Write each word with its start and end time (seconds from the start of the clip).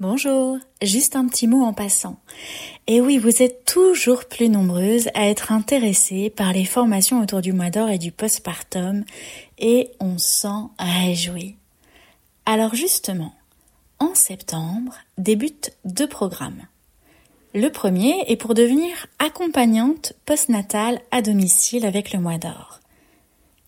Bonjour, 0.00 0.58
juste 0.80 1.16
un 1.16 1.26
petit 1.26 1.48
mot 1.48 1.64
en 1.64 1.72
passant. 1.72 2.20
Et 2.86 3.00
oui, 3.00 3.18
vous 3.18 3.42
êtes 3.42 3.64
toujours 3.64 4.26
plus 4.26 4.48
nombreuses 4.48 5.08
à 5.14 5.26
être 5.26 5.50
intéressées 5.50 6.30
par 6.30 6.52
les 6.52 6.66
formations 6.66 7.20
autour 7.20 7.40
du 7.40 7.52
mois 7.52 7.70
d'or 7.70 7.88
et 7.88 7.98
du 7.98 8.12
postpartum, 8.12 9.04
et 9.58 9.90
on 9.98 10.16
s'en 10.16 10.70
réjouit. 10.78 11.56
Alors 12.46 12.76
justement, 12.76 13.34
en 13.98 14.14
septembre 14.14 14.94
débutent 15.16 15.72
deux 15.84 16.06
programmes. 16.06 16.68
Le 17.52 17.68
premier 17.68 18.22
est 18.28 18.36
pour 18.36 18.54
devenir 18.54 19.08
accompagnante 19.18 20.12
postnatale 20.26 21.00
à 21.10 21.22
domicile 21.22 21.84
avec 21.84 22.12
le 22.12 22.20
mois 22.20 22.38
d'or. 22.38 22.78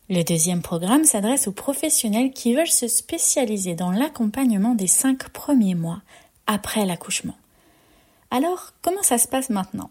Le 0.09 0.25
deuxième 0.25 0.61
programme 0.63 1.05
s'adresse 1.05 1.47
aux 1.47 1.53
professionnels 1.53 2.33
qui 2.33 2.55
veulent 2.55 2.67
se 2.67 2.89
spécialiser 2.89 3.75
dans 3.75 3.93
l'accompagnement 3.93 4.75
des 4.75 4.89
cinq 4.89 5.29
premiers 5.29 5.77
mois 5.77 6.03
après 6.51 6.85
l'accouchement. 6.85 7.37
Alors, 8.33 8.73
comment 8.83 9.03
ça 9.03 9.17
se 9.19 9.29
passe 9.29 9.51
maintenant? 9.51 9.91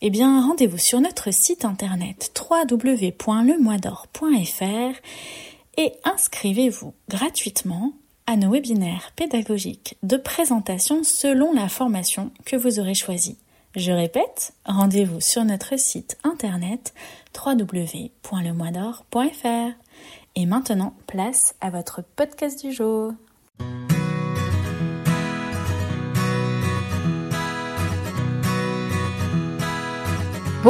Eh 0.00 0.10
bien, 0.10 0.46
rendez-vous 0.46 0.78
sur 0.78 1.00
notre 1.00 1.32
site 1.32 1.64
internet 1.64 2.32
www.lemoisdor.fr 2.48 5.00
et 5.76 5.92
inscrivez-vous 6.04 6.94
gratuitement 7.08 7.94
à 8.26 8.36
nos 8.36 8.52
webinaires 8.52 9.10
pédagogiques 9.16 9.96
de 10.04 10.16
présentation 10.16 11.02
selon 11.02 11.52
la 11.52 11.68
formation 11.68 12.30
que 12.44 12.54
vous 12.54 12.78
aurez 12.78 12.94
choisie. 12.94 13.38
Je 13.74 13.90
répète, 13.90 14.52
rendez-vous 14.66 15.20
sur 15.20 15.44
notre 15.44 15.76
site 15.78 16.16
internet 16.22 16.94
www.lemoisdor.fr. 17.44 19.72
Et 20.36 20.46
maintenant, 20.46 20.94
place 21.08 21.56
à 21.60 21.70
votre 21.70 22.04
podcast 22.14 22.64
du 22.64 22.72
jour. 22.72 23.14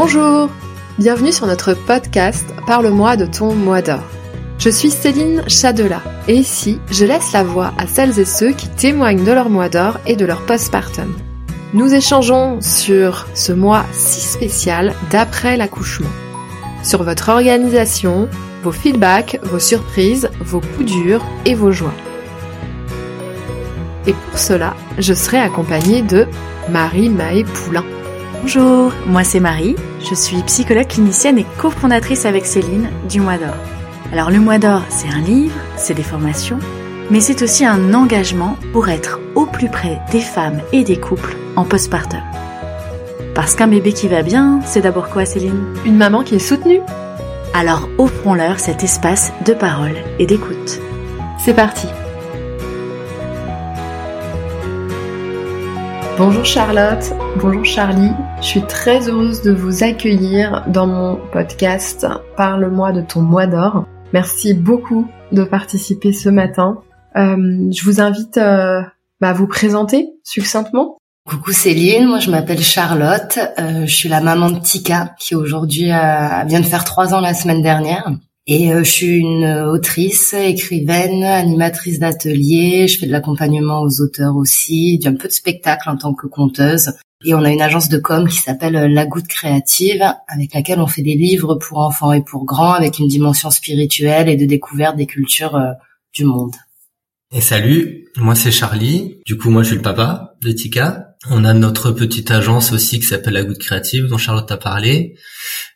Bonjour, 0.00 0.48
bienvenue 0.96 1.32
sur 1.32 1.48
notre 1.48 1.74
podcast 1.74 2.46
Parle-moi 2.68 3.16
de 3.16 3.26
ton 3.26 3.52
mois 3.52 3.82
d'or. 3.82 4.04
Je 4.56 4.70
suis 4.70 4.92
Céline 4.92 5.42
Chadela 5.48 6.00
et 6.28 6.34
ici, 6.34 6.78
je 6.88 7.04
laisse 7.04 7.32
la 7.32 7.42
voix 7.42 7.72
à 7.78 7.88
celles 7.88 8.20
et 8.20 8.24
ceux 8.24 8.52
qui 8.52 8.68
témoignent 8.68 9.24
de 9.24 9.32
leur 9.32 9.50
mois 9.50 9.68
d'or 9.68 9.98
et 10.06 10.14
de 10.14 10.24
leur 10.24 10.46
postpartum. 10.46 11.12
Nous 11.74 11.92
échangeons 11.92 12.60
sur 12.60 13.26
ce 13.34 13.50
mois 13.50 13.86
si 13.90 14.20
spécial 14.20 14.94
d'après 15.10 15.56
l'accouchement, 15.56 16.06
sur 16.84 17.02
votre 17.02 17.30
organisation, 17.30 18.28
vos 18.62 18.70
feedbacks, 18.70 19.40
vos 19.42 19.58
surprises, 19.58 20.30
vos 20.38 20.60
coups 20.60 20.92
durs 20.92 21.24
et 21.44 21.56
vos 21.56 21.72
joies. 21.72 21.94
Et 24.06 24.12
pour 24.12 24.38
cela, 24.38 24.76
je 24.96 25.12
serai 25.12 25.38
accompagnée 25.38 26.02
de 26.02 26.28
Marie 26.68 27.10
Maë 27.10 27.42
Poulain. 27.42 27.84
Bonjour, 28.40 28.92
moi 29.04 29.24
c'est 29.24 29.40
Marie, 29.40 29.74
je 30.00 30.14
suis 30.14 30.42
psychologue 30.42 30.86
clinicienne 30.86 31.38
et 31.38 31.46
cofondatrice 31.58 32.24
avec 32.24 32.46
Céline 32.46 32.88
du 33.08 33.20
Mois 33.20 33.38
d'Or. 33.38 33.54
Alors 34.12 34.30
le 34.30 34.40
Mois 34.40 34.58
d'Or, 34.58 34.82
c'est 34.88 35.08
un 35.08 35.20
livre, 35.20 35.54
c'est 35.76 35.94
des 35.94 36.02
formations, 36.02 36.58
mais 37.10 37.20
c'est 37.20 37.42
aussi 37.42 37.64
un 37.64 37.94
engagement 37.94 38.56
pour 38.72 38.88
être 38.88 39.20
au 39.34 39.46
plus 39.46 39.68
près 39.68 40.00
des 40.10 40.20
femmes 40.20 40.60
et 40.72 40.84
des 40.84 40.98
couples 40.98 41.36
en 41.56 41.64
postpartum. 41.64 42.20
Parce 43.34 43.54
qu'un 43.54 43.68
bébé 43.68 43.92
qui 43.92 44.08
va 44.08 44.22
bien, 44.22 44.60
c'est 44.64 44.80
d'abord 44.80 45.10
quoi 45.10 45.24
Céline? 45.24 45.64
Une 45.84 45.96
maman 45.96 46.22
qui 46.22 46.36
est 46.36 46.38
soutenue. 46.40 46.80
Alors 47.54 47.88
offrons-leur 47.98 48.60
cet 48.60 48.82
espace 48.84 49.32
de 49.44 49.52
parole 49.52 49.94
et 50.18 50.26
d'écoute. 50.26 50.80
C'est 51.44 51.54
parti 51.54 51.86
Bonjour 56.18 56.44
Charlotte, 56.44 57.12
bonjour 57.40 57.64
Charlie, 57.64 58.10
je 58.40 58.46
suis 58.46 58.62
très 58.62 59.08
heureuse 59.08 59.40
de 59.42 59.52
vous 59.52 59.84
accueillir 59.84 60.64
dans 60.66 60.88
mon 60.88 61.16
podcast 61.30 62.08
Parle-moi 62.36 62.90
de 62.90 63.02
ton 63.02 63.20
mois 63.20 63.46
d'or. 63.46 63.86
Merci 64.12 64.52
beaucoup 64.52 65.06
de 65.30 65.44
participer 65.44 66.12
ce 66.12 66.28
matin. 66.28 66.80
Euh, 67.14 67.70
je 67.70 67.84
vous 67.84 68.00
invite 68.00 68.36
euh, 68.36 68.82
à 69.22 69.32
vous 69.32 69.46
présenter 69.46 70.08
succinctement. 70.24 70.98
Coucou 71.24 71.52
Céline, 71.52 72.08
moi 72.08 72.18
je 72.18 72.32
m'appelle 72.32 72.62
Charlotte, 72.62 73.38
euh, 73.60 73.86
je 73.86 73.94
suis 73.94 74.08
la 74.08 74.20
maman 74.20 74.50
de 74.50 74.58
Tika 74.58 75.14
qui 75.20 75.36
aujourd'hui 75.36 75.84
vient 75.84 76.60
de 76.60 76.66
faire 76.66 76.82
trois 76.82 77.14
ans 77.14 77.20
la 77.20 77.32
semaine 77.32 77.62
dernière. 77.62 78.10
Et 78.50 78.72
euh, 78.72 78.82
je 78.82 78.90
suis 78.90 79.18
une 79.18 79.44
autrice, 79.44 80.32
écrivaine, 80.32 81.22
animatrice 81.22 81.98
d'atelier. 81.98 82.88
Je 82.88 82.98
fais 82.98 83.06
de 83.06 83.12
l'accompagnement 83.12 83.82
aux 83.82 84.00
auteurs 84.00 84.36
aussi, 84.36 84.98
un 85.04 85.14
peu 85.14 85.28
de 85.28 85.32
spectacle 85.34 85.90
en 85.90 85.98
tant 85.98 86.14
que 86.14 86.26
conteuse. 86.26 86.92
Et 87.26 87.34
on 87.34 87.44
a 87.44 87.50
une 87.50 87.60
agence 87.60 87.90
de 87.90 87.98
com 87.98 88.26
qui 88.26 88.38
s'appelle 88.38 88.76
euh, 88.76 88.88
La 88.88 89.04
Goutte 89.04 89.26
Créative, 89.26 90.02
avec 90.28 90.54
laquelle 90.54 90.80
on 90.80 90.86
fait 90.86 91.02
des 91.02 91.14
livres 91.14 91.56
pour 91.56 91.78
enfants 91.78 92.12
et 92.12 92.22
pour 92.22 92.46
grands, 92.46 92.72
avec 92.72 92.98
une 92.98 93.08
dimension 93.08 93.50
spirituelle 93.50 94.30
et 94.30 94.36
de 94.36 94.46
découverte 94.46 94.96
des 94.96 95.06
cultures 95.06 95.56
euh, 95.56 95.72
du 96.14 96.24
monde. 96.24 96.54
Et 97.30 97.42
salut, 97.42 98.06
moi 98.16 98.34
c'est 98.34 98.50
Charlie. 98.50 99.18
Du 99.26 99.36
coup, 99.36 99.50
moi 99.50 99.62
je 99.62 99.68
suis 99.68 99.76
le 99.76 99.82
papa 99.82 100.36
de 100.40 100.52
Tika. 100.52 101.07
On 101.26 101.44
a 101.44 101.52
notre 101.52 101.90
petite 101.90 102.30
agence 102.30 102.72
aussi 102.72 103.00
qui 103.00 103.06
s'appelle 103.06 103.34
La 103.34 103.44
Goutte 103.44 103.58
Créative, 103.58 104.06
dont 104.06 104.18
Charlotte 104.18 104.50
a 104.52 104.56
parlé. 104.56 105.16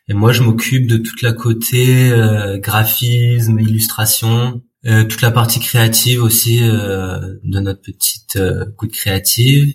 Et 0.07 0.13
moi, 0.13 0.31
je 0.31 0.41
m'occupe 0.41 0.87
de 0.87 0.97
toute 0.97 1.21
la 1.21 1.33
côté 1.33 2.11
euh, 2.11 2.57
graphisme, 2.57 3.59
illustration, 3.59 4.61
euh, 4.85 5.03
toute 5.03 5.21
la 5.21 5.31
partie 5.31 5.59
créative 5.59 6.23
aussi 6.23 6.59
euh, 6.61 7.19
de 7.43 7.59
notre 7.59 7.81
petite 7.81 8.39
Goutte 8.77 8.93
Créative. 8.93 9.73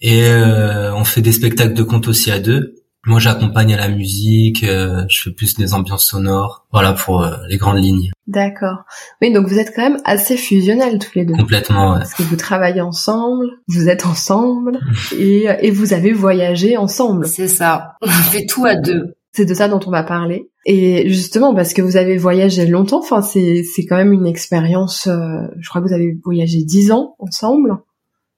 Et 0.00 0.30
on 0.30 1.04
fait 1.04 1.22
des 1.22 1.32
spectacles 1.32 1.74
de 1.74 1.82
contes 1.82 2.06
aussi 2.06 2.30
à 2.30 2.38
deux. 2.38 2.77
Moi, 3.06 3.20
j'accompagne 3.20 3.74
à 3.74 3.76
la 3.76 3.88
musique, 3.88 4.64
euh, 4.64 5.04
je 5.08 5.22
fais 5.22 5.30
plus 5.30 5.54
des 5.54 5.72
ambiances 5.72 6.04
sonores, 6.04 6.66
voilà 6.72 6.92
pour 6.92 7.22
euh, 7.22 7.36
les 7.48 7.56
grandes 7.56 7.78
lignes. 7.78 8.10
D'accord. 8.26 8.84
Oui, 9.22 9.32
donc 9.32 9.46
vous 9.46 9.58
êtes 9.58 9.72
quand 9.74 9.82
même 9.82 10.00
assez 10.04 10.36
fusionnels 10.36 10.98
tous 10.98 11.12
les 11.14 11.24
deux. 11.24 11.34
Complètement, 11.34 11.92
ouais. 11.92 11.98
Parce 11.98 12.14
que 12.14 12.22
vous 12.22 12.36
travaillez 12.36 12.80
ensemble, 12.80 13.46
vous 13.68 13.88
êtes 13.88 14.04
ensemble 14.04 14.80
et, 15.18 15.46
et 15.60 15.70
vous 15.70 15.92
avez 15.92 16.12
voyagé 16.12 16.76
ensemble. 16.76 17.26
C'est 17.26 17.48
ça. 17.48 17.94
On 18.02 18.08
fait 18.08 18.46
tout 18.46 18.66
à 18.66 18.74
deux. 18.74 19.14
C'est 19.32 19.46
de 19.46 19.54
ça 19.54 19.68
dont 19.68 19.80
on 19.86 19.90
va 19.90 20.02
parler. 20.02 20.50
Et 20.66 21.08
justement, 21.08 21.54
parce 21.54 21.72
que 21.72 21.80
vous 21.80 21.96
avez 21.96 22.16
voyagé 22.16 22.66
longtemps, 22.66 22.98
enfin 22.98 23.22
c'est 23.22 23.62
c'est 23.62 23.86
quand 23.86 23.96
même 23.96 24.12
une 24.12 24.26
expérience. 24.26 25.06
Euh, 25.06 25.46
je 25.58 25.68
crois 25.68 25.80
que 25.80 25.86
vous 25.86 25.94
avez 25.94 26.18
voyagé 26.24 26.64
dix 26.64 26.90
ans 26.90 27.14
ensemble. 27.18 27.78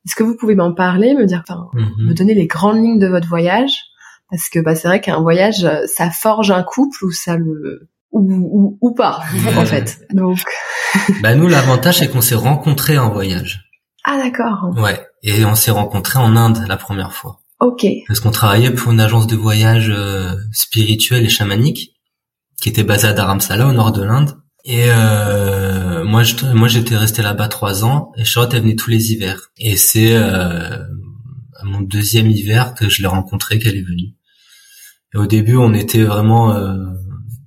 Est-ce 0.06 0.14
que 0.14 0.22
vous 0.22 0.36
pouvez 0.36 0.54
m'en 0.54 0.72
parler, 0.72 1.14
me 1.14 1.26
dire, 1.26 1.42
enfin, 1.46 1.68
mhm. 1.74 2.08
me 2.08 2.14
donner 2.14 2.34
les 2.34 2.46
grandes 2.46 2.76
lignes 2.76 2.98
de 2.98 3.06
votre 3.06 3.28
voyage? 3.28 3.89
Parce 4.30 4.48
que 4.48 4.60
bah, 4.60 4.74
c'est 4.74 4.88
vrai 4.88 5.00
qu'un 5.00 5.20
voyage, 5.20 5.68
ça 5.86 6.10
forge 6.10 6.50
un 6.50 6.62
couple 6.62 7.04
ou 7.04 7.10
ça 7.10 7.36
le 7.36 7.88
ou, 8.12 8.20
ou, 8.20 8.78
ou 8.80 8.94
pas 8.94 9.20
en 9.56 9.64
fait. 9.64 10.06
Donc 10.12 10.38
bah 11.22 11.34
nous 11.34 11.46
l'avantage 11.46 11.98
c'est 11.98 12.08
qu'on 12.08 12.20
s'est 12.20 12.34
rencontrés 12.34 12.98
en 12.98 13.10
voyage. 13.10 13.70
Ah 14.04 14.18
d'accord. 14.18 14.70
Ouais, 14.76 15.06
et 15.22 15.44
on 15.44 15.54
s'est 15.54 15.70
rencontrés 15.70 16.18
en 16.18 16.34
Inde 16.36 16.64
la 16.66 16.76
première 16.76 17.12
fois. 17.12 17.40
OK. 17.60 17.86
Parce 18.08 18.20
qu'on 18.20 18.30
travaillait 18.30 18.70
pour 18.70 18.92
une 18.92 19.00
agence 19.00 19.26
de 19.26 19.36
voyage 19.36 19.90
euh, 19.90 20.34
spirituel 20.52 21.24
et 21.24 21.28
chamanique 21.28 21.94
qui 22.60 22.70
était 22.70 22.84
basée 22.84 23.08
à 23.08 23.12
Dharamsala 23.12 23.66
au 23.66 23.72
nord 23.72 23.92
de 23.92 24.02
l'Inde. 24.02 24.36
Et 24.64 24.84
euh, 24.88 26.04
moi, 26.04 26.22
je, 26.22 26.34
moi, 26.54 26.68
j'étais 26.68 26.96
resté 26.96 27.22
là-bas 27.22 27.48
trois 27.48 27.84
ans 27.84 28.12
et 28.16 28.24
Charlotte 28.24 28.52
elle 28.54 28.62
venait 28.62 28.76
tous 28.76 28.90
les 28.90 29.12
hivers. 29.12 29.50
Et 29.58 29.76
c'est 29.76 30.14
euh, 30.14 30.76
à 31.56 31.64
mon 31.64 31.80
deuxième 31.80 32.30
hiver 32.30 32.74
que 32.74 32.88
je 32.88 33.02
l'ai 33.02 33.08
rencontrée 33.08 33.58
qu'elle 33.58 33.76
est 33.76 33.82
venue. 33.82 34.14
Et 35.14 35.18
au 35.18 35.26
début, 35.26 35.56
on 35.56 35.74
était 35.74 36.04
vraiment 36.04 36.54
euh, 36.54 36.76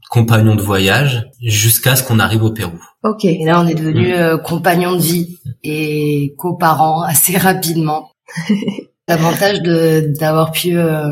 compagnons 0.09 0.55
de 0.55 0.61
voyage 0.61 1.29
jusqu'à 1.41 1.95
ce 1.95 2.03
qu'on 2.03 2.19
arrive 2.19 2.43
au 2.43 2.51
Pérou. 2.51 2.79
Ok. 3.03 3.25
Et 3.25 3.45
là, 3.45 3.61
on 3.61 3.67
est 3.67 3.75
devenus 3.75 4.09
mm. 4.09 4.19
euh, 4.19 4.37
compagnons 4.37 4.95
de 4.95 5.01
vie 5.01 5.39
et 5.63 6.33
coparents 6.37 7.03
assez 7.03 7.37
rapidement. 7.37 8.11
L'avantage 9.07 9.61
d'avoir 9.61 10.51
pu 10.51 10.77
euh, 10.77 11.09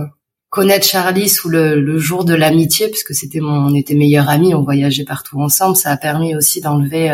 connaître 0.50 0.86
Charlie 0.86 1.30
sous 1.30 1.50
le, 1.50 1.80
le 1.80 1.98
jour 2.00 2.26
de 2.26 2.34
l'amitié, 2.34 2.90
puisque 2.90 3.14
c'était 3.14 3.40
mon, 3.40 3.68
on 3.68 3.76
était 3.76 3.96
meilleurs 3.96 4.30
amis, 4.30 4.54
on 4.54 4.64
voyageait 4.64 5.06
partout 5.06 5.40
ensemble, 5.42 5.76
ça 5.76 5.92
a 5.92 5.98
permis 5.98 6.36
aussi 6.36 6.62
d'enlever 6.62 7.14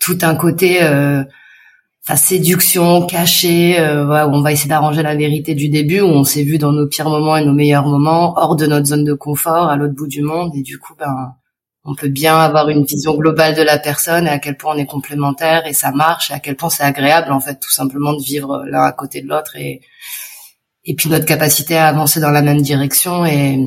tout 0.00 0.18
un 0.22 0.34
côté 0.34 0.80
sa 2.06 2.16
séduction 2.16 3.06
cachée, 3.06 3.80
euh, 3.80 4.26
où 4.26 4.34
on 4.34 4.42
va 4.42 4.52
essayer 4.52 4.68
d'arranger 4.68 5.02
la 5.02 5.16
vérité 5.16 5.54
du 5.54 5.70
début, 5.70 6.02
où 6.02 6.06
on 6.08 6.24
s'est 6.24 6.42
vu 6.42 6.58
dans 6.58 6.72
nos 6.72 6.86
pires 6.86 7.08
moments 7.08 7.36
et 7.36 7.44
nos 7.44 7.54
meilleurs 7.54 7.86
moments, 7.86 8.34
hors 8.36 8.56
de 8.56 8.66
notre 8.66 8.86
zone 8.86 9.04
de 9.04 9.14
confort, 9.14 9.68
à 9.70 9.76
l'autre 9.76 9.94
bout 9.94 10.06
du 10.06 10.20
monde, 10.20 10.52
et 10.54 10.62
du 10.62 10.78
coup, 10.78 10.94
ben, 10.98 11.34
on 11.84 11.94
peut 11.94 12.08
bien 12.08 12.36
avoir 12.36 12.68
une 12.68 12.84
vision 12.84 13.14
globale 13.16 13.54
de 13.54 13.62
la 13.62 13.78
personne 13.78 14.26
et 14.26 14.30
à 14.30 14.38
quel 14.38 14.56
point 14.56 14.74
on 14.74 14.78
est 14.78 14.86
complémentaire 14.86 15.66
et 15.66 15.72
ça 15.72 15.92
marche, 15.92 16.30
et 16.30 16.34
à 16.34 16.40
quel 16.40 16.56
point 16.56 16.68
c'est 16.68 16.82
agréable, 16.82 17.32
en 17.32 17.40
fait, 17.40 17.58
tout 17.58 17.72
simplement 17.72 18.12
de 18.12 18.22
vivre 18.22 18.64
l'un 18.68 18.82
à 18.82 18.92
côté 18.92 19.22
de 19.22 19.28
l'autre 19.28 19.56
et 19.56 19.80
et 20.86 20.94
puis 20.94 21.08
notre 21.08 21.24
capacité 21.24 21.76
à 21.76 21.86
avancer 21.86 22.20
dans 22.20 22.30
la 22.30 22.42
même 22.42 22.60
direction 22.60 23.24
et 23.24 23.58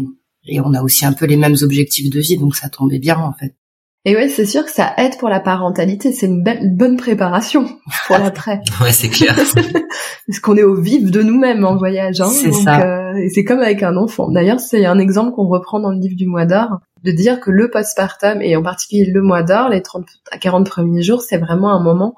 et 0.48 0.62
on 0.62 0.74
a 0.74 0.82
aussi 0.82 1.06
un 1.06 1.14
peu 1.14 1.26
les 1.26 1.38
mêmes 1.38 1.56
objectifs 1.62 2.10
de 2.10 2.20
vie, 2.20 2.38
donc 2.38 2.56
ça 2.56 2.70
tombait 2.70 3.00
bien, 3.00 3.18
en 3.18 3.34
fait. 3.34 3.56
Et 4.06 4.16
ouais, 4.16 4.30
c'est 4.30 4.46
sûr 4.46 4.64
que 4.64 4.72
ça 4.72 4.94
aide 4.98 5.18
pour 5.18 5.28
la 5.28 5.40
parentalité. 5.42 6.14
C'est 6.14 6.28
une, 6.28 6.42
belle, 6.42 6.74
bonne 6.76 6.96
préparation 6.96 7.68
pour 8.08 8.18
l'après. 8.18 8.62
ouais, 8.82 8.94
c'est 8.94 9.10
clair. 9.10 9.36
Parce 10.28 10.40
qu'on 10.40 10.56
est 10.56 10.64
au 10.64 10.76
vif 10.76 11.12
de 11.12 11.22
nous-mêmes 11.22 11.66
en 11.66 11.76
voyage. 11.76 12.22
Hein, 12.22 12.30
c'est 12.30 12.54
ça. 12.54 12.82
Euh, 12.82 13.16
et 13.16 13.30
c'est 13.30 13.44
comme 13.44 13.60
avec 13.60 13.84
un 13.84 13.98
enfant. 13.98 14.30
D'ailleurs, 14.32 14.62
c'est 14.62 14.86
un 14.86 14.98
exemple 15.00 15.32
qu'on 15.32 15.48
reprend 15.48 15.80
dans 15.80 15.92
le 15.92 16.00
livre 16.00 16.16
du 16.16 16.26
mois 16.26 16.46
d'or, 16.46 16.80
de 17.04 17.12
dire 17.12 17.42
que 17.42 17.52
le 17.52 17.70
postpartum, 17.70 18.42
et 18.42 18.56
en 18.56 18.64
particulier 18.64 19.12
le 19.12 19.22
mois 19.22 19.44
d'or, 19.44 19.70
les 19.70 19.82
30 19.82 20.06
à 20.32 20.38
40 20.38 20.70
premiers 20.70 21.02
jours, 21.02 21.22
c'est 21.22 21.38
vraiment 21.38 21.72
un 21.72 21.84
moment 21.84 22.16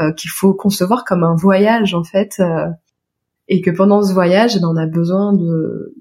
euh, 0.00 0.12
qu'il 0.12 0.30
faut 0.30 0.54
concevoir 0.54 1.04
comme 1.04 1.24
un 1.24 1.34
voyage, 1.34 1.94
en 1.94 2.04
fait. 2.04 2.36
Euh, 2.38 2.68
et 3.48 3.60
que 3.60 3.70
pendant 3.70 4.02
ce 4.02 4.12
voyage, 4.12 4.56
eh 4.56 4.60
ben, 4.60 4.68
on 4.68 4.76
a 4.76 4.86
besoin 4.86 5.32
de 5.32 5.94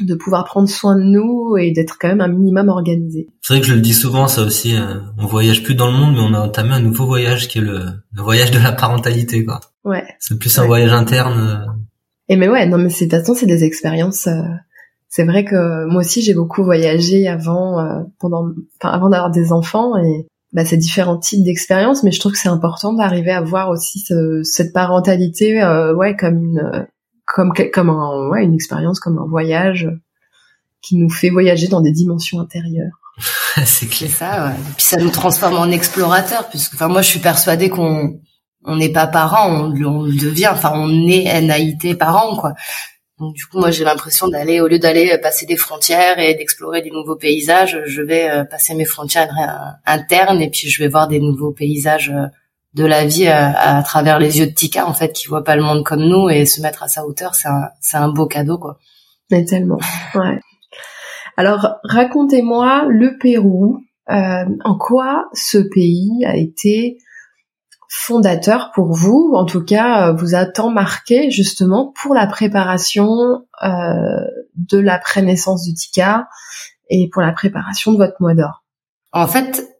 de 0.00 0.14
pouvoir 0.14 0.44
prendre 0.44 0.68
soin 0.68 0.96
de 0.96 1.02
nous 1.02 1.56
et 1.56 1.70
d'être 1.70 1.98
quand 2.00 2.08
même 2.08 2.20
un 2.20 2.28
minimum 2.28 2.68
organisé. 2.68 3.28
C'est 3.42 3.54
vrai 3.54 3.60
que 3.60 3.66
je 3.66 3.74
le 3.74 3.80
dis 3.80 3.94
souvent, 3.94 4.26
ça 4.26 4.42
aussi. 4.42 4.74
Euh, 4.74 4.98
on 5.18 5.26
voyage 5.26 5.62
plus 5.62 5.74
dans 5.74 5.86
le 5.86 5.92
monde, 5.92 6.14
mais 6.14 6.20
on 6.20 6.34
a 6.34 6.40
entamé 6.40 6.70
un 6.70 6.80
nouveau 6.80 7.06
voyage 7.06 7.48
qui 7.48 7.58
est 7.58 7.62
le, 7.62 7.84
le 8.12 8.22
voyage 8.22 8.50
de 8.50 8.58
la 8.58 8.72
parentalité, 8.72 9.44
quoi. 9.44 9.60
Ouais. 9.84 10.04
C'est 10.18 10.38
plus 10.38 10.58
un 10.58 10.66
voyage 10.66 10.92
interne. 10.92 11.38
Euh. 11.38 11.72
Et 12.28 12.36
mais 12.36 12.48
ouais, 12.48 12.66
non, 12.66 12.78
mais 12.78 12.90
c'est 12.90 13.06
de 13.06 13.10
toute 13.10 13.20
façon, 13.20 13.34
c'est 13.34 13.46
des 13.46 13.62
expériences. 13.62 14.26
Euh, 14.26 14.42
c'est 15.08 15.24
vrai 15.24 15.44
que 15.44 15.86
moi 15.86 16.00
aussi, 16.00 16.22
j'ai 16.22 16.34
beaucoup 16.34 16.64
voyagé 16.64 17.28
avant, 17.28 17.76
pendant, 18.18 18.48
enfin, 18.80 18.92
avant 18.92 19.08
d'avoir 19.10 19.30
des 19.30 19.52
enfants 19.52 19.96
et 19.96 20.26
bah, 20.52 20.64
c'est 20.64 20.76
différents 20.76 21.18
types 21.18 21.44
d'expériences, 21.44 22.02
mais 22.02 22.10
je 22.10 22.18
trouve 22.18 22.32
que 22.32 22.38
c'est 22.38 22.48
important 22.48 22.94
d'arriver 22.94 23.30
à 23.30 23.40
voir 23.40 23.68
aussi 23.68 24.00
ce, 24.00 24.42
cette 24.42 24.72
parentalité, 24.72 25.64
ouais, 25.94 26.16
comme 26.16 26.42
une 26.42 26.88
comme 27.26 27.52
comme 27.72 27.90
un, 27.90 28.28
ouais, 28.28 28.44
une 28.44 28.54
expérience, 28.54 29.00
comme 29.00 29.18
un 29.18 29.26
voyage 29.26 29.88
qui 30.82 30.96
nous 30.96 31.10
fait 31.10 31.30
voyager 31.30 31.68
dans 31.68 31.80
des 31.80 31.92
dimensions 31.92 32.40
intérieures. 32.40 33.00
c'est 33.64 33.86
clair. 33.86 34.10
ça, 34.10 34.46
ouais. 34.46 34.54
Et 34.54 34.72
puis 34.76 34.84
ça 34.84 34.96
nous 34.96 35.10
transforme 35.10 35.56
en 35.56 35.70
explorateur, 35.70 36.48
puisque 36.48 36.74
enfin 36.74 36.88
moi 36.88 37.02
je 37.02 37.08
suis 37.08 37.20
persuadée 37.20 37.68
qu'on 37.68 38.20
on 38.64 38.76
n'est 38.76 38.92
pas 38.92 39.06
parent, 39.06 39.50
on, 39.50 39.84
on 39.84 40.02
le 40.02 40.16
devient, 40.16 40.48
enfin 40.50 40.72
on 40.74 41.06
est 41.08 41.40
NAIT 41.40 41.94
parent 41.96 42.36
quoi. 42.36 42.54
Donc 43.20 43.34
du 43.34 43.46
coup 43.46 43.58
moi 43.58 43.70
j'ai 43.70 43.84
l'impression 43.84 44.26
d'aller 44.26 44.60
au 44.60 44.66
lieu 44.66 44.80
d'aller 44.80 45.16
passer 45.22 45.46
des 45.46 45.56
frontières 45.56 46.18
et 46.18 46.34
d'explorer 46.34 46.82
des 46.82 46.90
nouveaux 46.90 47.16
paysages, 47.16 47.78
je 47.86 48.02
vais 48.02 48.28
euh, 48.28 48.44
passer 48.44 48.74
mes 48.74 48.84
frontières 48.84 49.32
internes 49.86 50.42
et 50.42 50.50
puis 50.50 50.68
je 50.68 50.82
vais 50.82 50.88
voir 50.88 51.06
des 51.06 51.20
nouveaux 51.20 51.52
paysages 51.52 52.10
euh, 52.10 52.26
de 52.74 52.84
la 52.84 53.04
vie 53.04 53.28
à, 53.28 53.82
travers 53.82 54.18
les 54.18 54.38
yeux 54.38 54.46
de 54.46 54.52
Tika 54.52 54.86
en 54.86 54.94
fait 54.94 55.12
qui 55.12 55.28
voit 55.28 55.44
pas 55.44 55.56
le 55.56 55.62
monde 55.62 55.84
comme 55.84 56.02
nous 56.02 56.28
et 56.28 56.44
se 56.44 56.60
mettre 56.60 56.82
à 56.82 56.88
sa 56.88 57.06
hauteur 57.06 57.34
c'est 57.34 57.48
un 57.48 57.68
c'est 57.80 57.96
un 57.96 58.08
beau 58.08 58.26
cadeau 58.26 58.58
quoi. 58.58 58.78
Mais 59.30 59.44
tellement 59.44 59.78
ouais. 60.14 60.40
Alors 61.36 61.76
racontez-moi 61.84 62.86
le 62.88 63.16
Pérou 63.18 63.78
euh, 64.10 64.44
en 64.64 64.76
quoi 64.76 65.28
ce 65.32 65.58
pays 65.58 66.24
a 66.26 66.36
été 66.36 66.98
fondateur 67.88 68.72
pour 68.74 68.92
vous. 68.92 69.32
En 69.34 69.44
tout 69.44 69.64
cas 69.64 70.12
vous 70.12 70.34
a 70.34 70.44
tant 70.44 70.70
marqué 70.70 71.30
justement 71.30 71.92
pour 72.02 72.12
la 72.12 72.26
préparation 72.26 73.08
euh, 73.62 73.68
de 74.56 74.78
la 74.78 74.98
prénaissance 74.98 75.64
de 75.66 75.74
Tika 75.74 76.28
et 76.90 77.08
pour 77.12 77.22
la 77.22 77.32
préparation 77.32 77.92
de 77.92 77.98
votre 77.98 78.16
mois 78.20 78.34
d'or 78.34 78.64
en 79.12 79.28
fait 79.28 79.73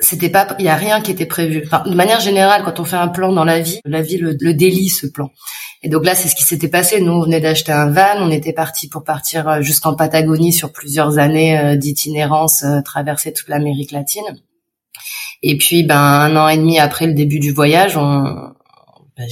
c'était 0.00 0.30
pas, 0.30 0.56
il 0.58 0.64
y 0.64 0.68
a 0.68 0.76
rien 0.76 1.00
qui 1.00 1.10
était 1.10 1.26
prévu. 1.26 1.62
Enfin, 1.64 1.82
de 1.86 1.94
manière 1.94 2.20
générale, 2.20 2.62
quand 2.64 2.80
on 2.80 2.84
fait 2.84 2.96
un 2.96 3.08
plan 3.08 3.32
dans 3.32 3.44
la 3.44 3.60
vie, 3.60 3.80
la 3.84 4.02
vie 4.02 4.16
le, 4.16 4.36
le 4.40 4.54
délie 4.54 4.88
ce 4.88 5.06
plan. 5.06 5.30
Et 5.82 5.88
donc 5.88 6.04
là, 6.04 6.14
c'est 6.14 6.28
ce 6.28 6.34
qui 6.34 6.42
s'était 6.42 6.68
passé. 6.68 7.00
Nous, 7.00 7.12
on 7.12 7.22
venait 7.22 7.40
d'acheter 7.40 7.72
un 7.72 7.90
van, 7.90 8.16
on 8.18 8.30
était 8.30 8.52
parti 8.52 8.88
pour 8.88 9.04
partir 9.04 9.48
euh, 9.48 9.62
jusqu'en 9.62 9.94
Patagonie 9.94 10.52
sur 10.52 10.72
plusieurs 10.72 11.18
années 11.18 11.58
euh, 11.58 11.76
d'itinérance, 11.76 12.64
euh, 12.64 12.80
traverser 12.82 13.32
toute 13.32 13.48
l'Amérique 13.48 13.92
latine. 13.92 14.40
Et 15.42 15.56
puis, 15.56 15.82
ben, 15.84 15.96
un 15.96 16.36
an 16.36 16.48
et 16.48 16.58
demi 16.58 16.78
après 16.78 17.06
le 17.06 17.14
début 17.14 17.38
du 17.38 17.52
voyage, 17.52 17.96
on, 17.96 18.24
ben, 19.16 19.26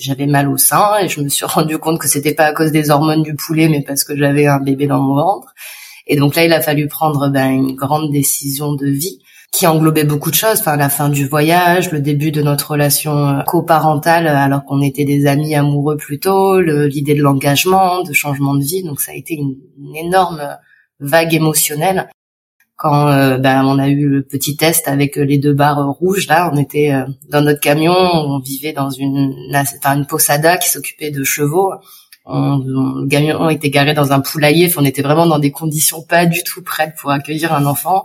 j'avais 0.00 0.26
mal 0.26 0.48
au 0.48 0.56
sein 0.56 0.98
et 1.00 1.08
je 1.08 1.20
me 1.20 1.28
suis 1.28 1.44
rendu 1.46 1.78
compte 1.78 2.00
que 2.00 2.08
c'était 2.08 2.34
pas 2.34 2.46
à 2.46 2.52
cause 2.52 2.72
des 2.72 2.90
hormones 2.90 3.22
du 3.22 3.36
poulet, 3.36 3.68
mais 3.68 3.82
parce 3.82 4.02
que 4.02 4.16
j'avais 4.16 4.46
un 4.46 4.58
bébé 4.58 4.88
dans 4.88 5.00
mon 5.00 5.14
ventre. 5.14 5.54
Et 6.08 6.16
donc 6.16 6.34
là, 6.34 6.44
il 6.44 6.52
a 6.52 6.60
fallu 6.60 6.88
prendre 6.88 7.28
ben, 7.28 7.50
une 7.50 7.76
grande 7.76 8.10
décision 8.10 8.74
de 8.74 8.86
vie 8.86 9.20
qui 9.52 9.66
englobait 9.66 10.04
beaucoup 10.04 10.30
de 10.30 10.36
choses, 10.36 10.60
enfin 10.60 10.76
la 10.76 10.88
fin 10.88 11.08
du 11.08 11.26
voyage, 11.26 11.90
le 11.90 12.00
début 12.00 12.30
de 12.30 12.42
notre 12.42 12.72
relation 12.72 13.16
euh, 13.16 13.42
coparentale 13.42 14.26
alors 14.28 14.64
qu'on 14.64 14.82
était 14.82 15.04
des 15.04 15.26
amis 15.26 15.54
amoureux 15.54 15.96
plus 15.96 16.20
tôt, 16.20 16.60
l'idée 16.60 17.14
de 17.14 17.22
l'engagement, 17.22 18.02
de 18.02 18.12
changement 18.12 18.54
de 18.54 18.62
vie, 18.62 18.82
donc 18.82 19.00
ça 19.00 19.12
a 19.12 19.14
été 19.14 19.34
une, 19.34 19.56
énorme 19.96 20.42
vague 21.00 21.34
émotionnelle. 21.34 22.08
Quand 22.76 23.08
euh, 23.08 23.38
ben, 23.38 23.64
on 23.64 23.78
a 23.80 23.88
eu 23.88 24.08
le 24.08 24.22
petit 24.22 24.56
test 24.56 24.86
avec 24.86 25.16
les 25.16 25.38
deux 25.38 25.54
barres 25.54 25.88
rouges, 25.88 26.28
là, 26.28 26.50
on 26.52 26.56
était 26.56 26.92
euh, 26.92 27.04
dans 27.28 27.40
notre 27.40 27.60
camion, 27.60 27.92
on 27.92 28.38
vivait 28.38 28.72
dans 28.72 28.90
une, 28.90 29.34
enfin, 29.52 29.96
une 29.96 30.06
posada 30.06 30.58
qui 30.58 30.68
s'occupait 30.70 31.10
de 31.10 31.24
chevaux. 31.24 31.72
On, 32.30 32.58
le 32.58 33.08
camion 33.08 33.48
était 33.48 33.70
garé 33.70 33.94
dans 33.94 34.12
un 34.12 34.20
poulailler, 34.20 34.70
on 34.76 34.84
était 34.84 35.00
vraiment 35.00 35.26
dans 35.26 35.38
des 35.38 35.50
conditions 35.50 36.02
pas 36.02 36.26
du 36.26 36.42
tout 36.44 36.62
prêtes 36.62 36.94
pour 37.00 37.10
accueillir 37.10 37.54
un 37.54 37.64
enfant. 37.64 38.04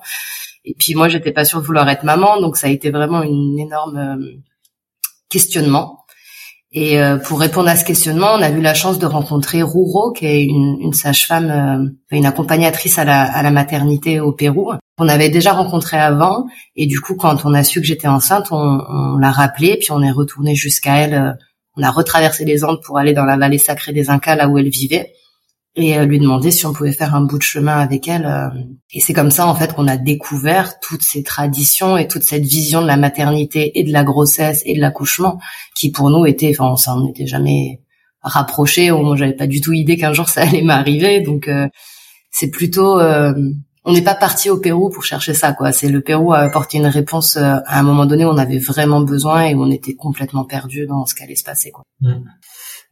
Et 0.63 0.73
puis 0.79 0.95
moi, 0.95 1.09
j'étais 1.09 1.33
pas 1.33 1.43
sûre 1.43 1.59
de 1.59 1.65
vouloir 1.65 1.89
être 1.89 2.03
maman, 2.03 2.39
donc 2.39 2.55
ça 2.55 2.67
a 2.67 2.69
été 2.69 2.89
vraiment 2.89 3.21
une 3.21 3.59
énorme 3.59 3.97
euh, 3.97 4.41
questionnement. 5.29 5.99
Et 6.71 6.99
euh, 6.99 7.17
pour 7.17 7.39
répondre 7.39 7.67
à 7.67 7.75
ce 7.75 7.83
questionnement, 7.83 8.29
on 8.33 8.41
a 8.41 8.49
eu 8.49 8.61
la 8.61 8.73
chance 8.73 8.97
de 8.97 9.05
rencontrer 9.05 9.61
Ruro, 9.61 10.13
qui 10.13 10.25
est 10.25 10.43
une, 10.43 10.77
une 10.79 10.93
sage-femme, 10.93 11.51
euh, 11.51 12.17
une 12.17 12.25
accompagnatrice 12.25 12.97
à 12.97 13.03
la, 13.03 13.23
à 13.23 13.43
la 13.43 13.51
maternité 13.51 14.21
au 14.21 14.31
Pérou. 14.31 14.71
On 14.97 15.09
avait 15.09 15.29
déjà 15.29 15.51
rencontré 15.51 15.97
avant, 15.97 16.45
et 16.77 16.87
du 16.87 17.01
coup, 17.01 17.15
quand 17.15 17.43
on 17.45 17.53
a 17.53 17.63
su 17.63 17.81
que 17.81 17.85
j'étais 17.85 18.07
enceinte, 18.07 18.47
on, 18.51 18.79
on 18.89 19.17
l'a 19.17 19.31
rappelé, 19.31 19.77
puis 19.79 19.91
on 19.91 20.01
est 20.01 20.11
retourné 20.11 20.55
jusqu'à 20.55 20.95
elle. 20.97 21.37
On 21.75 21.83
a 21.83 21.91
retraversé 21.91 22.45
les 22.45 22.63
Andes 22.63 22.81
pour 22.85 22.97
aller 22.97 23.13
dans 23.13 23.25
la 23.25 23.37
vallée 23.37 23.57
sacrée 23.57 23.93
des 23.93 24.09
Incas, 24.09 24.35
là 24.35 24.47
où 24.47 24.57
elle 24.57 24.69
vivait 24.69 25.13
et 25.75 25.97
euh, 25.97 26.05
lui 26.05 26.19
demander 26.19 26.51
si 26.51 26.65
on 26.65 26.73
pouvait 26.73 26.91
faire 26.91 27.15
un 27.15 27.21
bout 27.21 27.37
de 27.37 27.43
chemin 27.43 27.79
avec 27.79 28.07
elle. 28.07 28.25
Euh. 28.25 28.49
Et 28.91 28.99
c'est 28.99 29.13
comme 29.13 29.31
ça 29.31 29.47
en 29.47 29.55
fait 29.55 29.73
qu'on 29.73 29.87
a 29.87 29.97
découvert 29.97 30.79
toutes 30.79 31.01
ces 31.01 31.23
traditions 31.23 31.97
et 31.97 32.07
toute 32.07 32.23
cette 32.23 32.43
vision 32.43 32.81
de 32.81 32.87
la 32.87 32.97
maternité 32.97 33.79
et 33.79 33.83
de 33.83 33.91
la 33.91 34.03
grossesse 34.03 34.61
et 34.65 34.75
de 34.75 34.81
l'accouchement 34.81 35.39
qui 35.75 35.91
pour 35.91 36.09
nous 36.09 36.25
était, 36.25 36.51
enfin 36.51 36.71
on 36.71 36.75
s'en 36.75 37.07
était 37.07 37.25
jamais 37.25 37.81
rapproché. 38.21 38.91
Moi 38.91 39.15
j'avais 39.15 39.33
pas 39.33 39.47
du 39.47 39.61
tout 39.61 39.73
idée 39.73 39.97
qu'un 39.97 40.13
jour 40.13 40.29
ça 40.29 40.41
allait 40.47 40.61
m'arriver. 40.61 41.21
Donc 41.21 41.47
euh, 41.47 41.67
c'est 42.31 42.49
plutôt 42.49 42.99
on 43.85 43.93
n'est 43.93 44.01
pas 44.01 44.15
parti 44.15 44.49
au 44.49 44.57
Pérou 44.57 44.89
pour 44.89 45.03
chercher 45.03 45.33
ça, 45.33 45.53
quoi. 45.53 45.71
C'est 45.71 45.89
le 45.89 46.01
Pérou 46.01 46.33
a 46.33 46.39
apporté 46.39 46.77
une 46.77 46.87
réponse 46.87 47.37
à 47.37 47.63
un 47.67 47.83
moment 47.83 48.05
donné 48.05 48.25
où 48.25 48.29
on 48.29 48.37
avait 48.37 48.59
vraiment 48.59 49.01
besoin 49.01 49.43
et 49.43 49.55
où 49.55 49.63
on 49.63 49.71
était 49.71 49.95
complètement 49.95 50.45
perdu 50.45 50.85
dans 50.87 51.05
ce 51.05 51.15
qu'allait 51.15 51.35
se 51.35 51.43
passer, 51.43 51.71
quoi. 51.71 51.83
Mmh. 52.01 52.23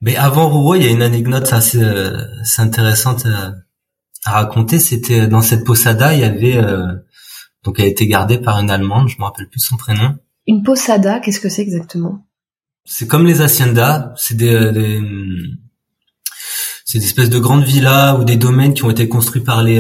Mais 0.02 0.16
avant 0.16 0.50
Rouro, 0.50 0.76
il 0.76 0.84
y 0.84 0.88
a 0.88 0.92
une 0.92 1.04
anecdote 1.04 1.54
assez, 1.54 1.82
euh, 1.82 2.26
intéressante 2.58 3.26
euh, 3.28 3.52
à, 4.26 4.32
raconter. 4.32 4.80
C'était 4.80 5.22
euh, 5.22 5.28
dans 5.28 5.42
cette 5.42 5.64
posada, 5.64 6.14
il 6.14 6.20
y 6.20 6.24
avait 6.24 6.60
donc 7.64 7.80
elle 7.80 7.86
a 7.86 7.90
été 7.90 8.08
gardée 8.08 8.40
par 8.40 8.60
une 8.60 8.72
allemande, 8.72 9.08
je 9.08 9.18
me 9.20 9.24
rappelle 9.24 9.48
plus 9.48 9.60
son 9.60 9.78
prénom. 9.78 10.16
Une 10.48 10.64
posada, 10.64 11.20
qu'est-ce 11.20 11.40
que 11.40 11.50
c'est 11.50 11.62
exactement? 11.62 12.26
C'est 12.86 13.06
comme 13.06 13.28
les 13.28 13.42
haciendas, 13.42 14.12
c'est 14.18 14.36
des, 14.36 14.72
des 14.72 15.00
c'est 16.86 16.98
des 16.98 17.06
espèces 17.06 17.30
de 17.30 17.38
grandes 17.38 17.64
villas 17.64 18.20
ou 18.20 18.24
des 18.24 18.38
domaines 18.38 18.74
qui 18.74 18.84
ont 18.84 18.90
été 18.90 19.08
construits 19.08 19.44
par 19.44 19.62
les 19.62 19.80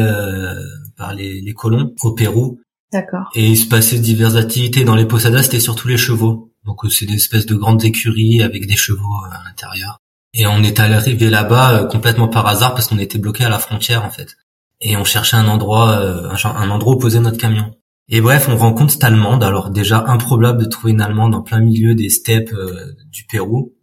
par 1.01 1.15
les, 1.15 1.41
les 1.41 1.53
colons 1.53 1.93
au 2.03 2.13
Pérou. 2.13 2.59
D'accord. 2.93 3.29
Et 3.33 3.47
il 3.47 3.57
se 3.57 3.67
passait 3.67 3.97
diverses 3.97 4.35
activités 4.35 4.83
dans 4.83 4.95
les 4.95 5.05
posadas, 5.05 5.43
c'était 5.43 5.59
surtout 5.59 5.87
les 5.87 5.97
chevaux. 5.97 6.53
Donc 6.63 6.79
c'est 6.91 7.07
des 7.07 7.15
espèces 7.15 7.47
de 7.47 7.55
grandes 7.55 7.83
écuries 7.83 8.43
avec 8.43 8.67
des 8.67 8.75
chevaux 8.75 9.15
à 9.31 9.43
l'intérieur. 9.47 9.97
Et 10.33 10.45
on 10.45 10.61
est 10.61 10.79
arrivé 10.79 11.29
là-bas 11.29 11.73
euh, 11.73 11.87
complètement 11.87 12.27
par 12.27 12.45
hasard 12.47 12.73
parce 12.75 12.87
qu'on 12.87 12.99
était 12.99 13.17
bloqué 13.17 13.43
à 13.43 13.49
la 13.49 13.59
frontière 13.59 14.05
en 14.05 14.11
fait. 14.11 14.37
Et 14.79 14.95
on 14.95 15.03
cherchait 15.03 15.37
un 15.37 15.47
endroit, 15.47 15.91
euh, 15.91 16.35
un, 16.43 16.69
endroit 16.69 16.95
où 16.95 16.99
poser 16.99 17.19
notre 17.19 17.37
camion. 17.37 17.75
Et 18.09 18.21
bref, 18.21 18.47
on 18.47 18.57
rencontre 18.57 18.93
cette 18.93 19.03
Allemande. 19.03 19.43
Alors 19.43 19.71
déjà 19.71 20.05
improbable 20.07 20.63
de 20.63 20.69
trouver 20.69 20.93
une 20.93 21.01
Allemande 21.01 21.33
en 21.33 21.41
plein 21.41 21.61
milieu 21.61 21.95
des 21.95 22.09
steppes 22.09 22.53
euh, 22.53 22.93
du 23.11 23.25
Pérou. 23.25 23.73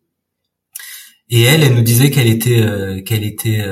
Et 1.31 1.43
elle, 1.43 1.63
elle 1.63 1.75
nous 1.75 1.83
disait 1.83 2.11
qu'elle 2.11 2.27
était, 2.27 3.03
qu'elle 3.05 3.25
était 3.25 3.63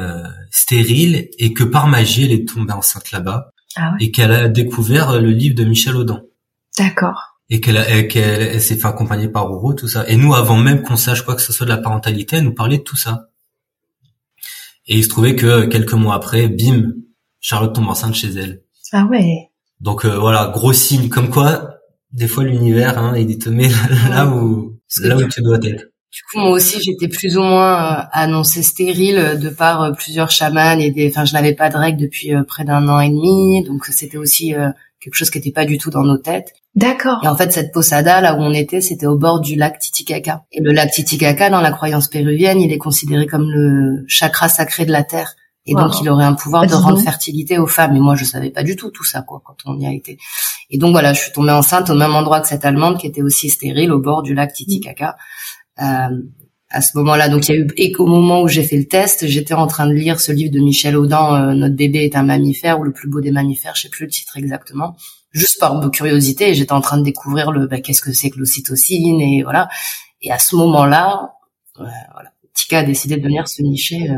stérile 0.50 1.28
et 1.38 1.54
que 1.54 1.64
par 1.64 1.86
magie, 1.88 2.24
elle 2.24 2.32
est 2.32 2.48
tombée 2.48 2.72
enceinte 2.72 3.10
là-bas. 3.12 3.52
Ah 3.76 3.94
et 4.00 4.10
qu'elle 4.10 4.32
a 4.32 4.48
découvert 4.48 5.20
le 5.20 5.30
livre 5.30 5.54
de 5.54 5.64
Michel 5.64 5.96
Audin. 5.96 6.22
D'accord 6.78 7.36
et 7.48 7.60
qu'elle 7.60 8.08
qu'elle 8.08 8.60
s'est 8.60 8.76
fait 8.76 8.88
accompagner 8.88 9.28
par 9.28 9.48
Roro, 9.48 9.74
tout 9.74 9.88
ça. 9.88 10.08
Et 10.08 10.16
nous, 10.16 10.34
avant 10.34 10.56
même 10.56 10.82
qu'on 10.82 10.96
sache 10.96 11.22
quoi 11.22 11.34
que 11.34 11.42
ce 11.42 11.52
soit 11.52 11.66
de 11.66 11.70
la 11.70 11.76
parentalité, 11.76 12.36
elle 12.36 12.44
nous 12.44 12.54
parlait 12.54 12.78
de 12.78 12.82
tout 12.82 12.96
ça. 12.96 13.28
Et 14.86 14.96
il 14.96 15.04
se 15.04 15.08
trouvait 15.08 15.36
que 15.36 15.66
quelques 15.66 15.94
mois 15.94 16.14
après, 16.14 16.48
bim, 16.48 16.92
Charlotte 17.40 17.74
tombe 17.74 17.88
enceinte 17.88 18.14
chez 18.14 18.28
elle. 18.28 18.62
Ah 18.92 19.04
ouais. 19.06 19.50
Donc 19.80 20.04
euh, 20.04 20.18
voilà, 20.18 20.50
gros 20.52 20.72
signe, 20.72 21.08
comme 21.08 21.30
quoi, 21.30 21.74
des 22.12 22.28
fois 22.28 22.44
l'univers, 22.44 22.98
hein, 22.98 23.16
il 23.16 23.38
te 23.38 23.48
met 23.48 23.68
là 24.08 24.26
où 24.26 24.78
là 25.00 25.16
où 25.16 25.28
tu 25.28 25.42
dois 25.42 25.58
être. 25.62 25.84
Du 26.16 26.22
coup, 26.22 26.38
moi 26.38 26.50
aussi, 26.52 26.80
j'étais 26.82 27.08
plus 27.08 27.36
ou 27.36 27.42
moins 27.42 27.74
euh, 27.74 28.02
annoncée 28.12 28.62
stérile 28.62 29.38
de 29.38 29.50
par 29.50 29.82
euh, 29.82 29.90
plusieurs 29.92 30.30
chamans 30.30 30.78
et 30.78 30.90
des. 30.90 31.08
Enfin, 31.10 31.26
je 31.26 31.34
n'avais 31.34 31.52
pas 31.52 31.68
de 31.68 31.76
règles 31.76 32.00
depuis 32.00 32.32
près 32.48 32.64
d'un 32.64 32.88
an 32.88 33.00
et 33.00 33.10
demi, 33.10 33.62
donc 33.64 33.84
c'était 33.84 34.16
aussi 34.16 34.54
quelque 34.98 35.14
chose 35.14 35.28
qui 35.28 35.38
n'était 35.38 35.52
pas 35.52 35.66
du 35.66 35.76
tout 35.76 35.90
dans 35.90 36.04
nos 36.04 36.16
têtes. 36.16 36.54
D'accord. 36.74 37.20
Et 37.22 37.28
en 37.28 37.36
fait, 37.36 37.52
cette 37.52 37.72
posada, 37.72 38.20
là 38.22 38.34
où 38.34 38.38
on 38.38 38.52
était, 38.52 38.80
c'était 38.80 39.06
au 39.06 39.16
bord 39.16 39.40
du 39.40 39.56
lac 39.56 39.78
Titicaca. 39.78 40.44
Et 40.52 40.60
le 40.60 40.72
lac 40.72 40.90
Titicaca, 40.90 41.50
dans 41.50 41.60
la 41.60 41.70
croyance 41.70 42.08
péruvienne, 42.08 42.60
il 42.60 42.72
est 42.72 42.78
considéré 42.78 43.26
comme 43.26 43.50
le 43.50 44.04
chakra 44.08 44.48
sacré 44.48 44.86
de 44.86 44.92
la 44.92 45.04
terre. 45.04 45.34
Et 45.68 45.74
donc, 45.74 46.00
il 46.00 46.08
aurait 46.08 46.24
un 46.24 46.34
pouvoir 46.34 46.62
Ah, 46.62 46.66
de 46.66 46.74
rendre 46.74 47.00
fertilité 47.00 47.58
aux 47.58 47.66
femmes. 47.66 47.96
Et 47.96 47.98
moi, 47.98 48.14
je 48.14 48.24
savais 48.24 48.50
pas 48.50 48.62
du 48.62 48.76
tout 48.76 48.90
tout 48.90 49.04
ça, 49.04 49.22
quoi, 49.22 49.42
quand 49.44 49.56
on 49.66 49.78
y 49.78 49.86
a 49.86 49.92
été. 49.92 50.16
Et 50.70 50.78
donc, 50.78 50.92
voilà, 50.92 51.12
je 51.12 51.20
suis 51.20 51.32
tombée 51.32 51.50
enceinte 51.50 51.90
au 51.90 51.94
même 51.94 52.14
endroit 52.14 52.40
que 52.40 52.46
cette 52.46 52.64
Allemande 52.64 52.98
qui 52.98 53.06
était 53.08 53.22
aussi 53.22 53.48
stérile, 53.48 53.90
au 53.92 53.98
bord 53.98 54.22
du 54.22 54.32
lac 54.32 54.52
Titicaca. 54.52 55.10
Euh, 55.10 55.12
à 55.78 56.80
ce 56.80 56.96
moment-là, 56.98 57.28
donc 57.28 57.48
il 57.48 57.52
y 57.54 57.58
a 57.58 57.60
eu 57.60 57.68
et 57.76 57.92
qu'au 57.92 58.06
moment 58.06 58.42
où 58.42 58.48
j'ai 58.48 58.62
fait 58.64 58.76
le 58.76 58.86
test, 58.86 59.26
j'étais 59.26 59.54
en 59.54 59.66
train 59.66 59.86
de 59.86 59.92
lire 59.92 60.18
ce 60.20 60.32
livre 60.32 60.52
de 60.52 60.58
Michel 60.58 60.96
Audin, 60.96 61.50
euh, 61.50 61.54
Notre 61.54 61.76
bébé 61.76 62.04
est 62.04 62.16
un 62.16 62.24
mammifère 62.24 62.80
ou 62.80 62.82
le 62.84 62.92
plus 62.92 63.08
beau 63.08 63.20
des 63.20 63.30
mammifères, 63.30 63.74
je 63.76 63.82
sais 63.82 63.88
plus 63.88 64.04
le 64.06 64.10
titre 64.10 64.36
exactement, 64.36 64.96
juste 65.32 65.60
par 65.60 65.90
curiosité. 65.92 66.50
Et 66.50 66.54
j'étais 66.54 66.72
en 66.72 66.80
train 66.80 66.98
de 66.98 67.04
découvrir 67.04 67.52
le 67.52 67.66
bah, 67.66 67.80
qu'est-ce 67.80 68.02
que 68.02 68.12
c'est 68.12 68.30
que 68.30 68.38
l'ocytocine 68.38 69.20
et 69.20 69.42
voilà. 69.44 69.68
Et 70.22 70.32
à 70.32 70.38
ce 70.38 70.56
moment-là, 70.56 71.30
euh, 71.78 71.84
voilà, 72.14 72.30
Tika 72.54 72.78
a 72.80 72.82
décidé 72.82 73.16
de 73.16 73.22
venir 73.22 73.46
se 73.48 73.62
nicher. 73.62 74.10
euh, 74.10 74.16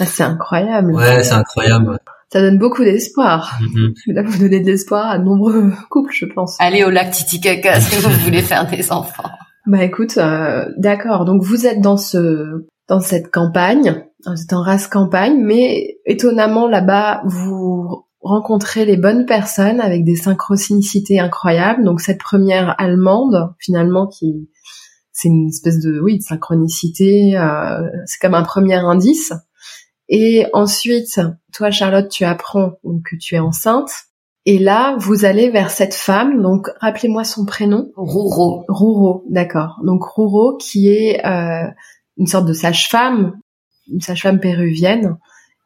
Ah, 0.00 0.06
c'est 0.06 0.24
incroyable. 0.24 0.92
Ouais, 0.94 1.22
c'est 1.22 1.32
incroyable. 1.32 1.96
Ça 2.32 2.40
donne 2.40 2.58
beaucoup 2.58 2.82
d'espoir. 2.82 3.56
Mhm. 3.60 3.94
Là, 4.08 4.22
vous 4.24 4.38
donnez 4.38 4.58
de 4.58 4.66
l'espoir 4.66 5.06
à 5.10 5.18
de 5.18 5.24
nombreux 5.24 5.70
couples, 5.90 6.12
je 6.12 6.24
pense. 6.26 6.56
Allez 6.58 6.82
au 6.82 6.90
lac 6.90 7.12
Titicaca 7.12 7.80
si 7.80 8.00
vous 8.00 8.10
voulez 8.24 8.42
faire 8.42 8.68
des 8.68 8.90
enfants. 8.90 9.30
Bah 9.66 9.82
écoute, 9.82 10.18
euh, 10.18 10.66
d'accord. 10.76 11.24
Donc 11.24 11.42
vous 11.42 11.66
êtes 11.66 11.80
dans 11.80 11.96
ce 11.96 12.66
dans 12.86 13.00
cette 13.00 13.30
campagne, 13.30 14.04
vous 14.26 14.42
êtes 14.42 14.52
en 14.52 14.62
race 14.62 14.88
campagne, 14.88 15.42
mais 15.42 15.98
étonnamment 16.04 16.68
là-bas 16.68 17.22
vous 17.24 18.04
rencontrez 18.20 18.84
les 18.84 18.98
bonnes 18.98 19.24
personnes 19.24 19.80
avec 19.80 20.04
des 20.04 20.16
synchronicités 20.16 21.18
incroyables. 21.18 21.82
Donc 21.82 22.02
cette 22.02 22.20
première 22.20 22.74
allemande 22.78 23.54
finalement 23.58 24.06
qui 24.06 24.50
c'est 25.12 25.28
une 25.28 25.48
espèce 25.48 25.80
de 25.80 25.98
oui 26.00 26.18
de 26.18 26.22
synchronicité, 26.22 27.38
euh, 27.38 27.88
c'est 28.04 28.20
comme 28.20 28.34
un 28.34 28.42
premier 28.42 28.74
indice. 28.74 29.32
Et 30.08 30.46
ensuite, 30.52 31.20
toi 31.54 31.70
Charlotte, 31.70 32.10
tu 32.10 32.24
apprends 32.24 32.72
que 32.82 33.16
tu 33.16 33.36
es 33.36 33.38
enceinte. 33.38 33.90
Et 34.46 34.58
là, 34.58 34.96
vous 34.98 35.24
allez 35.24 35.50
vers 35.50 35.70
cette 35.70 35.94
femme. 35.94 36.42
Donc 36.42 36.68
rappelez-moi 36.80 37.24
son 37.24 37.44
prénom. 37.44 37.90
Rouro. 37.96 38.64
Rouro, 38.68 39.24
d'accord. 39.28 39.80
Donc 39.84 40.04
Rouro 40.04 40.56
qui 40.56 40.88
est 40.88 41.24
euh, 41.24 41.66
une 42.16 42.26
sorte 42.26 42.46
de 42.46 42.52
sage-femme, 42.52 43.38
une 43.90 44.00
sage-femme 44.00 44.40
péruvienne, 44.40 45.16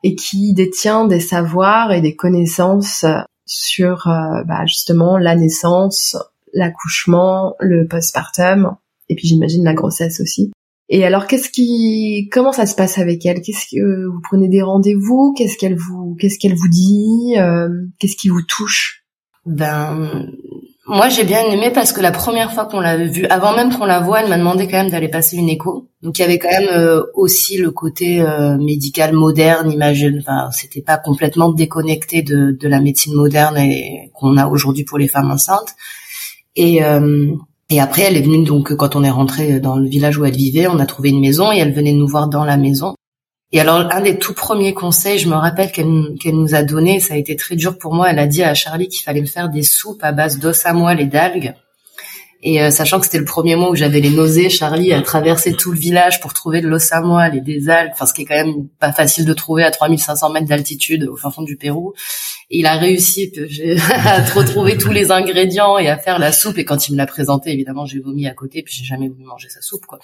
et 0.05 0.15
qui 0.15 0.55
détient 0.55 1.07
des 1.07 1.21
savoirs 1.21 1.93
et 1.93 2.01
des 2.01 2.15
connaissances 2.15 3.05
sur 3.47 4.07
euh, 4.07 4.45
bah, 4.47 4.65
justement 4.67 5.19
la 5.19 5.35
naissance, 5.35 6.17
l'accouchement, 6.55 7.57
le 7.59 7.87
postpartum, 7.87 8.77
et 9.09 9.17
puis 9.17 9.27
j'imagine 9.27 9.65
la 9.65 9.75
grossesse 9.75 10.21
aussi. 10.21 10.53
Et 10.91 11.05
alors, 11.05 11.27
qu'est-ce 11.27 11.51
qui, 11.51 12.29
comment 12.33 12.53
ça 12.53 12.67
se 12.67 12.75
passe 12.75 12.99
avec 12.99 13.27
elle? 13.27 13.43
Qu'est-ce 13.43 13.67
que 13.71 14.07
vous 14.07 14.21
prenez 14.23 14.49
des 14.49 14.63
rendez-vous? 14.63 15.35
Qu'est-ce 15.37 15.59
qu'elle 15.59 15.77
vous, 15.77 16.17
qu'est-ce 16.19 16.39
qu'elle 16.39 16.55
vous 16.55 16.69
dit? 16.69 17.35
Euh, 17.39 17.69
Qu'est-ce 17.99 18.17
qui 18.17 18.29
vous 18.31 18.43
touche? 18.43 19.05
Ben, 19.45 20.31
moi 20.87 21.09
j'ai 21.09 21.25
bien 21.25 21.43
aimé 21.51 21.71
parce 21.73 21.95
que 21.95 22.03
la 22.03 22.11
première 22.11 22.53
fois 22.53 22.67
qu'on 22.67 22.81
l'avait 22.81 23.07
vue, 23.07 23.25
avant 23.27 23.57
même 23.57 23.73
qu'on 23.75 23.87
la 23.87 24.01
voie, 24.01 24.21
elle 24.21 24.29
m'a 24.29 24.37
demandé 24.37 24.67
quand 24.67 24.77
même 24.77 24.91
d'aller 24.91 25.09
passer 25.09 25.37
une 25.37 25.49
écho. 25.49 25.89
Donc 26.03 26.19
il 26.19 26.23
y 26.23 26.25
avait 26.25 26.39
quand 26.39 26.51
même 26.51 26.69
euh, 26.71 27.03
aussi 27.15 27.57
le 27.57 27.71
côté 27.71 28.21
euh, 28.21 28.59
médical 28.59 29.15
moderne, 29.15 29.71
imagine. 29.71 30.19
Enfin, 30.21 30.51
c'était 30.53 30.83
pas 30.83 30.99
complètement 30.99 31.51
déconnecté 31.51 32.23
de, 32.23 32.57
de 32.59 32.69
la 32.69 32.81
médecine 32.81 33.15
moderne 33.15 33.59
qu'on 34.13 34.37
a 34.37 34.47
aujourd'hui 34.47 34.85
pour 34.85 34.99
les 34.99 35.09
femmes 35.09 35.31
enceintes. 35.31 35.75
Et 36.57 36.85
euh, 36.85 37.33
et 37.71 37.81
après, 37.81 38.03
elle 38.03 38.17
est 38.17 38.23
venue 38.23 38.45
donc 38.45 38.75
quand 38.75 38.97
on 38.97 39.05
est 39.05 39.11
rentré 39.11 39.61
dans 39.61 39.77
le 39.77 39.89
village 39.89 40.19
où 40.19 40.25
elle 40.25 40.37
vivait, 40.37 40.67
on 40.67 40.79
a 40.79 40.87
trouvé 40.87 41.11
une 41.11 41.21
maison 41.21 41.53
et 41.53 41.59
elle 41.59 41.75
venait 41.75 41.93
nous 41.93 42.09
voir 42.09 42.29
dans 42.29 42.45
la 42.45 42.57
maison. 42.57 42.95
Et 43.51 43.61
alors, 43.61 43.77
un 43.91 44.01
des 44.03 44.19
tout 44.19 44.35
premiers 44.35 44.75
conseils, 44.75 45.19
je 45.19 45.29
me 45.29 45.35
rappelle 45.35 45.73
qu'elle 45.73 46.35
nous 46.35 46.55
a 46.55 46.63
donné, 46.63 47.01
ça 47.01 47.15
a 47.15 47.17
été 47.17 47.35
très 47.35 47.57
dur 47.57 47.79
pour 47.79 47.95
moi. 47.95 48.11
Elle 48.11 48.19
a 48.19 48.27
dit 48.27 48.43
à 48.43 48.53
Charlie 48.55 48.89
qu'il 48.89 49.03
fallait 49.03 49.23
me 49.23 49.27
faire 49.27 49.49
des 49.49 49.63
soupes 49.63 50.03
à 50.03 50.13
base 50.13 50.39
d'os 50.39 50.67
à 50.67 50.75
moelle 50.75 51.01
et 51.01 51.07
d'algues. 51.07 51.55
Et 52.43 52.63
euh, 52.63 52.71
sachant 52.71 53.01
que 53.01 53.07
c'était 53.07 53.19
le 53.19 53.25
premier 53.25 53.57
mois 53.57 53.71
où 53.71 53.75
j'avais 53.75 54.01
les 54.01 54.11
nausées, 54.11 54.49
Charlie 54.49 54.93
a 54.93 55.03
traversé 55.03 55.55
tout 55.55 55.73
le 55.73 55.79
village 55.79 56.21
pour 56.21 56.35
trouver 56.35 56.61
de 56.61 56.69
l'os 56.69 56.93
à 56.93 57.01
moelle 57.01 57.37
et 57.37 57.41
des 57.41 57.69
algues, 57.69 57.91
enfin 57.93 58.07
ce 58.07 58.15
qui 58.15 58.23
est 58.23 58.25
quand 58.27 58.37
même 58.37 58.69
pas 58.79 58.93
facile 58.93 59.25
de 59.25 59.33
trouver 59.33 59.65
à 59.65 59.73
3500 59.73 60.31
mètres 60.31 60.47
d'altitude 60.47 61.09
au 61.09 61.17
fin 61.17 61.31
fond 61.31 61.43
du 61.43 61.57
Pérou. 61.57 61.95
Il 62.51 62.65
a 62.67 62.77
réussi 62.77 63.31
à 63.93 64.23
retrouver 64.25 64.79
tous 64.79 64.91
les 64.91 65.11
ingrédients 65.11 65.77
et 65.79 65.89
à 65.89 65.99
faire 65.99 66.19
la 66.19 66.33
soupe. 66.33 66.57
Et 66.59 66.65
quand 66.65 66.89
il 66.89 66.93
me 66.93 66.97
l'a 66.99 67.07
présenté, 67.07 67.51
évidemment, 67.53 67.85
j'ai 67.85 68.01
vomi 68.01 68.27
à 68.27 68.33
côté, 68.35 68.63
puis 68.63 68.75
j'ai 68.75 68.85
jamais 68.85 69.09
voulu 69.09 69.25
manger 69.25 69.49
sa 69.51 69.61
soupe, 69.61 69.85
quoi. 69.87 69.99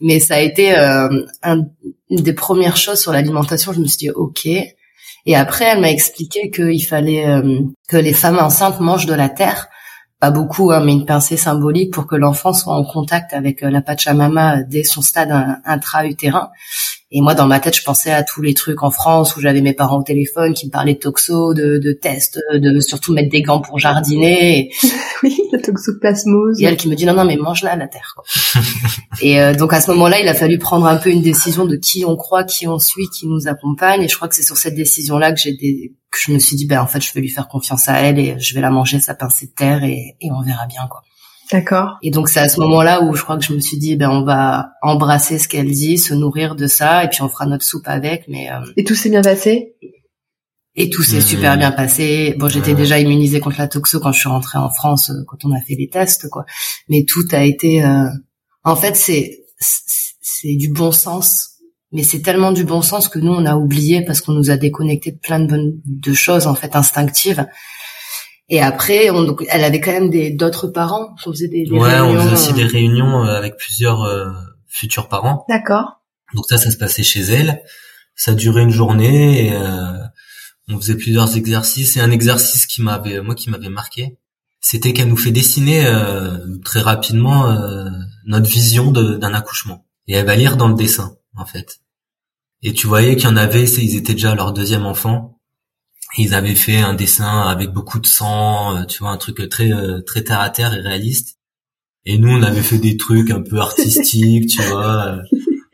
Mais 0.00 0.18
ça 0.20 0.34
a 0.36 0.40
été 0.40 0.76
euh, 0.76 1.08
un- 1.42 1.62
une 2.10 2.22
des 2.22 2.32
premières 2.34 2.76
choses 2.76 3.00
sur 3.00 3.12
l'alimentation. 3.12 3.72
Je 3.72 3.80
me 3.80 3.86
suis 3.86 3.98
dit, 3.98 4.10
ok. 4.10 4.46
Et 5.26 5.36
après, 5.36 5.66
elle 5.66 5.80
m'a 5.80 5.90
expliqué 5.90 6.50
qu'il 6.50 6.84
fallait 6.84 7.26
euh, 7.26 7.60
que 7.88 7.96
les 7.96 8.12
femmes 8.14 8.38
enceintes 8.38 8.80
mangent 8.80 9.06
de 9.06 9.14
la 9.14 9.28
terre, 9.28 9.68
pas 10.18 10.30
beaucoup, 10.30 10.70
hein, 10.72 10.80
mais 10.84 10.92
une 10.92 11.06
pincée 11.06 11.36
symbolique 11.38 11.92
pour 11.92 12.06
que 12.06 12.16
l'enfant 12.16 12.52
soit 12.52 12.74
en 12.74 12.84
contact 12.84 13.32
avec 13.34 13.62
euh, 13.62 13.70
la 13.70 13.80
Pachamama 13.82 14.62
dès 14.62 14.84
son 14.84 15.00
stade 15.02 15.30
in- 15.30 15.58
intra-utérin. 15.64 16.50
Et 17.12 17.20
moi, 17.20 17.34
dans 17.34 17.48
ma 17.48 17.58
tête, 17.58 17.76
je 17.76 17.82
pensais 17.82 18.12
à 18.12 18.22
tous 18.22 18.40
les 18.40 18.54
trucs 18.54 18.84
en 18.84 18.92
France 18.92 19.34
où 19.34 19.40
j'avais 19.40 19.62
mes 19.62 19.72
parents 19.72 19.98
au 19.98 20.02
téléphone 20.04 20.54
qui 20.54 20.66
me 20.66 20.70
parlaient 20.70 20.94
de 20.94 21.00
toxo, 21.00 21.54
de, 21.54 21.78
de 21.78 21.92
tests, 21.92 22.38
de 22.54 22.78
surtout 22.78 23.12
mettre 23.12 23.30
des 23.30 23.42
gants 23.42 23.60
pour 23.60 23.78
jardiner. 23.78 24.70
Oui, 25.22 25.36
la 25.52 25.58
toxoplasmose. 25.58 26.62
et 26.62 26.64
elle 26.64 26.78
qui 26.78 26.88
me 26.88 26.94
dit 26.94 27.04
non 27.04 27.12
non 27.12 27.26
mais 27.26 27.36
mange-la 27.36 27.76
la 27.76 27.88
terre. 27.88 28.14
Quoi. 28.16 28.24
et 29.20 29.38
euh, 29.38 29.54
donc 29.54 29.74
à 29.74 29.82
ce 29.82 29.90
moment-là, 29.90 30.18
il 30.18 30.26
a 30.28 30.32
fallu 30.32 30.56
prendre 30.56 30.86
un 30.86 30.96
peu 30.96 31.10
une 31.10 31.20
décision 31.20 31.66
de 31.66 31.76
qui 31.76 32.06
on 32.06 32.16
croit, 32.16 32.42
qui 32.44 32.66
on 32.66 32.78
suit, 32.78 33.06
qui 33.08 33.26
nous 33.26 33.46
accompagne. 33.46 34.02
Et 34.02 34.08
je 34.08 34.16
crois 34.16 34.28
que 34.28 34.34
c'est 34.34 34.44
sur 34.44 34.56
cette 34.56 34.74
décision-là 34.74 35.32
que 35.32 35.38
j'ai 35.38 35.52
des... 35.52 35.92
que 36.10 36.18
je 36.24 36.32
me 36.32 36.38
suis 36.38 36.56
dit 36.56 36.66
ben 36.66 36.80
en 36.80 36.86
fait 36.86 37.02
je 37.02 37.12
vais 37.12 37.20
lui 37.20 37.28
faire 37.28 37.48
confiance 37.48 37.86
à 37.90 38.00
elle 38.00 38.18
et 38.18 38.36
je 38.38 38.54
vais 38.54 38.62
la 38.62 38.70
manger 38.70 38.98
sa 38.98 39.14
pincée 39.14 39.48
de 39.48 39.52
terre 39.52 39.84
et, 39.84 40.16
et 40.22 40.30
on 40.32 40.40
verra 40.40 40.64
bien 40.66 40.86
quoi. 40.88 41.02
D'accord. 41.52 41.98
Et 42.02 42.10
donc 42.10 42.28
c'est 42.28 42.40
à 42.40 42.48
ce 42.48 42.60
moment-là 42.60 43.02
où 43.02 43.14
je 43.14 43.22
crois 43.22 43.36
que 43.38 43.44
je 43.44 43.52
me 43.52 43.60
suis 43.60 43.76
dit 43.78 43.96
ben 43.96 44.10
on 44.10 44.24
va 44.24 44.70
embrasser 44.82 45.38
ce 45.38 45.48
qu'elle 45.48 45.70
dit, 45.70 45.98
se 45.98 46.14
nourrir 46.14 46.54
de 46.54 46.66
ça 46.66 47.04
et 47.04 47.08
puis 47.08 47.22
on 47.22 47.28
fera 47.28 47.46
notre 47.46 47.64
soupe 47.64 47.86
avec. 47.88 48.24
Mais 48.28 48.50
euh, 48.52 48.60
Et 48.76 48.84
tout 48.84 48.94
s'est 48.94 49.10
bien 49.10 49.22
passé? 49.22 49.74
et 50.76 50.88
tout 50.88 51.02
s'est 51.02 51.18
Mmh. 51.18 51.22
super 51.22 51.56
bien 51.58 51.72
passé. 51.72 52.34
Bon, 52.38 52.48
j'étais 52.48 52.70
Ouais. 52.70 52.76
déjà 52.76 52.98
immunisée 53.00 53.40
contre 53.40 53.58
la 53.58 53.66
toxo 53.68 53.98
quand 54.00 54.12
je 54.12 54.20
suis 54.20 54.28
rentrée 54.28 54.58
en 54.58 54.70
France, 54.70 55.10
euh, 55.10 55.24
quand 55.26 55.44
on 55.44 55.52
a 55.52 55.60
fait 55.60 55.74
les 55.76 55.88
tests, 55.88 56.28
quoi. 56.30 56.44
Mais 56.88 57.04
tout 57.04 57.24
a 57.32 57.44
été. 57.44 57.84
euh, 57.84 58.04
En 58.64 58.76
fait, 58.76 58.94
c'est 58.96 59.44
c'est 59.58 59.82
c'est 60.22 60.54
du 60.56 60.68
bon 60.70 60.92
sens, 60.92 61.48
mais 61.92 62.02
c'est 62.04 62.20
tellement 62.22 62.52
du 62.52 62.64
bon 62.64 62.82
sens 62.82 63.08
que 63.08 63.18
nous 63.18 63.32
on 63.32 63.44
a 63.46 63.56
oublié 63.56 64.04
parce 64.04 64.20
qu'on 64.20 64.32
nous 64.32 64.50
a 64.50 64.56
déconnecté 64.56 65.10
de 65.10 65.18
plein 65.18 65.40
de 65.40 65.46
bonnes 65.46 65.72
de 65.84 66.12
choses 66.14 66.46
en 66.46 66.54
fait 66.54 66.76
instinctives. 66.76 67.46
Et 68.50 68.60
après, 68.60 69.10
on, 69.10 69.22
donc, 69.22 69.44
elle 69.48 69.62
avait 69.64 69.80
quand 69.80 69.92
même 69.92 70.10
des 70.10 70.30
d'autres 70.30 70.66
parents. 70.66 71.14
On 71.24 71.32
faisait 71.32 71.48
des, 71.48 71.64
des 71.64 71.70
Ouais, 71.70 72.00
on 72.00 72.14
faisait 72.20 72.32
aussi 72.34 72.50
euh, 72.50 72.54
des 72.54 72.64
réunions 72.64 73.24
euh, 73.24 73.36
avec 73.36 73.56
plusieurs 73.56 74.02
euh, 74.02 74.26
futurs 74.66 75.08
parents. 75.08 75.46
D'accord. 75.48 76.00
Donc 76.34 76.44
ça, 76.48 76.58
ça 76.58 76.70
se 76.70 76.76
passait 76.76 77.02
chez 77.04 77.20
elle. 77.20 77.62
Ça 78.16 78.34
durait 78.34 78.62
une 78.62 78.70
journée. 78.70 79.46
Et, 79.46 79.52
euh, 79.52 79.92
on 80.68 80.76
faisait 80.78 80.96
plusieurs 80.96 81.36
exercices. 81.36 81.96
Et 81.96 82.00
un 82.00 82.10
exercice 82.10 82.66
qui 82.66 82.82
m'avait, 82.82 83.20
moi, 83.22 83.34
qui 83.34 83.50
m'avait 83.50 83.68
marqué, 83.68 84.18
c'était 84.60 84.92
qu'elle 84.92 85.08
nous 85.08 85.16
fait 85.16 85.30
dessiner 85.32 85.86
euh, 85.86 86.38
très 86.64 86.80
rapidement 86.80 87.48
euh, 87.50 87.88
notre 88.26 88.48
vision 88.50 88.90
de- 88.90 89.16
d'un 89.16 89.32
accouchement. 89.32 89.86
Et 90.08 90.14
elle 90.14 90.26
va 90.26 90.34
lire 90.36 90.56
dans 90.56 90.68
le 90.68 90.74
dessin, 90.74 91.14
en 91.36 91.46
fait. 91.46 91.80
Et 92.62 92.72
tu 92.74 92.86
voyais 92.88 93.16
qu'il 93.16 93.28
y 93.28 93.32
en 93.32 93.36
avait, 93.36 93.66
c'est- 93.66 93.82
ils 93.82 93.96
étaient 93.96 94.12
déjà 94.14 94.34
leur 94.34 94.52
deuxième 94.52 94.86
enfant. 94.86 95.39
Ils 96.18 96.34
avaient 96.34 96.54
fait 96.54 96.78
un 96.78 96.94
dessin 96.94 97.42
avec 97.42 97.70
beaucoup 97.70 98.00
de 98.00 98.06
sang, 98.06 98.76
euh, 98.76 98.84
tu 98.84 98.98
vois, 98.98 99.10
un 99.10 99.16
truc 99.16 99.48
très 99.48 99.72
euh, 99.72 100.00
très 100.00 100.22
terre 100.22 100.40
à 100.40 100.50
terre 100.50 100.74
et 100.74 100.80
réaliste. 100.80 101.38
Et 102.06 102.18
nous, 102.18 102.30
on 102.30 102.42
avait 102.42 102.62
fait 102.62 102.78
des 102.78 102.96
trucs 102.96 103.30
un 103.30 103.42
peu 103.42 103.58
artistiques, 103.58 104.48
tu 104.50 104.62
vois. 104.62 105.06
euh, 105.06 105.22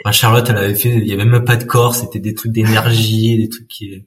Enfin, 0.04 0.12
Charlotte, 0.12 0.46
elle 0.50 0.58
avait 0.58 0.74
fait, 0.74 0.90
il 0.94 1.06
y 1.06 1.12
avait 1.12 1.24
même 1.24 1.44
pas 1.44 1.56
de 1.56 1.64
corps, 1.64 1.96
c'était 1.96 2.20
des 2.20 2.34
trucs 2.34 2.52
d'énergie, 2.52 3.38
des 3.38 3.48
trucs 3.48 3.66
qui 3.66 4.06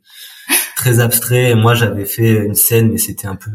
très 0.77 0.99
abstraits. 1.01 1.51
Et 1.51 1.55
moi, 1.55 1.75
j'avais 1.75 2.05
fait 2.05 2.45
une 2.45 2.53
scène, 2.55 2.91
mais 2.91 2.97
c'était 2.97 3.27
un 3.27 3.35
peu 3.35 3.51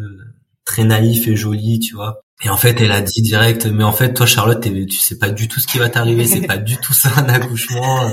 très 0.67 0.85
naïf 0.85 1.27
et 1.27 1.37
joli, 1.37 1.79
tu 1.79 1.95
vois. 1.95 2.21
Et 2.45 2.51
en 2.51 2.59
fait, 2.59 2.79
elle 2.83 2.93
a 2.93 3.01
dit 3.01 3.23
direct, 3.23 3.65
mais 3.67 3.85
en 3.85 3.93
fait, 3.93 4.13
toi, 4.13 4.27
Charlotte, 4.27 4.61
tu 4.61 4.99
sais 4.99 5.17
pas 5.19 5.31
du 5.31 5.49
tout 5.49 5.59
ce 5.59 5.67
qui 5.67 5.79
va 5.79 5.89
t'arriver, 5.89 6.27
c'est 6.27 6.43
pas 6.47 6.59
du 6.59 6.77
tout 6.77 6.93
ça 6.93 7.09
un 7.17 7.29
accouchement. 7.31 8.11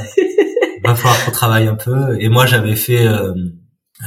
Va 0.84 0.96
falloir 0.96 1.26
qu'on 1.26 1.32
travaille 1.32 1.68
un 1.68 1.76
peu. 1.76 2.18
Et 2.22 2.30
moi, 2.30 2.46
j'avais 2.46 2.76
fait, 2.78 3.06
euh, 3.06 3.34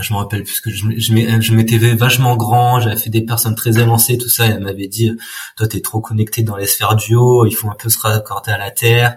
je 0.00 0.12
me 0.12 0.18
rappelle 0.18 0.42
plus 0.44 0.60
que 0.60 0.70
je, 0.70 0.84
je, 0.96 1.12
m'ai- 1.12 1.40
je 1.40 1.54
m'étais 1.54 1.78
vachement 1.94 2.36
grand, 2.36 2.80
j'avais 2.80 2.96
fait 2.96 3.10
des 3.10 3.22
personnes 3.22 3.54
très 3.54 3.78
élancées, 3.78 4.18
tout 4.18 4.28
ça. 4.28 4.46
Et 4.46 4.50
elle 4.50 4.60
m'avait 4.62 4.88
dit, 4.88 5.10
toi, 5.56 5.66
t'es 5.68 5.80
trop 5.80 6.00
connecté 6.00 6.42
dans 6.42 6.56
les 6.56 6.66
sphères 6.66 6.96
du 6.96 7.14
haut, 7.14 7.46
il 7.46 7.52
faut 7.54 7.68
un 7.68 7.76
peu 7.78 7.88
se 7.88 7.98
raccorder 8.00 8.50
à 8.52 8.58
la 8.58 8.70
terre. 8.70 9.16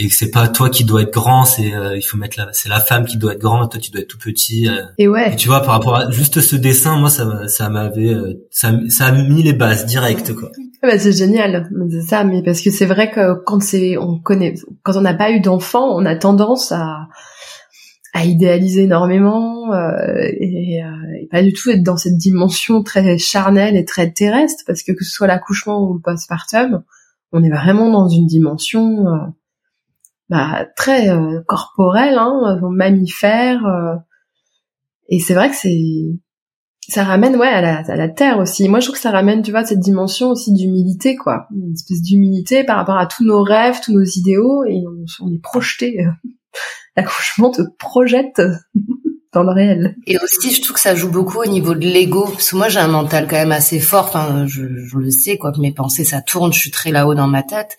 et 0.00 0.08
que 0.08 0.14
c'est 0.14 0.30
pas 0.30 0.46
toi 0.48 0.70
qui 0.70 0.84
dois 0.84 1.02
être 1.02 1.12
grand, 1.12 1.44
c'est 1.44 1.74
euh, 1.74 1.96
il 1.96 2.02
faut 2.02 2.16
mettre 2.16 2.38
la 2.38 2.48
c'est 2.52 2.68
la 2.68 2.78
femme 2.80 3.04
qui 3.04 3.16
doit 3.18 3.32
être 3.32 3.40
grande, 3.40 3.68
toi 3.70 3.80
tu 3.80 3.90
dois 3.90 4.00
être 4.02 4.08
tout 4.08 4.18
petit. 4.18 4.68
Euh. 4.68 4.82
Et 4.96 5.08
ouais. 5.08 5.34
tu 5.36 5.48
vois 5.48 5.60
par 5.60 5.72
rapport 5.72 5.96
à 5.96 6.10
juste 6.10 6.40
ce 6.40 6.54
dessin, 6.54 6.96
moi 6.98 7.10
ça 7.10 7.48
ça 7.48 7.68
m'avait 7.68 8.14
euh, 8.14 8.46
ça 8.50 8.72
ça 8.88 9.06
a 9.06 9.12
mis 9.12 9.42
les 9.42 9.54
bases 9.54 9.86
directes 9.86 10.32
quoi. 10.34 10.50
Bah, 10.80 10.96
c'est 11.00 11.10
génial, 11.10 11.68
c'est 11.90 12.02
ça, 12.02 12.22
mais 12.22 12.44
parce 12.44 12.60
que 12.60 12.70
c'est 12.70 12.86
vrai 12.86 13.10
que 13.10 13.42
quand 13.44 13.60
c'est 13.60 13.96
on 13.98 14.20
connaît 14.20 14.54
quand 14.84 14.96
on 14.96 15.00
n'a 15.00 15.14
pas 15.14 15.32
eu 15.32 15.40
d'enfant, 15.40 15.88
on 15.96 16.06
a 16.06 16.14
tendance 16.14 16.70
à 16.70 17.08
à 18.14 18.24
idéaliser 18.24 18.84
énormément 18.84 19.72
et, 20.18 20.80
et, 20.80 21.28
pas 21.30 21.42
du 21.42 21.52
tout 21.52 21.70
être 21.70 21.82
dans 21.82 21.96
cette 21.96 22.16
dimension 22.16 22.82
très 22.82 23.18
charnelle 23.18 23.76
et 23.76 23.84
très 23.84 24.10
terrestre 24.10 24.64
parce 24.66 24.82
que 24.82 24.92
que 24.92 25.04
ce 25.04 25.10
soit 25.10 25.26
l'accouchement 25.26 25.82
ou 25.82 25.94
le 25.94 26.00
postpartum, 26.00 26.82
on 27.32 27.42
est 27.42 27.50
vraiment 27.50 27.90
dans 27.90 28.08
une 28.08 28.26
dimension 28.26 29.04
bah, 30.28 30.66
très 30.76 31.08
euh, 31.08 31.40
corporel, 31.46 32.18
hein, 32.18 32.60
mammifère. 32.70 33.64
Euh, 33.66 33.96
et 35.08 35.20
c'est 35.20 35.34
vrai 35.34 35.48
que 35.48 35.56
c'est 35.56 35.80
ça 36.90 37.04
ramène 37.04 37.36
ouais 37.36 37.48
à 37.48 37.60
la, 37.60 37.78
à 37.80 37.96
la 37.96 38.08
terre 38.08 38.38
aussi. 38.38 38.66
Moi, 38.68 38.80
je 38.80 38.86
trouve 38.86 38.96
que 38.96 39.02
ça 39.02 39.10
ramène, 39.10 39.42
tu 39.42 39.50
vois, 39.50 39.64
cette 39.64 39.80
dimension 39.80 40.30
aussi 40.30 40.54
d'humilité, 40.54 41.16
quoi, 41.16 41.46
une 41.54 41.72
espèce 41.74 42.00
d'humilité 42.00 42.64
par 42.64 42.76
rapport 42.76 42.96
à 42.96 43.06
tous 43.06 43.24
nos 43.24 43.42
rêves, 43.42 43.78
tous 43.84 43.92
nos 43.92 44.04
idéaux, 44.04 44.64
et 44.64 44.82
on, 45.20 45.30
est 45.30 45.42
projeté. 45.42 46.06
L'accouchement 46.96 47.50
te 47.50 47.62
projette 47.78 48.42
dans 49.32 49.42
le 49.42 49.52
réel. 49.52 49.96
Et 50.06 50.16
aussi, 50.18 50.54
je 50.54 50.62
trouve 50.62 50.74
que 50.74 50.80
ça 50.80 50.94
joue 50.94 51.10
beaucoup 51.10 51.38
au 51.38 51.46
niveau 51.46 51.74
de 51.74 51.86
l'ego, 51.86 52.24
parce 52.24 52.50
que 52.50 52.56
moi, 52.56 52.68
j'ai 52.68 52.78
un 52.78 52.88
mental 52.88 53.26
quand 53.28 53.36
même 53.36 53.52
assez 53.52 53.78
fort. 53.78 54.06
Enfin, 54.06 54.46
je, 54.46 54.62
je 54.86 54.96
le 54.96 55.10
sais, 55.10 55.36
quoi, 55.36 55.52
que 55.52 55.60
mes 55.60 55.72
pensées 55.72 56.04
ça 56.04 56.22
tourne, 56.22 56.52
je 56.52 56.58
suis 56.58 56.70
très 56.70 56.90
là-haut 56.90 57.14
dans 57.14 57.28
ma 57.28 57.42
tête. 57.42 57.76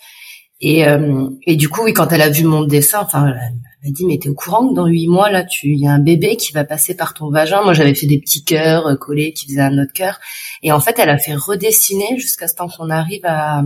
Et, 0.62 0.88
euh, 0.88 1.28
et 1.48 1.56
du 1.56 1.70
coup, 1.70 1.84
oui, 1.84 1.94
quand 1.94 2.12
elle 2.12 2.22
a 2.22 2.30
vu 2.30 2.44
mon 2.44 2.64
dessin, 2.64 3.00
enfin, 3.02 3.28
elle 3.28 3.90
m'a 3.90 3.92
dit, 3.92 4.06
mais 4.06 4.18
t'es 4.20 4.30
au 4.30 4.36
courant 4.36 4.70
que 4.70 4.76
dans 4.76 4.88
huit 4.88 5.08
mois, 5.08 5.32
là, 5.32 5.44
tu, 5.44 5.70
il 5.70 5.80
y 5.80 5.88
a 5.88 5.92
un 5.92 6.00
bébé 6.00 6.36
qui 6.36 6.52
va 6.52 6.66
passer 6.66 6.96
par 6.96 7.14
ton 7.14 7.30
vagin. 7.30 7.64
Moi, 7.64 7.74
j'avais 7.74 7.96
fait 7.96 8.08
des 8.08 8.20
petits 8.20 8.44
cœurs 8.44 8.86
euh, 8.88 8.96
collés 8.96 9.34
qui 9.34 9.48
faisaient 9.48 9.62
un 9.62 9.78
autre 9.80 9.94
cœur. 9.94 10.20
Et 10.62 10.72
en 10.72 10.80
fait, 10.80 11.00
elle 11.00 11.10
a 11.10 11.18
fait 11.18 11.34
redessiner 11.34 12.18
jusqu'à 12.18 12.48
ce 12.48 12.56
temps 12.56 12.68
qu'on 12.68 12.90
arrive 12.90 13.26
à, 13.26 13.64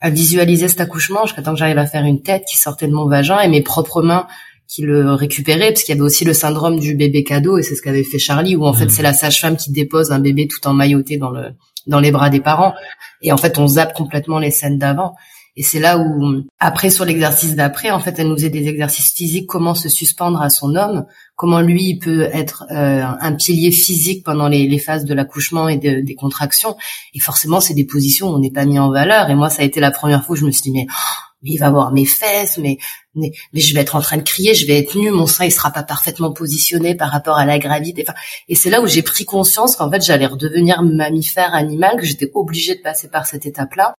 à 0.00 0.10
visualiser 0.10 0.68
cet 0.68 0.80
accouchement, 0.80 1.26
jusqu'à 1.26 1.42
temps 1.42 1.52
que 1.52 1.58
j'arrive 1.58 1.78
à 1.78 1.86
faire 1.86 2.04
une 2.04 2.22
tête 2.22 2.44
qui 2.50 2.56
sortait 2.56 2.88
de 2.88 2.92
mon 2.92 3.06
vagin 3.06 3.38
et 3.40 3.48
mes 3.48 3.62
propres 3.62 4.02
mains 4.02 4.26
qui 4.70 4.82
le 4.82 5.14
récupéraient, 5.14 5.72
parce 5.72 5.82
qu'il 5.82 5.94
y 5.94 5.98
avait 5.98 6.06
aussi 6.06 6.24
le 6.24 6.32
syndrome 6.32 6.78
du 6.78 6.94
bébé 6.94 7.24
cadeau, 7.24 7.58
et 7.58 7.62
c'est 7.62 7.74
ce 7.74 7.82
qu'avait 7.82 8.04
fait 8.04 8.20
Charlie, 8.20 8.54
où 8.54 8.64
en 8.64 8.72
fait, 8.72 8.86
mmh. 8.86 8.90
c'est 8.90 9.02
la 9.02 9.12
sage-femme 9.12 9.56
qui 9.56 9.72
dépose 9.72 10.12
un 10.12 10.20
bébé 10.20 10.46
tout 10.46 10.64
emmailloté 10.68 11.16
dans 11.16 11.30
le, 11.30 11.48
dans 11.88 11.98
les 11.98 12.12
bras 12.12 12.30
des 12.30 12.40
parents. 12.40 12.72
Et 13.20 13.32
en 13.32 13.36
fait, 13.36 13.58
on 13.58 13.66
zappe 13.66 13.94
complètement 13.94 14.38
les 14.38 14.52
scènes 14.52 14.78
d'avant. 14.78 15.16
Et 15.56 15.64
c'est 15.64 15.80
là 15.80 15.98
où, 15.98 16.44
après, 16.60 16.90
sur 16.90 17.04
l'exercice 17.04 17.56
d'après, 17.56 17.90
en 17.90 17.98
fait, 17.98 18.14
elle 18.18 18.28
nous 18.28 18.36
faisait 18.36 18.50
des 18.50 18.68
exercices 18.68 19.12
physiques, 19.12 19.48
comment 19.48 19.74
se 19.74 19.88
suspendre 19.88 20.40
à 20.40 20.48
son 20.48 20.76
homme, 20.76 21.04
comment 21.34 21.60
lui 21.60 21.88
il 21.90 21.98
peut 21.98 22.28
être 22.32 22.64
euh, 22.70 23.02
un 23.20 23.32
pilier 23.32 23.72
physique 23.72 24.24
pendant 24.24 24.46
les, 24.46 24.68
les 24.68 24.78
phases 24.78 25.04
de 25.04 25.12
l'accouchement 25.12 25.68
et 25.68 25.76
des 25.78 26.14
contractions. 26.14 26.76
Et 27.14 27.18
forcément, 27.18 27.60
c'est 27.60 27.74
des 27.74 27.84
positions 27.84 28.28
où 28.28 28.34
on 28.36 28.38
n'est 28.38 28.52
pas 28.52 28.64
mis 28.64 28.78
en 28.78 28.90
valeur. 28.90 29.28
Et 29.30 29.34
moi, 29.34 29.50
ça 29.50 29.62
a 29.62 29.64
été 29.64 29.80
la 29.80 29.90
première 29.90 30.24
fois 30.24 30.34
où 30.34 30.36
je 30.36 30.46
me 30.46 30.52
suis 30.52 30.62
dit, 30.62 30.70
mais, 30.70 30.86
oh, 30.88 31.29
il 31.42 31.58
va 31.58 31.70
voir 31.70 31.92
mes 31.92 32.04
fesses, 32.04 32.58
mais, 32.58 32.78
mais, 33.14 33.32
je 33.54 33.74
vais 33.74 33.80
être 33.80 33.96
en 33.96 34.00
train 34.00 34.18
de 34.18 34.22
crier, 34.22 34.54
je 34.54 34.66
vais 34.66 34.78
être 34.78 34.94
nue, 34.96 35.10
mon 35.10 35.26
sein 35.26 35.46
il 35.46 35.52
sera 35.52 35.70
pas 35.70 35.82
parfaitement 35.82 36.32
positionné 36.32 36.94
par 36.94 37.10
rapport 37.10 37.36
à 37.36 37.46
la 37.46 37.58
gravité. 37.58 38.04
Enfin, 38.06 38.18
et 38.48 38.54
c'est 38.54 38.70
là 38.70 38.80
où 38.82 38.86
j'ai 38.86 39.02
pris 39.02 39.24
conscience 39.24 39.76
qu'en 39.76 39.90
fait 39.90 40.02
j'allais 40.04 40.26
redevenir 40.26 40.82
mammifère 40.82 41.54
animal, 41.54 41.96
que 41.98 42.06
j'étais 42.06 42.30
obligée 42.34 42.74
de 42.74 42.82
passer 42.82 43.08
par 43.08 43.26
cette 43.26 43.46
étape-là 43.46 43.94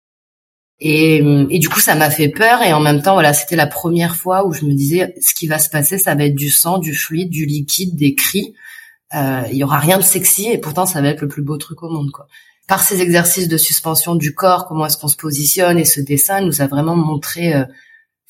et, 0.84 1.18
et, 1.52 1.60
du 1.60 1.70
coup, 1.70 1.80
ça 1.80 1.94
m'a 1.94 2.10
fait 2.10 2.30
peur. 2.30 2.64
Et 2.64 2.74
en 2.74 2.80
même 2.80 3.04
temps, 3.04 3.14
voilà, 3.14 3.34
c'était 3.34 3.56
la 3.56 3.68
première 3.68 4.16
fois 4.16 4.48
où 4.48 4.52
je 4.52 4.66
me 4.66 4.74
disais, 4.74 5.14
ce 5.22 5.36
qui 5.36 5.46
va 5.48 5.60
se 5.60 5.70
passer, 5.70 6.00
ça 6.00 6.16
va 6.16 6.26
être 6.26 6.36
du 6.36 6.50
sang, 6.50 6.80
du 6.80 6.96
fluide, 6.96 7.30
du 7.30 7.46
liquide, 7.46 7.96
des 7.96 8.16
cris. 8.16 8.56
Euh, 9.14 9.44
il 9.52 9.58
y 9.58 9.64
aura 9.64 9.78
rien 9.78 9.98
de 9.98 10.04
sexy, 10.04 10.50
et 10.50 10.58
pourtant, 10.58 10.88
ça 10.88 11.02
va 11.02 11.10
être 11.10 11.22
le 11.22 11.28
plus 11.28 11.44
beau 11.44 11.58
truc 11.58 11.84
au 11.84 11.90
monde, 11.90 12.10
quoi. 12.12 12.28
Par 12.68 12.84
ces 12.84 13.02
exercices 13.02 13.48
de 13.48 13.58
suspension 13.58 14.16
du 14.16 14.34
corps, 14.34 14.66
comment 14.68 14.86
est-ce 14.86 14.98
qu'on 14.98 15.08
se 15.08 15.18
positionne, 15.18 15.78
et 15.78 15.86
ce 15.86 16.00
dessin 16.00 16.42
nous 16.42 16.62
a 16.62 16.68
vraiment 16.68 16.96
montré, 16.96 17.54
euh, 17.54 17.66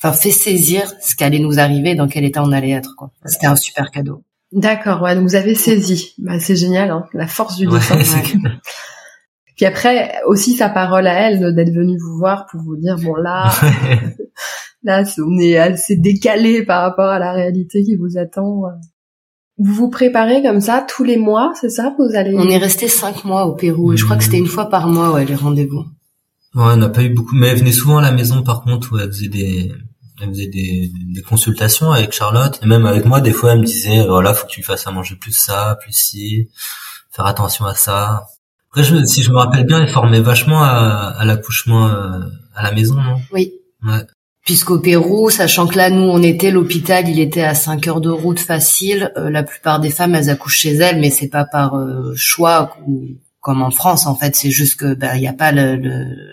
enfin, 0.02 0.12
fait 0.12 0.30
saisir 0.30 0.92
ce 1.00 1.14
qui 1.14 1.24
allait 1.24 1.38
nous 1.38 1.58
arriver, 1.58 1.94
dans 1.94 2.08
quel 2.08 2.24
état 2.24 2.42
on 2.42 2.52
allait 2.52 2.70
être, 2.70 2.94
quoi. 2.96 3.10
C'était 3.24 3.46
un 3.46 3.56
super 3.56 3.90
cadeau. 3.90 4.24
D'accord, 4.52 5.00
ouais, 5.02 5.14
donc 5.14 5.24
vous 5.24 5.34
avez 5.34 5.54
saisi. 5.54 6.14
Bah, 6.18 6.38
c'est 6.38 6.56
génial, 6.56 6.90
hein, 6.90 7.06
la 7.14 7.26
force 7.26 7.56
du 7.56 7.66
dessin. 7.66 7.96
Puis 9.56 9.66
après, 9.66 10.12
aussi 10.26 10.54
sa 10.54 10.68
parole 10.68 11.06
à 11.06 11.14
elle 11.14 11.54
d'être 11.54 11.72
venue 11.72 11.98
vous 11.98 12.18
voir 12.18 12.46
pour 12.50 12.60
vous 12.62 12.76
dire 12.76 12.96
bon 12.96 13.14
là, 13.14 13.50
là 14.82 15.04
on 15.18 15.38
est 15.38 15.56
assez 15.56 15.96
décalé 15.96 16.64
par 16.64 16.82
rapport 16.82 17.08
à 17.08 17.18
la 17.18 17.32
réalité 17.32 17.82
qui 17.84 17.96
vous 17.96 18.18
attend. 18.18 18.62
Vous 19.62 19.74
vous 19.74 19.90
préparez 19.90 20.42
comme 20.42 20.60
ça 20.60 20.84
tous 20.88 21.04
les 21.04 21.16
mois, 21.16 21.52
c'est 21.60 21.70
ça 21.70 21.94
Vous 21.98 22.14
allez 22.14 22.34
On 22.36 22.48
est 22.48 22.58
resté 22.58 22.88
cinq 22.88 23.24
mois 23.24 23.44
au 23.46 23.54
Pérou 23.54 23.92
et 23.92 23.96
je 23.96 24.04
crois 24.04 24.16
que 24.16 24.24
c'était 24.24 24.38
une 24.38 24.46
fois 24.46 24.68
par 24.68 24.88
mois 24.88 25.12
ouais 25.12 25.24
les 25.24 25.34
rendez-vous. 25.34 25.84
Ouais, 26.54 26.72
on 26.74 26.76
n'a 26.76 26.88
pas 26.88 27.02
eu 27.02 27.10
beaucoup, 27.10 27.34
mais 27.34 27.48
elle 27.48 27.58
venait 27.58 27.72
souvent 27.72 27.98
à 27.98 28.02
la 28.02 28.12
maison 28.12 28.42
par 28.42 28.62
contre 28.62 28.92
où 28.92 28.98
elle 28.98 29.08
faisait 29.08 29.28
des 29.28 29.72
elle 30.20 30.28
faisait 30.28 30.46
des, 30.48 30.90
des 31.14 31.22
consultations 31.22 31.90
avec 31.92 32.12
Charlotte 32.12 32.60
et 32.62 32.66
même 32.66 32.86
avec 32.86 33.04
moi 33.06 33.20
des 33.20 33.32
fois 33.32 33.52
elle 33.52 33.60
me 33.60 33.64
disait 33.64 34.06
voilà 34.06 34.34
faut 34.34 34.46
que 34.46 34.52
tu 34.52 34.62
fasses 34.62 34.86
à 34.86 34.90
manger 34.90 35.16
plus 35.16 35.32
ça, 35.32 35.78
plus 35.80 35.92
ci, 35.92 36.48
faire 37.10 37.26
attention 37.26 37.64
à 37.66 37.74
ça. 37.74 38.26
Après, 38.70 38.84
je, 38.84 39.04
si 39.04 39.22
je 39.22 39.30
me 39.30 39.36
rappelle 39.36 39.64
bien, 39.64 39.82
elle 39.82 39.88
formait 39.88 40.20
vachement 40.20 40.62
à, 40.62 41.14
à 41.18 41.24
l'accouchement 41.24 41.88
euh, 41.88 42.20
à 42.54 42.62
la 42.62 42.72
maison, 42.72 42.94
non? 42.94 43.16
Oui. 43.32 43.52
Ouais. 43.84 44.06
Puisqu'au 44.44 44.80
Pérou, 44.80 45.30
sachant 45.30 45.68
que 45.68 45.76
là, 45.76 45.88
nous, 45.88 46.02
on 46.02 46.22
était, 46.22 46.50
l'hôpital, 46.50 47.08
il 47.08 47.20
était 47.20 47.42
à 47.42 47.54
5 47.54 47.86
heures 47.86 48.00
de 48.00 48.10
route 48.10 48.40
facile. 48.40 49.12
Euh, 49.16 49.30
la 49.30 49.44
plupart 49.44 49.78
des 49.78 49.90
femmes, 49.90 50.16
elles 50.16 50.30
accouchent 50.30 50.58
chez 50.58 50.74
elles, 50.74 51.00
mais 51.00 51.10
c'est 51.10 51.28
pas 51.28 51.44
par 51.44 51.76
euh, 51.76 52.12
choix 52.16 52.76
ou 52.86 53.06
comme 53.40 53.62
en 53.62 53.70
France, 53.70 54.06
en 54.06 54.16
fait. 54.16 54.34
C'est 54.34 54.50
juste 54.50 54.76
que 54.76 54.94
ben 54.94 55.14
il 55.14 55.20
n'y 55.20 55.28
a 55.28 55.32
pas 55.32 55.52
le, 55.52 55.76
le, 55.76 56.32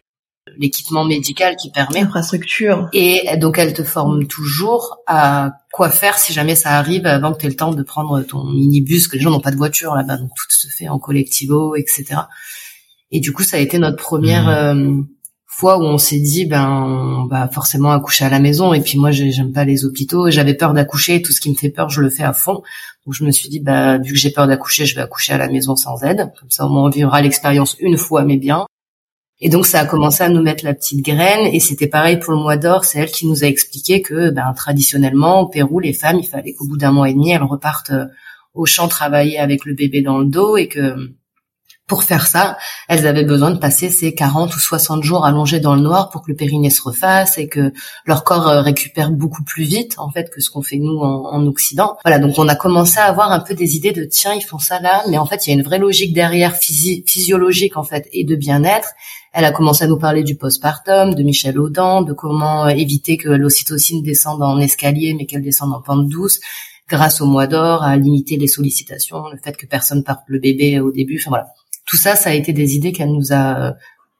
l'équipement 0.59 1.05
médical 1.05 1.55
qui 1.55 1.71
permet. 1.71 2.01
L'infrastructure. 2.01 2.89
Et 2.93 3.37
donc 3.37 3.57
elle 3.57 3.73
te 3.73 3.83
forme 3.83 4.27
toujours 4.27 4.97
à 5.07 5.53
quoi 5.71 5.89
faire 5.89 6.17
si 6.17 6.33
jamais 6.33 6.55
ça 6.55 6.71
arrive 6.71 7.05
avant 7.05 7.33
que 7.33 7.39
tu 7.39 7.45
aies 7.45 7.49
le 7.49 7.55
temps 7.55 7.73
de 7.73 7.83
prendre 7.83 8.21
ton 8.21 8.43
minibus, 8.43 9.07
que 9.07 9.15
les 9.15 9.21
gens 9.21 9.31
n'ont 9.31 9.39
pas 9.39 9.51
de 9.51 9.57
voiture 9.57 9.95
là-bas, 9.95 10.17
donc 10.17 10.29
tout 10.35 10.45
se 10.49 10.67
fait 10.67 10.89
en 10.89 10.99
collectivo, 10.99 11.75
etc. 11.75 12.21
Et 13.11 13.19
du 13.19 13.31
coup, 13.33 13.43
ça 13.43 13.57
a 13.57 13.59
été 13.59 13.79
notre 13.79 13.97
première 13.97 14.45
mmh. 14.45 14.49
euh, 14.49 15.01
fois 15.59 15.77
où 15.77 15.83
on 15.83 15.97
s'est 15.97 16.19
dit, 16.19 16.45
ben, 16.45 16.69
on 16.69 17.25
va 17.25 17.49
forcément 17.49 17.91
accoucher 17.91 18.25
à 18.25 18.29
la 18.29 18.39
maison. 18.39 18.73
Et 18.73 18.81
puis 18.81 18.97
moi, 18.97 19.11
j'aime 19.11 19.51
pas 19.51 19.65
les 19.65 19.83
hôpitaux 19.83 20.29
j'avais 20.31 20.53
peur 20.53 20.73
d'accoucher. 20.73 21.21
Tout 21.21 21.33
ce 21.33 21.41
qui 21.41 21.49
me 21.49 21.55
fait 21.55 21.69
peur, 21.69 21.89
je 21.89 22.01
le 22.01 22.09
fais 22.09 22.23
à 22.23 22.33
fond. 22.33 22.61
Donc 23.05 23.13
je 23.13 23.23
me 23.25 23.31
suis 23.31 23.49
dit, 23.49 23.59
bah, 23.59 23.97
vu 23.97 24.13
que 24.13 24.19
j'ai 24.19 24.31
peur 24.31 24.47
d'accoucher, 24.47 24.85
je 24.85 24.95
vais 24.95 25.01
accoucher 25.01 25.33
à 25.33 25.37
la 25.37 25.49
maison 25.49 25.75
sans 25.75 26.01
aide. 26.03 26.31
Comme 26.39 26.49
ça, 26.49 26.65
au 26.65 26.69
moins, 26.69 26.83
on 26.83 26.89
vivra 26.89 27.21
l'expérience 27.21 27.75
une 27.79 27.97
fois, 27.97 28.23
mais 28.23 28.37
bien. 28.37 28.65
Et 29.41 29.49
donc 29.49 29.65
ça 29.65 29.79
a 29.81 29.85
commencé 29.85 30.23
à 30.23 30.29
nous 30.29 30.41
mettre 30.41 30.65
la 30.65 30.73
petite 30.73 31.03
graine 31.03 31.45
et 31.53 31.61
c'était 31.61 31.87
pareil 31.87 32.19
pour 32.19 32.33
le 32.33 32.39
mois 32.39 32.57
d'or, 32.57 32.83
c'est 32.83 32.99
elle 32.99 33.11
qui 33.11 33.25
nous 33.25 33.45
a 33.45 33.47
expliqué 33.47 34.01
que 34.01 34.31
ben, 34.31 34.51
traditionnellement 34.53 35.39
au 35.39 35.47
Pérou 35.47 35.79
les 35.79 35.93
femmes 35.93 36.19
il 36.19 36.27
fallait 36.27 36.51
qu'au 36.51 36.67
bout 36.67 36.75
d'un 36.75 36.91
mois 36.91 37.09
et 37.09 37.13
demi 37.13 37.31
elles 37.31 37.43
repartent 37.43 37.91
euh, 37.91 38.07
au 38.53 38.65
champ 38.65 38.89
travailler 38.89 39.39
avec 39.39 39.63
le 39.63 39.75
bébé 39.75 40.01
dans 40.01 40.17
le 40.17 40.25
dos 40.25 40.57
et 40.57 40.67
que 40.67 41.13
pour 41.89 42.03
faire 42.03 42.27
ça, 42.27 42.57
elles 42.87 43.07
avaient 43.07 43.25
besoin 43.25 43.49
de 43.49 43.57
passer 43.57 43.89
ces 43.89 44.13
40 44.13 44.55
ou 44.55 44.59
60 44.59 45.03
jours 45.03 45.25
allongés 45.25 45.59
dans 45.59 45.75
le 45.75 45.81
noir 45.81 46.09
pour 46.09 46.21
que 46.21 46.29
le 46.29 46.37
périnée 46.37 46.69
se 46.69 46.83
refasse 46.83 47.37
et 47.39 47.49
que 47.49 47.73
leur 48.05 48.23
corps 48.23 48.47
euh, 48.47 48.61
récupère 48.61 49.11
beaucoup 49.11 49.43
plus 49.43 49.63
vite 49.63 49.95
en 49.97 50.09
fait 50.11 50.29
que 50.29 50.39
ce 50.39 50.51
qu'on 50.51 50.61
fait 50.61 50.77
nous 50.77 50.99
en, 50.99 51.39
Occident. 51.47 51.97
Voilà, 52.05 52.19
donc 52.19 52.37
on 52.37 52.47
a 52.47 52.55
commencé 52.55 52.99
à 52.99 53.05
avoir 53.05 53.31
un 53.31 53.39
peu 53.39 53.55
des 53.55 53.75
idées 53.75 53.91
de 53.91 54.03
tiens 54.03 54.35
ils 54.35 54.43
font 54.43 54.59
ça 54.59 54.79
là, 54.79 55.03
mais 55.09 55.17
en 55.17 55.25
fait 55.25 55.47
il 55.47 55.49
y 55.49 55.53
a 55.53 55.55
une 55.55 55.63
vraie 55.63 55.79
logique 55.79 56.13
derrière 56.13 56.55
physiologique 56.55 57.75
en 57.75 57.83
fait 57.83 58.07
et 58.13 58.23
de 58.23 58.35
bien-être. 58.35 58.89
Elle 59.33 59.45
a 59.45 59.51
commencé 59.51 59.83
à 59.83 59.87
nous 59.87 59.97
parler 59.97 60.23
du 60.23 60.35
postpartum, 60.35 61.15
de 61.15 61.23
Michel 61.23 61.59
Audin, 61.59 62.03
de 62.03 62.13
comment 62.13 62.65
euh, 62.65 62.69
éviter 62.69 63.17
que 63.17 63.29
l'ocytocine 63.29 64.03
descende 64.03 64.43
en 64.43 64.59
escalier 64.59 65.15
mais 65.17 65.25
qu'elle 65.25 65.41
descende 65.41 65.73
en 65.73 65.81
pente 65.81 66.07
douce 66.07 66.39
grâce 66.87 67.21
au 67.21 67.25
mois 67.25 67.47
d'or, 67.47 67.83
à 67.83 67.95
limiter 67.95 68.37
les 68.37 68.47
sollicitations, 68.47 69.29
le 69.29 69.37
fait 69.37 69.55
que 69.55 69.65
personne 69.65 70.03
parte 70.03 70.23
le 70.27 70.39
bébé 70.39 70.79
au 70.79 70.91
début. 70.91 71.19
Enfin 71.19 71.29
voilà, 71.29 71.47
tout 71.89 71.97
ça, 71.97 72.15
ça 72.15 72.29
a 72.29 72.33
été 72.33 72.53
des 72.53 72.75
idées 72.75 72.91
qu'elle 72.91 73.11
nous 73.11 73.33
a 73.33 73.69
euh, 73.69 73.71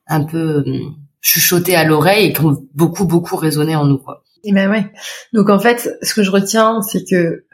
un 0.08 0.24
peu 0.24 0.64
euh, 0.66 0.80
chuchoté 1.22 1.76
à 1.76 1.84
l'oreille 1.84 2.26
et 2.26 2.34
qui 2.34 2.42
ont 2.42 2.66
beaucoup, 2.74 3.06
beaucoup 3.06 3.36
résonné 3.36 3.76
en 3.76 3.86
nous, 3.86 4.00
quoi. 4.00 4.24
Et 4.44 4.54
ben 4.54 4.72
ouais. 4.72 4.92
Donc 5.34 5.50
en 5.50 5.60
fait, 5.60 5.98
ce 6.02 6.16
que 6.16 6.24
je 6.24 6.32
retiens, 6.32 6.82
c'est 6.82 7.04
que, 7.04 7.46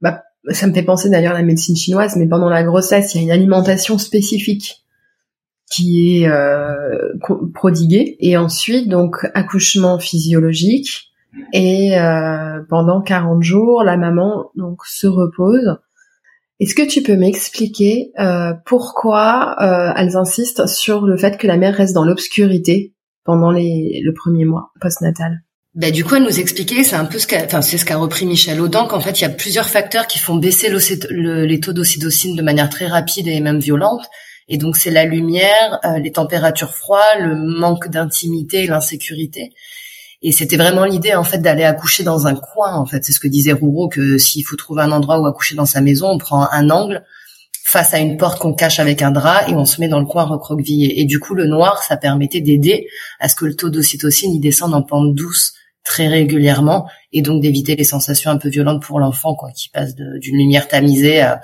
bah, 0.00 0.22
ça 0.50 0.66
me 0.66 0.72
fait 0.72 0.82
penser 0.82 1.10
d'ailleurs 1.10 1.34
à 1.34 1.38
la 1.38 1.42
médecine 1.42 1.76
chinoise, 1.76 2.16
mais 2.16 2.26
pendant 2.26 2.48
la 2.48 2.62
grossesse, 2.62 3.14
il 3.14 3.18
y 3.18 3.20
a 3.20 3.24
une 3.24 3.30
alimentation 3.30 3.98
spécifique 3.98 4.84
qui 5.70 6.22
est 6.22 6.28
euh, 6.28 7.12
prodiguée, 7.52 8.16
et 8.20 8.38
ensuite 8.38 8.88
donc 8.88 9.26
accouchement 9.34 9.98
physiologique, 9.98 11.12
et 11.52 11.98
euh, 11.98 12.62
pendant 12.70 13.02
40 13.02 13.42
jours, 13.42 13.82
la 13.82 13.98
maman 13.98 14.50
donc 14.54 14.86
se 14.86 15.06
repose 15.06 15.76
est-ce 16.60 16.74
que 16.74 16.86
tu 16.86 17.02
peux 17.02 17.16
m'expliquer 17.16 18.10
euh, 18.18 18.52
pourquoi 18.66 19.56
euh, 19.60 19.92
elles 19.96 20.16
insistent 20.16 20.66
sur 20.66 21.02
le 21.02 21.16
fait 21.16 21.38
que 21.38 21.46
la 21.46 21.56
mère 21.56 21.74
reste 21.74 21.94
dans 21.94 22.04
l'obscurité 22.04 22.94
pendant 23.24 23.50
les, 23.50 24.00
le 24.04 24.12
premier 24.12 24.44
mois 24.44 24.72
postnatal? 24.80 25.42
Bah, 25.74 25.92
du 25.92 26.04
coup, 26.04 26.16
elle 26.16 26.24
nous 26.24 26.40
expliquait, 26.40 26.82
c'est 26.82 26.96
un 26.96 27.04
peu 27.04 27.20
ce 27.20 27.28
qu'a, 27.28 27.44
enfin, 27.44 27.62
c'est 27.62 27.78
ce 27.78 27.84
qu'a 27.84 27.96
repris 27.96 28.26
Michel 28.26 28.60
Audin, 28.60 28.86
qu'en 28.86 29.00
fait, 29.00 29.20
il 29.20 29.22
y 29.22 29.26
a 29.26 29.30
plusieurs 29.30 29.68
facteurs 29.68 30.08
qui 30.08 30.18
font 30.18 30.34
baisser 30.34 30.68
le, 30.70 31.44
les 31.44 31.60
taux 31.60 31.72
d'ocytocine 31.72 32.34
de 32.34 32.42
manière 32.42 32.68
très 32.68 32.86
rapide 32.86 33.28
et 33.28 33.40
même 33.40 33.60
violente. 33.60 34.04
Et 34.48 34.56
donc, 34.56 34.76
c'est 34.76 34.90
la 34.90 35.04
lumière, 35.04 35.78
euh, 35.84 35.98
les 35.98 36.10
températures 36.10 36.74
froides, 36.74 37.20
le 37.20 37.36
manque 37.36 37.88
d'intimité, 37.88 38.66
l'insécurité. 38.66 39.50
Et 40.22 40.32
c'était 40.32 40.56
vraiment 40.56 40.84
l'idée, 40.84 41.14
en 41.14 41.24
fait, 41.24 41.38
d'aller 41.38 41.64
accoucher 41.64 42.02
dans 42.02 42.26
un 42.26 42.34
coin, 42.34 42.74
en 42.74 42.86
fait. 42.86 43.04
C'est 43.04 43.12
ce 43.12 43.20
que 43.20 43.28
disait 43.28 43.52
Rouro, 43.52 43.88
que 43.88 44.18
s'il 44.18 44.44
faut 44.44 44.56
trouver 44.56 44.82
un 44.82 44.90
endroit 44.90 45.20
où 45.20 45.26
accoucher 45.26 45.54
dans 45.54 45.66
sa 45.66 45.80
maison, 45.80 46.10
on 46.10 46.18
prend 46.18 46.50
un 46.50 46.70
angle 46.70 47.04
face 47.64 47.92
à 47.92 47.98
une 47.98 48.16
porte 48.16 48.38
qu'on 48.38 48.54
cache 48.54 48.80
avec 48.80 49.02
un 49.02 49.10
drap 49.10 49.46
et 49.48 49.54
on 49.54 49.66
se 49.66 49.80
met 49.80 49.88
dans 49.88 50.00
le 50.00 50.06
coin 50.06 50.24
recroquevillé. 50.24 51.00
Et 51.00 51.04
du 51.04 51.20
coup, 51.20 51.34
le 51.34 51.46
noir, 51.46 51.82
ça 51.82 51.96
permettait 51.96 52.40
d'aider 52.40 52.88
à 53.20 53.28
ce 53.28 53.36
que 53.36 53.44
le 53.44 53.54
taux 53.54 53.68
d'ocytocine 53.68 54.32
y 54.32 54.40
descende 54.40 54.74
en 54.74 54.82
pente 54.82 55.14
douce 55.14 55.52
très 55.84 56.08
régulièrement 56.08 56.88
et 57.12 57.22
donc 57.22 57.42
d'éviter 57.42 57.76
les 57.76 57.84
sensations 57.84 58.30
un 58.30 58.38
peu 58.38 58.48
violentes 58.48 58.82
pour 58.82 59.00
l'enfant, 59.00 59.34
quoi, 59.34 59.50
qui 59.52 59.68
passe 59.68 59.94
d'une 59.94 60.36
lumière 60.36 60.66
tamisée 60.66 61.20
à, 61.20 61.40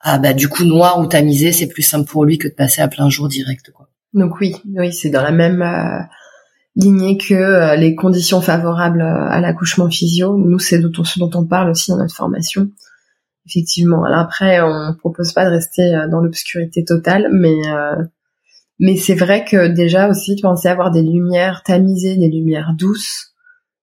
à, 0.00 0.18
bah, 0.18 0.32
du 0.32 0.48
coup 0.48 0.64
noir 0.64 0.98
ou 0.98 1.06
tamisé, 1.06 1.52
c'est 1.52 1.68
plus 1.68 1.82
simple 1.82 2.10
pour 2.10 2.24
lui 2.24 2.38
que 2.38 2.48
de 2.48 2.54
passer 2.54 2.82
à 2.82 2.88
plein 2.88 3.08
jour 3.08 3.28
direct, 3.28 3.70
quoi. 3.70 3.88
Donc 4.14 4.40
oui, 4.40 4.56
oui, 4.74 4.92
c'est 4.92 5.08
dans 5.08 5.22
la 5.22 5.30
même 5.30 5.62
euh, 5.62 6.02
lignée 6.74 7.18
que 7.18 7.34
euh, 7.34 7.76
les 7.76 7.94
conditions 7.94 8.40
favorables 8.40 9.02
euh, 9.02 9.28
à 9.28 9.40
l'accouchement 9.40 9.90
physio. 9.90 10.36
Nous, 10.36 10.58
c'est 10.58 10.80
ce 10.80 11.18
dont 11.18 11.30
on 11.34 11.46
parle 11.46 11.70
aussi 11.70 11.90
dans 11.90 11.98
notre 11.98 12.14
formation. 12.14 12.70
Effectivement. 13.46 14.04
Après, 14.04 14.60
on 14.62 14.94
propose 14.98 15.32
pas 15.32 15.44
de 15.44 15.50
rester 15.50 15.94
euh, 15.94 16.08
dans 16.08 16.20
l'obscurité 16.20 16.84
totale, 16.84 17.28
mais 17.32 17.56
mais 18.78 18.96
c'est 18.96 19.14
vrai 19.14 19.44
que 19.44 19.68
déjà 19.68 20.08
aussi 20.08 20.34
de 20.34 20.40
penser 20.40 20.66
à 20.66 20.72
avoir 20.72 20.90
des 20.90 21.02
lumières 21.02 21.62
tamisées, 21.64 22.16
des 22.16 22.28
lumières 22.28 22.74
douces. 22.76 23.32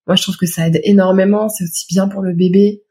Moi, 0.08 0.16
je 0.16 0.24
trouve 0.24 0.36
que 0.36 0.46
ça 0.46 0.68
aide 0.68 0.82
énormément. 0.84 1.48
C'est 1.48 1.64
aussi 1.64 1.86
bien 1.90 2.10
pour 2.10 2.22
le 2.22 2.34
bébé. 2.34 2.82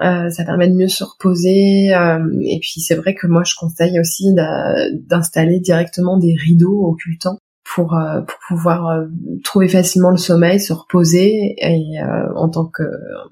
Euh, 0.00 0.30
ça 0.30 0.44
permet 0.44 0.68
de 0.68 0.74
mieux 0.74 0.88
se 0.88 1.02
reposer. 1.02 1.92
Euh, 1.94 2.24
et 2.44 2.60
puis 2.60 2.80
c'est 2.80 2.94
vrai 2.94 3.14
que 3.14 3.26
moi, 3.26 3.42
je 3.44 3.54
conseille 3.56 3.98
aussi 3.98 4.32
d'installer 4.34 5.58
directement 5.58 6.18
des 6.18 6.36
rideaux 6.36 6.86
occultants 6.86 7.38
pour, 7.78 7.94
euh, 7.94 8.22
pour 8.22 8.38
pouvoir 8.48 9.06
trouver 9.44 9.68
facilement 9.68 10.10
le 10.10 10.16
sommeil, 10.16 10.58
se 10.58 10.72
reposer 10.72 11.54
et 11.58 11.84
en 12.34 12.48
tant 12.48 12.66
que 12.66 12.82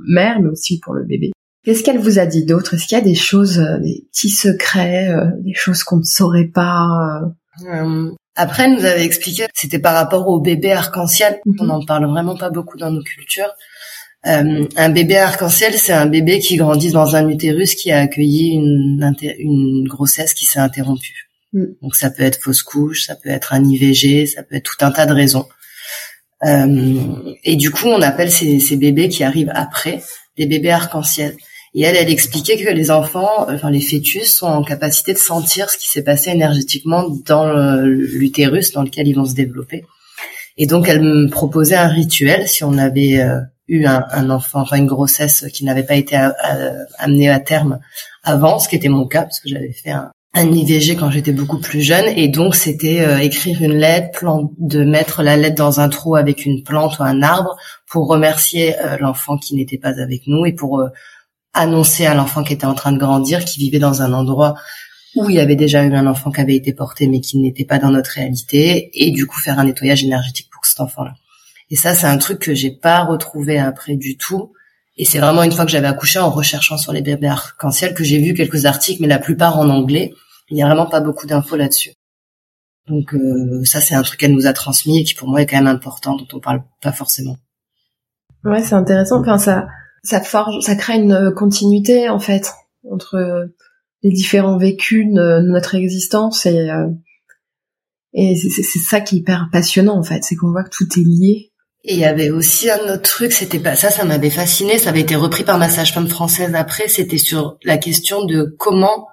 mère, 0.06 0.40
mais 0.40 0.48
aussi 0.48 0.78
pour 0.78 0.94
le 0.94 1.04
bébé. 1.04 1.32
Qu'est-ce 1.64 1.82
qu'elle 1.82 1.98
vous 1.98 2.20
a 2.20 2.26
dit 2.26 2.44
d'autre? 2.44 2.74
Est-ce 2.74 2.86
qu'il 2.86 2.96
y 2.96 3.00
a 3.00 3.04
des 3.04 3.16
choses, 3.16 3.58
des 3.82 4.06
petits 4.12 4.30
secrets, 4.30 5.12
des 5.40 5.54
choses 5.54 5.82
qu'on 5.82 5.96
ne 5.96 6.04
saurait 6.04 6.46
pas 6.52 7.22
Après, 8.36 8.64
elle 8.64 8.74
nous 8.74 8.84
avait 8.84 9.04
expliqué 9.04 9.46
que 9.46 9.50
c'était 9.54 9.80
par 9.80 9.94
rapport 9.94 10.28
au 10.28 10.40
bébé 10.40 10.70
arc-en-ciel. 10.70 11.40
Mhm. 11.44 11.56
On 11.60 11.64
n'en 11.64 11.84
parle 11.84 12.06
vraiment 12.06 12.36
pas 12.36 12.50
beaucoup 12.50 12.78
dans 12.78 12.92
nos 12.92 13.02
cultures. 13.02 13.52
Euh, 14.26 14.66
un 14.76 14.88
bébé 14.88 15.16
arc-en-ciel, 15.16 15.74
c'est 15.74 15.92
un 15.92 16.06
bébé 16.06 16.40
qui 16.40 16.56
grandit 16.56 16.90
dans 16.90 17.14
un 17.14 17.28
utérus 17.28 17.74
qui 17.74 17.92
a 17.92 18.00
accueilli 18.00 18.54
une, 18.54 19.14
une 19.38 19.86
grossesse 19.88 20.34
qui 20.34 20.44
s'est 20.44 20.58
interrompue. 20.58 21.25
Mm. 21.56 21.64
Donc 21.82 21.96
ça 21.96 22.10
peut 22.10 22.22
être 22.22 22.40
fausse 22.40 22.62
couche, 22.62 23.06
ça 23.06 23.16
peut 23.16 23.30
être 23.30 23.54
un 23.54 23.64
IVG, 23.64 24.26
ça 24.26 24.42
peut 24.42 24.56
être 24.56 24.64
tout 24.64 24.84
un 24.84 24.90
tas 24.90 25.06
de 25.06 25.12
raisons. 25.12 25.46
Euh, 26.44 27.34
et 27.44 27.56
du 27.56 27.70
coup, 27.70 27.88
on 27.88 28.02
appelle 28.02 28.30
ces, 28.30 28.60
ces 28.60 28.76
bébés 28.76 29.08
qui 29.08 29.24
arrivent 29.24 29.52
après 29.54 30.02
des 30.36 30.46
bébés 30.46 30.70
arc-en-ciel. 30.70 31.34
Et 31.74 31.82
elle, 31.82 31.96
elle 31.96 32.10
expliquait 32.10 32.62
que 32.62 32.70
les 32.70 32.90
enfants, 32.90 33.46
enfin 33.48 33.70
les 33.70 33.80
fœtus, 33.80 34.34
sont 34.34 34.46
en 34.46 34.62
capacité 34.62 35.14
de 35.14 35.18
sentir 35.18 35.70
ce 35.70 35.78
qui 35.78 35.88
s'est 35.88 36.04
passé 36.04 36.30
énergétiquement 36.30 37.08
dans 37.08 37.80
l'utérus 37.82 38.72
dans 38.72 38.82
lequel 38.82 39.08
ils 39.08 39.14
vont 39.14 39.24
se 39.24 39.34
développer. 39.34 39.84
Et 40.58 40.66
donc, 40.66 40.88
elle 40.88 41.02
me 41.02 41.28
proposait 41.28 41.76
un 41.76 41.88
rituel 41.88 42.48
si 42.48 42.64
on 42.64 42.78
avait 42.78 43.20
euh, 43.20 43.40
eu 43.68 43.84
un, 43.84 44.04
un, 44.10 44.30
enfant, 44.30 44.60
enfin 44.60 44.76
une 44.76 44.86
grossesse 44.86 45.46
qui 45.52 45.64
n'avait 45.64 45.82
pas 45.82 45.96
été 45.96 46.16
amenée 46.98 47.28
à 47.28 47.40
terme 47.40 47.78
avant, 48.22 48.58
ce 48.58 48.68
qui 48.68 48.76
était 48.76 48.88
mon 48.88 49.06
cas 49.06 49.22
parce 49.22 49.40
que 49.40 49.48
j'avais 49.50 49.72
fait 49.72 49.90
un, 49.90 50.10
un 50.36 50.52
IVG 50.52 50.94
quand 50.96 51.10
j'étais 51.10 51.32
beaucoup 51.32 51.58
plus 51.58 51.80
jeune 51.80 52.06
et 52.14 52.28
donc 52.28 52.54
c'était 52.54 53.00
euh, 53.00 53.18
écrire 53.18 53.60
une 53.62 53.72
lettre, 53.72 54.18
plan, 54.18 54.52
de 54.58 54.84
mettre 54.84 55.22
la 55.22 55.36
lettre 55.36 55.56
dans 55.56 55.80
un 55.80 55.88
trou 55.88 56.14
avec 56.14 56.46
une 56.46 56.62
plante 56.62 56.98
ou 56.98 57.02
un 57.02 57.22
arbre 57.22 57.56
pour 57.88 58.06
remercier 58.06 58.78
euh, 58.80 58.96
l'enfant 59.00 59.38
qui 59.38 59.56
n'était 59.56 59.78
pas 59.78 60.00
avec 60.00 60.22
nous 60.26 60.46
et 60.46 60.52
pour 60.52 60.84
annoncer 61.54 62.06
à 62.06 62.14
l'enfant 62.14 62.44
qui 62.44 62.52
était 62.52 62.66
en 62.66 62.74
train 62.74 62.92
de 62.92 62.98
grandir, 62.98 63.44
qui 63.44 63.58
vivait 63.58 63.78
dans 63.78 64.02
un 64.02 64.12
endroit 64.12 64.54
où 65.16 65.30
il 65.30 65.36
y 65.36 65.40
avait 65.40 65.56
déjà 65.56 65.82
eu 65.82 65.94
un 65.94 66.06
enfant 66.06 66.30
qui 66.30 66.40
avait 66.40 66.54
été 66.54 66.72
porté 66.72 67.08
mais 67.08 67.20
qui 67.20 67.38
n'était 67.38 67.64
pas 67.64 67.78
dans 67.78 67.90
notre 67.90 68.10
réalité, 68.10 68.90
et 68.92 69.10
du 69.10 69.26
coup 69.26 69.40
faire 69.40 69.58
un 69.58 69.64
nettoyage 69.64 70.04
énergétique 70.04 70.50
pour 70.52 70.66
cet 70.66 70.80
enfant-là. 70.80 71.14
Et 71.70 71.76
ça, 71.76 71.94
c'est 71.94 72.06
un 72.06 72.18
truc 72.18 72.38
que 72.38 72.54
j'ai 72.54 72.70
pas 72.70 73.04
retrouvé 73.04 73.58
après 73.58 73.96
du 73.96 74.16
tout. 74.16 74.52
Et 74.98 75.04
c'est 75.04 75.18
vraiment 75.18 75.42
une 75.42 75.52
fois 75.52 75.64
que 75.64 75.70
j'avais 75.70 75.88
accouché 75.88 76.18
en 76.18 76.30
recherchant 76.30 76.78
sur 76.78 76.92
les 76.92 77.02
bébés 77.02 77.26
arc-en-ciel 77.26 77.92
que 77.92 78.04
j'ai 78.04 78.18
vu 78.18 78.34
quelques 78.34 78.66
articles, 78.66 79.02
mais 79.02 79.08
la 79.08 79.18
plupart 79.18 79.58
en 79.58 79.68
anglais. 79.68 80.12
Il 80.48 80.56
y 80.56 80.62
a 80.62 80.66
vraiment 80.66 80.86
pas 80.86 81.00
beaucoup 81.00 81.26
d'infos 81.26 81.56
là-dessus. 81.56 81.92
Donc 82.88 83.14
euh, 83.14 83.64
ça, 83.64 83.80
c'est 83.80 83.94
un 83.94 84.02
truc 84.02 84.20
qu'elle 84.20 84.34
nous 84.34 84.46
a 84.46 84.52
transmis 84.52 85.00
et 85.00 85.04
qui 85.04 85.14
pour 85.14 85.28
moi 85.28 85.42
est 85.42 85.46
quand 85.46 85.56
même 85.56 85.66
important, 85.66 86.16
dont 86.16 86.28
on 86.32 86.40
parle 86.40 86.62
pas 86.80 86.92
forcément. 86.92 87.36
Ouais, 88.44 88.62
c'est 88.62 88.74
intéressant. 88.74 89.20
Enfin, 89.20 89.38
ça, 89.38 89.66
ça 90.04 90.20
forge, 90.20 90.54
ça 90.60 90.76
crée 90.76 90.94
une 90.94 91.32
continuité 91.34 92.08
en 92.08 92.20
fait 92.20 92.52
entre 92.88 93.48
les 94.02 94.10
différents 94.10 94.58
vécus 94.58 95.06
de 95.06 95.40
notre 95.40 95.74
existence 95.74 96.46
et 96.46 96.70
euh, 96.70 96.86
et 98.18 98.34
c'est 98.34 98.78
ça 98.78 99.00
qui 99.02 99.16
est 99.16 99.18
hyper 99.18 99.48
passionnant 99.52 99.98
en 99.98 100.02
fait, 100.02 100.22
c'est 100.22 100.36
qu'on 100.36 100.50
voit 100.50 100.64
que 100.64 100.70
tout 100.70 100.88
est 100.98 101.04
lié. 101.04 101.52
Et 101.84 101.94
il 101.94 102.00
y 102.00 102.06
avait 102.06 102.30
aussi 102.30 102.70
un 102.70 102.94
autre 102.94 103.02
truc, 103.02 103.30
c'était 103.30 103.58
pas 103.58 103.76
ça, 103.76 103.90
ça 103.90 104.06
m'avait 104.06 104.30
fasciné, 104.30 104.78
ça 104.78 104.88
avait 104.88 105.02
été 105.02 105.16
repris 105.16 105.44
par 105.44 105.58
ma 105.58 105.68
sage-femme 105.68 106.08
française 106.08 106.54
après, 106.54 106.88
c'était 106.88 107.18
sur 107.18 107.58
la 107.62 107.76
question 107.76 108.24
de 108.24 108.54
comment 108.58 109.06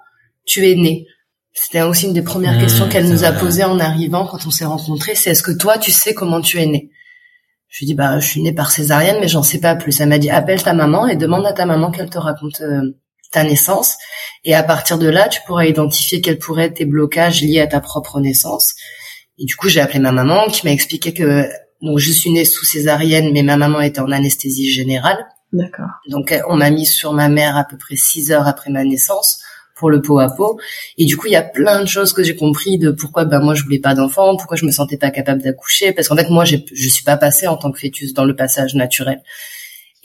tu 0.46 0.66
es 0.66 0.74
né. 0.74 1.06
C'était 1.54 1.82
aussi 1.82 2.06
une 2.06 2.12
des 2.12 2.22
premières 2.22 2.54
mmh, 2.54 2.60
questions 2.60 2.88
qu'elle 2.88 3.08
nous 3.08 3.22
a 3.22 3.32
posées 3.32 3.64
en 3.64 3.78
arrivant 3.78 4.26
quand 4.26 4.44
on 4.44 4.50
s'est 4.50 4.64
rencontrés, 4.64 5.14
c'est 5.14 5.30
est-ce 5.30 5.42
que 5.42 5.52
toi 5.52 5.78
tu 5.78 5.92
sais 5.92 6.12
comment 6.12 6.40
tu 6.40 6.60
es 6.60 6.66
né 6.66 6.90
je 7.74 7.80
lui 7.80 7.86
dis 7.86 7.94
bah 7.94 8.20
je 8.20 8.26
suis 8.26 8.40
née 8.40 8.52
par 8.52 8.70
césarienne 8.70 9.16
mais 9.20 9.26
j'en 9.26 9.42
sais 9.42 9.58
pas 9.58 9.74
plus. 9.74 10.00
Elle 10.00 10.08
m'a 10.08 10.18
dit 10.18 10.30
appelle 10.30 10.62
ta 10.62 10.74
maman 10.74 11.08
et 11.08 11.16
demande 11.16 11.44
à 11.44 11.52
ta 11.52 11.66
maman 11.66 11.90
qu'elle 11.90 12.08
te 12.08 12.18
raconte 12.18 12.60
euh, 12.60 12.96
ta 13.32 13.42
naissance 13.42 13.96
et 14.44 14.54
à 14.54 14.62
partir 14.62 14.96
de 14.96 15.08
là 15.08 15.28
tu 15.28 15.40
pourras 15.44 15.64
identifier 15.64 16.20
quels 16.20 16.38
pourraient 16.38 16.66
être 16.66 16.74
tes 16.74 16.84
blocages 16.84 17.42
liés 17.42 17.58
à 17.58 17.66
ta 17.66 17.80
propre 17.80 18.20
naissance. 18.20 18.76
Et 19.38 19.44
du 19.44 19.56
coup 19.56 19.68
j'ai 19.68 19.80
appelé 19.80 19.98
ma 19.98 20.12
maman 20.12 20.46
qui 20.46 20.64
m'a 20.64 20.72
expliqué 20.72 21.12
que 21.12 21.48
donc 21.82 21.98
je 21.98 22.12
suis 22.12 22.30
née 22.30 22.44
sous 22.44 22.64
césarienne 22.64 23.32
mais 23.32 23.42
ma 23.42 23.56
maman 23.56 23.80
était 23.80 23.98
en 23.98 24.12
anesthésie 24.12 24.70
générale. 24.70 25.18
D'accord. 25.52 25.90
Donc 26.08 26.32
on 26.48 26.54
m'a 26.54 26.70
mis 26.70 26.86
sur 26.86 27.12
ma 27.12 27.28
mère 27.28 27.56
à 27.56 27.64
peu 27.64 27.76
près 27.76 27.96
six 27.96 28.30
heures 28.30 28.46
après 28.46 28.70
ma 28.70 28.84
naissance 28.84 29.40
pour 29.74 29.90
le 29.90 30.00
pot 30.00 30.18
à 30.18 30.28
pot. 30.28 30.58
Et 30.98 31.04
du 31.04 31.16
coup, 31.16 31.26
il 31.26 31.32
y 31.32 31.36
a 31.36 31.42
plein 31.42 31.80
de 31.80 31.86
choses 31.86 32.12
que 32.12 32.22
j'ai 32.22 32.36
compris 32.36 32.78
de 32.78 32.90
pourquoi 32.90 33.24
ben 33.24 33.40
moi 33.40 33.54
je 33.54 33.62
voulais 33.62 33.80
pas 33.80 33.94
d'enfant, 33.94 34.36
pourquoi 34.36 34.56
je 34.56 34.64
me 34.64 34.70
sentais 34.70 34.96
pas 34.96 35.10
capable 35.10 35.42
d'accoucher, 35.42 35.92
parce 35.92 36.08
qu'en 36.08 36.16
fait 36.16 36.30
moi 36.30 36.44
je 36.44 36.88
suis 36.88 37.04
pas 37.04 37.16
passée 37.16 37.46
en 37.46 37.56
tant 37.56 37.72
que 37.72 37.78
fœtus 37.78 38.14
dans 38.14 38.24
le 38.24 38.36
passage 38.36 38.74
naturel. 38.74 39.20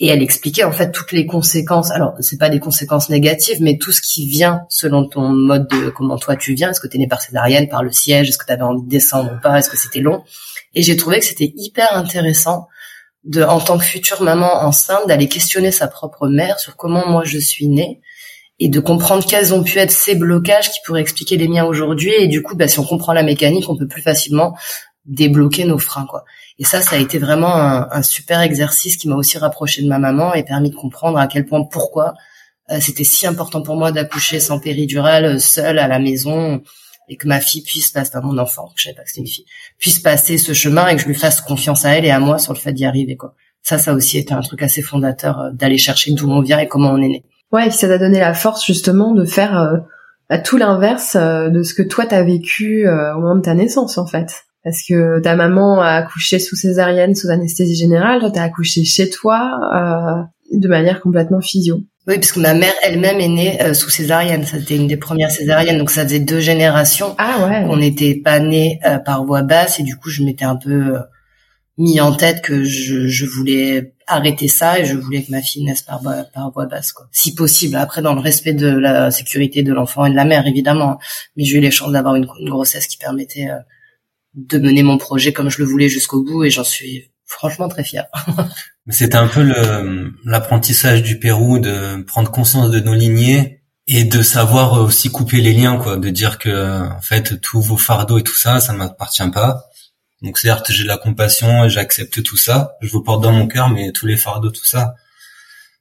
Et 0.02 0.08
elle 0.08 0.22
expliquait 0.22 0.64
en 0.64 0.72
fait 0.72 0.92
toutes 0.92 1.12
les 1.12 1.26
conséquences. 1.26 1.92
Alors 1.92 2.14
c'est 2.22 2.40
pas 2.40 2.50
des 2.50 2.60
conséquences 2.60 3.10
négatives, 3.10 3.62
mais 3.62 3.78
tout 3.78 3.92
ce 3.92 4.02
qui 4.02 4.28
vient 4.28 4.62
selon 4.70 5.06
ton 5.06 5.28
mode 5.28 5.68
de 5.68 5.90
comment 5.90 6.18
toi 6.18 6.38
tu 6.38 6.54
viens. 6.54 6.72
Est-ce 6.72 6.80
que 6.80 6.88
t'es 6.88 6.98
né 6.98 7.08
par 7.08 7.22
césarienne, 7.22 7.68
par 7.68 7.84
le 7.84 7.92
siège, 7.92 8.30
est-ce 8.30 8.38
que 8.38 8.46
t'avais 8.46 8.62
envie 8.62 8.84
de 8.84 8.90
descendre 8.90 9.34
ou 9.36 9.42
pas, 9.42 9.60
est-ce 9.60 9.70
que 9.70 9.78
c'était 9.78 10.00
long? 10.00 10.24
Et 10.74 10.84
j'ai 10.84 10.96
trouvé 10.96 11.20
que 11.20 11.26
c'était 11.26 11.52
hyper 11.58 11.94
intéressant 11.94 12.68
de, 13.26 13.44
en 13.44 13.60
tant 13.60 13.78
que 13.78 13.84
future 13.84 14.22
maman 14.22 14.64
enceinte, 14.64 15.08
d'aller 15.08 15.28
questionner 15.28 15.72
sa 15.72 15.88
propre 15.88 16.30
mère 16.30 16.60
sur 16.60 16.78
comment 16.78 17.08
moi 17.08 17.24
je 17.26 17.38
suis 17.38 17.68
née 17.68 18.00
et 18.60 18.68
de 18.68 18.80
comprendre 18.80 19.26
quels 19.26 19.54
ont 19.54 19.64
pu 19.64 19.78
être 19.80 19.92
ces 19.92 20.16
blocages 20.16 20.72
qui 20.72 20.80
pourraient 20.86 21.02
expliquer 21.02 21.38
les 21.38 21.48
miens 21.48 21.66
aujourd'hui. 21.66 22.12
Et 22.18 22.28
du 22.28 22.42
coup, 22.42 22.56
bah, 22.56 22.68
si 22.68 22.80
on 22.80 22.84
comprend 22.84 23.14
la 23.14 23.24
mécanique, 23.24 23.70
on 23.70 23.78
peut 23.78 23.88
plus 23.88 24.02
facilement 24.02 24.58
débloquer 25.06 25.66
nos 25.66 25.80
freins, 25.80 26.06
quoi. 26.06 26.26
Et 26.60 26.66
ça, 26.66 26.82
ça 26.82 26.98
a 26.98 27.00
été 27.00 27.18
vraiment 27.20 27.56
un, 27.56 28.02
super 28.04 28.42
exercice 28.42 28.98
qui 28.98 29.08
m'a 29.08 29.16
aussi 29.16 29.38
rapproché 29.38 29.82
de 29.82 29.88
ma 29.88 29.98
maman 29.98 30.34
et 30.34 30.44
permis 30.44 30.70
de 30.70 30.76
comprendre 30.76 31.18
à 31.18 31.28
quel 31.28 31.46
point, 31.46 31.64
pourquoi 31.64 32.16
euh, 32.70 32.80
c'était 32.82 33.06
si 33.06 33.26
important 33.26 33.62
pour 33.62 33.78
moi 33.78 33.92
d'accoucher 33.92 34.40
sans 34.42 34.60
péridurale, 34.60 35.40
seule 35.40 35.80
à 35.80 35.88
la 35.88 36.00
maison, 36.00 36.62
et 37.08 37.16
que 37.16 37.28
ma 37.28 37.40
fille 37.40 37.64
puisse 37.64 37.90
passer, 37.92 38.12
enfin 38.14 38.28
mon 38.28 38.38
enfant, 38.38 38.72
je 38.76 38.84
savais 38.84 38.96
pas 38.96 39.04
que 39.04 39.10
c'était 39.10 39.22
une 39.22 39.28
fille, 39.28 39.46
puisse 39.80 40.00
passer 40.00 40.38
ce 40.38 40.54
chemin 40.54 40.88
et 40.88 40.96
que 40.96 41.02
je 41.02 41.08
lui 41.08 41.16
fasse 41.16 41.42
confiance 41.42 41.86
à 41.86 41.98
elle 41.98 42.06
et 42.06 42.12
à 42.12 42.20
moi 42.20 42.38
sur 42.38 42.54
le 42.54 42.60
fait 42.60 42.74
d'y 42.74 42.86
arriver, 42.86 43.16
quoi. 43.16 43.34
Ça, 43.62 43.78
ça 43.78 43.94
aussi 43.94 44.18
été 44.18 44.34
un 44.34 44.42
truc 44.42 44.62
assez 44.62 44.82
fondateur 44.82 45.40
euh, 45.40 45.52
d'aller 45.52 45.78
chercher 45.78 46.12
d'où 46.12 46.30
on 46.30 46.42
vient 46.42 46.60
et 46.60 46.68
comment 46.68 46.92
on 46.92 47.02
est 47.02 47.08
né. 47.08 47.24
Ouais, 47.52 47.66
et 47.66 47.70
puis 47.70 47.78
ça 47.78 47.88
t'a 47.88 47.98
donné 47.98 48.20
la 48.20 48.34
force 48.34 48.66
justement 48.66 49.14
de 49.14 49.26
faire 49.26 49.58
euh, 50.32 50.38
tout 50.44 50.58
l'inverse 50.58 51.16
euh, 51.16 51.50
de 51.50 51.64
ce 51.64 51.74
que 51.74 51.82
toi 51.82 52.06
t'as 52.06 52.22
vécu 52.22 52.88
euh, 52.88 53.16
au 53.16 53.22
moment 53.22 53.36
de 53.36 53.42
ta 53.42 53.56
naissance 53.56 53.98
en 53.98 54.06
fait. 54.06 54.44
Parce 54.64 54.84
que 54.88 55.20
ta 55.22 55.36
maman 55.36 55.82
a 55.82 55.92
accouché 55.92 56.38
sous 56.38 56.56
césarienne, 56.56 57.16
sous 57.16 57.30
anesthésie 57.30 57.76
générale, 57.76 58.20
toi 58.20 58.30
t'as 58.30 58.44
accouché 58.44 58.84
chez 58.84 59.10
toi 59.10 60.28
de 60.52 60.68
manière 60.68 61.00
complètement 61.00 61.40
physio. 61.40 61.78
Oui, 62.08 62.16
parce 62.16 62.34
que 62.34 62.40
ma 62.42 62.54
mère 62.54 62.74
elle-même 62.84 63.22
est 63.22 63.30
née 63.30 63.74
sous 63.74 63.90
césarienne. 63.90 64.44
C'était 64.44 64.76
une 64.76 64.88
des 64.88 64.98
premières 64.98 65.32
césariennes, 65.32 65.78
donc 65.78 65.90
ça 65.90 66.04
faisait 66.04 66.20
deux 66.20 66.42
générations. 66.42 67.16
Ah 67.18 67.48
ouais. 67.48 67.66
On 67.70 67.78
n'était 67.78 68.16
pas 68.16 68.40
nés 68.40 68.82
par 69.06 69.24
voie 69.24 69.44
basse 69.44 69.80
et 69.80 69.84
du 69.84 69.96
coup 69.96 70.10
je 70.10 70.24
m'étais 70.24 70.46
un 70.46 70.58
peu 70.58 70.96
mis 71.80 72.02
en 72.02 72.14
tête 72.14 72.42
que 72.42 72.64
je, 72.64 73.08
je, 73.08 73.26
voulais 73.26 73.94
arrêter 74.06 74.50
ça 74.50 74.80
et 74.80 74.86
je 74.86 74.98
voulais 74.98 75.24
que 75.24 75.32
ma 75.32 75.42
fille 75.42 75.64
naisse 75.64 75.82
par, 75.82 76.02
par 76.34 76.52
voie 76.52 76.66
basse, 76.66 76.92
quoi. 76.92 77.08
Si 77.14 77.34
possible. 77.34 77.78
Après, 77.78 78.02
dans 78.02 78.14
le 78.14 78.20
respect 78.20 78.54
de 78.54 78.68
la 78.68 79.12
sécurité 79.12 79.64
de 79.64 79.74
l'enfant 79.74 80.06
et 80.06 80.12
de 80.12 80.16
la 80.16 80.26
mère, 80.26 80.46
évidemment. 80.46 81.00
Mais 81.38 81.46
j'ai 81.46 81.58
eu 81.58 81.62
les 81.62 81.72
chances 81.72 81.94
d'avoir 81.94 82.16
une, 82.16 82.26
grossesse 82.26 82.86
qui 82.86 82.98
permettait 82.98 83.50
euh, 83.50 83.60
de 84.36 84.60
mener 84.60 84.84
mon 84.84 84.98
projet 84.98 85.32
comme 85.32 85.50
je 85.50 85.60
le 85.60 85.66
voulais 85.66 85.88
jusqu'au 85.88 86.22
bout 86.22 86.44
et 86.44 86.50
j'en 86.50 86.66
suis 86.66 87.12
franchement 87.26 87.70
très 87.70 87.86
fière. 87.86 88.08
C'était 88.90 89.16
un 89.16 89.28
peu 89.28 89.50
l'apprentissage 90.26 91.02
du 91.02 91.18
Pérou 91.18 91.60
de 91.60 92.04
prendre 92.04 92.30
conscience 92.30 92.72
de 92.72 92.82
nos 92.82 92.94
lignées 92.94 93.62
et 93.88 94.04
de 94.04 94.22
savoir 94.22 94.74
aussi 94.74 95.10
couper 95.12 95.40
les 95.40 95.54
liens, 95.54 95.78
quoi. 95.78 95.96
De 95.96 96.10
dire 96.10 96.40
que, 96.40 96.90
en 96.92 97.02
fait, 97.02 97.40
tous 97.40 97.62
vos 97.62 97.78
fardeaux 97.78 98.18
et 98.18 98.24
tout 98.24 98.36
ça, 98.36 98.60
ça 98.60 98.74
m'appartient 98.74 99.30
pas 99.32 99.70
donc 100.22 100.38
certes, 100.38 100.72
j'ai 100.72 100.84
la 100.84 100.98
compassion 100.98 101.66
et 101.66 101.70
j'accepte 101.70 102.22
tout 102.24 102.38
ça. 102.38 102.76
Je 102.82 102.90
vous 102.90 103.02
porte 103.02 103.24
dans 103.24 103.32
mon 103.32 103.48
cœur, 103.48 103.70
mais 103.70 103.92
tous 103.92 104.06
les 104.06 104.18
fardeaux, 104.18 104.52
tout 104.52 104.66
ça, 104.66 104.96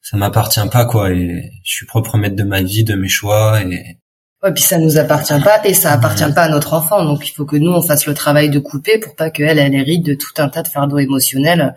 ça 0.01 0.17
m'appartient 0.17 0.61
pas 0.71 0.85
quoi. 0.85 1.11
Et 1.11 1.51
je 1.65 1.73
suis 1.73 1.87
propre 1.87 2.17
maître 2.19 2.37
de 2.37 2.45
ma 2.45 2.63
vie, 2.63 2.85
de 2.85 2.95
mes 2.95 3.09
choix. 3.09 3.61
Et 3.63 3.99
ouais, 4.45 4.55
puis 4.55 4.63
ça 4.63 4.79
nous 4.79 4.97
appartient 4.97 5.41
pas 5.43 5.65
et 5.65 5.75
ça 5.75 5.93
appartient 5.93 6.33
pas 6.35 6.45
à 6.45 6.49
notre 6.49 6.75
enfant. 6.75 7.05
Donc 7.05 7.29
il 7.29 7.33
faut 7.33 7.47
que 7.47 7.57
nous 7.57 7.73
on 7.73 7.83
fasse 7.83 8.07
le 8.07 8.15
travail 8.15 8.49
de 8.49 8.61
couper 8.61 8.99
pour 8.99 9.17
pas 9.17 9.31
qu'elle 9.31 9.59
elle 9.59 9.75
hérite 9.75 10.05
de 10.05 10.15
tout 10.15 10.33
un 10.39 10.49
tas 10.49 10.63
de 10.63 10.69
fardeaux 10.69 10.99
émotionnels 10.99 11.75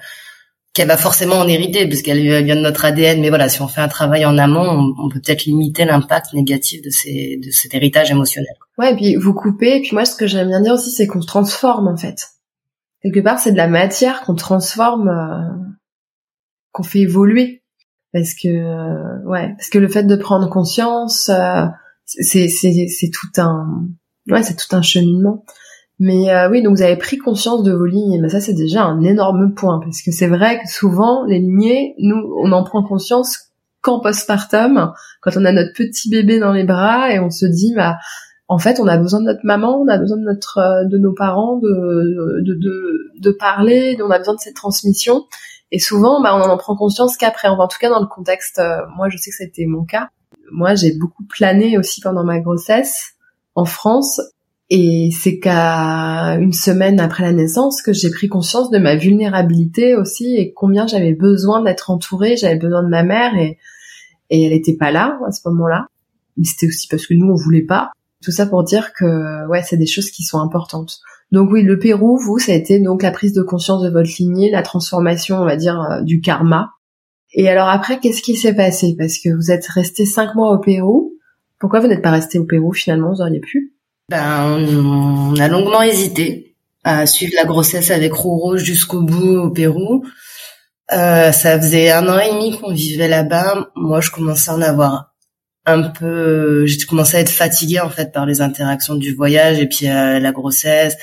qu'elle 0.74 0.88
va 0.88 0.97
forcément 0.97 1.36
en 1.36 1.47
hériter 1.47 1.86
parce 1.88 2.02
qu'elle 2.02 2.21
vient 2.43 2.56
de 2.56 2.62
notre 2.62 2.86
ADN. 2.86 3.19
Mais 3.21 3.30
voilà, 3.30 3.50
si 3.50 3.62
on 3.62 3.67
fait 3.67 3.82
un 3.82 3.88
travail 3.88 4.24
en 4.24 4.38
amont, 4.38 4.93
on, 5.00 5.10
peut 5.10 5.19
peut-être 5.19 5.45
limiter 5.45 5.84
l'impact 5.84 6.34
négatif 6.34 6.82
de, 6.84 6.91
ces, 6.91 7.39
de 7.43 7.50
cet 7.50 7.74
héritage 7.74 8.12
émotionnel. 8.12 8.54
Ouais, 8.78 8.93
et 8.93 8.95
puis 8.95 9.15
vous 9.15 9.34
coupez. 9.34 9.78
Et 9.78 9.82
puis 9.82 9.89
moi, 9.93 10.06
ce 10.06 10.15
que 10.15 10.28
j'aime 10.28 10.47
bien 10.47 10.62
dire 10.62 10.74
aussi, 10.74 10.91
c'est 10.91 11.08
qu'on 11.08 11.21
se 11.21 11.28
transforme 11.28 11.88
en 11.88 11.97
fait 11.97 12.19
quelque 13.01 13.19
part 13.19 13.39
c'est 13.39 13.51
de 13.51 13.57
la 13.57 13.67
matière 13.67 14.21
qu'on 14.21 14.35
transforme 14.35 15.09
euh, 15.09 15.71
qu'on 16.71 16.83
fait 16.83 16.99
évoluer. 16.99 17.63
Parce 18.13 18.33
que 18.33 18.49
euh, 18.49 19.23
ouais 19.25 19.53
parce 19.57 19.69
que 19.69 19.79
le 19.79 19.87
fait 19.87 20.03
de 20.03 20.15
prendre 20.15 20.49
conscience 20.49 21.29
euh, 21.29 21.65
c'est 22.05 22.49
c'est 22.49 22.87
c'est 22.87 23.09
tout 23.09 23.41
un 23.41 23.87
ouais 24.29 24.43
c'est 24.43 24.55
tout 24.55 24.75
un 24.75 24.81
cheminement. 24.81 25.45
Mais 25.99 26.47
oui 26.49 26.63
donc 26.63 26.77
vous 26.77 26.81
avez 26.81 26.97
pris 26.97 27.19
conscience 27.19 27.61
de 27.63 27.71
vos 27.71 27.85
lignes 27.85 28.19
mais 28.21 28.29
ça 28.29 28.41
c'est 28.41 28.55
déjà 28.55 28.83
un 28.83 29.01
énorme 29.01 29.53
point 29.53 29.79
parce 29.79 30.01
que 30.01 30.11
c'est 30.11 30.27
vrai 30.27 30.59
que 30.59 30.67
souvent 30.67 31.25
les 31.25 31.39
lignées 31.39 31.93
nous 31.99 32.17
on 32.43 32.51
en 32.51 32.63
prend 32.63 32.83
conscience 32.83 33.51
qu'en 33.81 33.99
postpartum 33.99 34.93
quand 35.21 35.37
on 35.37 35.45
a 35.45 35.51
notre 35.51 35.73
petit 35.73 36.09
bébé 36.09 36.39
dans 36.39 36.53
les 36.53 36.63
bras 36.63 37.13
et 37.13 37.19
on 37.19 37.29
se 37.29 37.45
dit 37.45 37.73
bah 37.75 37.97
en 38.51 38.57
fait, 38.57 38.81
on 38.81 38.87
a 38.87 38.97
besoin 38.97 39.21
de 39.21 39.27
notre 39.27 39.45
maman, 39.45 39.79
on 39.79 39.87
a 39.87 39.97
besoin 39.97 40.17
de 40.17 40.23
notre, 40.23 40.57
euh, 40.57 40.83
de 40.83 40.97
nos 40.97 41.13
parents, 41.13 41.55
de, 41.55 42.41
de, 42.41 42.53
de, 42.53 43.11
de 43.17 43.31
parler, 43.31 43.97
on 44.03 44.11
a 44.11 44.17
besoin 44.17 44.33
de 44.33 44.41
cette 44.41 44.57
transmission. 44.57 45.23
Et 45.71 45.79
souvent, 45.79 46.21
bah, 46.21 46.35
on 46.35 46.41
en 46.41 46.57
prend 46.57 46.75
conscience 46.75 47.15
qu'après. 47.15 47.47
En 47.47 47.67
tout 47.69 47.77
cas, 47.79 47.89
dans 47.89 48.01
le 48.01 48.07
contexte, 48.07 48.59
euh, 48.59 48.81
moi, 48.97 49.07
je 49.07 49.15
sais 49.15 49.29
que 49.29 49.37
c'était 49.37 49.65
mon 49.65 49.85
cas. 49.85 50.09
Moi, 50.51 50.75
j'ai 50.75 50.91
beaucoup 50.97 51.23
plané 51.23 51.77
aussi 51.77 52.01
pendant 52.01 52.25
ma 52.25 52.41
grossesse 52.41 53.13
en 53.55 53.63
France. 53.63 54.19
Et 54.69 55.11
c'est 55.17 55.39
qu'à 55.39 56.35
une 56.37 56.51
semaine 56.51 56.99
après 56.99 57.23
la 57.23 57.31
naissance 57.31 57.81
que 57.81 57.93
j'ai 57.93 58.09
pris 58.09 58.27
conscience 58.27 58.69
de 58.69 58.79
ma 58.79 58.97
vulnérabilité 58.97 59.95
aussi 59.95 60.35
et 60.35 60.51
combien 60.51 60.87
j'avais 60.87 61.13
besoin 61.13 61.63
d'être 61.63 61.89
entourée. 61.89 62.35
J'avais 62.35 62.57
besoin 62.57 62.83
de 62.83 62.89
ma 62.89 63.03
mère 63.03 63.33
et, 63.37 63.57
et 64.29 64.43
elle 64.43 64.51
était 64.51 64.75
pas 64.75 64.91
là 64.91 65.17
à 65.25 65.31
ce 65.31 65.39
moment-là. 65.47 65.87
Mais 66.35 66.43
c'était 66.43 66.67
aussi 66.67 66.89
parce 66.89 67.07
que 67.07 67.13
nous, 67.13 67.31
on 67.31 67.35
voulait 67.35 67.65
pas. 67.65 67.91
Tout 68.21 68.31
ça 68.31 68.45
pour 68.45 68.63
dire 68.63 68.93
que 68.93 69.47
ouais, 69.47 69.63
c'est 69.63 69.77
des 69.77 69.88
choses 69.88 70.12
qui 70.12 70.23
sont 70.23 70.39
importantes. 70.39 70.99
Donc 71.31 71.49
oui, 71.51 71.63
le 71.63 71.79
Pérou, 71.79 72.17
vous, 72.17 72.39
ça 72.39 72.51
a 72.51 72.55
été 72.55 72.79
donc 72.79 73.03
la 73.03 73.12
prise 73.12 73.34
de 73.34 73.41
conscience 73.41 73.81
de 73.81 73.89
votre 73.89 74.10
lignée, 74.19 74.51
la 74.51 74.62
transformation, 74.62 75.38
on 75.38 75.45
va 75.45 75.55
dire, 75.55 75.79
euh, 75.79 76.01
du 76.01 76.19
karma. 76.19 76.71
Et 77.34 77.47
alors 77.47 77.69
après, 77.69 77.99
qu'est-ce 77.99 78.21
qui 78.21 78.36
s'est 78.36 78.53
passé? 78.53 78.95
Parce 78.97 79.17
que 79.17 79.29
vous 79.34 79.51
êtes 79.51 79.65
resté 79.67 80.05
cinq 80.05 80.36
mois 80.36 80.51
au 80.51 80.60
Pérou. 80.60 81.13
Pourquoi 81.60 81.79
vous 81.79 81.88
n'êtes 81.88 82.01
pas 82.01 82.12
resté 82.12 82.38
au 82.38 82.43
Pérou 82.43 82.73
finalement? 82.73 83.13
Vous 83.13 83.21
auriez 83.21 83.39
pu? 83.39 83.73
Ben, 84.10 84.57
on 84.60 85.39
a 85.39 85.47
longuement 85.47 85.81
hésité 85.81 86.57
à 86.84 87.05
suivre 87.05 87.34
la 87.38 87.45
grossesse 87.45 87.91
avec 87.91 88.12
Roux 88.13 88.57
jusqu'au 88.57 89.01
bout 89.01 89.38
au 89.38 89.51
Pérou. 89.51 90.03
Euh, 90.91 91.31
ça 91.31 91.57
faisait 91.57 91.91
un 91.91 92.10
an 92.10 92.19
et 92.19 92.34
demi 92.34 92.57
qu'on 92.57 92.73
vivait 92.73 93.07
là-bas. 93.07 93.69
Moi, 93.75 94.01
je 94.01 94.12
commençais 94.12 94.51
à 94.51 94.55
en 94.55 94.62
avoir 94.62 95.11
un 95.65 95.84
peu 95.84 96.65
j'ai 96.65 96.78
commencé 96.86 97.17
à 97.17 97.19
être 97.19 97.30
fatiguée 97.30 97.80
en 97.80 97.89
fait 97.89 98.12
par 98.12 98.26
les 98.26 98.41
interactions 98.41 98.95
du 98.95 99.13
voyage 99.13 99.60
et 99.60 99.67
puis 99.67 99.88
euh, 99.88 100.19
la 100.19 100.32
grossesse 100.32 100.95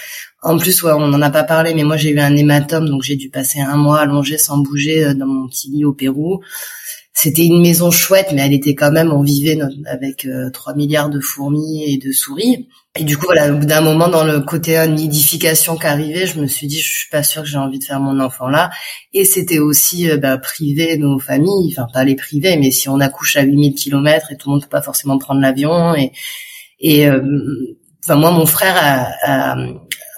en 0.42 0.58
plus 0.58 0.82
ouais, 0.82 0.92
on 0.92 1.06
n'en 1.06 1.22
a 1.22 1.30
pas 1.30 1.44
parlé 1.44 1.74
mais 1.74 1.84
moi 1.84 1.96
j'ai 1.96 2.10
eu 2.10 2.18
un 2.18 2.34
hématome 2.34 2.88
donc 2.88 3.02
j'ai 3.02 3.14
dû 3.14 3.30
passer 3.30 3.60
un 3.60 3.76
mois 3.76 4.00
allongé 4.00 4.36
sans 4.36 4.58
bouger 4.58 5.04
euh, 5.04 5.14
dans 5.14 5.26
mon 5.26 5.48
petit 5.48 5.70
lit 5.70 5.84
au 5.84 5.92
Pérou 5.92 6.40
c'était 7.20 7.46
une 7.46 7.60
maison 7.60 7.90
chouette, 7.90 8.28
mais 8.32 8.42
elle 8.42 8.52
était 8.52 8.76
quand 8.76 8.92
même, 8.92 9.12
on 9.12 9.24
vivait 9.24 9.58
avec 9.86 10.24
euh, 10.24 10.50
3 10.50 10.76
milliards 10.76 11.10
de 11.10 11.18
fourmis 11.18 11.82
et 11.92 11.98
de 11.98 12.12
souris. 12.12 12.68
Et 12.98 13.04
du 13.04 13.16
coup, 13.16 13.26
voilà, 13.26 13.52
au 13.52 13.56
bout 13.56 13.66
d'un 13.66 13.80
moment, 13.80 14.08
dans 14.08 14.24
le 14.24 14.40
côté 14.40 14.84
nidification 14.88 15.76
qu'arrivait, 15.76 16.26
je 16.26 16.40
me 16.40 16.48
suis 16.48 16.66
dit, 16.66 16.80
je 16.80 16.90
suis 16.90 17.08
pas 17.10 17.22
sûre 17.22 17.42
que 17.42 17.48
j'ai 17.48 17.56
envie 17.58 17.78
de 17.78 17.84
faire 17.84 18.00
mon 18.00 18.18
enfant 18.18 18.48
là. 18.48 18.70
Et 19.12 19.24
c'était 19.24 19.60
aussi 19.60 20.10
euh, 20.10 20.16
bah, 20.16 20.36
priver 20.36 20.98
nos 20.98 21.20
familles, 21.20 21.72
enfin 21.76 21.86
pas 21.92 22.02
les 22.02 22.16
priver, 22.16 22.56
mais 22.56 22.72
si 22.72 22.88
on 22.88 22.98
accouche 22.98 23.36
à 23.36 23.42
8000 23.42 23.74
kilomètres 23.74 24.32
et 24.32 24.36
tout 24.36 24.48
le 24.48 24.54
monde 24.54 24.62
peut 24.62 24.68
pas 24.68 24.82
forcément 24.82 25.16
prendre 25.16 25.40
l'avion. 25.40 25.94
Et, 25.94 26.10
et 26.80 27.08
euh, 27.08 27.22
enfin 28.04 28.16
moi, 28.16 28.32
mon 28.32 28.46
frère 28.46 28.74
a, 28.76 29.52
a, 29.52 29.56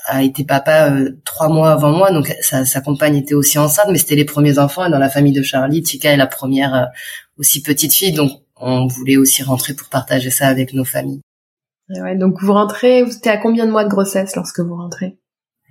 a 0.06 0.22
été 0.22 0.44
papa 0.44 0.90
euh, 0.90 1.10
trois 1.26 1.48
mois 1.48 1.72
avant 1.72 1.92
moi, 1.92 2.10
donc 2.12 2.34
sa, 2.40 2.64
sa, 2.64 2.80
compagne 2.80 3.16
était 3.16 3.34
aussi 3.34 3.58
enceinte, 3.58 3.88
mais 3.90 3.98
c'était 3.98 4.16
les 4.16 4.24
premiers 4.24 4.58
enfants. 4.58 4.86
Et 4.86 4.90
dans 4.90 4.98
la 4.98 5.10
famille 5.10 5.34
de 5.34 5.42
Charlie, 5.42 5.82
Tika 5.82 6.12
est 6.12 6.16
la 6.16 6.26
première 6.26 6.74
euh, 6.74 6.84
aussi 7.38 7.62
petite 7.62 7.94
fille, 7.94 8.12
donc 8.12 8.32
on 8.56 8.86
voulait 8.86 9.18
aussi 9.18 9.42
rentrer 9.42 9.74
pour 9.74 9.88
partager 9.88 10.30
ça 10.30 10.48
avec 10.48 10.72
nos 10.72 10.84
familles. 10.84 11.20
Ouais, 11.90 12.16
donc 12.16 12.40
vous 12.40 12.52
rentrez, 12.52 13.02
vous 13.02 13.16
étiez 13.16 13.30
à 13.30 13.36
combien 13.36 13.66
de 13.66 13.70
mois 13.70 13.84
de 13.84 13.88
grossesse 13.88 14.36
lorsque 14.36 14.60
vous 14.60 14.76
rentrez 14.76 15.18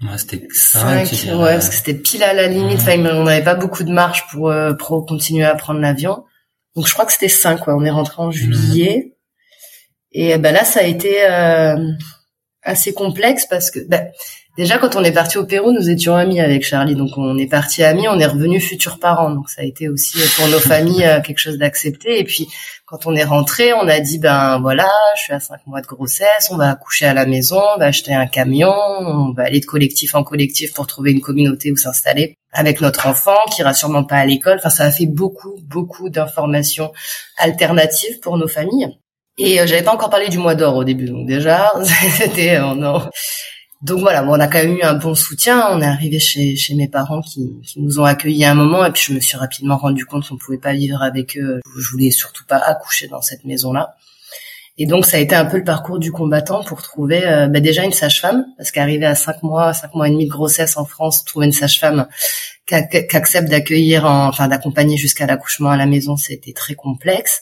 Ouais, 0.02 0.18
c'était 0.18 0.48
cinq, 0.52 1.12
ouais, 1.12 1.54
parce 1.54 1.68
que 1.68 1.76
c'était 1.76 1.94
pile 1.94 2.24
à 2.24 2.34
la 2.34 2.48
limite. 2.48 2.80
on 2.88 3.24
n'avait 3.24 3.44
pas 3.44 3.56
beaucoup 3.56 3.84
de 3.84 3.92
marge 3.92 4.26
pour, 4.32 4.50
euh, 4.50 4.74
pour 4.74 5.06
continuer 5.06 5.44
à 5.44 5.56
prendre 5.56 5.82
l'avion. 5.82 6.24
Donc 6.76 6.88
je 6.88 6.94
crois 6.94 7.06
que 7.06 7.12
c'était 7.12 7.28
cinq. 7.28 7.68
Ouais. 7.68 7.74
On 7.76 7.84
est 7.84 7.90
rentré 7.90 8.22
en 8.22 8.32
juillet. 8.32 9.18
Et 10.14 10.38
ben 10.38 10.54
là, 10.54 10.64
ça 10.64 10.80
a 10.80 10.84
été 10.84 11.22
assez 12.64 12.94
complexe 12.94 13.46
parce 13.46 13.72
que 13.72 13.80
bah, 13.88 14.04
déjà 14.58 14.78
quand 14.78 14.96
on 14.96 15.04
est 15.04 15.12
parti 15.12 15.38
au 15.38 15.46
Pérou, 15.46 15.72
nous 15.72 15.90
étions 15.90 16.16
amis 16.16 16.40
avec 16.40 16.64
Charlie, 16.64 16.96
donc 16.96 17.12
on 17.18 17.38
est 17.38 17.48
parti 17.48 17.84
amis, 17.84 18.08
on 18.08 18.20
est 18.20 18.26
revenu 18.26 18.60
futurs 18.60 19.00
parents, 19.00 19.30
donc 19.30 19.50
ça 19.50 19.62
a 19.62 19.66
été 19.66 19.90
aussi 19.90 20.20
euh, 20.22 20.26
pour 20.36 20.48
nos 20.48 20.60
familles 20.60 21.06
euh, 21.06 21.22
quelque 21.22 21.40
chose 21.40 21.58
d'accepté. 21.58 22.20
Et 22.20 22.24
puis 22.24 22.48
quand 22.86 23.06
on 23.06 23.16
est 23.16 23.24
rentré, 23.24 23.74
on 23.74 23.88
a 23.88 24.00
dit 24.00 24.20
ben 24.20 24.60
voilà, 24.60 24.90
je 25.16 25.22
suis 25.24 25.34
à 25.34 25.40
cinq 25.40 25.66
mois 25.68 25.82
de 25.82 25.88
grossesse, 25.88 26.50
on 26.52 26.58
va 26.58 26.72
accoucher 26.72 27.06
à 27.06 27.14
la 27.14 27.26
maison, 27.26 27.62
on 27.76 27.80
va 27.80 27.86
acheter 27.86 28.14
un 28.14 28.28
camion, 28.28 28.74
on 29.00 29.32
va 29.34 29.44
aller 29.44 29.60
de 29.60 29.66
collectif 29.66 30.16
en 30.16 30.24
collectif 30.24 30.74
pour 30.74 30.88
trouver 30.88 31.12
une 31.12 31.22
communauté 31.22 31.72
où 31.72 31.78
s'installer 31.78 32.36
avec 32.52 32.82
notre 32.82 33.08
enfant 33.08 33.38
qui 33.54 33.62
ira 33.62 33.74
sûrement 33.74 34.04
pas 34.04 34.18
à 34.18 34.26
l'école. 34.26 34.58
Enfin, 34.58 34.70
ça 34.70 34.86
a 34.86 34.92
fait 34.92 35.06
beaucoup, 35.06 35.56
beaucoup 35.64 36.10
d'informations 36.10 36.92
alternatives 37.38 38.20
pour 38.22 38.38
nos 38.38 38.48
familles. 38.48 38.90
Et 39.40 39.62
euh, 39.62 39.68
j'avais 39.68 39.84
pas 39.84 39.94
encore 39.94 40.10
parlé 40.10 40.28
du 40.28 40.38
mois 40.38 40.54
d'or 40.54 40.76
au 40.76 40.84
début, 40.84 41.06
donc 41.06 41.26
déjà 41.26 41.72
c'était 42.12 42.58
euh, 42.58 42.76
non. 42.76 43.02
Donc 43.82 44.00
voilà, 44.00 44.24
bon, 44.24 44.32
on 44.32 44.40
a 44.40 44.48
quand 44.48 44.58
même 44.58 44.76
eu 44.76 44.82
un 44.82 44.96
bon 44.96 45.16
soutien. 45.16 45.70
On 45.72 45.82
est 45.82 45.86
arrivé 45.86 46.20
chez, 46.20 46.56
chez 46.58 46.76
mes 46.76 46.90
parents 46.90 47.22
qui, 47.22 47.62
qui 47.64 47.80
nous 47.82 48.00
ont 48.00 48.04
accueillis 48.04 48.46
un 48.46 48.56
moment, 48.56 48.86
et 48.86 48.92
puis 48.92 49.04
je 49.08 49.14
me 49.14 49.20
suis 49.20 49.38
rapidement 49.38 49.78
rendu 49.78 50.06
compte 50.06 50.28
qu'on 50.28 50.38
pouvait 50.38 50.58
pas 50.58 50.74
vivre 50.74 51.02
avec 51.02 51.38
eux. 51.38 51.62
Je 51.78 51.92
voulais 51.92 52.12
surtout 52.12 52.44
pas 52.46 52.58
accoucher 52.58 53.08
dans 53.08 53.22
cette 53.22 53.46
maison-là. 53.46 53.96
Et 54.82 54.86
donc 54.86 55.06
ça 55.06 55.18
a 55.18 55.20
été 55.20 55.36
un 55.36 55.46
peu 55.46 55.58
le 55.58 55.66
parcours 55.66 56.00
du 56.00 56.10
combattant 56.10 56.64
pour 56.64 56.82
trouver 56.82 57.28
euh, 57.28 57.48
bah, 57.48 57.60
déjà 57.60 57.84
une 57.84 57.92
sage-femme, 57.92 58.46
parce 58.58 58.72
qu'arriver 58.72 59.06
à 59.06 59.14
cinq 59.14 59.44
mois, 59.44 59.74
cinq 59.74 59.94
mois 59.94 60.08
et 60.08 60.12
demi 60.12 60.26
de 60.26 60.32
grossesse 60.32 60.78
en 60.78 60.86
France, 60.86 61.26
trouver 61.26 61.48
une 61.48 61.52
sage-femme 61.52 62.08
qui, 62.66 62.76
accepte 62.76 63.50
d'accueillir, 63.50 64.06
enfin 64.06 64.48
d'accompagner 64.48 64.96
jusqu'à 64.96 65.26
l'accouchement 65.26 65.70
à 65.70 65.78
la 65.78 65.86
maison, 65.86 66.16
c'était 66.16 66.54
très 66.54 66.76
complexe. 66.76 67.42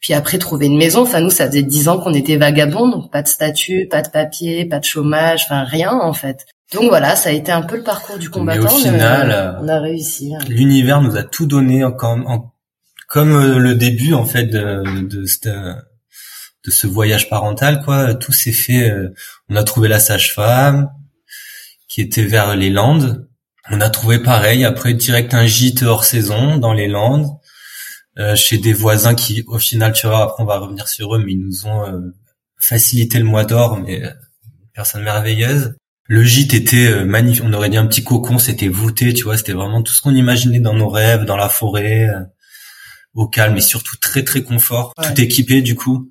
Puis 0.00 0.14
après, 0.14 0.38
trouver 0.38 0.66
une 0.66 0.78
maison. 0.78 1.02
Enfin, 1.02 1.20
nous, 1.20 1.30
ça 1.30 1.46
faisait 1.48 1.62
dix 1.62 1.88
ans 1.88 1.98
qu'on 1.98 2.14
était 2.14 2.36
vagabonds, 2.36 2.88
donc 2.88 3.10
pas 3.10 3.22
de 3.22 3.28
statut, 3.28 3.88
pas 3.90 4.02
de 4.02 4.08
papier, 4.08 4.64
pas 4.64 4.78
de 4.78 4.84
chômage, 4.84 5.44
enfin 5.44 5.64
rien 5.64 5.92
en 5.92 6.12
fait. 6.12 6.46
Donc 6.72 6.88
voilà, 6.88 7.16
ça 7.16 7.30
a 7.30 7.32
été 7.32 7.50
un 7.50 7.62
peu 7.62 7.76
le 7.76 7.82
parcours 7.82 8.18
du 8.18 8.30
combattant. 8.30 8.62
Mais 8.62 8.68
au 8.68 8.76
final, 8.76 9.58
on 9.60 9.68
a 9.68 9.80
réussi. 9.80 10.34
Hein. 10.34 10.44
L'univers 10.48 11.00
nous 11.00 11.16
a 11.16 11.22
tout 11.22 11.46
donné 11.46 11.84
comme, 11.96 12.26
comme 13.08 13.32
euh, 13.32 13.58
le 13.58 13.74
début 13.74 14.12
en 14.12 14.26
fait 14.26 14.44
de, 14.44 14.82
de, 15.08 15.24
de 16.64 16.70
ce 16.70 16.86
voyage 16.86 17.30
parental, 17.30 17.82
quoi. 17.82 18.14
Tout 18.14 18.32
s'est 18.32 18.52
fait. 18.52 18.90
Euh, 18.90 19.14
on 19.48 19.56
a 19.56 19.64
trouvé 19.64 19.88
la 19.88 19.98
sage-femme 19.98 20.90
qui 21.88 22.02
était 22.02 22.24
vers 22.24 22.54
les 22.54 22.70
Landes. 22.70 23.26
On 23.70 23.80
a 23.80 23.90
trouvé 23.90 24.18
pareil 24.18 24.64
après 24.64 24.94
direct 24.94 25.34
un 25.34 25.46
gîte 25.46 25.82
hors 25.82 26.04
saison 26.04 26.58
dans 26.58 26.72
les 26.72 26.88
Landes. 26.88 27.37
Euh, 28.18 28.34
chez 28.34 28.58
des 28.58 28.72
voisins 28.72 29.14
qui, 29.14 29.44
au 29.46 29.58
final, 29.58 29.92
tu 29.92 30.06
vois, 30.06 30.24
après 30.24 30.42
on 30.42 30.46
va 30.46 30.58
revenir 30.58 30.88
sur 30.88 31.14
eux, 31.14 31.22
mais 31.24 31.32
ils 31.32 31.40
nous 31.40 31.66
ont 31.66 31.86
euh, 31.86 32.00
facilité 32.58 33.18
le 33.18 33.24
mois 33.24 33.44
d'or, 33.44 33.78
mais 33.78 34.04
euh, 34.04 34.10
personne 34.74 35.02
merveilleuse. 35.02 35.76
Le 36.04 36.24
gîte 36.24 36.54
était 36.54 37.04
magnifique. 37.04 37.44
On 37.46 37.52
aurait 37.52 37.68
dit 37.68 37.76
un 37.76 37.86
petit 37.86 38.02
cocon, 38.02 38.38
c'était 38.38 38.68
voûté, 38.68 39.12
tu 39.12 39.24
vois. 39.24 39.36
C'était 39.36 39.52
vraiment 39.52 39.82
tout 39.82 39.92
ce 39.92 40.00
qu'on 40.00 40.14
imaginait 40.14 40.58
dans 40.58 40.72
nos 40.72 40.88
rêves, 40.88 41.26
dans 41.26 41.36
la 41.36 41.50
forêt, 41.50 42.08
au 43.12 43.28
calme 43.28 43.58
et 43.58 43.60
surtout 43.60 43.96
très 43.98 44.24
très 44.24 44.42
confort. 44.42 44.94
Tout 44.94 45.20
équipé 45.20 45.60
du 45.60 45.74
coup 45.74 46.10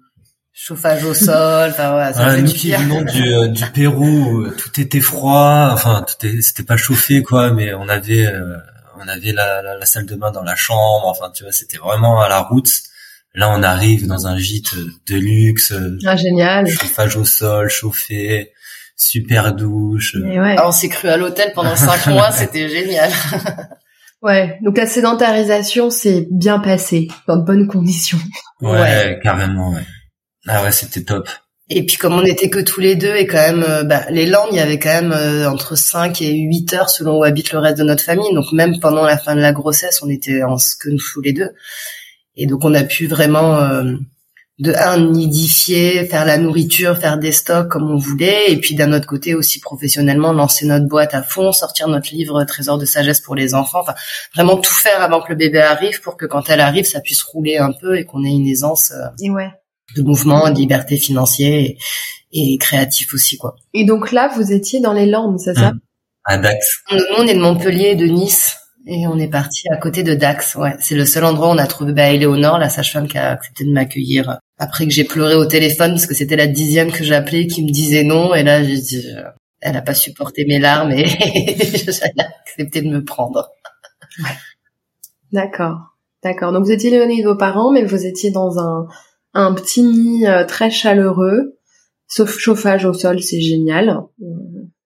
chauffage 0.59 1.03
au 1.03 1.13
sol 1.13 1.69
enfin 1.69 2.11
ça 2.13 2.29
ouais, 2.29 2.41
venons 2.41 3.03
du, 3.03 3.31
euh, 3.31 3.47
du 3.47 3.63
Pérou 3.67 4.47
tout 4.57 4.81
était 4.81 5.01
froid 5.01 5.69
enfin 5.71 6.03
tout 6.07 6.27
c'était 6.41 6.63
pas 6.63 6.77
chauffé 6.77 7.21
quoi 7.21 7.51
mais 7.51 7.75
on 7.75 7.87
avait 7.87 8.25
euh, 8.25 8.57
on 8.99 9.07
avait 9.07 9.31
la, 9.31 9.61
la, 9.61 9.85
salle 9.85 10.05
de 10.05 10.15
bain 10.15 10.31
dans 10.31 10.43
la 10.43 10.55
chambre 10.55 11.05
enfin 11.05 11.31
tu 11.33 11.43
vois 11.43 11.51
c'était 11.51 11.77
vraiment 11.77 12.21
à 12.21 12.29
la 12.29 12.41
route 12.41 12.69
là 13.33 13.49
on 13.51 13.63
arrive 13.63 14.07
dans 14.07 14.27
un 14.27 14.37
gîte 14.37 14.75
de 14.75 15.15
luxe 15.15 15.73
ah 16.05 16.15
génial 16.15 16.67
chauffage 16.67 17.15
au 17.17 17.25
sol 17.25 17.69
chauffé 17.69 18.53
super 18.95 19.53
douche 19.53 20.15
ouais. 20.15 20.55
Ah, 20.57 20.67
on 20.67 20.71
s'est 20.71 20.89
cru 20.89 21.07
à 21.09 21.17
l'hôtel 21.17 21.51
pendant 21.53 21.75
cinq 21.77 22.07
mois 22.07 22.31
c'était 22.31 22.69
génial 22.69 23.11
Ouais, 24.23 24.57
donc 24.63 24.77
la 24.77 24.87
sédentarisation 24.87 25.91
s'est 25.91 26.27
bien 26.31 26.59
passée, 26.59 27.07
dans 27.27 27.37
de 27.37 27.45
bonnes 27.45 27.67
conditions. 27.67 28.17
Ouais, 28.61 28.71
ouais. 28.71 29.19
carrément, 29.21 29.71
ouais. 29.73 29.85
Ah 30.47 30.63
ouais, 30.63 30.71
c'était 30.71 31.03
top. 31.03 31.29
Et 31.69 31.85
puis 31.85 31.97
comme 31.97 32.13
on 32.13 32.23
était 32.23 32.49
que 32.49 32.59
tous 32.59 32.79
les 32.79 32.95
deux 32.95 33.15
et 33.15 33.27
quand 33.27 33.37
même 33.37 33.65
euh, 33.67 33.83
bah, 33.83 34.05
les 34.09 34.25
Landes, 34.25 34.47
il 34.51 34.57
y 34.57 34.61
avait 34.61 34.79
quand 34.79 35.01
même 35.01 35.11
euh, 35.11 35.49
entre 35.49 35.75
5 35.75 36.21
et 36.21 36.31
8 36.33 36.73
heures 36.73 36.89
selon 36.89 37.17
où 37.19 37.23
habite 37.23 37.51
le 37.51 37.59
reste 37.59 37.77
de 37.77 37.83
notre 37.83 38.03
famille. 38.03 38.33
Donc 38.33 38.45
même 38.53 38.79
pendant 38.79 39.03
la 39.03 39.17
fin 39.17 39.35
de 39.35 39.41
la 39.41 39.51
grossesse, 39.51 40.01
on 40.01 40.09
était 40.09 40.43
en 40.43 40.55
que 40.79 40.89
nous 40.89 40.97
tous 40.97 41.21
les 41.21 41.33
deux. 41.33 41.49
Et 42.37 42.45
donc 42.45 42.63
on 42.63 42.73
a 42.73 42.83
pu 42.83 43.07
vraiment 43.07 43.57
euh, 43.57 43.95
de 44.59 44.73
un 44.73 45.11
nidifier, 45.11 46.05
faire 46.05 46.25
la 46.25 46.37
nourriture, 46.37 46.97
faire 46.97 47.17
des 47.17 47.33
stocks 47.33 47.67
comme 47.67 47.91
on 47.91 47.97
voulait, 47.97 48.49
et 48.49 48.57
puis 48.57 48.73
d'un 48.73 48.93
autre 48.93 49.05
côté 49.05 49.35
aussi 49.35 49.59
professionnellement 49.59 50.31
lancer 50.31 50.65
notre 50.65 50.87
boîte 50.87 51.13
à 51.13 51.21
fond, 51.21 51.51
sortir 51.51 51.89
notre 51.89 52.11
livre 52.11 52.43
Trésor 52.45 52.77
de 52.77 52.85
sagesse 52.85 53.19
pour 53.19 53.35
les 53.35 53.53
enfants, 53.53 53.81
enfin 53.81 53.93
vraiment 54.33 54.57
tout 54.57 54.73
faire 54.73 55.01
avant 55.01 55.21
que 55.21 55.29
le 55.29 55.35
bébé 55.35 55.59
arrive 55.59 56.01
pour 56.01 56.15
que 56.15 56.25
quand 56.25 56.49
elle 56.49 56.61
arrive, 56.61 56.85
ça 56.85 57.01
puisse 57.01 57.21
rouler 57.21 57.57
un 57.57 57.71
peu 57.71 57.97
et 57.97 58.05
qu'on 58.05 58.23
ait 58.23 58.29
une 58.29 58.47
aisance. 58.47 58.93
et 59.21 59.29
ouais 59.29 59.51
de 59.95 60.01
mouvement, 60.01 60.49
de 60.49 60.55
liberté 60.55 60.97
financière 60.97 61.53
et, 61.53 61.77
et, 62.31 62.57
créatif 62.57 63.13
aussi 63.13 63.37
quoi. 63.37 63.55
Et 63.73 63.85
donc 63.85 64.11
là, 64.11 64.31
vous 64.35 64.51
étiez 64.51 64.79
dans 64.79 64.93
les 64.93 65.05
Landes, 65.05 65.39
c'est 65.39 65.55
ça? 65.55 65.73
À 66.25 66.37
Dax. 66.37 66.83
Nous, 66.91 66.99
on 67.17 67.25
est 67.25 67.35
de 67.35 67.39
Montpellier 67.39 67.91
et 67.91 67.95
de 67.95 68.05
Nice. 68.05 68.57
Et 68.85 69.05
on 69.07 69.17
est 69.17 69.27
parti 69.27 69.67
à 69.69 69.77
côté 69.77 70.03
de 70.03 70.13
Dax, 70.13 70.55
ouais. 70.55 70.75
C'est 70.79 70.95
le 70.95 71.05
seul 71.05 71.25
endroit 71.25 71.49
où 71.49 71.51
on 71.51 71.57
a 71.57 71.67
trouvé 71.67 71.91
bah, 71.91 72.09
Eleonore, 72.09 72.57
la 72.57 72.69
sage-femme 72.69 73.07
qui 73.07 73.17
a 73.17 73.31
accepté 73.31 73.65
de 73.65 73.71
m'accueillir. 73.71 74.39
Après 74.57 74.85
que 74.85 74.91
j'ai 74.91 75.03
pleuré 75.03 75.35
au 75.35 75.45
téléphone 75.45 75.91
parce 75.91 76.05
que 76.05 76.13
c'était 76.13 76.37
la 76.37 76.47
dixième 76.47 76.91
que 76.91 77.03
j'appelais 77.03 77.47
qui 77.47 77.63
me 77.63 77.69
disait 77.69 78.03
non. 78.03 78.33
Et 78.33 78.43
là, 78.43 78.63
j'ai 78.63 78.77
dit, 78.77 79.03
euh, 79.07 79.23
elle 79.59 79.75
a 79.75 79.81
pas 79.81 79.93
supporté 79.93 80.45
mes 80.45 80.59
larmes 80.59 80.91
et 80.91 81.05
elle 81.05 82.21
a 82.21 82.29
accepté 82.45 82.81
de 82.81 82.89
me 82.89 83.03
prendre. 83.03 83.49
Ouais. 84.19 84.35
D'accord. 85.33 85.79
D'accord. 86.23 86.53
Donc 86.53 86.63
vous 86.63 86.71
étiez 86.71 86.93
éloigné 86.93 87.21
de 87.21 87.27
vos 87.27 87.35
parents, 87.35 87.71
mais 87.71 87.83
vous 87.83 88.05
étiez 88.05 88.31
dans 88.31 88.57
un, 88.57 88.87
un 89.33 89.53
petit 89.53 89.83
nid 89.83 90.27
euh, 90.27 90.45
très 90.45 90.69
chaleureux, 90.69 91.57
sauf 92.07 92.37
chauffage 92.37 92.85
au 92.85 92.93
sol, 92.93 93.21
c'est 93.21 93.41
génial. 93.41 93.89
Euh, 93.89 94.25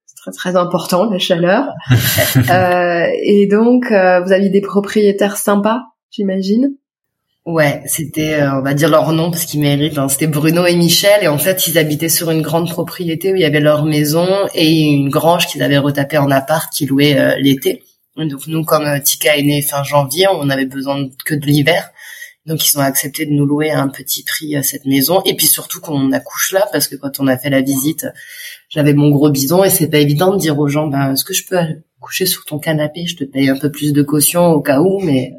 c'est 0.06 0.16
très 0.16 0.32
très 0.32 0.56
important 0.56 1.10
la 1.10 1.20
chaleur. 1.20 1.66
euh, 2.50 3.06
et 3.24 3.48
donc 3.48 3.92
euh, 3.92 4.22
vous 4.22 4.32
aviez 4.32 4.50
des 4.50 4.62
propriétaires 4.62 5.38
sympas, 5.38 5.82
j'imagine? 6.10 6.76
Ouais, 7.44 7.82
c'était, 7.88 8.44
on 8.44 8.62
va 8.62 8.76
dire 8.76 8.88
leur 8.88 9.12
nom 9.14 9.32
parce 9.32 9.46
qu'ils 9.46 9.62
méritent. 9.62 9.98
Hein. 9.98 10.08
C'était 10.10 10.28
Bruno 10.28 10.68
et 10.68 10.76
Michel, 10.76 11.24
et 11.24 11.28
en 11.28 11.40
fait, 11.40 11.68
ils 11.68 11.80
habitaient 11.80 12.08
sur 12.08 12.30
une 12.30 12.44
grande 12.44 12.70
propriété 12.70 13.34
où 13.34 13.36
il 13.36 13.42
y 13.42 13.46
avait 13.46 13.60
leur 13.60 13.84
maison 13.84 14.28
et 14.54 14.70
une 14.70 15.10
grange 15.10 15.48
qu'ils 15.48 15.64
avaient 15.64 15.80
retapée 15.80 16.20
en 16.20 16.30
appart 16.30 16.72
qu'ils 16.72 16.90
louaient 16.90 17.40
l'été. 17.40 17.82
Donc 18.16 18.46
nous, 18.46 18.64
comme 18.64 18.86
Tika 19.02 19.38
est 19.38 19.42
né 19.42 19.64
fin 19.64 19.82
janvier, 19.82 20.28
on 20.32 20.52
avait 20.52 20.68
besoin 20.68 21.08
que 21.26 21.34
de 21.34 21.48
l'hiver. 21.48 21.90
Donc 22.46 22.68
ils 22.68 22.78
ont 22.78 22.82
accepté 22.82 23.26
de 23.26 23.32
nous 23.32 23.46
louer 23.46 23.70
à 23.70 23.82
un 23.82 23.88
petit 23.88 24.24
prix 24.24 24.56
à 24.56 24.64
cette 24.64 24.86
maison. 24.86 25.22
Et 25.26 25.36
puis 25.36 25.48
surtout 25.48 25.80
qu'on 25.80 26.12
accouche 26.12 26.52
là 26.54 26.68
parce 26.72 26.88
que 26.88 26.96
quand 26.96 27.20
on 27.20 27.28
a 27.28 27.38
fait 27.38 27.50
la 27.50 27.62
visite, 27.62 28.08
j'avais 28.70 28.94
mon 28.94 29.10
gros 29.10 29.30
bison 29.30 29.64
et 29.64 29.70
c'est 29.70 29.90
pas 29.90 30.00
évident 30.00 30.34
de 30.34 30.40
dire 30.40 30.58
aux 30.58 30.68
gens 30.68 30.88
ben 30.88 31.14
est-ce 31.14 31.24
que 31.24 31.34
je 31.34 31.46
peux 31.46 31.58
coucher 32.00 32.26
sur 32.26 32.46
ton 32.46 32.58
canapé, 32.58 33.06
je 33.06 33.16
te 33.16 33.24
paye 33.24 33.50
un 33.50 33.58
peu 33.58 33.72
plus 33.72 33.94
de 33.94 34.02
caution 34.02 34.48
au 34.48 34.62
cas 34.62 34.80
où 34.82 35.00
mais 35.02 35.34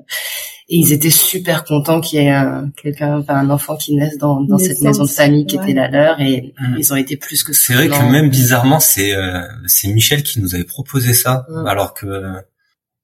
et 0.68 0.76
ils 0.76 0.92
étaient 0.92 1.10
super 1.10 1.64
contents 1.64 2.00
qu'il 2.00 2.20
y 2.20 2.24
ait 2.24 2.30
un, 2.30 2.70
quelqu'un, 2.80 3.18
enfin, 3.18 3.34
un 3.34 3.50
enfant 3.50 3.76
qui 3.76 3.94
naisse 3.94 4.16
dans, 4.16 4.40
dans 4.40 4.58
cette 4.58 4.80
maison 4.80 5.02
de 5.02 5.10
famille 5.10 5.44
qui 5.44 5.56
était 5.56 5.74
la 5.74 5.88
leur 5.88 6.20
et 6.20 6.54
mmh. 6.58 6.76
ils 6.78 6.92
ont 6.92 6.96
été 6.96 7.16
plus 7.16 7.42
que 7.42 7.52
C'est 7.52 7.74
vrai 7.74 7.88
que 7.88 8.10
même 8.10 8.30
bizarrement, 8.30 8.78
c'est 8.78 9.14
euh, 9.14 9.42
c'est 9.66 9.88
Michel 9.88 10.22
qui 10.22 10.40
nous 10.40 10.54
avait 10.54 10.64
proposé 10.64 11.14
ça, 11.14 11.44
mmh. 11.48 11.66
alors 11.66 11.94
que 11.94 12.06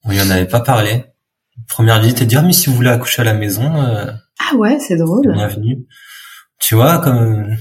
on 0.04 0.12
y 0.12 0.20
en 0.20 0.30
avait 0.30 0.46
pas 0.46 0.60
parlé 0.60 1.04
première 1.66 2.00
visite 2.00 2.22
et 2.22 2.26
dire 2.26 2.42
mais 2.42 2.52
si 2.52 2.68
vous 2.68 2.76
voulez 2.76 2.90
accoucher 2.90 3.22
à 3.22 3.24
la 3.24 3.34
maison 3.34 3.82
euh, 3.82 4.06
ah 4.40 4.56
ouais 4.56 4.78
c'est 4.78 4.96
drôle. 4.96 5.32
bienvenue. 5.32 5.86
Tu 6.60 6.74
vois 6.74 6.98
comme 6.98 7.56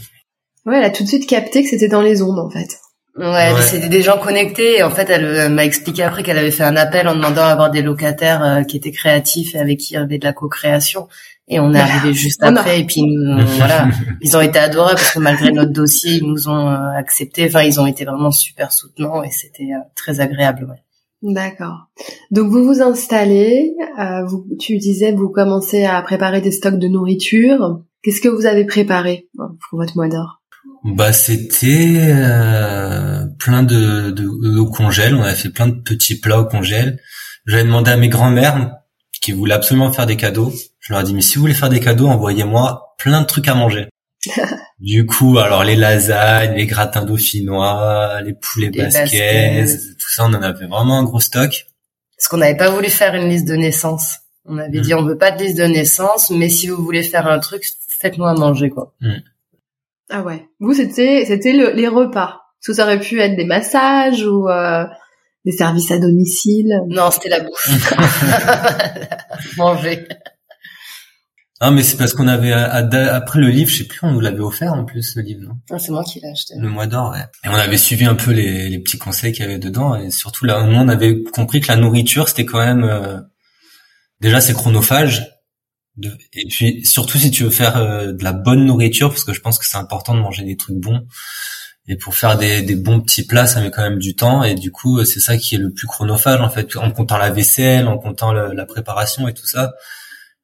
ouais 0.66 0.78
elle 0.78 0.84
a 0.84 0.90
tout 0.90 1.04
de 1.04 1.08
suite 1.08 1.28
capté 1.28 1.64
que 1.64 1.70
c'était 1.70 1.88
dans 1.88 2.02
les 2.02 2.22
ondes 2.22 2.40
en 2.40 2.50
fait. 2.50 2.80
Ouais, 3.18 3.52
c'était 3.62 3.90
des 3.90 4.04
gens 4.04 4.20
connectés 4.20 4.78
et 4.78 4.84
en 4.84 4.92
fait 4.92 5.10
elle, 5.10 5.52
m'a 5.52 5.66
expliqué 5.66 6.04
après 6.04 6.22
qu'elle 6.22 6.38
avait 6.38 6.52
fait 6.52 6.64
un 6.64 6.76
appel 6.76 7.08
en 7.08 7.16
demandant 7.16 7.42
à 7.42 7.48
avoir 7.48 7.72
des 7.72 7.82
locataires 7.82 8.44
euh, 8.44 8.64
qui 8.64 8.78
étaient 8.78 8.92
créatifs 8.92 9.56
et 9.56 9.60
avec 9.60 9.80
qui 9.80 9.94
il 9.94 9.96
y 9.96 9.98
avait 9.98 10.20
de 10.20 10.26
la 10.26 10.34
co-création. 10.34 11.08
Et 11.48 11.60
on 11.60 11.74
est 11.74 11.80
arrivé 11.80 12.14
juste 12.14 12.44
après 12.44 12.82
et 12.82 12.84
puis 12.84 13.02
voilà. 13.58 13.88
Ils 14.22 14.38
ont 14.38 14.42
été 14.42 14.60
adorables 14.60 14.98
parce 14.98 15.14
que 15.14 15.20
malgré 15.20 15.52
notre 15.52 15.72
dossier 15.72 16.18
ils 16.18 16.28
nous 16.28 16.48
ont 16.48 16.70
euh, 16.70 16.92
accepté 16.96 17.48
enfin 17.48 17.64
ils 17.64 17.80
ont 17.80 17.88
été 17.88 18.06
vraiment 18.06 18.32
super 18.32 18.72
soutenants 18.72 19.24
et 19.24 19.32
c'était 19.32 19.72
très 19.96 20.20
agréable 20.20 20.68
ouais 20.70 20.84
D'accord. 21.24 21.88
Donc 22.30 22.52
vous 22.52 22.64
vous 22.64 22.82
installez, 22.82 23.74
euh, 24.00 24.24
vous, 24.26 24.46
tu 24.60 24.78
disais 24.78 25.12
vous 25.12 25.30
commencez 25.30 25.84
à 25.84 26.02
préparer 26.02 26.42
des 26.42 26.52
stocks 26.52 26.78
de 26.78 26.88
nourriture. 26.88 27.82
Qu'est-ce 28.04 28.22
que 28.22 28.28
vous 28.28 28.46
avez 28.46 28.66
préparé 28.66 29.28
pour 29.36 29.80
votre 29.80 29.98
mois 29.98 30.08
d'or 30.08 30.44
Bah 30.84 31.14
c'était 31.14 32.02
euh, 32.14 33.26
plein 33.40 33.64
de, 33.64 34.12
de, 34.12 34.62
congèle. 34.70 35.16
On 35.16 35.24
a 35.24 35.34
fait 35.34 35.50
plein 35.50 35.68
de 35.68 35.82
petits 35.82 36.20
plats 36.20 36.42
au 36.42 36.46
congèle. 36.46 37.00
J'avais 37.48 37.64
demandé 37.64 37.90
à 37.90 37.98
mes 37.98 38.10
grands-mères 38.10 38.74
qui 39.20 39.32
voulaient 39.32 39.56
absolument 39.56 39.92
faire 39.92 40.06
des 40.06 40.18
cadeaux. 40.18 40.54
Je 40.80 40.94
leur 40.94 41.02
ai 41.02 41.06
dit 41.06 41.16
mais 41.16 41.22
si 41.22 41.36
vous 41.36 41.42
voulez 41.42 41.56
faire 41.56 41.70
des 41.70 41.80
cadeaux, 41.80 42.08
envoyez-moi 42.08 42.94
plein 43.00 43.22
de 43.22 43.26
trucs 43.26 43.48
à 43.48 43.56
manger. 43.56 43.88
Du 44.80 45.06
coup, 45.06 45.38
alors 45.38 45.64
les 45.64 45.76
lasagnes, 45.76 46.56
les 46.56 46.66
gratins 46.66 47.06
dauphinois, 47.06 48.22
les 48.22 48.34
poulets 48.34 48.70
basquets, 48.70 49.66
tout 49.66 50.10
ça, 50.10 50.26
on 50.26 50.34
en 50.34 50.42
avait 50.42 50.68
vraiment 50.68 51.00
un 51.00 51.04
gros 51.04 51.20
stock. 51.20 51.68
Parce 52.18 52.28
qu'on 52.30 52.38
n'avait 52.38 52.58
pas 52.58 52.70
voulu 52.70 52.90
faire 52.90 53.14
une 53.16 53.30
liste 53.30 53.48
de 53.48 53.56
naissance. 53.56 54.18
On 54.46 54.58
avait 54.58 54.80
dit 54.80 54.94
mm. 54.94 54.98
on 54.98 55.04
veut 55.04 55.18
pas 55.18 55.32
de 55.32 55.44
liste 55.44 55.58
de 55.58 55.66
naissance, 55.66 56.32
mais 56.32 56.50
si 56.50 56.68
vous 56.68 56.84
voulez 56.84 57.04
faire 57.04 57.28
un 57.28 57.40
truc, 57.40 57.64
faites-nous 58.00 58.26
à 58.26 58.34
manger 58.34 58.70
quoi. 58.70 58.94
Mm. 59.02 59.18
Ah 60.10 60.22
ouais. 60.24 60.48
Vous 60.60 60.74
c'était 60.74 61.26
c'était 61.26 61.52
les 61.52 61.88
repas. 61.88 62.42
Parce 62.60 62.68
que 62.68 62.74
ça 62.74 62.84
aurait 62.84 63.00
pu 63.00 63.20
être 63.20 63.36
des 63.36 63.46
massages 63.46 64.26
ou 64.26 64.50
euh, 64.50 64.86
des 65.46 65.52
services 65.52 65.92
à 65.92 66.00
domicile. 66.00 66.82
Non, 66.88 67.12
c'était 67.12 67.30
la 67.30 67.42
bouffe. 67.42 67.94
manger. 69.58 70.08
Ah 71.60 71.72
mais 71.72 71.82
c'est 71.82 71.98
parce 71.98 72.14
qu'on 72.14 72.28
avait 72.28 72.52
après 72.52 73.40
le 73.40 73.48
livre, 73.50 73.72
je 73.72 73.78
sais 73.80 73.84
plus, 73.86 74.00
on 74.04 74.12
nous 74.12 74.20
l'avait 74.20 74.42
offert 74.42 74.74
en 74.74 74.86
plus 74.86 75.16
le 75.16 75.24
livre, 75.24 75.42
non? 75.48 75.56
Ah, 75.72 75.80
C'est 75.80 75.92
moi 75.92 76.04
qui 76.04 76.20
l'ai 76.20 76.30
acheté. 76.30 76.54
Le 76.58 76.70
mois 76.70 76.86
d'or, 76.86 77.12
ouais. 77.12 77.26
Et 77.44 77.50
on 77.50 77.54
avait 77.56 77.78
suivi 77.78 78.06
un 78.06 78.14
peu 78.14 78.32
les, 78.32 78.70
les 78.70 78.80
petits 78.80 79.00
conseils 79.00 79.32
qu'il 79.32 79.44
y 79.44 79.48
avait 79.48 79.58
dedans 79.58 79.96
et 79.96 80.12
surtout 80.12 80.46
là, 80.46 80.64
nous 80.64 80.76
on 80.76 80.88
avait 80.88 81.24
compris 81.24 81.60
que 81.62 81.68
la 81.70 81.76
nourriture 81.76 82.30
c'était 82.30 82.46
quand 82.46 82.60
même 82.60 82.84
euh, 82.84 83.20
déjà 84.22 84.40
c'est 84.40 84.54
chronophage. 84.54 85.28
et 86.04 86.46
puis 86.48 86.86
surtout 86.86 87.18
si 87.18 87.32
tu 87.32 87.44
veux 87.44 87.50
faire 87.50 87.78
euh, 87.78 88.12
de 88.14 88.24
la 88.24 88.34
bonne 88.34 88.66
nourriture, 88.66 89.10
parce 89.10 89.24
que 89.24 89.34
je 89.34 89.42
pense 89.42 89.58
que 89.58 89.66
c'est 89.66 89.78
important 89.78 90.14
de 90.14 90.20
manger 90.20 90.44
des 90.44 90.58
trucs 90.58 90.78
bons. 90.78 91.08
Et 91.88 91.96
pour 91.96 92.14
faire 92.16 92.38
des, 92.38 92.62
des 92.62 92.76
bons 92.76 93.00
petits 93.00 93.26
plats, 93.26 93.48
ça 93.48 93.62
met 93.62 93.72
quand 93.72 93.82
même 93.82 93.98
du 93.98 94.14
temps. 94.14 94.44
Et 94.44 94.56
du 94.56 94.72
coup, 94.72 95.04
c'est 95.06 95.22
ça 95.22 95.38
qui 95.38 95.56
est 95.56 95.58
le 95.58 95.72
plus 95.72 95.88
chronophage 95.88 96.42
en 96.42 96.50
fait, 96.50 96.76
en 96.76 96.92
comptant 96.92 97.18
la 97.18 97.30
vaisselle, 97.30 97.88
en 97.88 97.98
comptant 97.98 98.34
la 98.34 98.66
préparation 98.66 99.28
et 99.30 99.34
tout 99.34 99.48
ça 99.48 99.74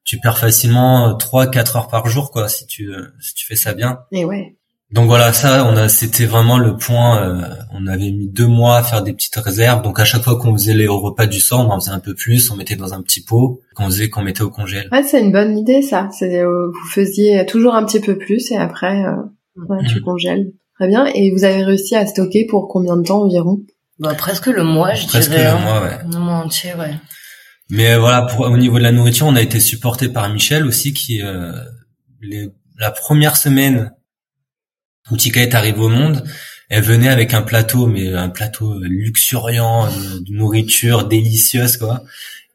tu 0.04 0.18
perds 0.18 0.38
facilement 0.38 1.14
3 1.16 1.50
4 1.50 1.76
heures 1.76 1.88
par 1.88 2.06
jour 2.06 2.30
quoi 2.30 2.48
si 2.48 2.66
tu 2.66 2.92
si 3.20 3.34
tu 3.34 3.46
fais 3.46 3.56
ça 3.56 3.74
bien. 3.74 4.00
Et 4.12 4.24
ouais. 4.24 4.56
Donc 4.94 5.06
voilà, 5.06 5.32
ça 5.32 5.66
on 5.66 5.76
a 5.76 5.88
c'était 5.88 6.26
vraiment 6.26 6.58
le 6.58 6.76
point 6.76 7.20
euh, 7.20 7.42
on 7.72 7.86
avait 7.86 8.12
mis 8.12 8.28
deux 8.28 8.46
mois 8.46 8.76
à 8.76 8.82
faire 8.82 9.02
des 9.02 9.12
petites 9.12 9.34
réserves. 9.36 9.82
Donc 9.82 9.98
à 9.98 10.04
chaque 10.04 10.22
fois 10.22 10.38
qu'on 10.38 10.52
faisait 10.52 10.74
les 10.74 10.86
repas 10.86 11.26
du 11.26 11.40
soir, 11.40 11.66
on 11.66 11.72
en 11.72 11.80
faisait 11.80 11.90
un 11.90 11.98
peu 11.98 12.14
plus, 12.14 12.50
on 12.50 12.56
mettait 12.56 12.76
dans 12.76 12.94
un 12.94 13.02
petit 13.02 13.24
pot 13.24 13.60
qu'on 13.74 13.86
faisait 13.86 14.08
qu'on 14.08 14.22
mettait 14.22 14.42
au 14.42 14.50
congèle. 14.50 14.88
Ouais, 14.92 15.02
c'est 15.02 15.20
une 15.20 15.32
bonne 15.32 15.58
idée 15.58 15.82
ça. 15.82 16.08
C'est 16.12 16.38
euh, 16.38 16.68
vous 16.68 16.88
faisiez 16.90 17.44
toujours 17.46 17.74
un 17.74 17.84
petit 17.84 18.00
peu 18.00 18.16
plus 18.16 18.52
et 18.52 18.56
après 18.56 19.04
euh, 19.04 19.80
tu 19.88 20.00
mm. 20.00 20.02
congèles. 20.04 20.52
Très 20.76 20.86
bien 20.86 21.06
et 21.06 21.30
vous 21.30 21.44
avez 21.44 21.64
réussi 21.64 21.96
à 21.96 22.06
stocker 22.06 22.46
pour 22.46 22.68
combien 22.68 22.96
de 22.96 23.02
temps 23.02 23.22
environ? 23.22 23.60
Bah, 23.98 24.14
presque 24.14 24.46
le 24.46 24.64
mois, 24.64 24.94
je 24.94 25.06
presque 25.06 25.30
dirais. 25.30 25.44
Presque 25.44 25.58
le 25.58 25.64
mois, 25.64 25.82
ouais. 25.82 25.98
Le 26.12 26.18
mois 26.18 26.34
entier, 26.34 26.70
ouais. 26.74 26.94
Mais 27.70 27.96
voilà, 27.96 28.22
pour, 28.22 28.46
au 28.46 28.56
niveau 28.56 28.78
de 28.78 28.82
la 28.82 28.92
nourriture, 28.92 29.26
on 29.26 29.36
a 29.36 29.42
été 29.42 29.60
supporté 29.60 30.08
par 30.08 30.28
Michel 30.28 30.66
aussi, 30.66 30.92
qui 30.92 31.22
euh, 31.22 31.52
les, 32.20 32.50
la 32.78 32.90
première 32.90 33.36
semaine 33.36 33.92
où 35.10 35.16
Tika 35.16 35.42
est 35.42 35.54
arrivé 35.54 35.78
au 35.78 35.88
monde, 35.88 36.24
Elle 36.70 36.82
venait 36.82 37.08
avec 37.08 37.34
un 37.34 37.42
plateau, 37.42 37.86
mais 37.86 38.12
un 38.14 38.30
plateau 38.30 38.78
luxuriant, 38.80 39.86
de 39.86 40.32
nourriture 40.34 41.06
délicieuse, 41.06 41.76
quoi. 41.76 42.02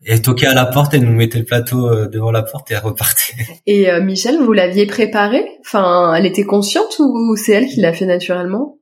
Elle 0.06 0.22
toquait 0.22 0.48
à 0.48 0.54
la 0.54 0.66
porte, 0.66 0.94
elle 0.94 1.04
nous 1.04 1.14
mettait 1.14 1.40
le 1.40 1.46
plateau 1.46 1.88
euh, 1.88 2.08
devant 2.08 2.32
la 2.32 2.42
porte 2.42 2.72
et 2.72 2.74
elle 2.74 2.80
repartait. 2.80 3.34
Et 3.68 3.92
euh, 3.92 4.02
Michel, 4.02 4.38
vous 4.40 4.54
l'aviez 4.54 4.86
préparée? 4.86 5.46
Enfin, 5.62 6.14
elle 6.16 6.26
était 6.26 6.46
consciente 6.46 6.98
ou 7.00 7.36
c'est 7.36 7.52
elle 7.52 7.68
qui 7.68 7.82
l'a 7.82 7.94
fait 7.94 8.06
naturellement? 8.06 8.79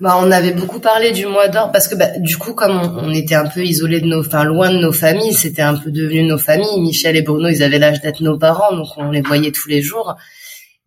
Bah, 0.00 0.16
on 0.20 0.30
avait 0.30 0.52
beaucoup 0.52 0.80
parlé 0.80 1.12
du 1.12 1.26
mois 1.26 1.48
d'or 1.48 1.70
parce 1.70 1.86
que 1.86 1.94
bah, 1.94 2.08
du 2.18 2.36
coup, 2.36 2.52
comme 2.54 2.98
on, 3.00 3.12
était 3.12 3.36
un 3.36 3.46
peu 3.46 3.64
isolés 3.64 4.00
de 4.00 4.06
nos, 4.06 4.20
enfin 4.20 4.44
loin 4.44 4.70
de 4.70 4.78
nos 4.78 4.92
familles, 4.92 5.32
c'était 5.32 5.62
un 5.62 5.76
peu 5.76 5.90
devenu 5.90 6.24
nos 6.24 6.38
familles. 6.38 6.80
Michel 6.80 7.16
et 7.16 7.22
Bruno, 7.22 7.48
ils 7.48 7.62
avaient 7.62 7.78
l'âge 7.78 8.00
d'être 8.00 8.20
nos 8.20 8.36
parents, 8.36 8.74
donc 8.74 8.88
on 8.96 9.10
les 9.10 9.22
voyait 9.22 9.52
tous 9.52 9.68
les 9.68 9.82
jours. 9.82 10.16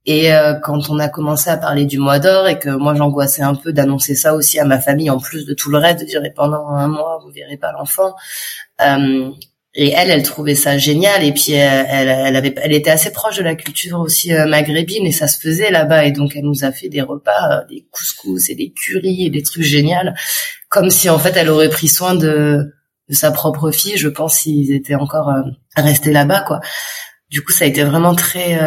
Et 0.05 0.33
euh, 0.33 0.53
quand 0.53 0.89
on 0.89 0.99
a 0.99 1.09
commencé 1.09 1.49
à 1.49 1.57
parler 1.57 1.85
du 1.85 1.97
mois 1.99 2.19
d'or 2.19 2.47
et 2.47 2.59
que 2.59 2.69
moi 2.69 2.95
j'angoissais 2.95 3.41
un 3.41 3.55
peu 3.55 3.73
d'annoncer 3.73 4.15
ça 4.15 4.35
aussi 4.35 4.57
à 4.57 4.63
ma 4.63 4.79
famille 4.79 5.09
en 5.09 5.19
plus 5.19 5.45
de 5.45 5.53
tout 5.53 5.69
le 5.69 5.77
reste, 5.77 5.99
de 5.99 6.05
dire 6.05 6.21
pendant 6.33 6.67
un 6.69 6.87
mois 6.87 7.19
vous 7.23 7.31
verrez 7.31 7.57
pas 7.57 7.73
l'enfant, 7.73 8.15
euh, 8.81 9.29
et 9.79 9.91
elle, 9.91 10.09
elle 10.09 10.23
trouvait 10.23 10.55
ça 10.55 10.77
génial. 10.79 11.23
Et 11.23 11.31
puis 11.31 11.51
elle, 11.51 12.09
elle, 12.09 12.35
avait, 12.35 12.53
elle 12.57 12.73
était 12.73 12.89
assez 12.89 13.11
proche 13.11 13.37
de 13.37 13.43
la 13.43 13.55
culture 13.55 13.99
aussi 13.99 14.33
euh, 14.33 14.47
maghrébine 14.47 15.05
et 15.05 15.11
ça 15.11 15.27
se 15.27 15.39
faisait 15.39 15.69
là-bas. 15.69 16.05
Et 16.05 16.11
donc 16.11 16.35
elle 16.35 16.43
nous 16.43 16.65
a 16.65 16.71
fait 16.71 16.89
des 16.89 17.01
repas, 17.01 17.61
euh, 17.61 17.65
des 17.69 17.87
couscous 17.91 18.49
et 18.49 18.55
des 18.55 18.73
currys 18.73 19.27
et 19.27 19.29
des 19.29 19.43
trucs 19.43 19.63
géniaux, 19.63 20.11
comme 20.67 20.89
si 20.89 21.09
en 21.09 21.19
fait 21.19 21.37
elle 21.37 21.49
aurait 21.49 21.69
pris 21.69 21.87
soin 21.87 22.15
de, 22.15 22.73
de 23.07 23.13
sa 23.13 23.29
propre 23.31 23.69
fille. 23.69 23.97
Je 23.97 24.09
pense 24.09 24.39
s'ils 24.39 24.73
étaient 24.73 24.95
encore 24.95 25.29
euh, 25.29 25.43
restés 25.75 26.11
là-bas, 26.11 26.41
quoi. 26.41 26.59
Du 27.29 27.43
coup, 27.43 27.51
ça 27.51 27.65
a 27.65 27.67
été 27.67 27.83
vraiment 27.83 28.15
très 28.15 28.57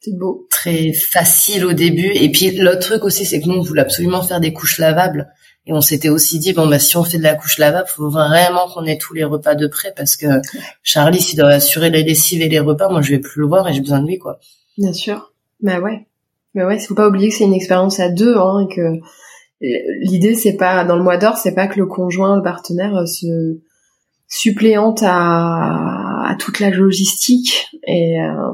c'est 0.00 0.16
beau. 0.16 0.46
Très 0.50 0.92
facile 0.94 1.66
au 1.66 1.74
début. 1.74 2.10
Et 2.14 2.30
puis 2.30 2.52
l'autre 2.52 2.80
truc 2.80 3.04
aussi, 3.04 3.26
c'est 3.26 3.40
que 3.40 3.48
nous, 3.48 3.56
on 3.56 3.62
voulait 3.62 3.82
absolument 3.82 4.22
faire 4.22 4.40
des 4.40 4.54
couches 4.54 4.78
lavables. 4.78 5.28
On 5.72 5.80
s'était 5.80 6.08
aussi 6.08 6.38
dit 6.38 6.52
bon 6.52 6.66
bah 6.66 6.78
si 6.78 6.96
on 6.96 7.04
fait 7.04 7.18
de 7.18 7.22
la 7.22 7.34
couche 7.34 7.58
lavable, 7.58 7.88
faut 7.88 8.10
vraiment 8.10 8.68
qu'on 8.72 8.84
ait 8.84 8.98
tous 8.98 9.14
les 9.14 9.24
repas 9.24 9.54
de 9.54 9.66
près 9.66 9.92
parce 9.96 10.16
que 10.16 10.26
Charlie 10.82 11.20
s'il 11.20 11.38
doit 11.38 11.50
assurer 11.50 11.90
les 11.90 12.02
lessives 12.02 12.42
et 12.42 12.48
les 12.48 12.60
repas, 12.60 12.88
moi 12.88 13.02
je 13.02 13.10
vais 13.10 13.18
plus 13.18 13.40
le 13.40 13.46
voir 13.46 13.68
et 13.68 13.72
j'ai 13.72 13.80
besoin 13.80 14.00
de 14.00 14.06
lui 14.08 14.18
quoi. 14.18 14.40
Bien 14.76 14.92
sûr. 14.92 15.32
Bah 15.60 15.80
ouais. 15.80 16.06
Mais 16.54 16.64
ouais, 16.64 16.78
faut 16.80 16.94
pas 16.94 17.08
oublier 17.08 17.28
que 17.28 17.36
c'est 17.36 17.44
une 17.44 17.54
expérience 17.54 18.00
à 18.00 18.08
deux 18.08 18.36
hein, 18.36 18.66
et 18.68 18.74
que 18.74 18.98
l'idée 19.60 20.34
c'est 20.34 20.56
pas 20.56 20.84
dans 20.84 20.96
le 20.96 21.02
mois 21.02 21.16
d'or, 21.16 21.36
c'est 21.36 21.54
pas 21.54 21.68
que 21.68 21.78
le 21.78 21.86
conjoint, 21.86 22.36
le 22.36 22.42
partenaire 22.42 22.96
euh, 22.96 23.06
se 23.06 23.60
suppléante 24.26 25.02
à, 25.04 26.30
à 26.30 26.36
toute 26.38 26.60
la 26.60 26.70
logistique 26.70 27.68
et 27.86 28.20
euh, 28.20 28.52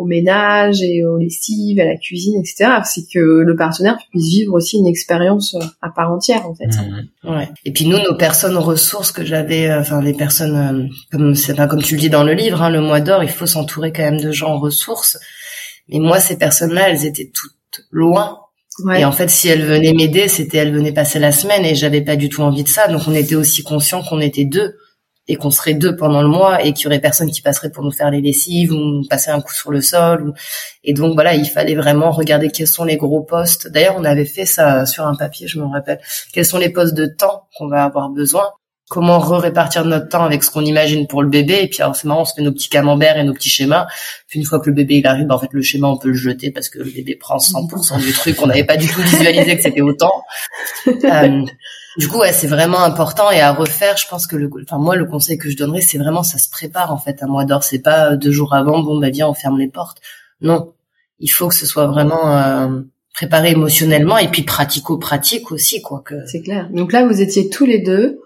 au 0.00 0.06
ménage 0.06 0.82
et 0.82 1.04
aux 1.04 1.18
lessives, 1.18 1.78
à 1.78 1.84
la 1.84 1.96
cuisine, 1.96 2.40
etc. 2.40 2.80
C'est 2.84 3.04
que 3.12 3.18
le 3.18 3.54
partenaire 3.54 3.98
puisse 4.10 4.28
vivre 4.30 4.54
aussi 4.54 4.78
une 4.78 4.86
expérience 4.86 5.54
euh, 5.54 5.64
à 5.82 5.90
part 5.90 6.10
entière, 6.10 6.46
en 6.46 6.54
fait. 6.54 6.66
Mmh. 6.66 7.30
Ouais. 7.30 7.48
Et 7.66 7.72
puis 7.72 7.86
nous, 7.86 7.98
nos 7.98 8.16
personnes 8.16 8.56
ressources 8.56 9.12
que 9.12 9.24
j'avais, 9.24 9.68
euh, 9.68 9.80
enfin 9.80 10.00
les 10.00 10.14
personnes 10.14 10.56
euh, 10.56 10.88
comme 11.12 11.34
c'est 11.34 11.54
pas 11.54 11.66
comme 11.66 11.82
tu 11.82 11.96
le 11.96 12.00
dis 12.00 12.08
dans 12.08 12.24
le 12.24 12.32
livre, 12.32 12.62
hein, 12.62 12.70
le 12.70 12.80
mois 12.80 13.00
d'or, 13.00 13.22
il 13.22 13.28
faut 13.28 13.46
s'entourer 13.46 13.92
quand 13.92 14.02
même 14.02 14.20
de 14.20 14.32
gens 14.32 14.58
ressources. 14.58 15.18
Mais 15.90 15.98
moi, 15.98 16.18
ces 16.18 16.38
personnes-là, 16.38 16.88
elles 16.88 17.04
étaient 17.04 17.30
toutes 17.32 17.84
loin. 17.90 18.38
Ouais. 18.84 19.02
Et 19.02 19.04
en 19.04 19.12
fait, 19.12 19.28
si 19.28 19.48
elles 19.48 19.64
venaient 19.64 19.92
m'aider, 19.92 20.28
c'était 20.28 20.58
elles 20.58 20.72
venaient 20.72 20.92
passer 20.92 21.18
la 21.18 21.32
semaine 21.32 21.66
et 21.66 21.74
j'avais 21.74 22.00
pas 22.00 22.16
du 22.16 22.30
tout 22.30 22.40
envie 22.40 22.64
de 22.64 22.68
ça. 22.68 22.88
Donc 22.88 23.02
on 23.06 23.14
était 23.14 23.34
aussi 23.34 23.62
conscients 23.62 24.02
qu'on 24.02 24.20
était 24.20 24.46
deux 24.46 24.74
et 25.30 25.36
qu'on 25.36 25.52
serait 25.52 25.74
deux 25.74 25.94
pendant 25.94 26.22
le 26.22 26.28
mois 26.28 26.64
et 26.64 26.72
qu'il 26.72 26.84
y 26.84 26.86
aurait 26.88 26.98
personne 26.98 27.30
qui 27.30 27.40
passerait 27.40 27.70
pour 27.70 27.84
nous 27.84 27.92
faire 27.92 28.10
les 28.10 28.20
lessives 28.20 28.72
ou 28.72 28.74
nous 28.74 29.04
passer 29.08 29.30
un 29.30 29.40
coup 29.40 29.54
sur 29.54 29.70
le 29.70 29.80
sol. 29.80 30.34
Et 30.82 30.92
donc 30.92 31.14
voilà, 31.14 31.36
il 31.36 31.46
fallait 31.46 31.76
vraiment 31.76 32.10
regarder 32.10 32.50
quels 32.50 32.66
sont 32.66 32.82
les 32.82 32.96
gros 32.96 33.22
postes. 33.22 33.68
D'ailleurs, 33.68 33.94
on 33.96 34.04
avait 34.04 34.24
fait 34.24 34.44
ça 34.44 34.86
sur 34.86 35.06
un 35.06 35.14
papier, 35.14 35.46
je 35.46 35.60
me 35.60 35.66
rappelle. 35.66 36.00
Quels 36.32 36.44
sont 36.44 36.58
les 36.58 36.70
postes 36.70 36.94
de 36.94 37.06
temps 37.06 37.44
qu'on 37.56 37.68
va 37.68 37.84
avoir 37.84 38.08
besoin? 38.08 38.42
Comment 38.88 39.20
répartir 39.20 39.84
notre 39.84 40.08
temps 40.08 40.24
avec 40.24 40.42
ce 40.42 40.50
qu'on 40.50 40.64
imagine 40.64 41.06
pour 41.06 41.22
le 41.22 41.28
bébé? 41.28 41.60
Et 41.62 41.68
puis 41.68 41.80
alors 41.80 41.94
c'est 41.94 42.08
marrant, 42.08 42.22
on 42.22 42.24
se 42.24 42.34
fait 42.34 42.42
nos 42.42 42.50
petits 42.50 42.68
camemberts 42.68 43.16
et 43.16 43.22
nos 43.22 43.32
petits 43.32 43.50
schémas. 43.50 43.86
Puis 44.26 44.40
une 44.40 44.44
fois 44.44 44.58
que 44.58 44.68
le 44.68 44.74
bébé 44.74 44.96
il 44.96 45.06
arrive, 45.06 45.28
ben, 45.28 45.36
en 45.36 45.38
fait 45.38 45.52
le 45.52 45.62
schéma 45.62 45.86
on 45.86 45.96
peut 45.96 46.08
le 46.08 46.14
jeter 46.14 46.50
parce 46.50 46.68
que 46.68 46.80
le 46.80 46.90
bébé 46.90 47.14
prend 47.14 47.36
100% 47.36 48.00
du 48.00 48.12
truc. 48.12 48.42
On 48.42 48.48
n'avait 48.48 48.64
pas 48.64 48.76
du 48.76 48.88
tout 48.88 49.00
visualisé 49.00 49.56
que 49.56 49.62
c'était 49.62 49.80
autant. 49.80 50.24
Euh, 51.04 51.44
du 51.98 52.08
coup, 52.08 52.18
ouais, 52.18 52.32
c'est 52.32 52.46
vraiment 52.46 52.82
important 52.82 53.30
et 53.30 53.40
à 53.40 53.52
refaire. 53.52 53.96
Je 53.96 54.06
pense 54.08 54.26
que 54.26 54.36
le, 54.36 54.48
enfin 54.62 54.78
moi, 54.78 54.96
le 54.96 55.06
conseil 55.06 55.38
que 55.38 55.50
je 55.50 55.56
donnerais, 55.56 55.80
c'est 55.80 55.98
vraiment 55.98 56.22
ça 56.22 56.38
se 56.38 56.48
prépare 56.48 56.92
en 56.92 56.98
fait 56.98 57.22
un 57.22 57.26
mois 57.26 57.44
d'or. 57.44 57.64
C'est 57.64 57.80
pas 57.80 58.12
euh, 58.12 58.16
deux 58.16 58.30
jours 58.30 58.54
avant, 58.54 58.80
bon 58.80 58.98
bah 58.98 59.10
viens, 59.10 59.28
on 59.28 59.34
ferme 59.34 59.58
les 59.58 59.68
portes. 59.68 59.98
Non, 60.40 60.72
il 61.18 61.28
faut 61.28 61.48
que 61.48 61.54
ce 61.54 61.66
soit 61.66 61.86
vraiment 61.86 62.36
euh, 62.36 62.80
préparé 63.14 63.50
émotionnellement 63.50 64.18
et 64.18 64.28
puis 64.28 64.42
pratico-pratique 64.42 65.50
aussi, 65.50 65.82
quoi. 65.82 66.02
Que... 66.04 66.14
C'est 66.26 66.42
clair. 66.42 66.68
Donc 66.72 66.92
là, 66.92 67.06
vous 67.06 67.20
étiez 67.20 67.50
tous 67.50 67.66
les 67.66 67.80
deux. 67.80 68.20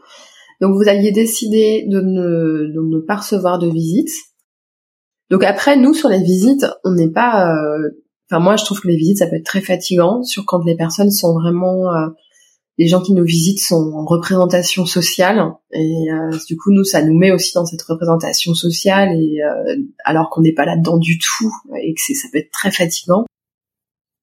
Donc 0.60 0.76
vous 0.76 0.88
aviez 0.88 1.10
décidé 1.10 1.84
de 1.88 2.00
ne, 2.00 2.72
de 2.72 2.80
ne 2.80 3.00
pas 3.00 3.16
recevoir 3.16 3.58
de 3.58 3.68
visites. 3.68 4.12
Donc 5.30 5.42
après, 5.42 5.76
nous 5.76 5.94
sur 5.94 6.10
les 6.10 6.22
visites, 6.22 6.66
on 6.84 6.92
n'est 6.92 7.10
pas. 7.10 7.50
Euh, 7.50 8.02
enfin 8.30 8.40
moi, 8.40 8.56
je 8.56 8.64
trouve 8.64 8.80
que 8.80 8.88
les 8.88 8.96
visites, 8.96 9.18
ça 9.18 9.26
peut 9.26 9.36
être 9.36 9.46
très 9.46 9.62
fatigant, 9.62 10.22
sur 10.22 10.44
quand 10.44 10.62
les 10.64 10.76
personnes 10.76 11.10
sont 11.10 11.32
vraiment 11.32 11.90
les 12.76 12.88
gens 12.88 13.00
qui 13.00 13.12
nous 13.12 13.24
visitent 13.24 13.60
sont 13.60 13.92
en 13.94 14.04
représentation 14.04 14.84
sociale 14.84 15.52
et 15.72 16.10
euh, 16.10 16.36
du 16.48 16.56
coup 16.56 16.72
nous 16.72 16.84
ça 16.84 17.02
nous 17.04 17.16
met 17.16 17.30
aussi 17.30 17.52
dans 17.54 17.64
cette 17.64 17.82
représentation 17.82 18.54
sociale 18.54 19.10
et 19.12 19.42
euh, 19.42 19.76
alors 20.04 20.28
qu'on 20.30 20.42
n'est 20.42 20.54
pas 20.54 20.64
là-dedans 20.64 20.98
du 20.98 21.18
tout 21.18 21.52
et 21.80 21.94
que 21.94 22.00
c'est 22.00 22.14
ça 22.14 22.28
peut 22.32 22.38
être 22.38 22.50
très 22.50 22.72
fatigant. 22.72 23.24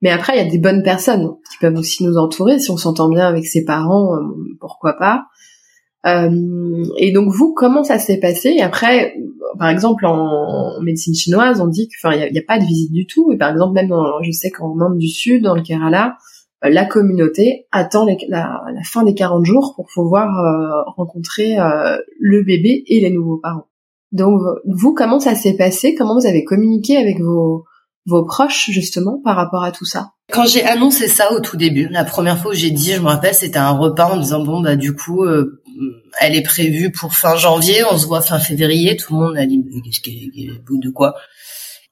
Mais 0.02 0.10
après 0.10 0.34
il 0.36 0.44
y 0.44 0.48
a 0.48 0.52
des 0.52 0.58
bonnes 0.58 0.84
personnes 0.84 1.30
qui 1.50 1.58
peuvent 1.62 1.78
aussi 1.78 2.04
nous 2.04 2.18
entourer 2.18 2.60
si 2.60 2.72
on 2.72 2.78
s'entend 2.78 3.10
bien 3.10 3.26
avec 3.26 3.46
ses 3.46 3.64
parents, 3.64 4.16
euh, 4.16 4.22
pourquoi 4.60 4.94
pas. 4.94 5.28
et 6.06 7.12
donc 7.14 7.32
vous 7.34 7.54
comment 7.54 7.84
ça 7.86 8.00
s'est 8.00 8.20
passé? 8.20 8.50
Et 8.50 8.62
après 8.62 9.16
par 9.60 9.70
exemple 9.70 10.06
en, 10.06 10.82
médecine 10.82 11.16
chinoise 11.16 11.62
on 11.62 11.68
dit 11.68 11.88
que 11.88 11.94
enfin 12.02 12.16
il 12.16 12.32
n'y 12.32 12.40
a, 12.40 12.42
a, 12.42 12.46
pas 12.46 12.60
de 12.60 12.66
visite 12.66 12.92
du 12.92 13.06
tout 13.06 13.32
et 13.32 13.38
par 13.38 13.52
exemple 13.52 13.74
même 13.74 13.88
dans, 13.88 14.22
je 14.22 14.32
sais 14.32 14.50
qu'en 14.50 14.78
Inde 14.82 14.98
du 14.98 15.08
Sud 15.08 15.44
dans 15.44 15.56
le 15.56 15.62
Kerala 15.62 16.18
la 16.70 16.86
communauté 16.86 17.68
attend 17.72 18.06
la, 18.28 18.62
fin 18.84 19.04
des 19.04 19.16
40 19.16 19.46
jours 19.46 19.74
pour 19.76 19.88
pouvoir 19.94 20.28
euh, 20.40 20.84
rencontrer 20.96 21.58
euh, 21.60 21.98
le 22.20 22.44
bébé 22.44 22.84
et 22.88 23.00
les 23.00 23.10
nouveaux 23.10 23.38
parents. 23.38 23.68
Donc 24.12 24.42
vous, 24.68 24.94
comment 24.94 25.20
ça 25.20 25.36
s'est 25.36 25.56
passé? 25.56 25.96
Comment 25.96 26.20
vous 26.20 26.28
avez 26.28 26.44
communiqué 26.44 26.98
avec 26.98 27.20
vos, 27.20 27.66
vos 28.06 28.26
proches 28.26 28.70
justement 28.70 29.22
par 29.24 29.36
rapport 29.36 29.64
à 29.64 29.72
tout 29.72 29.86
ça? 29.86 30.12
Quand 30.32 30.46
j'ai 30.46 30.64
annoncé 30.64 31.08
ça 31.08 31.34
au 31.34 31.40
tout 31.40 31.58
début, 31.58 31.88
la 31.90 32.06
première 32.06 32.38
fois 32.38 32.52
où 32.52 32.56
j'ai 32.56 32.72
dit, 32.72 32.94
je 32.94 33.02
me 33.02 33.08
rappelle, 33.08 33.34
c'était 33.34 33.58
un 33.58 33.72
repas 33.72 34.14
en 34.14 34.18
disant 34.18 34.44
bon 34.44 34.62
bah 34.62 34.76
du 34.76 34.96
coup 34.96 35.24
euh, 35.24 35.62
elle 36.20 36.36
est 36.36 36.42
prévue 36.42 36.92
pour 36.92 37.14
fin 37.14 37.36
janvier, 37.36 37.84
on 37.92 37.98
se 37.98 38.06
voit 38.06 38.22
fin 38.22 38.40
février, 38.40 38.96
tout 38.96 39.14
le 39.14 39.20
monde 39.20 39.38
a 39.38 39.46
dit 39.46 39.62
qu'est-ce 39.84 40.02
que 40.02 40.10
de 40.10 40.90
quoi? 40.90 41.16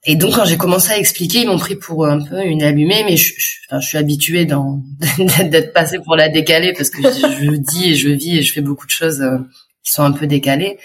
Et 0.05 0.15
donc 0.15 0.35
quand 0.35 0.45
j'ai 0.45 0.57
commencé 0.57 0.91
à 0.91 0.97
expliquer, 0.97 1.41
ils 1.41 1.47
m'ont 1.47 1.57
pris 1.57 1.75
pour 1.75 2.05
un 2.05 2.23
peu 2.23 2.41
une 2.43 2.63
allumée, 2.63 3.03
mais 3.03 3.17
je, 3.17 3.33
je, 3.37 3.79
suis 3.85 3.97
habituée 3.97 4.45
d'être 5.17 5.73
passée 5.73 5.99
pour 5.99 6.15
la 6.15 6.29
décalée 6.29 6.73
parce 6.73 6.89
que 6.89 7.01
je, 7.01 7.55
dis 7.57 7.91
et 7.91 7.95
je 7.95 8.09
vis 8.09 8.37
et 8.37 8.41
je 8.41 8.53
fais 8.53 8.61
beaucoup 8.61 8.85
de 8.85 8.91
choses 8.91 9.21
euh, 9.21 9.37
qui 9.83 9.91
sont 9.91 10.03
un 10.03 10.11
peu 10.11 10.25
décalées. 10.25 10.77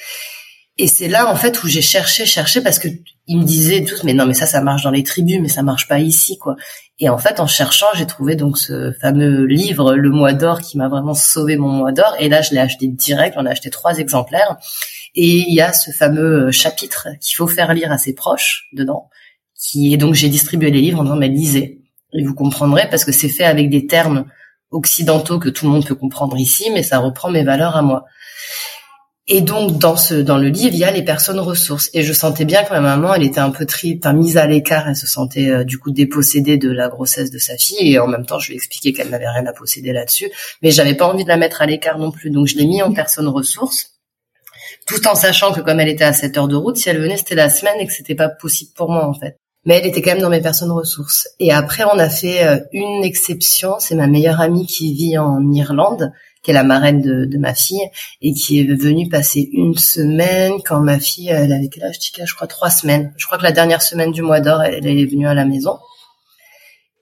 Et 0.77 0.89
c'est 0.89 1.07
là 1.07 1.31
en 1.31 1.37
fait 1.37 1.63
où 1.63 1.69
j'ai 1.69 1.83
cherché, 1.83 2.27
cherché 2.27 2.61
parce 2.61 2.81
que 2.81 2.89
ils 3.27 3.39
me 3.39 3.45
disaient 3.45 3.85
tous, 3.85 4.03
mais 4.03 4.13
non, 4.13 4.27
mais 4.27 4.35
ça, 4.35 4.47
ça 4.47 4.61
marche 4.61 4.83
dans 4.83 4.91
les 4.91 5.03
tribus, 5.03 5.39
mais 5.41 5.49
ça 5.49 5.63
marche 5.63 5.89
pas 5.89 5.99
ici, 5.99 6.37
quoi. 6.37 6.57
Et 6.99 7.09
en 7.09 7.17
fait, 7.17 7.41
en 7.41 7.47
cherchant, 7.47 7.87
j'ai 7.95 8.07
trouvé 8.07 8.37
donc 8.37 8.59
ce 8.59 8.93
fameux 9.01 9.47
livre, 9.47 9.95
Le 9.95 10.11
Mois 10.11 10.33
d'Or, 10.33 10.61
qui 10.61 10.77
m'a 10.77 10.89
vraiment 10.89 11.15
sauvé 11.15 11.57
mon 11.57 11.69
Mois 11.69 11.93
d'Or. 11.93 12.15
Et 12.21 12.29
là, 12.29 12.43
je 12.43 12.51
l'ai 12.51 12.61
acheté 12.61 12.87
direct. 12.87 13.35
J'en 13.37 13.47
ai 13.47 13.51
acheté 13.51 13.71
trois 13.71 13.99
exemplaires. 13.99 14.59
Et 15.15 15.45
il 15.49 15.55
y 15.55 15.61
a 15.61 15.73
ce 15.73 15.91
fameux 15.93 16.51
chapitre 16.51 17.09
qu'il 17.21 17.37
faut 17.37 17.47
faire 17.47 17.73
lire 17.73 17.93
à 17.93 17.99
ses 17.99 18.15
proches 18.15 18.69
dedans, 18.73 19.11
qui 19.57 19.95
est 19.95 19.97
donc 19.97 20.15
j'ai 20.15 20.29
distribué 20.29 20.71
les 20.71 20.81
livres 20.81 21.01
en 21.01 21.05
disant 21.05 21.17
mais 21.17 21.29
lisez 21.29 21.85
et 22.15 22.25
vous 22.25 22.35
comprendrez 22.35 22.89
parce 22.91 23.05
que 23.05 23.13
c'est 23.13 23.29
fait 23.29 23.45
avec 23.45 23.71
des 23.71 23.87
termes 23.87 24.27
occidentaux 24.71 25.39
que 25.39 25.49
tout 25.49 25.67
le 25.67 25.73
monde 25.73 25.87
peut 25.87 25.95
comprendre 25.95 26.37
ici, 26.37 26.71
mais 26.73 26.83
ça 26.83 26.99
reprend 26.99 27.31
mes 27.31 27.45
valeurs 27.45 27.77
à 27.77 27.83
moi. 27.83 28.05
Et 29.27 29.41
donc 29.41 29.79
dans 29.79 29.97
ce 29.97 30.15
dans 30.15 30.37
le 30.37 30.49
livre, 30.49 30.75
il 30.75 30.79
y 30.79 30.85
a 30.85 30.91
les 30.91 31.03
personnes 31.03 31.41
ressources. 31.41 31.89
Et 31.95 32.03
je 32.03 32.13
sentais 32.13 32.45
bien 32.45 32.63
que 32.63 32.71
ma 32.71 32.81
maman, 32.81 33.15
elle 33.15 33.23
était 33.23 33.41
un 33.41 33.51
peu 33.51 33.65
tri, 33.65 33.99
mise 34.13 34.37
à 34.37 34.47
l'écart. 34.47 34.87
Elle 34.87 34.97
se 34.97 35.07
sentait 35.07 35.49
euh, 35.49 35.65
du 35.65 35.79
coup 35.79 35.91
dépossédée 35.91 36.59
de 36.59 36.71
la 36.71 36.89
grossesse 36.89 37.31
de 37.31 37.39
sa 37.39 37.57
fille. 37.57 37.95
Et 37.95 37.99
en 37.99 38.07
même 38.07 38.27
temps, 38.27 38.39
je 38.39 38.49
lui 38.49 38.55
ai 38.55 38.57
expliqué 38.57 38.93
qu'elle 38.93 39.09
n'avait 39.09 39.29
rien 39.29 39.47
à 39.47 39.53
posséder 39.55 39.93
là-dessus. 39.93 40.31
Mais 40.63 40.71
j'avais 40.71 40.95
pas 40.95 41.07
envie 41.07 41.25
de 41.25 41.29
la 41.31 41.39
mettre 41.39 41.63
à 41.63 41.67
l'écart 41.67 41.99
non 41.99 42.11
plus. 42.11 42.31
Donc 42.31 42.49
je 42.49 42.57
l'ai 42.57 42.67
mis 42.67 42.83
en 42.83 42.93
personne 42.93 43.29
ressource 43.29 43.94
tout 44.87 45.07
en 45.07 45.15
sachant 45.15 45.53
que 45.53 45.61
comme 45.61 45.81
elle 45.81 45.89
était 45.89 46.05
à 46.05 46.13
7 46.13 46.37
heures 46.39 46.49
de 46.49 46.57
route, 46.57 46.77
si 46.77 46.89
elle 46.89 47.01
venait, 47.01 47.17
c'était 47.17 47.35
la 47.35 47.51
semaine 47.51 47.81
et 47.81 47.87
que 47.87 47.93
c'était 47.93 48.15
pas 48.15 48.29
possible 48.29 48.73
pour 48.75 48.91
moi 48.91 49.07
en 49.07 49.15
fait. 49.15 49.37
Mais 49.65 49.79
elle 49.79 49.87
était 49.87 50.03
quand 50.03 50.13
même 50.13 50.21
dans 50.21 50.31
mes 50.31 50.43
personnes 50.43 50.71
ressources. 50.71 51.29
Et 51.41 51.51
après, 51.53 51.85
on 51.85 51.99
a 51.99 52.11
fait 52.11 52.47
euh, 52.47 52.59
une 52.73 53.03
exception. 53.03 53.77
C'est 53.79 53.95
ma 53.95 54.07
meilleure 54.07 54.41
amie 54.41 54.67
qui 54.67 54.93
vit 54.93 55.17
en 55.17 55.51
Irlande, 55.53 56.13
qui 56.43 56.51
est 56.51 56.55
la 56.55 56.65
marraine 56.65 57.01
de, 57.01 57.39
ma 57.39 57.55
fille, 57.55 57.81
et 58.21 58.35
qui 58.35 58.61
est 58.61 58.65
venue 58.65 59.09
passer 59.09 59.49
une 59.53 59.77
semaine 59.77 60.55
quand 60.65 60.81
ma 60.81 60.99
fille, 61.01 61.29
elle 61.29 61.53
avait 61.53 61.69
quel 61.69 61.85
âge, 61.85 61.99
Tika? 61.99 62.27
Je 62.27 62.35
crois 62.35 62.47
trois 62.47 62.69
semaines. 62.69 63.15
Je 63.17 63.25
crois 63.25 63.39
que 63.39 63.43
la 63.43 63.53
dernière 63.53 63.81
semaine 63.81 64.13
du 64.13 64.21
mois 64.21 64.41
d'or, 64.41 64.63
elle, 64.63 64.87
est 64.87 65.07
venue 65.07 65.27
à 65.27 65.35
la 65.35 65.47
maison. 65.47 65.79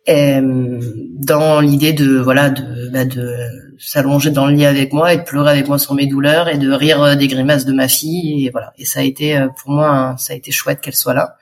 euh, 0.08 0.80
dans 1.18 1.60
l'idée 1.60 1.92
de 1.92 2.18
voilà 2.18 2.50
de 2.50 2.90
bah, 2.90 3.04
de 3.04 3.71
s'allonger 3.84 4.30
dans 4.30 4.46
le 4.46 4.54
lit 4.54 4.66
avec 4.66 4.92
moi 4.92 5.12
et 5.12 5.18
de 5.18 5.22
pleurer 5.22 5.50
avec 5.50 5.68
moi 5.68 5.78
sur 5.78 5.94
mes 5.94 6.06
douleurs 6.06 6.48
et 6.48 6.58
de 6.58 6.70
rire 6.70 7.16
des 7.16 7.28
grimaces 7.28 7.64
de 7.64 7.72
ma 7.72 7.88
fille 7.88 8.46
et 8.46 8.50
voilà. 8.50 8.72
Et 8.78 8.84
ça 8.84 9.00
a 9.00 9.02
été 9.02 9.46
pour 9.60 9.72
moi 9.72 10.14
ça 10.18 10.32
a 10.32 10.36
été 10.36 10.50
chouette 10.52 10.80
qu'elle 10.80 10.94
soit 10.94 11.14
là. 11.14 11.36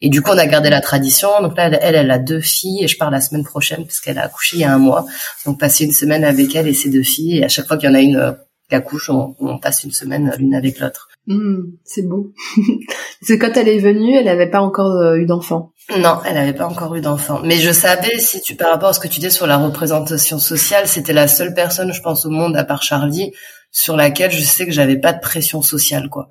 Et 0.00 0.08
du 0.08 0.22
coup 0.22 0.30
on 0.32 0.38
a 0.38 0.46
gardé 0.46 0.70
la 0.70 0.80
tradition. 0.80 1.28
Donc 1.42 1.56
là 1.56 1.66
elle 1.66 1.96
elle 1.96 2.10
a 2.10 2.18
deux 2.18 2.40
filles 2.40 2.84
et 2.84 2.88
je 2.88 2.96
pars 2.96 3.10
la 3.10 3.20
semaine 3.20 3.44
prochaine 3.44 3.84
parce 3.84 4.00
qu'elle 4.00 4.18
a 4.18 4.24
accouché 4.24 4.56
il 4.56 4.60
y 4.60 4.64
a 4.64 4.72
un 4.72 4.78
mois. 4.78 5.04
Donc 5.46 5.60
passer 5.60 5.84
une 5.84 5.92
semaine 5.92 6.24
avec 6.24 6.54
elle 6.56 6.68
et 6.68 6.74
ses 6.74 6.90
deux 6.90 7.02
filles. 7.02 7.38
Et 7.38 7.44
à 7.44 7.48
chaque 7.48 7.66
fois 7.66 7.76
qu'il 7.76 7.88
y 7.88 7.92
en 7.92 7.94
a 7.94 8.00
une 8.00 8.36
qui 8.68 8.74
accouche 8.74 9.10
on, 9.10 9.58
passe 9.58 9.84
une 9.84 9.92
semaine 9.92 10.32
l'une 10.38 10.54
avec 10.54 10.80
l'autre. 10.80 11.08
Mmh, 11.26 11.76
c'est 11.84 12.08
beau. 12.08 12.32
c'est 13.22 13.38
quand 13.38 13.56
elle 13.56 13.68
est 13.68 13.78
venue, 13.78 14.16
elle 14.16 14.24
n'avait 14.24 14.50
pas 14.50 14.60
encore 14.60 14.96
euh, 14.96 15.16
eu 15.16 15.26
d'enfant. 15.26 15.71
Non, 15.90 16.20
elle 16.24 16.34
n'avait 16.34 16.54
pas 16.54 16.66
encore 16.66 16.94
eu 16.94 17.00
d'enfant. 17.00 17.40
Mais 17.44 17.58
je 17.58 17.70
savais, 17.70 18.18
si 18.18 18.40
tu 18.40 18.54
par 18.54 18.70
rapport 18.70 18.90
à 18.90 18.92
ce 18.92 19.00
que 19.00 19.08
tu 19.08 19.20
dis 19.20 19.30
sur 19.30 19.46
la 19.46 19.56
représentation 19.56 20.38
sociale, 20.38 20.86
c'était 20.86 21.12
la 21.12 21.28
seule 21.28 21.54
personne, 21.54 21.92
je 21.92 22.00
pense, 22.00 22.24
au 22.24 22.30
monde, 22.30 22.56
à 22.56 22.64
part 22.64 22.82
Charlie, 22.82 23.32
sur 23.70 23.96
laquelle 23.96 24.30
je 24.30 24.40
sais 24.42 24.64
que 24.64 24.72
j'avais 24.72 24.98
pas 24.98 25.12
de 25.12 25.20
pression 25.20 25.60
sociale, 25.60 26.08
quoi. 26.08 26.28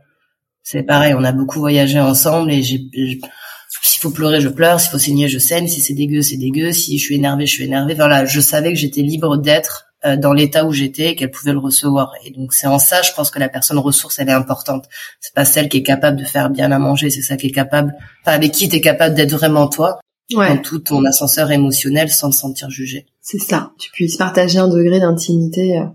C'est 0.63 0.83
pareil, 0.83 1.13
on 1.15 1.23
a 1.23 1.31
beaucoup 1.31 1.59
voyagé 1.59 1.99
ensemble 1.99 2.51
et 2.51 2.63
s'il 2.63 3.19
faut 3.99 4.11
pleurer, 4.11 4.41
je 4.41 4.49
pleure, 4.49 4.79
s'il 4.79 4.91
faut 4.91 4.99
saigner, 4.99 5.27
je 5.27 5.39
saigne, 5.39 5.67
si 5.67 5.81
c'est 5.81 5.93
dégueu, 5.93 6.21
c'est 6.21 6.37
dégueu, 6.37 6.71
si 6.71 6.97
je 6.97 7.03
suis 7.03 7.15
énervée, 7.15 7.45
je 7.45 7.53
suis 7.53 7.65
énervée. 7.65 7.93
Voilà, 7.93 8.25
je 8.25 8.39
savais 8.39 8.69
que 8.69 8.79
j'étais 8.79 9.01
libre 9.01 9.37
d'être 9.37 9.90
dans 10.17 10.33
l'état 10.33 10.65
où 10.65 10.71
j'étais 10.71 11.15
qu'elle 11.15 11.29
pouvait 11.29 11.53
le 11.53 11.59
recevoir. 11.59 12.13
Et 12.25 12.31
donc 12.31 12.53
c'est 12.53 12.67
en 12.67 12.79
ça, 12.79 13.01
je 13.01 13.11
pense 13.13 13.29
que 13.29 13.39
la 13.39 13.49
personne 13.49 13.77
ressource, 13.77 14.17
elle 14.19 14.29
est 14.29 14.33
importante. 14.33 14.85
C'est 15.19 15.33
pas 15.33 15.45
celle 15.45 15.69
qui 15.69 15.77
est 15.77 15.83
capable 15.83 16.17
de 16.17 16.25
faire 16.25 16.49
bien 16.49 16.71
à 16.71 16.79
manger, 16.79 17.09
c'est 17.09 17.21
celle 17.21 17.37
qui 17.37 17.47
est 17.47 17.51
capable, 17.51 17.93
enfin 18.21 18.35
avec 18.35 18.51
qui 18.51 18.67
tu 18.67 18.77
es 18.77 18.81
capable 18.81 19.13
d'être 19.13 19.31
vraiment 19.31 19.67
toi, 19.67 19.99
ouais. 20.35 20.49
dans 20.49 20.61
tout 20.61 20.79
ton 20.79 21.05
ascenseur 21.05 21.51
émotionnel 21.51 22.09
sans 22.09 22.29
te 22.29 22.35
sentir 22.35 22.69
jugé. 22.69 23.05
C'est 23.21 23.39
ça. 23.39 23.71
Tu 23.79 23.91
puisses 23.91 24.17
partager 24.17 24.59
un 24.59 24.67
degré 24.67 24.99
d'intimité. 24.99 25.77
Euh. 25.79 25.85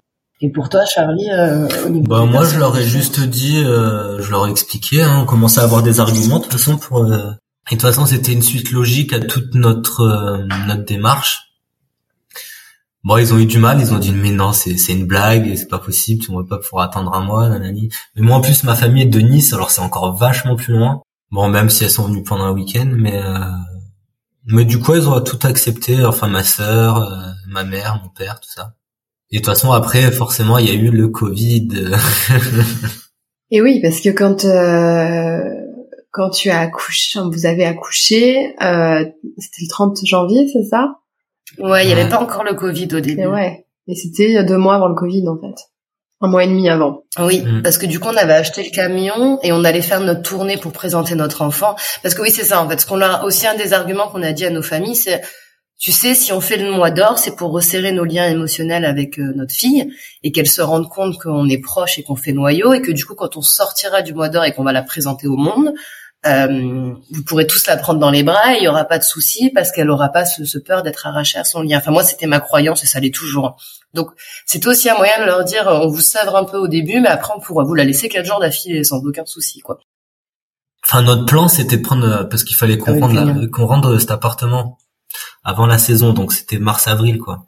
Et 0.41 0.51
pour 0.51 0.69
toi, 0.69 0.85
Charlie 0.85 1.31
euh, 1.31 1.67
Bah 2.03 2.25
moi, 2.27 2.45
je 2.45 2.59
leur 2.59 2.77
ai 2.77 2.85
juste 2.85 3.21
dit, 3.21 3.59
euh, 3.59 4.23
je 4.23 4.31
leur 4.31 4.47
ai 4.47 4.51
expliqué. 4.51 5.03
Hein, 5.03 5.21
on 5.23 5.27
commençait 5.27 5.61
à 5.61 5.65
avoir 5.65 5.83
des 5.83 6.01
arguments 6.01 6.39
de 6.39 6.45
toute 6.45 6.53
façon 6.53 6.77
pour. 6.77 7.05
Euh... 7.05 7.31
Et 7.69 7.75
de 7.75 7.81
toute 7.81 7.89
façon, 7.89 8.07
c'était 8.07 8.33
une 8.33 8.43
suite 8.43 8.71
logique 8.71 9.13
à 9.13 9.19
toute 9.19 9.55
notre 9.55 10.47
notre 10.69 10.85
démarche 10.85 11.46
Bon, 13.07 13.19
ils 13.19 13.33
ont 13.33 13.39
eu 13.39 13.47
du 13.47 13.59
mal, 13.59 13.81
ils 13.81 13.95
ont 13.95 14.01
dit 14.01 14.11
mais 14.11 14.33
non, 14.33 14.51
c'est 14.51 14.77
c'est 14.77 14.93
une 14.93 15.07
blague, 15.07 15.55
c'est 15.55 15.69
pas 15.69 15.79
possible, 15.79 16.25
tu 16.25 16.33
ne 16.33 16.43
pas 16.43 16.59
pouvoir 16.59 16.87
attendre 16.87 17.15
un 17.15 17.21
mois, 17.21 17.49
nanani. 17.49 17.89
Mais 18.17 18.23
moi 18.23 18.35
en 18.35 18.41
plus 18.41 18.65
ma 18.65 18.75
famille 18.75 19.05
est 19.05 19.07
de 19.07 19.21
Nice, 19.21 19.53
alors 19.53 19.71
c'est 19.71 19.81
encore 19.81 20.17
vachement 20.17 20.57
plus 20.57 20.75
loin. 20.75 21.03
Bon, 21.31 21.49
même 21.49 21.71
si 21.71 21.85
elles 21.85 21.91
sont 21.91 22.09
venues 22.09 22.25
pendant 22.25 22.47
un 22.47 22.53
week-end, 22.53 22.91
mais 22.93 23.15
euh... 23.15 23.39
mais 24.47 24.65
du 24.65 24.81
coup 24.81 24.97
ils 24.97 25.09
ont 25.09 25.21
tout 25.21 25.39
accepté, 25.45 26.05
enfin 26.05 26.27
ma 26.27 26.43
sœur, 26.43 26.97
euh, 26.97 27.31
ma 27.47 27.63
mère, 27.63 28.01
mon 28.03 28.09
père, 28.09 28.41
tout 28.41 28.51
ça. 28.51 28.75
Et 29.31 29.37
de 29.37 29.41
toute 29.41 29.55
façon 29.55 29.71
après 29.71 30.11
forcément 30.11 30.59
il 30.59 30.67
y 30.67 30.71
a 30.71 30.75
eu 30.75 30.91
le 30.91 31.07
Covid. 31.07 31.69
Et 33.53 33.63
oui, 33.63 33.81
parce 33.83 34.01
que 34.01 34.11
quand 34.11 34.45
euh, 34.45 35.45
quand 36.11 36.31
tu 36.31 36.51
as 36.51 36.59
accouché, 36.59 37.21
vous 37.21 37.47
avez 37.47 37.67
accouché, 37.67 38.57
euh, 38.61 39.05
c'était 39.39 39.63
le 39.63 39.69
30 39.69 39.99
janvier, 40.05 40.49
c'est 40.53 40.65
ça? 40.65 40.97
Ouais, 41.59 41.85
il 41.85 41.87
n'y 41.87 41.93
avait 41.93 42.09
pas 42.09 42.21
encore 42.21 42.45
le 42.45 42.55
Covid 42.55 42.89
au 42.95 43.01
début. 43.01 43.23
Et 43.23 43.27
ouais. 43.27 43.67
Et 43.89 43.95
c'était 43.95 44.43
deux 44.45 44.57
mois 44.57 44.77
avant 44.77 44.89
le 44.89 44.95
Covid, 44.95 45.29
en 45.29 45.37
fait. 45.37 45.63
Un 46.21 46.29
mois 46.29 46.45
et 46.45 46.49
demi 46.49 46.69
avant. 46.69 47.05
Oui, 47.19 47.43
mm. 47.43 47.63
parce 47.63 47.77
que 47.77 47.87
du 47.87 48.01
coup, 48.01 48.09
on 48.09 48.17
avait 48.17 48.33
acheté 48.33 48.65
le 48.65 48.71
camion 48.71 49.39
et 49.43 49.53
on 49.53 49.65
allait 49.65 49.83
faire 49.83 50.01
notre 50.01 50.23
tournée 50.23 50.57
pour 50.57 50.73
présenter 50.73 51.15
notre 51.15 51.43
enfant. 51.43 51.77
Parce 52.03 52.15
que 52.15 52.23
oui, 52.23 52.31
c'est 52.31 52.45
ça, 52.45 52.63
en 52.63 52.69
fait. 52.69 52.81
Ce 52.81 52.87
qu'on 52.87 53.03
a 53.03 53.23
aussi 53.25 53.47
un 53.47 53.55
des 53.55 53.75
arguments 53.75 54.09
qu'on 54.09 54.23
a 54.23 54.33
dit 54.33 54.47
à 54.47 54.51
nos 54.51 54.63
familles, 54.63 54.97
c'est, 54.97 55.21
tu 55.79 55.93
sais, 55.93 56.15
si 56.15 56.33
on 56.33 56.41
fait 56.41 56.57
le 56.57 56.71
mois 56.73 56.91
d'or, 56.91 57.19
c'est 57.19 57.37
pour 57.37 57.53
resserrer 57.53 57.93
nos 57.93 58.05
liens 58.05 58.29
émotionnels 58.29 58.87
avec 58.87 59.19
euh, 59.19 59.35
notre 59.37 59.53
fille 59.53 59.93
et 60.23 60.33
qu'elle 60.33 60.49
se 60.49 60.63
rende 60.63 60.89
compte 60.89 61.19
qu'on 61.19 61.49
est 61.51 61.61
proche 61.61 61.99
et 61.99 62.03
qu'on 62.03 62.17
fait 62.17 62.33
noyau 62.33 62.73
et 62.73 62.81
que 62.81 62.93
du 62.93 63.05
coup, 63.05 63.15
quand 63.15 63.37
on 63.37 63.43
sortira 63.43 64.01
du 64.01 64.15
mois 64.15 64.31
d'or 64.31 64.45
et 64.45 64.53
qu'on 64.53 64.65
va 64.65 64.73
la 64.73 64.83
présenter 64.83 65.27
au 65.27 65.37
monde, 65.37 65.75
euh, 66.27 66.95
vous 67.11 67.23
pourrez 67.25 67.47
tous 67.47 67.67
la 67.67 67.77
prendre 67.77 68.01
dans 68.01 68.11
les 68.11 68.23
bras 68.23 68.55
et 68.55 68.59
il 68.59 68.65
y 68.65 68.69
aura 68.69 68.85
pas 68.85 68.99
de 68.99 69.05
souci 69.05 69.51
parce 69.55 69.71
qu'elle 69.71 69.91
aura 69.91 70.09
pas 70.09 70.25
ce, 70.25 70.59
peur 70.59 70.83
d'être 70.83 71.07
arrachée 71.07 71.39
à 71.39 71.45
son 71.45 71.63
lien. 71.63 71.79
Enfin 71.79 71.93
moi 71.93 72.03
c'était 72.03 72.27
ma 72.27 72.41
croyance 72.41 72.83
et 72.83 72.87
ça 72.87 73.01
l'est 73.01 73.15
toujours. 73.15 73.57
Donc 73.95 74.11
c'est 74.45 74.67
aussi 74.67 74.91
un 74.91 74.97
moyen 74.97 75.21
de 75.21 75.25
leur 75.25 75.45
dire 75.45 75.67
on 75.67 75.89
vous 75.89 76.01
savre 76.01 76.37
un 76.37 76.45
peu 76.45 76.57
au 76.57 76.69
début 76.69 77.01
mais 77.01 77.09
après 77.09 77.33
on 77.37 77.41
pourra 77.41 77.65
vous 77.65 77.75
la 77.75 77.85
laisser 77.85 78.09
quatre 78.09 78.27
jours 78.27 78.41
d'affilée 78.41 78.83
sans 78.83 78.99
aucun 79.05 79.25
souci 79.25 79.61
quoi. 79.61 79.79
Enfin 80.85 81.03
notre 81.03 81.27
plan 81.27 81.49
c'était 81.49 81.77
de 81.77 81.83
prendre 81.83 82.29
parce 82.29 82.45
qu'il 82.45 82.57
fallait 82.57 82.79
qu'on 82.79 82.99
rende, 82.99 83.51
qu'on 83.51 83.67
rende 83.67 83.99
cet 83.99 84.11
appartement 84.11 84.79
avant 85.45 85.67
la 85.67 85.79
saison 85.79 86.13
donc 86.13 86.33
c'était 86.33 86.59
mars 86.59 86.89
avril 86.89 87.19
quoi. 87.19 87.47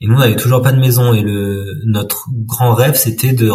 Et 0.00 0.06
nous 0.06 0.16
on 0.16 0.20
n'avait 0.20 0.36
toujours 0.36 0.62
pas 0.62 0.72
de 0.72 0.80
maison 0.80 1.14
et 1.14 1.22
le 1.22 1.64
notre 1.84 2.26
grand 2.30 2.74
rêve 2.74 2.96
c'était 2.96 3.32
de 3.32 3.46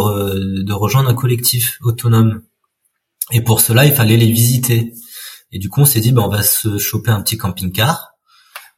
de 0.62 0.72
rejoindre 0.72 1.10
un 1.10 1.14
collectif 1.14 1.78
autonome 1.82 2.42
et 3.32 3.40
pour 3.40 3.60
cela, 3.60 3.84
il 3.84 3.92
fallait 3.92 4.16
les 4.16 4.30
visiter. 4.30 4.92
Et 5.52 5.58
du 5.58 5.68
coup, 5.68 5.80
on 5.80 5.84
s'est 5.84 6.00
dit, 6.00 6.12
ben, 6.12 6.22
on 6.22 6.28
va 6.28 6.42
se 6.42 6.78
choper 6.78 7.10
un 7.10 7.22
petit 7.22 7.36
camping-car. 7.36 8.12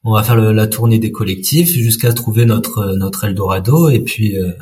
On 0.05 0.13
va 0.13 0.23
faire 0.23 0.37
la 0.37 0.67
tournée 0.67 0.99
des 0.99 1.11
collectifs 1.11 1.71
jusqu'à 1.71 2.13
trouver 2.13 2.45
notre 2.45 2.95
notre 2.95 3.25
Eldorado. 3.25 3.89
Et 3.89 4.01
puis, 4.01 4.39
euh, 4.39 4.53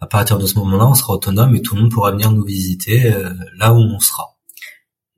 à 0.00 0.06
partir 0.06 0.38
de 0.38 0.46
ce 0.46 0.58
moment-là, 0.58 0.88
on 0.88 0.94
sera 0.94 1.14
autonome 1.14 1.54
et 1.54 1.62
tout 1.62 1.76
le 1.76 1.82
monde 1.82 1.92
pourra 1.92 2.10
venir 2.10 2.32
nous 2.32 2.44
visiter 2.44 3.12
euh, 3.12 3.30
là 3.58 3.72
où 3.72 3.78
on 3.78 4.00
sera. 4.00 4.32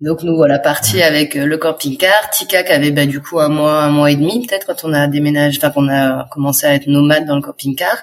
Donc 0.00 0.22
nous 0.22 0.36
voilà 0.36 0.58
partis 0.58 1.02
avec 1.02 1.36
euh, 1.36 1.46
le 1.46 1.56
camping-car. 1.56 2.30
Tika 2.30 2.62
qui 2.64 2.72
avait 2.72 2.90
bah, 2.90 3.06
du 3.06 3.22
coup 3.22 3.40
un 3.40 3.48
mois, 3.48 3.84
un 3.84 3.90
mois 3.90 4.10
et 4.10 4.16
demi 4.16 4.46
peut-être 4.46 4.66
quand 4.66 4.84
on 4.84 4.92
a 4.92 5.06
déménagé, 5.06 5.58
enfin 5.58 5.70
qu'on 5.70 5.88
a 5.88 6.28
commencé 6.30 6.66
à 6.66 6.74
être 6.74 6.88
nomade 6.88 7.26
dans 7.26 7.36
le 7.36 7.42
camping-car. 7.42 7.96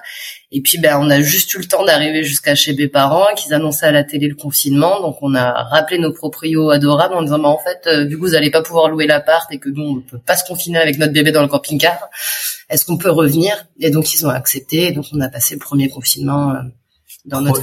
Et 0.54 0.60
puis 0.60 0.76
ben 0.76 0.98
on 1.00 1.08
a 1.08 1.22
juste 1.22 1.54
eu 1.54 1.58
le 1.58 1.64
temps 1.64 1.82
d'arriver 1.82 2.22
jusqu'à 2.24 2.54
chez 2.54 2.74
mes 2.74 2.86
parents, 2.86 3.24
qu'ils 3.34 3.54
annonçaient 3.54 3.86
à 3.86 3.90
la 3.90 4.04
télé 4.04 4.28
le 4.28 4.34
confinement. 4.34 5.00
Donc 5.00 5.16
on 5.22 5.34
a 5.34 5.50
rappelé 5.64 5.98
nos 5.98 6.12
proprios 6.12 6.70
adorables 6.70 7.14
en 7.14 7.22
disant 7.22 7.38
bah, 7.38 7.48
en 7.48 7.58
fait 7.58 7.86
euh, 7.86 8.04
vu 8.04 8.16
que 8.16 8.20
vous 8.20 8.34
allez 8.34 8.50
pas 8.50 8.60
pouvoir 8.60 8.88
louer 8.88 9.06
l'appart 9.06 9.50
et 9.50 9.58
que 9.58 9.70
nous 9.70 9.82
on 9.82 10.00
peut 10.02 10.18
pas 10.18 10.36
se 10.36 10.44
confiner 10.44 10.78
avec 10.78 10.98
notre 10.98 11.14
bébé 11.14 11.32
dans 11.32 11.40
le 11.40 11.48
camping-car, 11.48 11.96
est-ce 12.68 12.84
qu'on 12.84 12.98
peut 12.98 13.10
revenir? 13.10 13.64
Et 13.80 13.90
donc 13.90 14.12
ils 14.12 14.26
ont 14.26 14.30
accepté. 14.30 14.88
Et 14.88 14.92
donc 14.92 15.06
on 15.14 15.20
a 15.22 15.28
passé 15.30 15.54
le 15.54 15.60
premier 15.60 15.88
confinement. 15.88 16.50
Euh, 16.50 16.58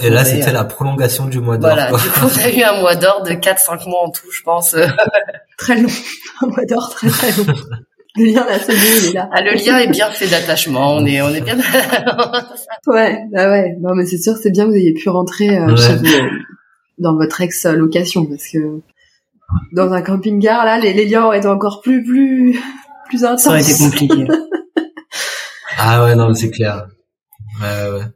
et 0.02 0.10
là, 0.10 0.24
c'était 0.24 0.54
la 0.54 0.64
prolongation 0.64 1.26
du 1.26 1.42
mois 1.42 1.58
d'or. 1.58 1.72
Voilà, 1.72 1.92
du 1.92 2.10
coup, 2.10 2.28
on 2.34 2.40
a 2.40 2.50
eu 2.50 2.64
un 2.64 2.80
mois 2.80 2.96
d'or 2.96 3.24
de 3.24 3.32
4-5 3.32 3.90
mois 3.90 4.04
en 4.06 4.10
tout, 4.10 4.32
je 4.32 4.42
pense. 4.42 4.74
très 5.58 5.82
long. 5.82 5.90
Un 6.42 6.48
mois 6.48 6.66
d'or 6.66 6.90
très 6.90 7.10
très 7.10 7.32
long. 7.34 7.54
Le 8.16 8.26
lien 8.26 8.46
là, 8.46 8.58
c'est 8.60 8.74
il 8.74 9.10
est 9.10 9.14
là. 9.14 9.30
Ah, 9.32 9.42
le 9.42 9.52
lien 9.52 9.78
est 9.78 9.88
bien 9.88 10.10
fait 10.10 10.28
d'attachement. 10.28 10.96
On 10.96 11.06
est, 11.06 11.22
on 11.22 11.30
est 11.30 11.42
bien. 11.42 11.58
ouais, 12.88 13.20
bah 13.32 13.50
ouais. 13.50 13.76
Non, 13.80 13.94
mais 13.96 14.06
c'est 14.06 14.18
sûr, 14.18 14.36
c'est 14.36 14.52
bien 14.52 14.66
que 14.66 14.72
vous 14.72 14.76
ayez 14.76 14.94
pu 14.94 15.10
rentrer 15.10 15.58
euh, 15.58 15.76
chez 15.76 15.96
vous, 15.96 16.06
euh, 16.06 16.30
dans 16.98 17.16
votre 17.16 17.40
ex 17.42 17.66
location 17.66 18.26
parce 18.26 18.48
que 18.48 18.82
dans 19.74 19.94
un 19.94 20.02
camping-car 20.02 20.66
là, 20.66 20.80
les, 20.80 20.94
les 20.94 21.06
liens 21.06 21.26
auraient 21.26 21.38
été 21.38 21.48
encore 21.48 21.82
plus, 21.82 22.04
plus, 22.04 22.60
plus 23.08 23.24
intenses. 23.24 23.44
Ça 23.44 23.50
aurait 23.50 23.62
été 23.62 23.78
compliqué. 23.78 24.26
ah 25.78 26.04
ouais, 26.04 26.16
non, 26.16 26.34
c'est 26.34 26.50
clair. 26.50 26.88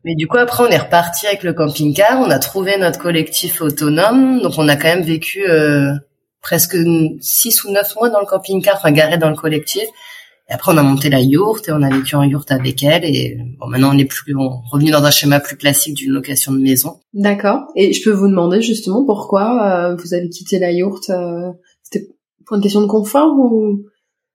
Mais 0.06 0.16
du 0.16 0.28
coup, 0.28 0.38
après, 0.38 0.64
on 0.64 0.68
est 0.68 0.78
reparti 0.78 1.28
avec 1.28 1.44
le 1.44 1.54
camping-car. 1.54 2.20
On 2.22 2.30
a 2.30 2.39
trouvé 2.39 2.78
notre 2.78 3.00
collectif 3.00 3.62
autonome. 3.62 4.41
Donc, 4.41 4.54
on 4.58 4.68
a 4.70 4.76
quand 4.76 4.88
même 4.88 5.04
vécu 5.04 5.44
euh, 5.48 5.94
presque 6.44 6.78
six 7.22 7.64
ou 7.64 7.72
neuf 7.72 7.96
mois 7.96 8.10
dans 8.10 8.20
le 8.20 8.28
camping-car, 8.28 8.76
enfin 8.78 8.91
garé 8.91 9.18
dans 9.18 9.30
le 9.30 9.36
collectif. 9.36 9.84
Et 10.50 10.54
après, 10.54 10.74
on 10.74 10.78
a 10.78 10.84
monté 10.84 11.10
la 11.10 11.22
yourte 11.22 11.70
et 11.70 11.72
on 11.72 11.82
a 11.82 11.89
vécu 11.89 12.16
en 12.16 12.24
yourte 12.24 12.52
avec 12.52 12.84
elle. 12.84 13.06
Et 13.06 13.38
bon, 13.60 13.68
maintenant, 13.68 13.96
on 13.96 13.98
est 13.98 14.06
plus, 14.06 14.36
on 14.36 14.44
est 14.44 14.72
revenu 14.72 14.91
dans 14.91 15.04
un 15.04 15.10
schéma 15.10 15.39
plus 15.39 15.56
classique 15.58 15.96
d'une 15.96 16.12
location 16.12 16.52
de 16.52 16.60
maison. 16.60 17.00
D'accord. 17.14 17.62
Et 17.76 17.94
je 17.94 18.04
peux 18.04 18.12
vous 18.12 18.28
demander 18.28 18.62
justement 18.62 19.06
pourquoi 19.06 19.91
euh, 19.91 19.96
vous 19.96 20.14
avez 20.14 20.30
quitté 20.30 20.60
la 20.60 20.72
yourte 20.72 21.10
euh, 21.10 21.50
C'était 21.82 22.08
pour 22.46 22.58
une 22.58 22.62
question 22.62 22.82
de 22.82 22.88
confort 22.88 23.34
ou? 23.36 23.80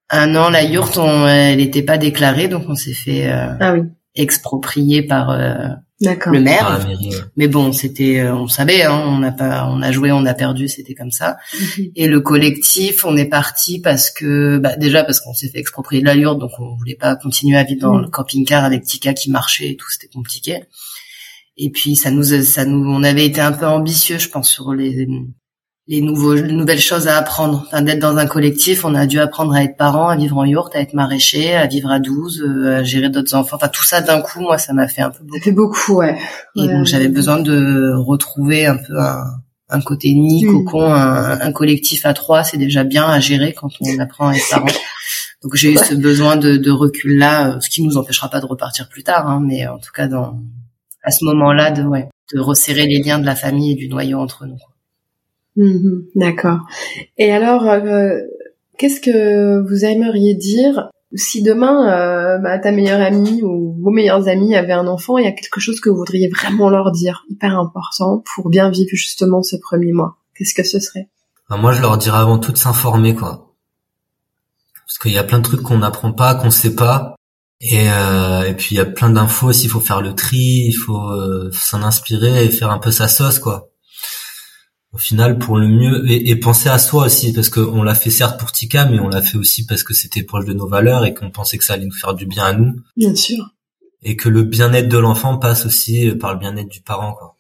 Ah 0.09 0.27
non, 0.27 0.49
la 0.49 0.65
yourte, 0.65 0.97
on, 0.97 1.29
elle 1.29 1.59
n'était 1.59 1.83
pas 1.83 1.99
déclarée, 1.99 2.49
donc 2.49 2.65
on 2.69 2.75
s'est 2.75 2.95
fait. 2.95 3.29
ah 3.31 3.75
oui 3.75 3.83
exproprié 4.19 5.03
par 5.03 5.31
euh, 5.31 5.69
le 6.01 6.41
maire. 6.41 6.81
Ah, 6.81 6.87
Mais 7.37 7.49
bon, 7.49 7.73
c'était, 7.73 8.21
euh, 8.21 8.35
on 8.35 8.49
savait, 8.49 8.83
hein, 8.83 9.03
on 9.07 9.19
n'a 9.19 9.33
pas, 9.33 9.67
on 9.69 9.83
a 9.83 9.91
joué, 9.91 10.13
on 10.13 10.25
a 10.27 10.35
perdu, 10.35 10.69
c'était 10.69 10.95
comme 10.95 11.11
ça. 11.11 11.39
Mhm. 11.55 11.85
Et 11.97 12.07
le 12.07 12.21
collectif, 12.21 13.05
on 13.05 13.17
est 13.17 13.29
parti 13.29 13.81
parce 13.81 14.11
que, 14.11 14.59
bah, 14.59 14.77
déjà 14.77 15.05
parce 15.05 15.21
qu'on 15.21 15.35
s'est 15.35 15.49
fait 15.49 15.59
exproprier 15.59 16.01
de 16.01 16.07
la 16.07 16.15
l'allure, 16.15 16.37
donc 16.37 16.51
on 16.59 16.77
voulait 16.77 16.97
pas 16.97 17.17
continuer 17.17 17.59
à 17.59 17.65
vivre 17.65 17.81
dans 17.81 17.95
mhm. 17.95 18.03
le 18.03 18.09
camping-car 18.09 18.65
avec 18.65 18.85
Tika 18.85 19.15
qui 19.15 19.31
marchait 19.31 19.71
et 19.71 19.77
tout, 19.77 19.91
c'était 19.91 20.09
compliqué. 20.09 20.63
Et 21.57 21.71
puis 21.71 21.97
ça 21.97 22.11
nous, 22.11 22.23
ça 22.23 22.65
nous, 22.65 22.89
on 22.89 23.03
avait 23.03 23.27
été 23.27 23.41
un 23.41 23.53
peu 23.53 23.67
ambitieux, 23.67 24.19
je 24.19 24.29
pense, 24.29 24.49
sur 24.49 24.73
les 24.73 25.09
les 25.89 26.03
nouveaux, 26.03 26.35
nouvelles 26.35 26.81
choses 26.81 27.09
à 27.09 27.17
apprendre. 27.17 27.65
Enfin, 27.67 27.81
d'être 27.81 27.99
dans 27.99 28.17
un 28.19 28.27
collectif, 28.27 28.85
on 28.85 28.95
a 28.95 29.07
dû 29.07 29.19
apprendre 29.19 29.55
à 29.55 29.65
être 29.65 29.77
parent, 29.77 30.09
à 30.09 30.17
vivre 30.17 30.37
en 30.37 30.45
yourte, 30.45 30.77
à 30.77 30.81
être 30.81 30.93
maraîcher, 30.93 31.55
à 31.55 31.67
vivre 31.67 31.91
à 31.91 31.99
12, 31.99 32.43
euh, 32.43 32.77
à 32.77 32.83
gérer 32.85 33.09
d'autres 33.09 33.35
enfants. 33.35 33.57
Enfin, 33.57 33.69
tout 33.69 33.85
ça 33.85 34.03
d'un 34.03 34.21
coup, 34.21 34.41
moi, 34.41 34.59
ça 34.59 34.75
m'a 34.75 34.87
fait 34.87 35.01
un 35.01 35.11
peu 35.11 35.25
beaucoup. 35.25 35.39
Ça 35.39 35.45
fait 35.45 35.53
beaucoup, 35.53 35.95
ouais. 35.95 36.19
Et 36.57 36.69
donc, 36.69 36.85
j'avais 36.85 37.09
besoin 37.09 37.41
de 37.41 37.95
retrouver 37.97 38.67
un 38.67 38.77
peu 38.77 39.01
un, 39.01 39.25
un 39.71 39.81
côté 39.81 40.13
nid, 40.15 40.45
mm. 40.45 40.53
cocon, 40.53 40.93
un, 40.93 41.41
un, 41.41 41.53
collectif 41.53 42.05
à 42.05 42.13
trois, 42.13 42.45
c'est 42.45 42.59
déjà 42.59 42.85
bien 42.85 43.09
à 43.09 43.19
gérer 43.19 43.55
quand 43.55 43.71
on 43.81 43.99
apprend 43.99 44.29
à 44.29 44.35
être 44.35 44.51
parent. 44.51 44.67
Donc 45.43 45.55
j'ai 45.55 45.73
eu 45.73 45.77
ce 45.77 45.95
besoin 45.95 46.37
de, 46.37 46.57
de 46.57 46.71
recul 46.71 47.17
là, 47.17 47.59
ce 47.61 47.71
qui 47.71 47.83
nous 47.83 47.97
empêchera 47.97 48.29
pas 48.29 48.41
de 48.41 48.47
repartir 48.47 48.89
plus 48.89 49.05
tard, 49.05 49.29
hein, 49.29 49.41
mais 49.41 49.69
en 49.69 49.79
tout 49.79 49.93
cas 49.95 50.09
dans 50.09 50.41
à 51.05 51.13
ce 51.13 51.25
moment-là 51.27 51.71
de 51.71 51.85
ouais, 51.85 52.09
de 52.35 52.41
resserrer 52.41 52.87
les 52.87 53.01
liens 53.01 53.21
de 53.21 53.27
la 53.27 53.37
famille 53.37 53.73
et 53.73 53.77
du 53.77 53.89
noyau 53.89 54.19
entre 54.19 54.47
nous. 54.47 54.59
Mhm, 55.59 56.07
d'accord. 56.15 56.61
Et 57.19 57.33
alors, 57.33 57.69
euh, 57.69 58.21
qu'est-ce 58.79 59.01
que 59.01 59.61
vous 59.69 59.85
aimeriez 59.85 60.35
dire 60.35 60.89
si 61.15 61.43
demain 61.43 61.91
euh, 61.91 62.39
bah, 62.39 62.59
ta 62.59 62.71
meilleure 62.71 63.01
amie 63.01 63.43
ou 63.43 63.77
vos 63.83 63.91
meilleurs 63.91 64.29
amis 64.29 64.55
avaient 64.55 64.73
un 64.73 64.87
enfant, 64.87 65.19
il 65.19 65.25
y 65.25 65.29
a 65.29 65.33
quelque 65.33 65.59
chose 65.59 65.81
que 65.81 65.91
vous 65.91 65.97
voudriez 65.97 66.29
vraiment 66.29 66.71
leur 66.71 66.93
dire, 66.93 67.25
hyper 67.29 67.59
important, 67.59 68.23
pour 68.35 68.51
bien 68.51 68.71
vivre 68.71 68.91
justement 68.93 69.43
ce 69.43 69.57
premier 69.57 69.93
mois? 69.93 70.19
Qu'est-ce 70.37 70.55
que 70.55 70.63
ce 70.63 70.79
serait? 70.79 71.09
Bah, 71.51 71.57
Moi, 71.57 71.73
je 71.73 71.83
leur 71.83 71.99
dirais 71.99 72.19
avant 72.19 72.39
tout 72.39 72.53
de 72.53 72.59
s'informer, 72.59 73.17
quoi. 73.17 73.55
Parce 74.87 74.99
qu'il 74.99 75.13
y 75.13 75.19
a 75.19 75.25
plein 75.25 75.39
de 75.39 75.45
trucs 75.45 75.63
qu'on 75.63 75.79
n'apprend 75.79 76.13
pas, 76.13 76.37
qu'on 76.37 76.51
sait 76.51 76.77
pas. 76.77 77.17
Et, 77.61 77.91
euh, 77.91 78.53
puis 78.55 78.77
il 78.77 78.79
y 78.79 78.81
a 78.81 78.87
plein 78.87 79.11
d'infos 79.11 79.49
aussi, 79.49 79.65
il 79.65 79.71
faut 79.71 79.81
faire 79.81 80.03
le 80.03 80.15
tri, 80.15 80.67
il 80.69 80.73
faut 80.73 81.11
euh, 81.11 81.51
s'en 81.53 81.83
inspirer 81.83 82.45
et 82.45 82.49
faire 82.49 82.71
un 82.71 82.79
peu 82.79 82.93
sa 82.93 83.09
sauce, 83.09 83.41
quoi 83.41 83.71
au 84.99 85.01
final 85.01 85.39
pour 85.39 85.57
le 85.57 85.69
mieux 85.69 86.11
et, 86.11 86.35
penser 86.35 86.69
à 86.69 86.77
soi 86.77 87.05
aussi 87.05 87.33
parce 87.33 87.51
qu'on 87.51 87.85
l'a 87.85 87.95
fait 87.95 88.11
certes 88.11 88.39
pour 88.39 88.51
Tika 88.51 88.85
mais 88.87 88.99
on 88.99 89.09
l'a 89.09 89.23
fait 89.23 89.39
aussi 89.39 89.65
parce 89.65 89.85
que 89.85 89.95
c'était 89.95 90.25
proche 90.25 90.45
de 90.45 90.53
nos 90.53 90.67
valeurs 90.67 91.05
et 91.05 91.15
qu'on 91.15 91.31
pensait 91.31 91.57
que 91.57 91.65
ça 91.65 91.75
allait 91.75 91.87
nous 91.87 91.95
faire 91.95 92.15
du 92.15 92.27
bien 92.27 92.45
à 92.45 92.53
nous. 92.53 92.75
Bien 92.97 93.15
sûr. 93.15 93.49
Et 94.03 94.17
que 94.17 94.29
le 94.29 94.43
bien-être 94.43 94.89
de 94.89 94.99
l'enfant 94.99 95.39
passe 95.39 95.67
aussi 95.67 96.11
par 96.17 96.33
le 96.33 96.41
bien-être 96.41 96.69
du 96.69 96.81
parent 96.81 97.13
quoi. 97.13 97.37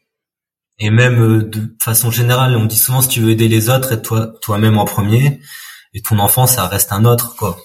Et 0.79 0.91
même 0.91 1.21
euh, 1.21 1.43
de 1.43 1.75
façon 1.83 2.13
générale 2.13 2.55
on 2.57 2.65
dit 2.65 2.79
souvent 2.79 3.03
si 3.03 3.09
tu 3.09 3.21
veux 3.21 3.31
aider 3.31 3.49
les 3.49 3.71
autres 3.71 3.91
aide 3.91 4.03
toi 4.03 4.33
toi-même 4.41 4.79
en 4.79 4.85
premier 4.85 5.41
et 5.95 6.01
ton 6.01 6.21
enfant 6.21 6.47
ça 6.47 6.69
reste 6.69 6.93
un 6.93 7.05
autre 7.05 7.35
quoi. 7.35 7.59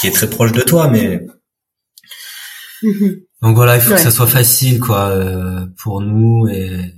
Qui 0.00 0.08
est 0.08 0.12
très 0.12 0.28
proche 0.28 0.50
de 0.50 0.62
toi 0.62 0.88
mais 0.88 1.24
mm-hmm. 2.82 3.22
donc 3.42 3.54
voilà 3.54 3.76
il 3.76 3.80
faut 3.80 3.92
que 3.92 4.00
ça 4.00 4.10
soit 4.10 4.26
facile 4.26 4.80
quoi 4.80 5.10
euh, 5.10 5.66
pour 5.76 6.00
nous 6.00 6.48
et 6.48 6.94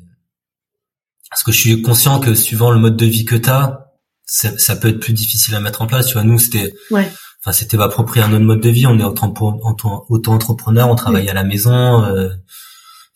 parce 1.32 1.44
que 1.44 1.52
je 1.52 1.58
suis 1.58 1.80
conscient 1.80 2.20
que 2.20 2.34
suivant 2.34 2.70
le 2.70 2.78
mode 2.78 2.94
de 2.94 3.06
vie 3.06 3.24
que 3.24 3.36
t'as, 3.36 3.86
ça, 4.26 4.50
ça 4.58 4.76
peut 4.76 4.88
être 4.88 5.00
plus 5.00 5.14
difficile 5.14 5.54
à 5.54 5.60
mettre 5.60 5.80
en 5.80 5.86
place. 5.86 6.06
Tu 6.08 6.12
vois, 6.12 6.24
nous 6.24 6.38
c'était, 6.38 6.74
ouais. 6.90 7.10
enfin 7.40 7.52
c'était 7.52 7.80
approprié 7.80 8.22
à 8.22 8.28
notre 8.28 8.44
mode 8.44 8.60
de 8.60 8.68
vie. 8.68 8.86
On 8.86 8.98
est 8.98 9.02
auto-entrepreneur, 9.02 10.90
on 10.90 10.94
travaille 10.94 11.30
à 11.30 11.32
la 11.32 11.42
maison. 11.42 12.04
Euh, 12.04 12.28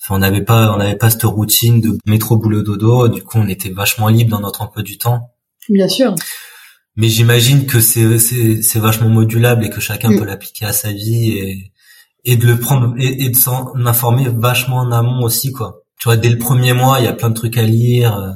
enfin, 0.03 0.15
on 0.15 0.19
n'avait 0.19 0.43
pas, 0.43 0.73
on 0.73 0.79
n'avait 0.79 0.97
pas 0.97 1.11
cette 1.11 1.25
routine 1.25 1.83
de 1.83 1.99
métro 2.07 2.39
boulot 2.39 2.63
dodo. 2.63 3.09
Du 3.09 3.23
coup, 3.23 3.37
on 3.37 3.49
était 3.49 3.69
vachement 3.69 4.09
libre 4.09 4.31
dans 4.31 4.41
notre 4.41 4.63
emploi 4.63 4.83
du 4.83 4.97
temps. 4.97 5.35
Bien 5.69 5.89
sûr. 5.89 6.15
Mais 6.97 7.11
j'imagine 7.11 7.67
que 7.67 7.81
c'est 7.81 8.19
c'est 8.19 8.79
vachement 8.79 9.11
modulable 9.11 9.67
et 9.67 9.69
que 9.69 9.81
chacun 9.81 10.09
mm. 10.09 10.19
peut 10.19 10.25
l'appliquer 10.25 10.65
à 10.65 10.73
sa 10.73 10.91
vie 10.91 11.33
et 11.33 11.73
et 12.25 12.37
de 12.37 12.47
le 12.47 12.59
prendre 12.59 12.95
et, 12.99 13.27
et 13.27 13.29
de 13.29 13.37
s'en 13.37 13.75
informer 13.85 14.31
vachement 14.31 14.79
en 14.79 14.91
amont 14.91 15.23
aussi 15.23 15.53
quoi 15.53 15.83
tu 15.99 16.09
vois, 16.09 16.17
dès 16.17 16.29
le 16.29 16.39
premier 16.39 16.73
mois, 16.73 16.99
il 17.01 17.05
y 17.05 17.09
a 17.09 17.13
plein 17.13 17.31
de 17.31 17.35
trucs 17.35 17.57
à 17.57 17.63
lire. 17.63 18.17
Euh, 18.17 18.33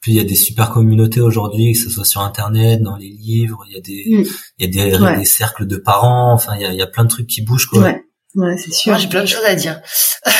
puis 0.00 0.12
il 0.12 0.18
y 0.18 0.20
a 0.20 0.24
des 0.24 0.36
super 0.36 0.70
communautés 0.70 1.20
aujourd'hui, 1.20 1.72
que 1.72 1.78
ce 1.78 1.90
soit 1.90 2.04
sur 2.04 2.20
internet, 2.20 2.80
dans 2.80 2.96
les 2.96 3.08
livres, 3.08 3.64
il 3.68 3.74
y 3.74 3.76
a 3.76 3.80
des, 3.80 4.04
mm. 4.08 4.24
il 4.58 4.76
y 4.76 4.80
a 4.80 4.88
des, 4.88 5.16
des, 5.18 5.24
cercles 5.24 5.66
de 5.66 5.76
parents. 5.76 6.32
Enfin, 6.32 6.54
il 6.54 6.62
y 6.62 6.64
a, 6.64 6.72
il 6.72 6.78
y 6.78 6.82
a 6.82 6.86
plein 6.86 7.02
de 7.04 7.08
trucs 7.08 7.26
qui 7.26 7.42
bougent, 7.42 7.66
quoi. 7.66 7.80
Ouais, 7.80 8.04
ouais, 8.36 8.56
c'est 8.56 8.72
sûr. 8.72 8.92
Moi, 8.92 9.00
j'ai 9.00 9.08
plein 9.08 9.22
de 9.22 9.28
choses 9.28 9.44
à 9.44 9.56
dire. 9.56 9.80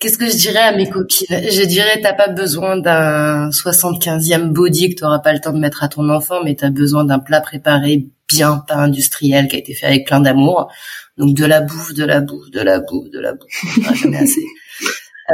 Qu'est-ce 0.00 0.16
que 0.18 0.28
je 0.28 0.36
dirais 0.36 0.58
à 0.60 0.74
mes 0.74 0.88
copines? 0.88 1.26
Je 1.28 1.64
dirais, 1.66 2.00
t'as 2.02 2.14
pas 2.14 2.28
besoin 2.28 2.78
d'un 2.78 3.50
75e 3.50 4.48
body 4.48 4.94
que 4.94 5.00
t'auras 5.00 5.18
pas 5.18 5.34
le 5.34 5.40
temps 5.40 5.52
de 5.52 5.58
mettre 5.58 5.84
à 5.84 5.88
ton 5.88 6.08
enfant, 6.08 6.42
mais 6.42 6.54
t'as 6.54 6.70
besoin 6.70 7.04
d'un 7.04 7.18
plat 7.18 7.42
préparé 7.42 8.08
bien, 8.26 8.64
pas 8.66 8.76
industriel, 8.76 9.46
qui 9.46 9.56
a 9.56 9.58
été 9.58 9.74
fait 9.74 9.86
avec 9.86 10.06
plein 10.06 10.20
d'amour. 10.20 10.72
Donc 11.18 11.36
de 11.36 11.44
la 11.44 11.60
bouffe, 11.60 11.92
de 11.92 12.04
la 12.04 12.22
bouffe, 12.22 12.50
de 12.50 12.60
la 12.60 12.80
bouffe, 12.80 13.10
de 13.10 13.20
la 13.20 13.34
bouffe. 13.34 13.94
jamais 13.94 14.18
assez. 14.18 14.42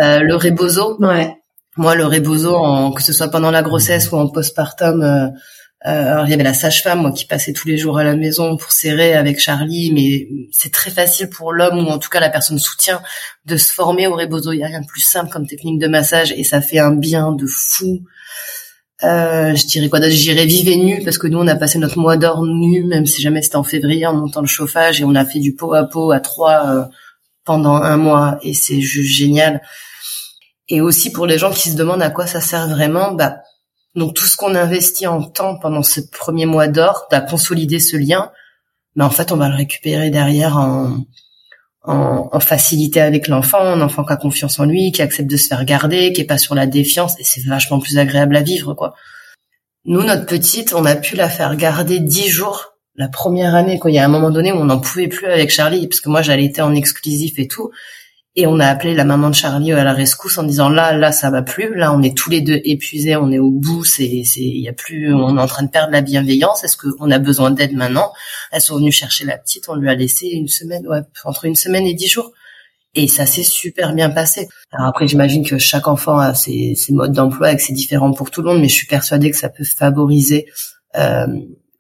Euh, 0.03 0.21
le 0.21 0.35
rebozo. 0.35 0.97
Ouais. 1.01 1.35
Moi, 1.77 1.95
le 1.95 2.07
rebozo, 2.07 2.55
en, 2.55 2.93
que 2.93 3.03
ce 3.03 3.13
soit 3.13 3.29
pendant 3.29 3.51
la 3.51 3.63
grossesse 3.63 4.11
ou 4.11 4.17
en 4.17 4.29
postpartum, 4.29 5.03
euh, 5.03 5.29
euh, 5.87 6.23
il 6.25 6.31
y 6.31 6.35
avait 6.35 6.43
la 6.43 6.55
sage-femme 6.55 7.03
moi 7.03 7.13
qui 7.13 7.27
passait 7.27 7.53
tous 7.53 7.69
les 7.69 7.77
jours 7.77 7.99
à 7.99 8.05
la 8.05 8.17
maison 8.17 8.57
pour 8.57 8.73
serrer 8.73 9.15
avec 9.15 9.39
Charlie, 9.39 9.93
mais 9.93 10.27
c'est 10.51 10.73
très 10.73 10.91
facile 10.91 11.29
pour 11.29 11.53
l'homme 11.53 11.87
ou 11.87 11.91
en 11.91 11.99
tout 11.99 12.09
cas 12.09 12.19
la 12.19 12.31
personne 12.31 12.59
soutient 12.59 13.03
de 13.45 13.57
se 13.57 13.73
former 13.73 14.07
au 14.07 14.17
rebozo. 14.17 14.53
Il 14.53 14.61
y 14.61 14.65
a 14.65 14.69
rien 14.69 14.81
de 14.81 14.87
plus 14.87 15.03
simple 15.03 15.31
comme 15.31 15.47
technique 15.47 15.79
de 15.79 15.87
massage 15.87 16.33
et 16.33 16.45
ça 16.45 16.61
fait 16.61 16.79
un 16.79 16.93
bien 16.93 17.33
de 17.33 17.47
fou. 17.47 18.01
Euh, 19.05 19.55
je 19.55 19.67
dirais 19.67 19.91
quoi 19.91 20.01
d'autre? 20.01 20.13
J'irais 20.13 20.47
vivre 20.47 20.75
nu 20.83 21.05
parce 21.05 21.19
que 21.19 21.27
nous 21.27 21.39
on 21.39 21.47
a 21.47 21.57
passé 21.57 21.79
notre 21.79 21.99
mois 21.99 22.17
d'or 22.17 22.45
nu, 22.45 22.83
même 22.85 23.05
si 23.05 23.21
jamais 23.21 23.43
c'était 23.43 23.57
en 23.57 23.63
février 23.63 24.07
en 24.07 24.15
montant 24.15 24.41
le 24.41 24.47
chauffage 24.47 25.03
et 25.03 25.05
on 25.05 25.15
a 25.15 25.27
fait 25.27 25.41
du 25.41 25.55
pot 25.55 25.75
à 25.75 25.85
pot 25.85 26.11
à 26.11 26.21
trois 26.21 26.67
euh, 26.69 26.85
pendant 27.47 27.77
un 27.77 27.97
mois 27.97 28.39
et 28.43 28.53
c'est 28.53 28.83
juste 28.83 29.17
génial. 29.17 29.63
Et 30.69 30.83
aussi 30.83 31.11
pour 31.11 31.27
les 31.27 31.39
gens 31.39 31.51
qui 31.53 31.71
se 31.71 31.77
demandent 31.77 32.03
à 32.03 32.11
quoi 32.11 32.27
ça 32.27 32.41
sert 32.41 32.69
vraiment, 32.69 33.13
bah 33.13 33.37
donc 33.95 34.15
tout 34.15 34.25
ce 34.25 34.37
qu'on 34.37 34.55
investit 34.55 35.07
en 35.07 35.23
temps 35.23 35.57
pendant 35.59 35.83
ce 35.83 36.01
premier 36.13 36.45
mois 36.45 36.69
d'or, 36.69 37.07
à 37.11 37.21
consolider 37.21 37.79
ce 37.79 37.97
lien, 37.97 38.31
bah 38.97 39.07
en 39.07 39.11
fait 39.11 39.33
on 39.33 39.37
va 39.37 39.49
le 39.49 39.55
récupérer 39.55 40.11
derrière 40.11 40.59
en, 40.59 40.99
en, 41.85 42.29
en 42.31 42.41
facilité 42.41 43.01
avec 43.01 43.29
l'enfant, 43.29 43.61
un 43.61 43.81
enfant 43.81 44.05
qui 44.05 44.13
a 44.13 44.17
confiance 44.17 44.59
en 44.59 44.65
lui, 44.65 44.93
qui 44.93 45.01
accepte 45.01 45.31
de 45.31 45.37
se 45.37 45.47
faire 45.47 45.65
garder, 45.65 46.13
qui 46.13 46.21
est 46.21 46.27
pas 46.27 46.39
sur 46.39 46.55
la 46.55 46.67
défiance, 46.67 47.19
et 47.21 47.25
c'est 47.25 47.47
vachement 47.47 47.79
plus 47.79 47.97
agréable 47.97 48.37
à 48.37 48.43
vivre 48.43 48.75
quoi. 48.75 48.95
Nous 49.85 50.03
notre 50.03 50.27
petite, 50.27 50.75
on 50.75 50.85
a 50.85 50.97
pu 50.97 51.15
la 51.15 51.31
faire 51.31 51.55
garder 51.55 52.01
dix 52.01 52.29
jours 52.29 52.76
la 52.97 53.09
première 53.09 53.55
année, 53.55 53.79
quand 53.79 53.89
il 53.89 53.95
y 53.95 53.99
a 53.99 54.05
un 54.05 54.09
moment 54.09 54.31
donné 54.31 54.53
où 54.53 54.57
on 54.57 54.65
n'en 54.65 54.81
pouvait 54.81 55.09
plus 55.09 55.27
avec 55.27 55.51
Charlie, 55.51 55.87
parce 55.87 56.01
que 56.01 56.09
moi 56.09 56.23
j'allais 56.23 56.47
être 56.47 56.61
en 56.61 56.75
exclusif 56.75 57.39
et 57.39 57.49
tout, 57.49 57.71
et 58.39 58.47
on 58.47 58.61
a 58.61 58.67
appelé 58.67 58.93
la 58.95 59.07
maman 59.07 59.31
de 59.31 59.35
Charlie 59.35 59.73
à 59.73 59.83
la 59.83 59.95
rescousse 59.95 60.37
en 60.37 60.43
disant 60.43 60.69
là, 60.69 60.93
là, 60.93 61.11
ça 61.11 61.31
va 61.31 61.41
plus. 61.41 61.75
Là, 61.75 61.95
on 61.95 62.03
est 62.03 62.15
tous 62.15 62.29
les 62.29 62.43
deux 62.43 62.61
épuisés, 62.65 63.17
on 63.17 63.33
est 63.33 63.39
au 63.39 63.51
bout. 63.51 63.83
C'est, 63.85 64.23
c'est, 64.27 64.43
il 64.43 64.61
y 64.61 64.69
a 64.69 64.75
plus, 64.75 65.15
on 65.15 65.39
est 65.39 65.41
en 65.41 65.47
train 65.47 65.63
de 65.63 65.71
perdre 65.71 65.91
la 65.91 66.03
bienveillance. 66.03 66.63
Est-ce 66.63 66.77
qu'on 66.77 67.11
a 67.11 67.19
besoin 67.19 67.51
d'aide 67.51 67.73
maintenant? 67.73 68.13
Elles 68.53 68.61
sont 68.61 68.77
venues 68.77 68.93
chercher 68.93 69.25
la 69.25 69.39
petite. 69.39 69.71
On 69.71 69.75
lui 69.75 69.89
a 69.89 69.95
laissé 69.95 70.27
une 70.27 70.49
semaine, 70.49 70.87
ouais, 70.87 71.01
entre 71.25 71.47
une 71.47 71.57
semaine 71.57 71.87
et 71.87 71.95
dix 71.95 72.09
jours. 72.09 72.31
Et 72.95 73.09
ça 73.09 73.25
s'est 73.25 73.43
super 73.43 73.95
bien 73.95 74.11
passé. 74.11 74.49
Alors 74.71 74.89
après, 74.89 75.09
j'imagine 75.09 75.47
que 75.47 75.57
chaque 75.57 75.89
enfant 75.89 76.19
a 76.19 76.35
ses, 76.35 76.75
ses 76.75 76.93
modes 76.93 77.13
d'emploi 77.13 77.53
et 77.53 77.57
que 77.57 77.63
c'est 77.63 77.73
différent 77.73 78.13
pour 78.13 78.31
tout 78.31 78.43
le 78.43 78.51
monde, 78.51 78.61
mais 78.61 78.69
je 78.69 78.75
suis 78.75 78.87
persuadée 78.87 79.31
que 79.31 79.37
ça 79.39 79.49
peut 79.49 79.65
favoriser 79.65 80.47
euh, 80.97 81.27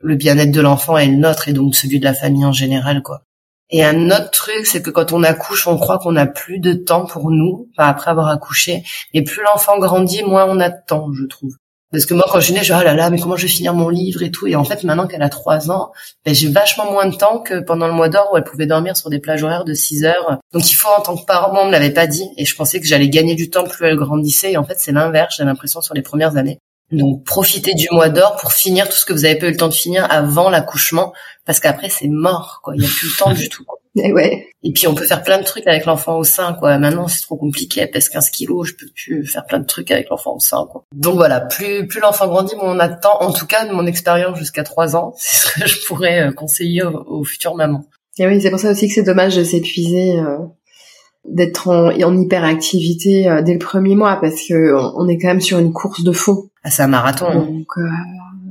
le 0.00 0.14
bien-être 0.16 0.52
de 0.52 0.60
l'enfant 0.60 0.96
et 0.98 1.06
le 1.06 1.16
nôtre 1.16 1.48
et 1.48 1.52
donc 1.52 1.74
celui 1.74 2.00
de 2.00 2.04
la 2.04 2.14
famille 2.14 2.44
en 2.44 2.52
général, 2.52 3.02
quoi. 3.02 3.22
Et 3.70 3.84
un 3.84 4.10
autre 4.10 4.30
truc, 4.30 4.64
c'est 4.64 4.80
que 4.80 4.90
quand 4.90 5.12
on 5.12 5.24
accouche, 5.24 5.66
on 5.66 5.76
croit 5.76 5.98
qu'on 5.98 6.14
a 6.14 6.26
plus 6.26 6.60
de 6.60 6.72
temps 6.72 7.04
pour 7.04 7.30
nous, 7.30 7.68
enfin, 7.72 7.88
après 7.88 8.12
avoir 8.12 8.28
accouché. 8.28 8.84
Et 9.12 9.24
plus 9.24 9.42
l'enfant 9.42 9.78
grandit, 9.78 10.22
moins 10.22 10.46
on 10.48 10.60
a 10.60 10.70
de 10.70 10.78
temps, 10.86 11.12
je 11.12 11.24
trouve. 11.24 11.56
Parce 11.92 12.04
que 12.04 12.14
moi, 12.14 12.26
quand 12.30 12.40
je 12.40 12.46
suis 12.46 12.52
née, 12.52 12.60
je 12.60 12.72
dis, 12.72 12.78
oh 12.78 12.84
là 12.84 12.94
là, 12.94 13.10
mais 13.10 13.18
comment 13.18 13.36
je 13.36 13.42
vais 13.46 13.52
finir 13.52 13.72
mon 13.72 13.88
livre 13.88 14.22
et 14.22 14.30
tout. 14.30 14.46
Et 14.46 14.54
en 14.56 14.64
fait, 14.64 14.84
maintenant 14.84 15.06
qu'elle 15.06 15.22
a 15.22 15.28
trois 15.28 15.70
ans, 15.70 15.92
ben, 16.24 16.34
j'ai 16.34 16.48
vachement 16.48 16.90
moins 16.90 17.06
de 17.06 17.16
temps 17.16 17.40
que 17.40 17.60
pendant 17.60 17.86
le 17.86 17.92
mois 17.92 18.08
d'or 18.08 18.28
où 18.32 18.36
elle 18.36 18.44
pouvait 18.44 18.66
dormir 18.66 18.96
sur 18.96 19.08
des 19.08 19.20
plages 19.20 19.42
horaires 19.42 19.64
de 19.64 19.72
6 19.72 20.04
heures. 20.04 20.38
Donc 20.52 20.70
il 20.70 20.74
faut, 20.74 20.88
en 20.88 21.00
tant 21.00 21.16
que 21.16 21.24
parent, 21.24 21.52
moi, 21.52 21.62
on 21.62 21.66
me 21.66 21.72
l'avait 21.72 21.92
pas 21.92 22.06
dit. 22.06 22.28
Et 22.36 22.44
je 22.44 22.54
pensais 22.54 22.80
que 22.80 22.86
j'allais 22.86 23.08
gagner 23.08 23.34
du 23.34 23.50
temps 23.50 23.64
plus 23.64 23.86
elle 23.86 23.96
grandissait. 23.96 24.52
Et 24.52 24.56
en 24.56 24.64
fait, 24.64 24.76
c'est 24.78 24.92
l'inverse, 24.92 25.36
j'ai 25.38 25.44
l'impression, 25.44 25.80
sur 25.80 25.94
les 25.94 26.02
premières 26.02 26.36
années. 26.36 26.58
Donc 26.92 27.24
profitez 27.24 27.74
du 27.74 27.88
mois 27.90 28.08
d'or 28.08 28.36
pour 28.36 28.52
finir 28.52 28.88
tout 28.88 28.96
ce 28.96 29.04
que 29.04 29.12
vous 29.12 29.24
avez 29.24 29.36
pas 29.36 29.46
eu 29.46 29.50
le 29.50 29.56
temps 29.56 29.68
de 29.68 29.74
finir 29.74 30.06
avant 30.10 30.50
l'accouchement, 30.50 31.12
parce 31.44 31.58
qu'après 31.58 31.88
c'est 31.88 32.08
mort, 32.08 32.60
quoi. 32.62 32.74
Il 32.76 32.82
y 32.82 32.86
a 32.86 32.88
plus 32.88 33.08
le 33.08 33.16
temps 33.16 33.32
du 33.32 33.48
tout. 33.48 33.64
Quoi. 33.64 33.78
Et 33.96 34.12
ouais. 34.12 34.46
Et 34.62 34.72
puis 34.72 34.86
on 34.86 34.94
peut 34.94 35.06
faire 35.06 35.22
plein 35.22 35.38
de 35.38 35.44
trucs 35.44 35.66
avec 35.66 35.84
l'enfant 35.86 36.18
au 36.18 36.24
sein, 36.24 36.52
quoi. 36.54 36.78
Maintenant 36.78 37.08
c'est 37.08 37.22
trop 37.22 37.36
compliqué, 37.36 37.80
elle 37.80 37.90
pèse 37.90 38.08
15 38.08 38.30
kilos, 38.30 38.68
je 38.68 38.74
peux 38.74 38.86
plus 38.94 39.26
faire 39.26 39.46
plein 39.46 39.58
de 39.58 39.66
trucs 39.66 39.90
avec 39.90 40.08
l'enfant 40.10 40.36
au 40.36 40.40
sein, 40.40 40.66
quoi. 40.70 40.84
Donc 40.94 41.16
voilà, 41.16 41.40
plus 41.40 41.88
plus 41.88 42.00
l'enfant 42.00 42.28
grandit, 42.28 42.54
moins 42.56 42.76
on 42.76 42.78
a 42.78 42.88
de 42.88 43.00
temps. 43.00 43.20
En 43.20 43.32
tout 43.32 43.46
cas, 43.46 43.66
de 43.66 43.72
mon 43.72 43.86
expérience 43.86 44.38
jusqu'à 44.38 44.62
3 44.62 44.96
ans, 44.96 45.14
c'est 45.18 45.48
ce 45.48 45.52
que 45.52 45.66
je 45.66 45.86
pourrais 45.86 46.28
euh, 46.28 46.32
conseiller 46.32 46.84
aux, 46.84 47.24
futures 47.24 47.56
mamans. 47.56 47.84
Et 48.18 48.26
oui, 48.26 48.40
c'est 48.40 48.50
pour 48.50 48.60
ça 48.60 48.70
aussi 48.70 48.88
que 48.88 48.94
c'est 48.94 49.02
dommage 49.02 49.36
de 49.36 49.44
s'épuiser. 49.44 50.18
Euh 50.18 50.38
d'être 51.28 51.68
en, 51.68 51.88
en 51.90 52.18
hyperactivité 52.18 53.28
euh, 53.28 53.42
dès 53.42 53.52
le 53.52 53.58
premier 53.58 53.94
mois 53.94 54.18
parce 54.20 54.46
que 54.46 54.74
on 54.96 55.08
est 55.08 55.18
quand 55.18 55.28
même 55.28 55.40
sur 55.40 55.58
une 55.58 55.72
course 55.72 56.02
de 56.02 56.12
fond. 56.12 56.50
Ah, 56.62 56.70
c'est 56.70 56.82
un 56.82 56.88
marathon. 56.88 57.26
Hein. 57.26 57.46
Donc 57.46 57.68
euh, 57.78 57.88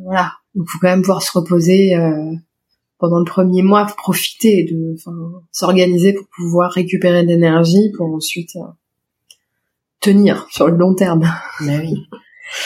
voilà, 0.04 0.34
donc 0.54 0.68
faut 0.70 0.80
quand 0.80 0.90
même 0.90 1.02
pouvoir 1.02 1.22
se 1.22 1.38
reposer 1.38 1.96
euh, 1.96 2.34
pendant 3.00 3.20
le 3.20 3.26
premier 3.26 3.62
mois, 3.62 3.86
profiter 3.98 4.66
de, 4.70 4.96
s'organiser 5.52 6.14
pour 6.14 6.28
pouvoir 6.36 6.72
récupérer 6.72 7.24
de 7.24 7.28
l'énergie 7.28 7.92
pour 7.98 8.14
ensuite 8.14 8.58
tenir 10.00 10.48
sur 10.52 10.68
le 10.68 10.78
long 10.78 10.94
terme. 10.94 11.30
Mais 11.62 11.80
oui. 11.80 11.96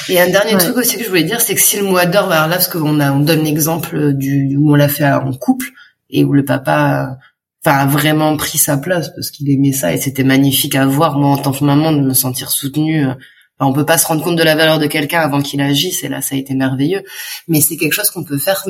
Et 0.09 0.19
un 0.19 0.29
dernier 0.29 0.57
truc 0.57 0.75
aussi 0.75 0.97
que 0.97 1.03
je 1.03 1.09
voulais 1.09 1.23
dire, 1.23 1.39
c'est 1.39 1.55
que 1.55 1.61
si 1.61 1.77
le 1.77 1.83
mois 1.83 2.05
d'or, 2.05 2.29
alors 2.29 2.47
là, 2.47 2.57
parce 2.57 2.67
qu'on 2.67 2.99
a, 2.99 3.13
on 3.13 3.21
donne 3.21 3.43
l'exemple 3.43 4.13
du 4.13 4.57
où 4.57 4.73
on 4.73 4.75
l'a 4.75 4.89
fait 4.89 5.09
en 5.09 5.31
couple 5.31 5.67
et 6.09 6.25
où 6.25 6.33
le 6.33 6.43
papa 6.43 7.17
enfin 7.65 7.77
a 7.77 7.85
vraiment 7.85 8.37
pris 8.37 8.57
sa 8.57 8.77
place 8.77 9.09
parce 9.13 9.31
qu'il 9.31 9.49
aimait 9.49 9.73
ça 9.73 9.93
et 9.93 9.97
c'était 9.97 10.23
magnifique 10.23 10.75
à 10.75 10.85
voir 10.85 11.17
moi 11.17 11.31
en 11.31 11.37
tant 11.37 11.51
que 11.51 11.63
maman 11.63 11.91
de 11.91 12.01
me 12.01 12.13
sentir 12.13 12.51
soutenue 12.51 13.05
enfin, 13.05 13.17
on 13.59 13.73
peut 13.73 13.85
pas 13.85 13.97
se 13.97 14.07
rendre 14.07 14.23
compte 14.23 14.37
de 14.37 14.43
la 14.43 14.55
valeur 14.55 14.79
de 14.79 14.87
quelqu'un 14.87 15.19
avant 15.19 15.41
qu'il 15.41 15.61
agisse 15.61 16.03
et 16.03 16.07
là 16.07 16.21
ça 16.21 16.35
a 16.35 16.37
été 16.37 16.55
merveilleux 16.55 17.03
mais 17.47 17.61
c'est 17.61 17.77
quelque 17.77 17.93
chose 17.93 18.09
qu'on 18.09 18.23
peut 18.23 18.37
faire 18.37 18.63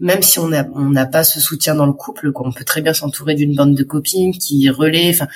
même 0.00 0.22
si 0.22 0.38
on 0.38 0.48
n'a 0.48 1.06
pas 1.06 1.24
ce 1.24 1.40
soutien 1.40 1.74
dans 1.74 1.86
le 1.86 1.92
couple, 1.92 2.30
on 2.34 2.52
peut 2.52 2.64
très 2.64 2.82
bien 2.82 2.94
s'entourer 2.94 3.34
d'une 3.34 3.54
bande 3.54 3.74
de 3.74 3.82
copines 3.82 4.32
qui 4.32 4.70
relaient. 4.70 5.10
Enfin, 5.10 5.26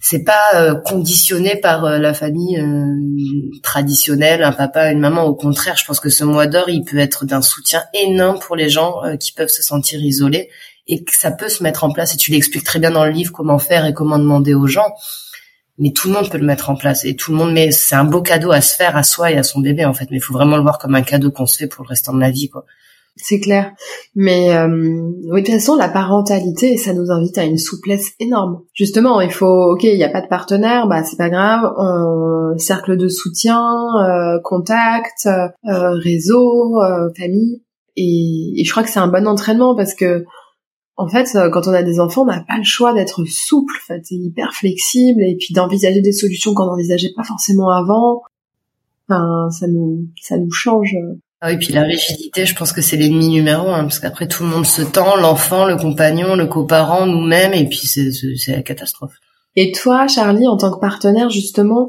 c'est 0.00 0.24
pas 0.24 0.50
euh, 0.54 0.74
conditionné 0.76 1.56
par 1.56 1.84
euh, 1.84 1.98
la 1.98 2.14
famille 2.14 2.58
euh, 2.58 3.60
traditionnelle, 3.62 4.42
un 4.42 4.52
papa, 4.52 4.90
une 4.92 5.00
maman. 5.00 5.24
Au 5.24 5.34
contraire, 5.34 5.76
je 5.76 5.84
pense 5.84 6.00
que 6.00 6.08
ce 6.08 6.24
mois 6.24 6.46
d'or, 6.46 6.68
il 6.68 6.84
peut 6.84 6.98
être 6.98 7.24
d'un 7.26 7.42
soutien 7.42 7.82
énorme 7.92 8.38
pour 8.38 8.56
les 8.56 8.70
gens 8.70 9.02
qui 9.18 9.32
peuvent 9.32 9.48
se 9.48 9.62
sentir 9.62 10.00
isolés 10.00 10.48
et 10.86 11.04
que 11.04 11.16
ça 11.16 11.30
peut 11.30 11.48
se 11.48 11.62
mettre 11.62 11.84
en 11.84 11.92
place. 11.92 12.14
Et 12.14 12.16
tu 12.16 12.30
l'expliques 12.30 12.64
très 12.64 12.78
bien 12.78 12.90
dans 12.90 13.04
le 13.04 13.10
livre 13.10 13.32
comment 13.32 13.58
faire 13.58 13.86
et 13.86 13.94
comment 13.94 14.18
demander 14.18 14.54
aux 14.54 14.66
gens. 14.66 14.94
Mais 15.78 15.92
tout 15.92 16.08
le 16.08 16.14
monde 16.14 16.30
peut 16.30 16.38
le 16.38 16.46
mettre 16.46 16.70
en 16.70 16.76
place 16.76 17.04
et 17.04 17.16
tout 17.16 17.32
le 17.32 17.38
monde. 17.38 17.52
Mais 17.52 17.70
c'est 17.72 17.94
un 17.94 18.04
beau 18.04 18.22
cadeau 18.22 18.52
à 18.52 18.60
se 18.60 18.76
faire 18.76 18.96
à 18.96 19.02
soi 19.02 19.30
et 19.30 19.36
à 19.36 19.42
son 19.42 19.60
bébé 19.60 19.84
en 19.84 19.94
fait. 19.94 20.06
Mais 20.10 20.18
il 20.18 20.22
faut 20.22 20.34
vraiment 20.34 20.56
le 20.56 20.62
voir 20.62 20.78
comme 20.78 20.94
un 20.94 21.02
cadeau 21.02 21.30
qu'on 21.30 21.46
se 21.46 21.56
fait 21.56 21.66
pour 21.66 21.84
le 21.84 21.88
restant 21.88 22.12
de 22.12 22.20
la 22.20 22.30
vie, 22.30 22.48
quoi. 22.48 22.64
C'est 23.16 23.38
clair. 23.38 23.70
Mais 24.16 24.56
euh, 24.56 24.66
oui, 24.66 25.42
de 25.42 25.46
toute 25.46 25.54
façon, 25.54 25.76
la 25.76 25.88
parentalité, 25.88 26.76
ça 26.76 26.92
nous 26.92 27.12
invite 27.12 27.38
à 27.38 27.44
une 27.44 27.58
souplesse 27.58 28.10
énorme. 28.18 28.62
Justement, 28.72 29.20
il 29.20 29.30
faut, 29.30 29.72
ok, 29.72 29.84
il 29.84 29.96
n'y 29.96 30.02
a 30.02 30.08
pas 30.08 30.20
de 30.20 30.26
partenaire, 30.26 30.88
bah 30.88 31.04
c'est 31.04 31.16
pas 31.16 31.30
grave. 31.30 31.72
On, 31.78 32.34
cercle 32.58 32.96
de 32.96 33.08
soutien, 33.08 33.62
euh, 34.00 34.38
contact, 34.42 35.26
euh, 35.26 35.48
réseau, 35.64 36.80
euh, 36.82 37.10
famille. 37.16 37.62
Et, 37.96 38.60
et, 38.60 38.64
je 38.64 38.70
crois 38.70 38.82
que 38.82 38.90
c'est 38.90 38.98
un 38.98 39.08
bon 39.08 39.26
entraînement 39.26 39.76
parce 39.76 39.94
que, 39.94 40.24
en 40.96 41.08
fait, 41.08 41.28
quand 41.52 41.66
on 41.66 41.72
a 41.72 41.82
des 41.82 41.98
enfants, 41.98 42.22
on 42.22 42.26
n'a 42.26 42.44
pas 42.46 42.56
le 42.56 42.64
choix 42.64 42.94
d'être 42.94 43.24
souple, 43.24 43.74
en 43.82 43.94
fait, 43.94 44.02
hyper 44.10 44.52
flexible 44.54 45.22
et 45.22 45.36
puis 45.38 45.52
d'envisager 45.52 46.00
des 46.00 46.12
solutions 46.12 46.54
qu'on 46.54 46.66
n'envisageait 46.66 47.12
pas 47.16 47.24
forcément 47.24 47.70
avant. 47.70 48.22
Enfin, 49.08 49.50
ça 49.50 49.66
nous, 49.66 50.06
ça 50.20 50.38
nous 50.38 50.50
change 50.50 50.96
ah 51.46 51.48
oui, 51.50 51.58
puis 51.58 51.74
la 51.74 51.82
rigidité, 51.82 52.46
je 52.46 52.54
pense 52.54 52.72
que 52.72 52.80
c'est 52.80 52.96
l'ennemi 52.96 53.28
numéro 53.28 53.68
un, 53.68 53.82
parce 53.82 53.98
qu'après 53.98 54.26
tout 54.26 54.44
le 54.44 54.48
monde 54.48 54.64
se 54.64 54.80
tend, 54.80 55.16
l'enfant, 55.16 55.66
le 55.66 55.76
compagnon, 55.76 56.36
le 56.36 56.46
coparent, 56.46 57.04
nous-mêmes, 57.04 57.52
et 57.52 57.68
puis 57.68 57.86
c'est 57.86 58.52
la 58.52 58.62
catastrophe. 58.62 59.12
Et 59.54 59.70
toi, 59.70 60.08
Charlie, 60.08 60.48
en 60.48 60.56
tant 60.56 60.72
que 60.72 60.80
partenaire, 60.80 61.28
justement, 61.28 61.86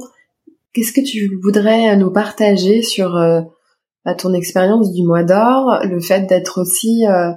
qu'est-ce 0.74 0.92
que 0.92 1.00
tu 1.00 1.40
voudrais 1.42 1.96
nous 1.96 2.12
partager 2.12 2.82
sur 2.82 3.16
euh, 3.16 3.44
bah, 4.04 4.14
ton 4.14 4.34
expérience 4.34 4.92
du 4.92 5.04
mois 5.04 5.24
d'or, 5.24 5.80
le 5.84 6.02
fait 6.02 6.28
d'être 6.28 6.60
aussi 6.60 7.08
euh, 7.08 7.32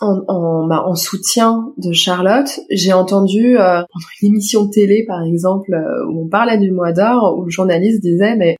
en, 0.00 0.22
en, 0.28 0.66
bah, 0.66 0.82
en, 0.86 0.94
soutien 0.94 1.72
de 1.78 1.92
Charlotte 1.92 2.48
J'ai 2.70 2.92
entendu 2.92 3.58
euh, 3.58 3.82
une 4.22 4.28
émission 4.28 4.64
de 4.64 4.70
télé, 4.70 5.04
par 5.06 5.22
exemple, 5.22 5.72
euh, 5.72 6.06
où 6.08 6.24
on 6.24 6.28
parlait 6.28 6.58
du 6.58 6.72
mois 6.72 6.92
d'or, 6.92 7.36
où 7.38 7.44
le 7.44 7.50
journaliste 7.50 8.02
disait, 8.02 8.36
mais 8.36 8.56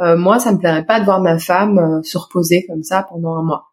euh, 0.00 0.16
moi, 0.16 0.38
ça 0.38 0.52
me 0.52 0.58
plairait 0.58 0.84
pas 0.84 1.00
de 1.00 1.04
voir 1.04 1.20
ma 1.20 1.38
femme 1.38 1.78
euh, 1.78 2.02
se 2.02 2.18
reposer 2.18 2.64
comme 2.68 2.82
ça 2.82 3.04
pendant 3.08 3.36
un 3.36 3.42
mois. 3.42 3.64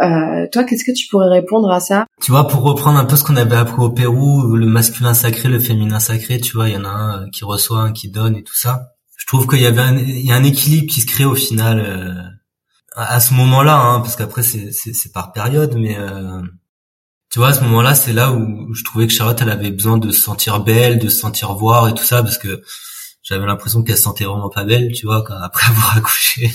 Euh, 0.00 0.46
toi, 0.52 0.64
qu'est-ce 0.64 0.84
que 0.84 0.96
tu 0.96 1.08
pourrais 1.08 1.28
répondre 1.28 1.70
à 1.70 1.80
ça? 1.80 2.06
Tu 2.22 2.30
vois, 2.30 2.46
pour 2.46 2.62
reprendre 2.62 2.98
un 2.98 3.04
peu 3.04 3.16
ce 3.16 3.24
qu'on 3.24 3.36
avait 3.36 3.56
appris 3.56 3.82
au 3.82 3.90
Pérou, 3.90 4.54
le 4.54 4.66
masculin 4.66 5.12
sacré, 5.12 5.48
le 5.48 5.58
féminin 5.58 5.98
sacré, 5.98 6.40
tu 6.40 6.54
vois, 6.54 6.68
il 6.68 6.74
y 6.74 6.78
en 6.78 6.84
a 6.84 6.88
un 6.88 7.30
qui 7.30 7.44
reçoit, 7.44 7.80
un 7.80 7.92
qui 7.92 8.08
donne 8.08 8.36
et 8.36 8.42
tout 8.42 8.54
ça. 8.54 8.92
Je 9.16 9.26
trouve 9.26 9.46
qu'il 9.46 9.60
y 9.60 9.66
avait 9.66 10.02
y 10.02 10.32
a 10.32 10.34
un 10.34 10.44
équilibre 10.44 10.90
qui 10.90 11.02
se 11.02 11.06
crée 11.06 11.26
au 11.26 11.34
final 11.34 12.39
à, 12.96 13.20
ce 13.20 13.34
moment-là, 13.34 13.76
hein, 13.76 14.00
parce 14.00 14.16
qu'après 14.16 14.42
c'est, 14.42 14.72
c'est, 14.72 15.12
par 15.12 15.32
période, 15.32 15.76
mais 15.76 15.96
euh, 15.98 16.42
tu 17.30 17.38
vois, 17.38 17.48
à 17.48 17.52
ce 17.52 17.62
moment-là, 17.62 17.94
c'est 17.94 18.12
là 18.12 18.32
où 18.32 18.74
je 18.74 18.82
trouvais 18.84 19.06
que 19.06 19.12
Charlotte, 19.12 19.40
elle 19.40 19.50
avait 19.50 19.70
besoin 19.70 19.98
de 19.98 20.10
se 20.10 20.20
sentir 20.20 20.60
belle, 20.60 20.98
de 20.98 21.08
se 21.08 21.18
sentir 21.20 21.54
voir 21.54 21.88
et 21.88 21.94
tout 21.94 22.04
ça, 22.04 22.22
parce 22.22 22.38
que 22.38 22.62
j'avais 23.22 23.46
l'impression 23.46 23.82
qu'elle 23.82 23.96
se 23.96 24.02
sentait 24.02 24.24
vraiment 24.24 24.50
pas 24.50 24.64
belle, 24.64 24.92
tu 24.92 25.06
vois, 25.06 25.24
après 25.42 25.70
avoir 25.70 25.96
accouché. 25.96 26.50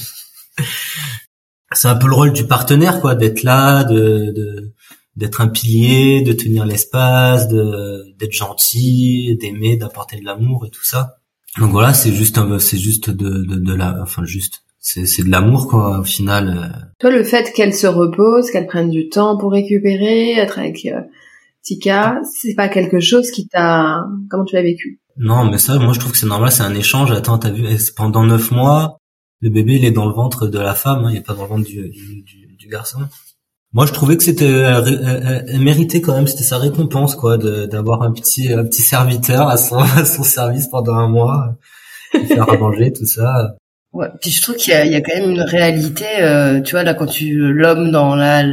c'est 1.71 1.87
un 1.87 1.95
peu 1.95 2.07
le 2.07 2.15
rôle 2.15 2.33
du 2.33 2.45
partenaire, 2.45 2.99
quoi, 3.01 3.15
d'être 3.15 3.43
là, 3.43 3.83
de, 3.85 4.73
d'être 5.15 5.41
un 5.41 5.47
pilier, 5.47 6.21
de 6.21 6.33
tenir 6.33 6.65
l'espace, 6.65 7.47
de 7.47 8.13
d'être 8.17 8.33
gentil, 8.33 9.37
d'aimer, 9.39 9.77
d'apporter 9.77 10.19
de 10.19 10.25
l'amour 10.25 10.65
et 10.65 10.69
tout 10.69 10.83
ça. 10.83 11.17
Donc 11.57 11.71
voilà, 11.71 11.93
c'est 11.93 12.13
juste 12.13 12.37
c'est 12.59 12.77
juste 12.77 13.09
de, 13.09 13.29
de, 13.45 13.55
de 13.55 13.73
la 13.73 14.01
enfin 14.01 14.25
juste 14.25 14.64
c'est 14.85 15.07
c'est 15.07 15.23
de 15.23 15.31
l'amour 15.31 15.67
quoi 15.67 15.99
au 15.99 16.03
final. 16.03 16.47
Euh. 16.47 16.85
Toi 16.99 17.09
le 17.09 17.23
fait 17.23 17.51
qu'elle 17.53 17.73
se 17.73 17.87
repose, 17.87 18.51
qu'elle 18.51 18.67
prenne 18.67 18.91
du 18.91 19.09
temps 19.09 19.35
pour 19.35 19.51
récupérer, 19.51 20.33
être 20.33 20.59
avec 20.59 20.85
euh, 20.85 21.01
Tika, 21.63 22.21
c'est 22.23 22.53
pas 22.53 22.69
quelque 22.69 22.99
chose 22.99 23.31
qui 23.31 23.47
t'a 23.47 24.05
comment 24.29 24.45
tu 24.45 24.55
l'as 24.55 24.61
vécu? 24.61 24.99
Non, 25.17 25.45
mais 25.49 25.57
ça, 25.57 25.79
moi, 25.79 25.93
je 25.93 25.99
trouve 25.99 26.11
que 26.11 26.17
c'est 26.17 26.27
normal, 26.27 26.51
c'est 26.51 26.63
un 26.63 26.75
échange. 26.75 27.11
Attends, 27.11 27.39
t'as 27.39 27.49
vu, 27.49 27.65
pendant 27.95 28.25
neuf 28.25 28.51
mois, 28.51 28.99
le 29.39 29.49
bébé, 29.49 29.75
il 29.75 29.85
est 29.85 29.91
dans 29.91 30.05
le 30.05 30.13
ventre 30.13 30.47
de 30.47 30.59
la 30.59 30.75
femme, 30.75 31.05
hein, 31.05 31.09
il 31.11 31.17
est 31.17 31.25
pas 31.25 31.33
dans 31.33 31.43
le 31.43 31.49
ventre 31.49 31.65
du, 31.65 31.89
du, 31.89 32.23
du, 32.59 32.67
garçon? 32.67 32.99
Moi, 33.73 33.85
je 33.85 33.93
trouvais 33.93 34.17
que 34.17 34.23
c'était, 34.23 34.45
elle, 34.45 35.61
méritait 35.61 36.01
quand 36.01 36.13
même, 36.13 36.27
c'était 36.27 36.43
sa 36.43 36.57
récompense, 36.57 37.15
quoi, 37.15 37.37
d'avoir 37.37 38.03
un 38.03 38.11
petit, 38.11 38.51
un 38.53 38.65
petit 38.65 38.81
serviteur 38.81 39.47
à 39.47 39.57
son, 39.57 39.77
à 39.97 40.05
son 40.05 40.23
service 40.23 40.67
pendant 40.67 40.95
un 40.95 41.07
mois, 41.07 41.55
faire 42.11 42.49
à 42.49 42.57
manger, 42.57 42.91
tout 42.93 43.05
ça. 43.07 43.55
Ouais, 43.95 44.07
puis 44.21 44.29
je 44.29 44.41
trouve 44.41 44.57
qu'il 44.57 44.73
y 44.73 44.75
a, 44.75 44.85
il 44.85 44.91
y 44.91 44.95
a 44.95 45.01
quand 45.01 45.15
même 45.15 45.31
une 45.31 45.41
réalité, 45.41 46.05
euh, 46.19 46.59
tu 46.61 46.71
vois, 46.71 46.83
là, 46.83 46.93
quand 46.93 47.05
tu, 47.05 47.53
l'homme 47.53 47.91
dans 47.91 48.13
la, 48.15 48.43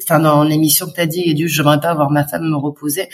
enfin, 0.00 0.20
dans 0.20 0.44
l'émission 0.44 0.86
que 0.86 0.92
t'as 0.92 1.06
dit, 1.06 1.24
et 1.26 1.34
du, 1.34 1.48
j'aimerais 1.48 1.80
pas 1.80 1.90
avoir 1.90 2.10
ma 2.10 2.24
femme 2.24 2.48
me 2.48 2.56
reposer 2.56 3.08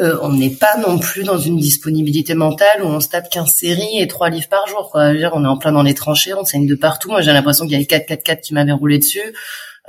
euh, 0.00 0.16
on 0.22 0.32
n'est 0.32 0.50
pas 0.50 0.76
non 0.76 0.98
plus 0.98 1.24
dans 1.24 1.38
une 1.38 1.56
disponibilité 1.56 2.34
mentale 2.34 2.84
où 2.84 2.86
on 2.86 3.00
se 3.00 3.08
tape 3.08 3.28
15 3.30 3.52
séries 3.52 3.98
et 3.98 4.06
trois 4.06 4.30
livres 4.30 4.48
par 4.48 4.66
jour. 4.68 4.90
Quoi. 4.92 5.12
Dire, 5.12 5.32
on 5.34 5.44
est 5.44 5.48
en 5.48 5.56
plein 5.56 5.72
dans 5.72 5.82
les 5.82 5.94
tranchées, 5.94 6.34
on 6.34 6.44
saigne 6.44 6.68
de 6.68 6.76
partout. 6.76 7.10
Moi, 7.10 7.20
j'ai 7.20 7.32
l'impression 7.32 7.64
qu'il 7.64 7.72
y 7.72 7.76
avait 7.76 7.86
4 7.86 8.06
4 8.06 8.22
4 8.22 8.40
qui 8.40 8.54
m'avaient 8.54 8.72
roulé 8.72 8.98
dessus. 8.98 9.34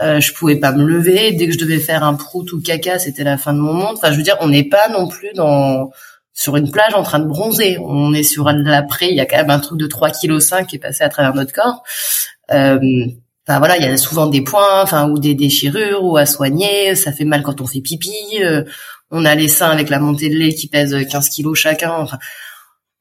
Euh, 0.02 0.20
je 0.20 0.34
pouvais 0.34 0.56
pas 0.56 0.72
me 0.72 0.84
lever. 0.84 1.34
Dès 1.34 1.46
que 1.46 1.54
je 1.54 1.60
devais 1.60 1.78
faire 1.78 2.04
un 2.04 2.16
prout 2.16 2.52
ou 2.54 2.60
caca, 2.60 2.98
c'était 2.98 3.24
la 3.24 3.38
fin 3.38 3.54
de 3.54 3.60
mon 3.60 3.74
monde. 3.74 3.98
Enfin, 3.98 4.12
je 4.12 4.18
veux 4.18 4.24
dire, 4.24 4.38
on 4.40 4.48
n'est 4.48 4.64
pas 4.64 4.90
non 4.90 5.08
plus 5.08 5.32
dans 5.36 5.92
sur 6.40 6.56
une 6.56 6.72
plage 6.72 6.94
en 6.94 7.04
train 7.04 7.20
de 7.20 7.28
bronzer. 7.28 7.78
On 7.82 8.14
est 8.14 8.24
sur 8.24 8.46
l'après. 8.50 9.10
Il 9.10 9.16
y 9.16 9.20
a 9.20 9.26
quand 9.26 9.36
même 9.36 9.50
un 9.50 9.60
truc 9.60 9.78
de 9.78 9.88
3 9.88 10.12
kg 10.12 10.40
5 10.40 10.68
qui 10.68 10.78
est 10.78 10.80
passé 10.80 11.04
à 11.04 11.10
travers 11.10 11.36
notre 11.36 11.52
corps. 11.52 11.84
Euh, 12.52 12.80
voilà, 13.46 13.76
il 13.76 13.84
y 13.84 13.86
a 13.86 13.98
souvent 13.98 14.28
des 14.28 14.42
points, 14.42 14.82
enfin 14.82 15.10
ou 15.10 15.20
des 15.20 15.36
déchirures 15.36 16.02
ou 16.02 16.16
à 16.16 16.26
soigner. 16.26 16.96
Ça 16.96 17.12
fait 17.12 17.26
mal 17.26 17.44
quand 17.44 17.60
on 17.60 17.66
fait 17.66 17.82
pipi. 17.82 18.14
Euh, 18.42 18.64
on 19.12 19.26
a 19.26 19.36
les 19.36 19.50
seins 19.50 19.70
avec 19.70 19.90
la 19.90 20.00
montée 20.00 20.30
de 20.30 20.36
lait 20.36 20.54
qui 20.54 20.70
pèse 20.70 20.96
15 21.12 21.28
kilos 21.28 21.60
chacun. 21.60 21.92
Enfin, 21.92 22.20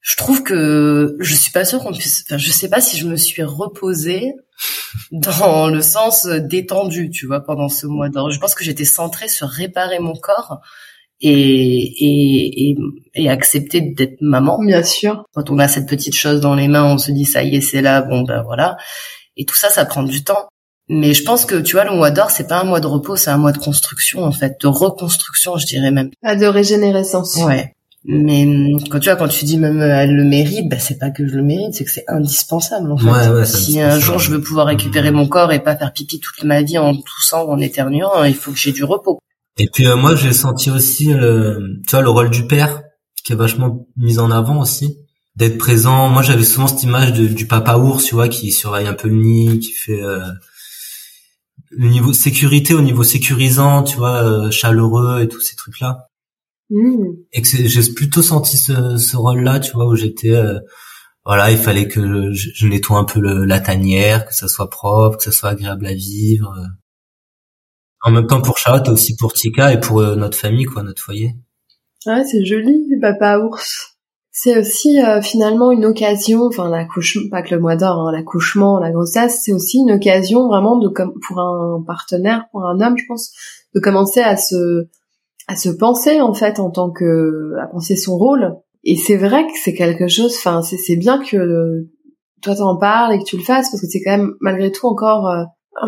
je 0.01 0.17
trouve 0.17 0.43
que 0.43 1.15
je 1.21 1.33
suis 1.33 1.51
pas 1.51 1.63
sûre 1.63 1.79
qu'on 1.79 1.93
puisse. 1.93 2.25
Enfin, 2.27 2.37
je 2.37 2.49
sais 2.49 2.67
pas 2.67 2.81
si 2.81 2.97
je 2.97 3.07
me 3.07 3.15
suis 3.15 3.43
reposée 3.43 4.33
dans 5.11 5.69
le 5.69 5.81
sens 5.81 6.25
détendu, 6.25 7.09
tu 7.09 7.25
vois, 7.25 7.39
pendant 7.39 7.69
ce 7.69 7.87
mois 7.87 8.09
d'or. 8.09 8.31
Je 8.31 8.39
pense 8.39 8.53
que 8.53 8.65
j'étais 8.65 8.83
centrée 8.83 9.29
sur 9.29 9.47
réparer 9.47 9.99
mon 9.99 10.15
corps 10.15 10.59
et 11.21 11.31
et, 11.31 12.69
et, 12.69 12.77
et 13.15 13.29
accepter 13.29 13.81
d'être 13.81 14.21
maman. 14.21 14.59
Bien 14.63 14.83
sûr. 14.83 15.25
Quand 15.33 15.49
on 15.49 15.59
a 15.59 15.67
cette 15.67 15.87
petite 15.87 16.15
chose 16.15 16.41
dans 16.41 16.55
les 16.55 16.67
mains, 16.67 16.85
on 16.85 16.97
se 16.97 17.11
dit 17.11 17.25
ça 17.25 17.43
y 17.43 17.55
est, 17.55 17.61
c'est 17.61 17.81
là. 17.81 18.01
Bon 18.01 18.23
ben 18.23 18.41
voilà. 18.43 18.77
Et 19.37 19.45
tout 19.45 19.55
ça, 19.55 19.69
ça 19.69 19.85
prend 19.85 20.03
du 20.03 20.23
temps. 20.23 20.47
Mais 20.89 21.13
je 21.13 21.23
pense 21.23 21.45
que 21.45 21.55
tu 21.55 21.75
vois, 21.75 21.85
le 21.85 21.95
mois 21.95 22.09
d'or, 22.09 22.31
c'est 22.31 22.47
pas 22.47 22.59
un 22.59 22.63
mois 22.63 22.79
de 22.79 22.87
repos, 22.87 23.15
c'est 23.15 23.29
un 23.29 23.37
mois 23.37 23.51
de 23.51 23.59
construction 23.59 24.23
en 24.23 24.31
fait, 24.31 24.59
de 24.59 24.67
reconstruction, 24.67 25.55
je 25.57 25.67
dirais 25.67 25.91
même. 25.91 26.09
Ah, 26.23 26.35
de 26.35 26.47
régénérescence. 26.47 27.35
Ouais. 27.35 27.75
Mais 28.05 28.47
quand 28.89 28.99
tu 28.99 29.09
vois, 29.09 29.17
quand 29.17 29.27
tu 29.27 29.45
dis 29.45 29.57
même 29.57 29.81
euh, 29.81 30.01
elle 30.01 30.15
le 30.15 30.23
mérite, 30.23 30.67
bah, 30.67 30.79
c'est 30.79 30.97
pas 30.97 31.11
que 31.11 31.27
je 31.27 31.35
le 31.35 31.43
mérite, 31.43 31.73
c'est 31.73 31.83
que 31.83 31.91
c'est 31.91 32.05
indispensable 32.07 32.91
en 32.91 32.97
fait. 32.97 33.09
Ouais, 33.09 33.39
ouais, 33.39 33.45
si 33.45 33.79
un 33.79 33.99
jour 33.99 34.19
je 34.19 34.31
veux 34.31 34.41
pouvoir 34.41 34.67
récupérer 34.67 35.11
mon 35.11 35.27
corps 35.27 35.51
et 35.51 35.59
pas 35.59 35.75
faire 35.75 35.93
pipi 35.93 36.19
toute 36.19 36.43
ma 36.43 36.61
vie 36.63 36.77
en 36.77 36.95
toussant 36.95 37.43
ou 37.43 37.51
en 37.51 37.59
éternuant, 37.59 38.11
hein, 38.15 38.27
il 38.27 38.35
faut 38.35 38.51
que 38.51 38.57
j'ai 38.57 38.71
du 38.71 38.83
repos. 38.83 39.19
Et 39.57 39.67
puis 39.71 39.87
euh, 39.87 39.95
moi 39.95 40.15
j'ai 40.15 40.33
senti 40.33 40.71
aussi 40.71 41.13
le, 41.13 41.81
tu 41.85 41.91
vois, 41.91 42.01
le 42.01 42.09
rôle 42.09 42.29
du 42.29 42.47
père 42.47 42.81
qui 43.23 43.33
est 43.33 43.35
vachement 43.35 43.87
mis 43.97 44.19
en 44.19 44.31
avant 44.31 44.61
aussi 44.61 44.97
d'être 45.35 45.57
présent. 45.57 46.09
Moi 46.09 46.21
j'avais 46.21 46.43
souvent 46.43 46.67
cette 46.67 46.83
image 46.83 47.13
de, 47.13 47.27
du 47.27 47.47
papa 47.47 47.77
ours, 47.77 48.03
tu 48.03 48.15
vois, 48.15 48.27
qui 48.27 48.51
surveille 48.51 48.87
un 48.87 48.93
peu 48.93 49.07
le 49.07 49.15
nid, 49.15 49.59
qui 49.59 49.71
fait 49.71 50.01
euh, 50.01 50.25
le 51.71 51.89
niveau 51.89 52.13
sécurité 52.13 52.73
au 52.73 52.81
niveau 52.81 53.03
sécurisant, 53.03 53.83
tu 53.83 53.97
vois, 53.97 54.23
euh, 54.23 54.51
chaleureux 54.51 55.21
et 55.21 55.27
tous 55.27 55.41
ces 55.41 55.55
trucs 55.55 55.79
là. 55.79 56.09
Mmh. 56.69 57.05
Et 57.33 57.41
que 57.41 57.47
j'ai 57.47 57.93
plutôt 57.93 58.21
senti 58.21 58.57
ce, 58.57 58.97
ce 58.97 59.17
rôle-là, 59.17 59.59
tu 59.59 59.71
vois, 59.71 59.87
où 59.87 59.95
j'étais, 59.95 60.35
euh, 60.35 60.59
voilà, 61.25 61.51
il 61.51 61.57
fallait 61.57 61.87
que 61.87 62.31
je, 62.33 62.67
nettoie 62.67 62.99
un 62.99 63.05
peu 63.05 63.19
le, 63.19 63.45
la 63.45 63.59
tanière, 63.59 64.25
que 64.27 64.35
ça 64.35 64.47
soit 64.47 64.69
propre, 64.69 65.17
que 65.17 65.23
ça 65.23 65.31
soit 65.31 65.49
agréable 65.49 65.87
à 65.87 65.93
vivre. 65.93 66.53
En 68.03 68.11
même 68.11 68.27
temps 68.27 68.41
pour 68.41 68.57
Charlotte, 68.57 68.87
aussi 68.89 69.15
pour 69.15 69.33
Tika 69.33 69.73
et 69.73 69.79
pour 69.79 69.99
euh, 69.99 70.15
notre 70.15 70.37
famille, 70.37 70.65
quoi, 70.65 70.83
notre 70.83 71.01
foyer. 71.01 71.35
Ouais, 72.05 72.23
c'est 72.23 72.45
joli, 72.45 72.85
papa 73.01 73.39
ours. 73.39 73.97
C'est 74.31 74.57
aussi 74.57 75.01
euh, 75.01 75.21
finalement 75.21 75.71
une 75.71 75.85
occasion, 75.85 76.43
enfin 76.45 76.69
l'accouchement, 76.69 77.29
pas 77.29 77.41
que 77.41 77.53
le 77.53 77.59
mois 77.59 77.75
d'or, 77.75 77.99
hein, 77.99 78.11
l'accouchement, 78.13 78.79
la 78.79 78.91
grossesse, 78.91 79.41
c'est 79.43 79.51
aussi 79.51 79.79
une 79.79 79.91
occasion 79.91 80.47
vraiment 80.47 80.77
de 80.77 80.87
pour 80.87 81.39
un 81.39 81.83
partenaire, 81.85 82.45
pour 82.51 82.65
un 82.65 82.79
homme, 82.79 82.97
je 82.97 83.03
pense, 83.05 83.33
de 83.75 83.81
commencer 83.81 84.21
à 84.21 84.37
se 84.37 84.87
à 85.49 85.55
se 85.55 85.69
penser 85.69 86.21
en 86.21 86.33
fait 86.33 86.59
en 86.59 86.69
tant 86.69 86.89
que 86.91 87.53
à 87.61 87.67
penser 87.67 87.97
son 87.97 88.17
rôle. 88.17 88.55
Et 88.85 88.95
c'est 88.95 89.17
vrai 89.17 89.45
que 89.45 89.53
c'est 89.61 89.73
quelque 89.73 90.07
chose. 90.07 90.33
Enfin, 90.37 90.61
c'est 90.61 90.95
bien 90.95 91.21
que 91.21 91.87
toi 92.41 92.55
t'en 92.55 92.77
parles 92.77 93.15
et 93.15 93.19
que 93.19 93.25
tu 93.25 93.35
le 93.35 93.43
fasses 93.43 93.69
parce 93.69 93.81
que 93.81 93.87
c'est 93.87 94.01
quand 94.01 94.17
même 94.17 94.35
malgré 94.39 94.71
tout 94.71 94.87
encore 94.87 95.27
euh, 95.27 95.43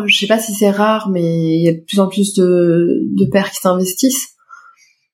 je 0.06 0.16
sais 0.16 0.26
pas 0.26 0.38
si 0.38 0.54
c'est 0.54 0.70
rare, 0.70 1.08
mais 1.10 1.22
il 1.22 1.64
y 1.64 1.68
a 1.68 1.72
de 1.72 1.84
plus 1.86 2.00
en 2.00 2.08
plus 2.08 2.34
de, 2.34 3.00
de 3.16 3.24
pères 3.26 3.50
qui 3.50 3.60
s'investissent. 3.60 4.28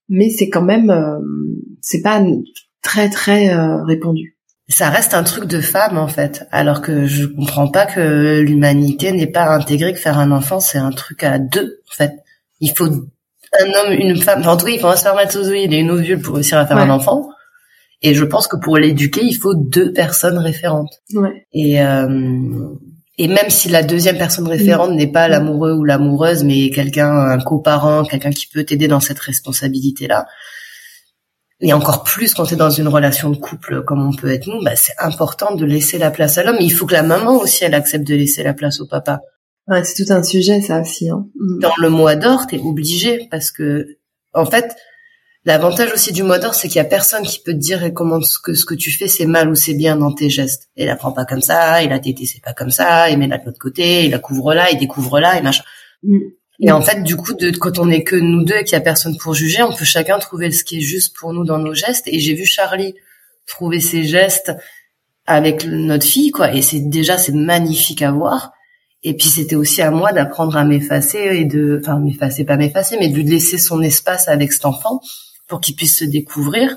Mais 0.09 0.31
c'est 0.31 0.49
quand 0.49 0.63
même, 0.63 0.91
euh, 0.91 1.19
c'est 1.81 2.03
pas 2.03 2.23
très 2.83 3.11
très 3.11 3.55
euh, 3.55 3.83
répandu. 3.85 4.37
Ça 4.69 4.91
reste 4.91 5.15
un 5.15 5.23
truc 5.23 5.47
de 5.47 5.61
femme 5.61 5.97
en 5.97 6.09
fait, 6.09 6.47
alors 6.51 6.83
que 6.83 7.07
je 7.07 7.25
comprends 7.27 7.69
pas 7.69 7.87
que 7.87 8.41
l'humanité 8.41 9.13
n'est 9.13 9.27
pas 9.27 9.55
intégrée 9.55 9.95
que 9.95 9.99
faire 9.99 10.19
un 10.19 10.31
enfant 10.31 10.61
c'est 10.61 10.77
un 10.77 10.91
truc 10.91 11.25
à 11.25 11.39
deux 11.39 11.81
en 11.91 11.95
fait. 11.95 12.13
Il 12.61 12.71
faut 12.73 12.89
un 13.53 13.67
homme, 13.67 13.93
une 13.93 14.17
femme. 14.17 14.41
Enfin, 14.41 14.53
en 14.53 14.57
tout 14.57 14.67
cas, 14.67 14.73
il 14.73 14.81
faut 14.81 14.89
un 14.89 14.97
spermatozoïde 14.97 15.73
et 15.73 15.79
une 15.79 15.91
ovule 15.91 16.21
pour 16.21 16.35
réussir 16.35 16.59
à 16.59 16.67
faire 16.67 16.77
un 16.77 16.91
enfant. 16.91 17.29
Et 18.03 18.15
je 18.15 18.25
pense 18.25 18.47
que 18.47 18.57
pour 18.57 18.77
l'éduquer, 18.77 19.23
il 19.25 19.35
faut 19.35 19.55
deux 19.55 19.93
personnes 19.93 20.39
référentes. 20.39 21.01
Ouais. 21.15 21.47
Et 21.53 21.83
euh, 21.83 22.07
et 23.19 23.29
même 23.29 23.51
si 23.51 23.69
la 23.69 23.83
deuxième 23.83 24.17
personne 24.17 24.47
référente 24.47 24.93
n'est 24.93 25.11
pas 25.11 25.29
l'amoureux 25.29 25.73
ou 25.73 25.85
l'amoureuse, 25.85 26.45
mais 26.45 26.71
quelqu'un, 26.71 27.11
un 27.11 27.39
coparent, 27.39 28.05
quelqu'un 28.05 28.31
qui 28.31 28.47
peut 28.47 28.65
t'aider 28.65 28.89
dans 28.89 29.01
cette 29.01 29.19
responsabilité-là, 29.19 30.27
et 31.61 31.73
encore 31.73 32.05
plus 32.05 32.35
quand 32.35 32.45
tu 32.45 32.55
es 32.55 32.57
dans 32.57 32.71
une 32.71 32.87
relation 32.87 33.31
de 33.31 33.37
couple 33.37 33.83
comme 33.83 34.07
on 34.07 34.15
peut 34.15 34.33
être 34.33 34.47
nous, 34.47 34.63
bah, 34.63 34.77
c'est 34.77 34.95
important 34.99 35.57
de 35.57 35.65
laisser 35.65 35.99
la 35.99 36.13
place 36.13 36.39
à 36.39 36.45
l'homme. 36.45 36.59
Il 36.61 36.73
faut 36.73 36.87
que 36.87 36.93
la 36.93 37.03
maman 37.03 37.39
aussi, 37.39 37.65
elle 37.65 37.75
accepte 37.75 38.07
de 38.07 38.15
laisser 38.15 38.45
la 38.45 38.55
place 38.55 38.81
au 38.81 38.87
papa. 38.87 39.21
Ouais, 39.67 39.83
c'est 39.83 40.05
tout 40.05 40.13
un 40.13 40.23
sujet, 40.23 40.61
ça 40.61 40.81
aussi. 40.81 41.11
Hein. 41.11 41.27
Mm. 41.35 41.59
Dans 41.61 41.75
le 41.79 41.91
mois 41.91 42.15
d'or, 42.15 42.47
t'es 42.47 42.59
obligé 42.59 43.27
parce 43.31 43.51
que, 43.51 43.99
en 44.33 44.47
fait, 44.47 44.77
L'avantage 45.49 45.95
aussi 45.95 46.13
du 46.13 46.23
mot 46.23 46.37
d'or, 46.37 46.55
c'est 46.55 46.69
qu'il 46.69 46.77
y 46.77 46.81
a 46.81 46.85
personne 46.85 47.23
qui 47.23 47.41
peut 47.41 47.55
te 47.55 47.57
dire 47.57 47.81
comment 47.95 48.21
ce 48.21 48.39
que 48.39 48.53
ce 48.53 48.67
que 48.67 48.75
tu 48.75 48.91
fais 48.91 49.09
c'est 49.09 49.25
mal 49.25 49.49
ou 49.49 49.55
c'est 49.55 49.73
bien 49.73 49.97
dans 49.97 50.13
tes 50.13 50.29
gestes. 50.29 50.69
Et 50.77 50.85
la 50.85 50.95
prend 50.95 51.11
pas 51.11 51.25
comme 51.25 51.41
ça, 51.41 51.83
et 51.83 51.89
la 51.89 51.99
tétée 51.99 52.27
c'est 52.27 52.43
pas 52.43 52.53
comme 52.53 52.69
ça, 52.69 53.09
et 53.09 53.17
met 53.17 53.29
la 53.29 53.39
de 53.39 53.47
l'autre 53.47 53.59
côté, 53.59 54.05
et 54.05 54.11
la 54.11 54.19
couvre 54.19 54.53
là, 54.53 54.71
et 54.71 54.77
découvre 54.77 55.21
là, 55.21 55.39
et 55.39 55.41
machin. 55.41 55.65
Mm. 56.03 56.19
Et 56.61 56.71
en 56.71 56.83
fait, 56.83 57.03
du 57.03 57.17
coup, 57.17 57.33
de, 57.33 57.51
quand 57.57 57.79
on 57.79 57.89
est 57.89 58.03
que 58.03 58.15
nous 58.15 58.45
deux 58.45 58.57
et 58.57 58.65
qu'il 58.65 58.75
y 58.75 58.77
a 58.77 58.83
personne 58.83 59.17
pour 59.17 59.33
juger, 59.33 59.63
on 59.63 59.73
peut 59.73 59.87
chacun 59.87 60.19
trouver 60.19 60.51
ce 60.51 60.65
qui 60.65 60.79
est 60.79 60.83
juste 60.83 61.17
pour 61.17 61.33
nous 61.33 61.45
dans 61.45 61.59
nos 61.59 61.73
gestes. 61.73 62.09
Et 62.09 62.19
j'ai 62.19 62.35
vu 62.35 62.45
Charlie 62.45 62.95
trouver 63.47 63.81
ses 63.81 64.05
gestes 64.05 64.53
avec 65.25 65.65
notre 65.65 66.05
fille, 66.05 66.31
quoi. 66.31 66.53
Et 66.53 66.61
c'est 66.61 66.81
déjà 66.81 67.17
c'est 67.17 67.33
magnifique 67.33 68.03
à 68.03 68.13
voir. 68.13 68.53
Et 69.03 69.17
puis 69.17 69.29
c'était 69.29 69.57
aussi 69.57 69.81
à 69.81 69.91
moi 69.91 70.13
d'apprendre 70.13 70.59
à 70.59 70.65
m'effacer 70.65 71.21
et 71.33 71.47
de, 71.47 71.81
enfin 71.81 72.01
m'effacer, 72.01 72.45
pas 72.45 72.59
m'effacer, 72.59 72.99
mais 73.01 73.09
de 73.09 73.15
lui 73.15 73.25
laisser 73.25 73.57
son 73.57 73.81
espace 73.81 74.29
avec 74.29 74.53
cet 74.53 74.67
enfant 74.67 75.01
pour 75.49 75.61
qu'il 75.61 75.75
puisse 75.75 75.99
se 75.99 76.05
découvrir. 76.05 76.77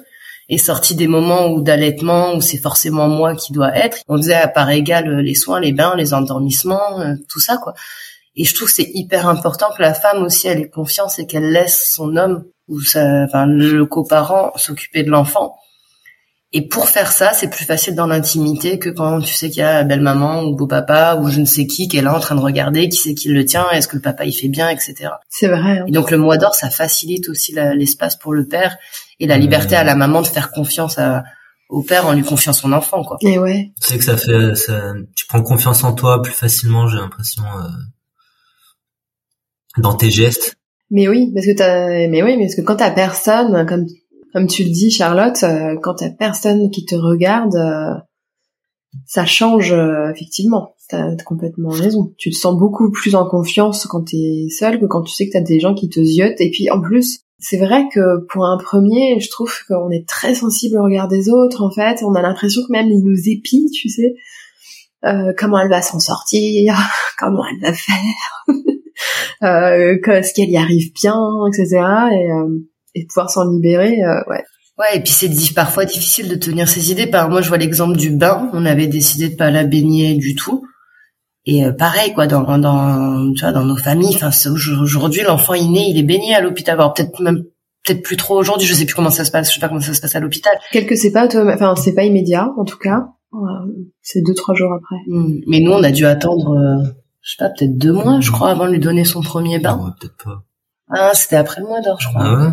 Et 0.49 0.57
sorti 0.57 0.95
des 0.95 1.07
moments 1.07 1.47
où 1.47 1.61
d'allaitement, 1.61 2.33
où 2.35 2.41
c'est 2.41 2.57
forcément 2.57 3.07
moi 3.07 3.35
qui 3.35 3.53
dois 3.53 3.73
être, 3.75 3.99
on 4.09 4.17
faisait 4.17 4.33
à 4.33 4.47
part 4.47 4.69
égale 4.69 5.07
euh, 5.07 5.21
les 5.21 5.35
soins, 5.35 5.61
les 5.61 5.71
bains, 5.71 5.95
les 5.95 6.13
endormissements, 6.13 6.99
euh, 6.99 7.13
tout 7.29 7.39
ça, 7.39 7.57
quoi. 7.57 7.73
Et 8.35 8.43
je 8.43 8.53
trouve 8.55 8.69
c'est 8.69 8.89
hyper 8.93 9.27
important 9.27 9.67
que 9.75 9.81
la 9.81 9.93
femme 9.93 10.23
aussi 10.23 10.47
elle 10.47 10.59
ait 10.59 10.69
confiance 10.69 11.19
et 11.19 11.27
qu'elle 11.27 11.51
laisse 11.51 11.91
son 11.93 12.15
homme 12.15 12.45
ou 12.67 12.81
sa, 12.81 13.23
enfin, 13.23 13.45
le 13.45 13.85
coparent 13.85 14.51
s'occuper 14.57 15.03
de 15.03 15.09
l'enfant 15.09 15.60
et 16.53 16.67
pour 16.67 16.89
faire 16.89 17.13
ça, 17.13 17.31
c'est 17.33 17.49
plus 17.49 17.63
facile 17.63 17.95
dans 17.95 18.07
l'intimité 18.07 18.77
que 18.77 18.89
quand 18.89 19.21
tu 19.21 19.33
sais 19.33 19.49
qu'il 19.49 19.59
y 19.59 19.63
a 19.63 19.83
belle 19.83 20.01
maman 20.01 20.43
ou 20.43 20.53
beau 20.53 20.67
papa 20.67 21.15
ou 21.15 21.29
je 21.29 21.39
ne 21.39 21.45
sais 21.45 21.65
qui 21.65 21.87
qui 21.87 21.97
est 21.97 22.01
là 22.01 22.13
en 22.13 22.19
train 22.19 22.35
de 22.35 22.41
regarder, 22.41 22.89
qui 22.89 22.97
c'est 22.97 23.13
qui 23.13 23.29
le 23.29 23.45
tient, 23.45 23.69
est-ce 23.71 23.87
que 23.87 23.95
le 23.95 24.01
papa 24.01 24.25
il 24.25 24.33
fait 24.33 24.49
bien, 24.49 24.67
etc. 24.67 25.11
C'est 25.29 25.47
vrai. 25.47 25.79
Hein. 25.79 25.85
Et 25.87 25.91
donc 25.91 26.11
le 26.11 26.17
mois 26.17 26.37
d'or, 26.37 26.53
ça 26.53 26.69
facilite 26.69 27.29
aussi 27.29 27.53
l'espace 27.53 28.17
pour 28.17 28.33
le 28.33 28.45
père 28.47 28.75
et 29.21 29.27
la 29.27 29.37
liberté 29.37 29.75
à 29.75 29.85
la 29.85 29.95
maman 29.95 30.21
de 30.21 30.27
faire 30.27 30.51
confiance 30.51 30.99
au 31.69 31.83
père 31.83 32.05
en 32.05 32.11
lui 32.11 32.23
confiant 32.23 32.51
son 32.51 32.73
enfant, 32.73 33.01
quoi. 33.03 33.17
Et 33.21 33.39
ouais. 33.39 33.71
C'est 33.79 33.97
que 33.97 34.03
ça 34.03 34.17
fait, 34.17 34.53
ça, 34.55 34.93
tu 35.15 35.25
prends 35.27 35.41
confiance 35.41 35.85
en 35.85 35.93
toi 35.93 36.21
plus 36.21 36.33
facilement, 36.33 36.85
j'ai 36.87 36.97
l'impression, 36.97 37.43
euh, 37.43 37.69
dans 39.77 39.93
tes 39.93 40.11
gestes. 40.11 40.57
Mais 40.89 41.07
oui, 41.07 41.31
parce 41.33 41.45
que 41.45 41.55
t'as, 41.55 42.09
mais 42.09 42.21
oui, 42.21 42.37
parce 42.37 42.55
que 42.55 42.61
quand 42.61 42.75
t'as 42.75 42.91
personne, 42.91 43.65
comme 43.65 43.85
comme 44.33 44.47
tu 44.47 44.63
le 44.63 44.69
dis, 44.69 44.91
Charlotte, 44.91 45.43
euh, 45.43 45.77
quand 45.81 45.95
t'as 45.95 46.09
personne 46.09 46.69
qui 46.71 46.85
te 46.85 46.95
regarde, 46.95 47.55
euh, 47.55 47.93
ça 49.05 49.25
change 49.25 49.71
euh, 49.73 50.11
effectivement. 50.11 50.75
T'as 50.89 51.15
complètement 51.25 51.69
raison. 51.69 52.13
Tu 52.17 52.31
te 52.31 52.35
sens 52.35 52.57
beaucoup 52.57 52.91
plus 52.91 53.15
en 53.15 53.25
confiance 53.25 53.85
quand 53.85 54.03
t'es 54.03 54.47
seul 54.49 54.79
que 54.79 54.85
quand 54.85 55.03
tu 55.03 55.13
sais 55.13 55.27
que 55.27 55.33
t'as 55.33 55.41
des 55.41 55.59
gens 55.59 55.73
qui 55.73 55.89
te 55.89 56.03
ziotent. 56.03 56.41
Et 56.41 56.49
puis 56.51 56.69
en 56.69 56.81
plus, 56.81 57.21
c'est 57.39 57.57
vrai 57.57 57.85
que 57.93 58.25
pour 58.27 58.45
un 58.45 58.57
premier, 58.57 59.19
je 59.19 59.29
trouve 59.29 59.53
qu'on 59.67 59.89
est 59.89 60.07
très 60.07 60.35
sensible 60.35 60.77
au 60.77 60.83
regard 60.83 61.07
des 61.07 61.29
autres. 61.29 61.63
En 61.63 61.71
fait, 61.71 62.03
on 62.03 62.13
a 62.13 62.21
l'impression 62.21 62.61
que 62.67 62.71
même 62.71 62.89
ils 62.89 63.03
nous 63.03 63.29
épient, 63.29 63.69
tu 63.73 63.89
sais. 63.89 64.15
comment 65.37 65.59
elle 65.59 65.69
va 65.69 65.81
s'en 65.81 65.99
sortir, 65.99 66.75
comment 67.17 67.43
elle 67.45 67.61
va 67.61 67.73
faire, 67.73 68.45
euh, 69.43 69.97
est-ce 70.05 70.33
qu'elle 70.33 70.49
y 70.49 70.57
arrive 70.57 70.91
bien, 70.93 71.17
etc. 71.47 71.81
Et, 72.11 72.29
et 72.95 73.05
pouvoir 73.05 73.29
s'en 73.29 73.49
libérer, 73.49 74.01
euh, 74.03 74.21
ouais. 74.29 74.43
Ouais, 74.77 74.97
et 74.97 74.99
puis 75.01 75.11
c'est 75.11 75.53
parfois 75.53 75.85
difficile 75.85 76.27
de 76.27 76.35
tenir 76.35 76.67
ses 76.67 76.91
idées. 76.91 77.05
Par 77.05 77.29
moi, 77.29 77.41
je 77.41 77.49
vois 77.49 77.57
l'exemple 77.57 77.97
du 77.97 78.09
bain. 78.09 78.49
On 78.53 78.65
avait 78.65 78.87
décidé 78.87 79.29
de 79.29 79.35
pas 79.35 79.51
la 79.51 79.63
baigner 79.63 80.15
du 80.15 80.33
tout. 80.33 80.65
Et 81.45 81.65
euh, 81.65 81.71
pareil, 81.71 82.13
quoi, 82.13 82.25
dans, 82.25 82.57
dans, 82.57 83.31
tu 83.33 83.41
vois, 83.41 83.51
dans 83.51 83.65
nos 83.65 83.75
familles. 83.75 84.15
Enfin, 84.15 84.31
aujourd'hui, 84.81 85.21
l'enfant 85.21 85.53
est 85.53 85.67
né, 85.67 85.87
il 85.89 85.99
est 85.99 86.03
baigné 86.03 86.33
à 86.33 86.41
l'hôpital. 86.41 86.79
Alors 86.79 86.93
peut-être 86.93 87.19
même, 87.21 87.43
peut-être 87.85 88.01
plus 88.01 88.17
trop 88.17 88.39
aujourd'hui. 88.39 88.67
Je 88.67 88.73
sais 88.73 88.85
plus 88.85 88.95
comment 88.95 89.11
ça 89.11 89.25
se 89.25 89.31
passe. 89.31 89.49
Je 89.49 89.55
sais 89.55 89.59
pas 89.59 89.67
comment 89.67 89.81
ça 89.81 89.93
se 89.93 90.01
passe 90.01 90.15
à 90.15 90.19
l'hôpital. 90.19 90.53
Quelque 90.71 90.95
c'est 90.95 91.11
pas, 91.11 91.25
enfin, 91.25 91.75
c'est 91.75 91.93
pas 91.93 92.03
immédiat, 92.03 92.49
en 92.57 92.63
tout 92.63 92.77
cas. 92.77 93.07
c'est 94.01 94.21
deux 94.25 94.33
trois 94.33 94.55
jours 94.55 94.73
après. 94.73 94.95
Hmm. 95.07 95.41
Mais 95.47 95.59
nous, 95.59 95.71
on 95.71 95.83
a 95.83 95.91
dû 95.91 96.05
attendre, 96.05 96.55
euh, 96.57 96.89
je 97.21 97.31
sais 97.31 97.37
pas, 97.37 97.49
peut-être 97.49 97.77
deux 97.77 97.93
mois, 97.93 98.19
je 98.19 98.31
crois, 98.31 98.49
avant 98.49 98.65
de 98.65 98.71
lui 98.71 98.79
donner 98.79 99.03
son 99.03 99.21
premier 99.21 99.59
bain. 99.59 99.79
Ah 99.79 99.95
peut-être 99.99 100.17
pas. 100.23 100.43
Ah, 100.89 101.11
c'était 101.13 101.37
après 101.37 101.61
le 101.61 101.67
mois 101.67 101.81
d'or, 101.81 101.99
je 102.01 102.07
crois. 102.07 102.23
Ah 102.23 102.35
ouais? 102.35 102.51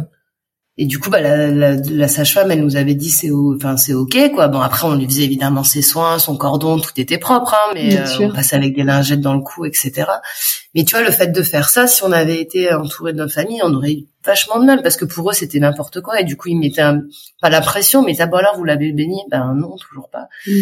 Et 0.81 0.87
du 0.87 1.01
coup, 1.01 1.11
bah, 1.11 1.21
la, 1.21 1.49
la, 1.49 1.75
la 1.75 2.07
sage-femme, 2.07 2.53
elle 2.53 2.63
nous 2.63 2.77
avait 2.77 2.95
dit 2.95 3.11
c'est, 3.11 3.31
enfin 3.33 3.77
c'est 3.77 3.95
ok 3.95 4.31
quoi. 4.33 4.47
Bon 4.47 4.61
après, 4.61 4.87
on 4.87 4.95
lui 4.95 5.07
faisait 5.07 5.25
évidemment 5.25 5.65
ses 5.65 5.83
soins, 5.83 6.21
son 6.21 6.37
cordon, 6.37 6.79
tout 6.79 6.93
était 6.97 7.19
propre, 7.19 7.53
hein, 7.55 7.73
mais 7.75 7.99
euh, 7.99 8.05
on 8.21 8.33
passait 8.33 8.55
avec 8.55 8.77
des 8.77 8.85
lingettes 8.85 9.21
dans 9.21 9.35
le 9.35 9.41
cou, 9.41 9.65
etc. 9.65 10.05
Mais 10.77 10.85
tu 10.85 10.95
vois, 10.95 11.05
le 11.05 11.11
fait 11.11 11.33
de 11.33 11.43
faire 11.43 11.69
ça, 11.69 11.89
si 11.89 12.05
on 12.05 12.13
avait 12.13 12.41
été 12.41 12.73
entouré 12.73 13.13
de 13.13 13.19
notre 13.19 13.35
famille, 13.35 13.61
on 13.65 13.75
aurait 13.75 13.93
eu 13.93 14.07
vachement 14.25 14.61
de 14.61 14.67
mal 14.67 14.81
parce 14.83 14.97
que 14.97 15.05
pour 15.05 15.31
eux 15.31 15.33
c'était 15.33 15.59
n'importe 15.59 16.01
quoi 16.01 16.21
et 16.21 16.25
du 16.25 16.37
coup 16.37 16.49
ils 16.49 16.59
mettaient 16.59 16.83
pas 17.41 17.51
la 17.51 17.61
pression, 17.61 18.05
mais 18.05 18.15
d'abord 18.15 18.39
alors 18.39 18.57
vous 18.57 18.65
l'avez 18.65 18.93
béni, 18.93 19.21
ben 19.33 19.55
non, 19.57 19.75
toujours 19.77 20.09
pas. 20.11 20.29
Mm. 20.47 20.53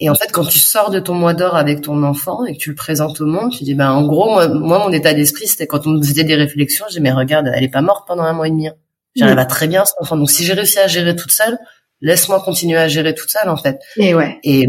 Et 0.00 0.10
en 0.10 0.14
fait, 0.14 0.32
quand 0.32 0.44
tu 0.44 0.58
sors 0.58 0.90
de 0.90 0.98
ton 0.98 1.14
mois 1.14 1.32
d'or 1.32 1.54
avec 1.56 1.80
ton 1.80 2.02
enfant 2.02 2.44
et 2.44 2.54
que 2.54 2.58
tu 2.58 2.70
le 2.70 2.74
présentes 2.74 3.20
au 3.22 3.26
monde, 3.26 3.52
tu 3.52 3.64
dis 3.64 3.74
ben 3.74 3.90
en 3.90 4.06
gros 4.06 4.28
moi, 4.28 4.48
moi 4.48 4.78
mon 4.80 4.92
état 4.92 5.14
d'esprit 5.14 5.46
c'était 5.46 5.66
quand 5.66 5.86
on 5.86 6.02
faisait 6.02 6.24
des 6.24 6.34
réflexions, 6.34 6.84
je 6.90 6.96
dis 6.96 7.00
mais 7.00 7.12
regarde, 7.12 7.50
elle 7.54 7.64
est 7.64 7.70
pas 7.70 7.80
morte 7.80 8.06
pendant 8.06 8.24
un 8.24 8.34
mois 8.34 8.48
et 8.48 8.50
demi. 8.50 8.68
Hein. 8.68 8.74
J'arrive 9.14 9.38
à 9.38 9.44
très 9.44 9.68
bien 9.68 9.84
cet 9.84 9.96
enfant. 10.00 10.16
Donc 10.16 10.30
si 10.30 10.44
j'ai 10.44 10.54
réussi 10.54 10.78
à 10.78 10.86
gérer 10.86 11.14
toute 11.16 11.32
seule, 11.32 11.58
laisse-moi 12.00 12.40
continuer 12.40 12.78
à 12.78 12.88
gérer 12.88 13.14
toute 13.14 13.30
seule 13.30 13.48
en 13.48 13.56
fait. 13.56 13.78
Et 13.96 14.14
ouais. 14.14 14.38
Et, 14.42 14.66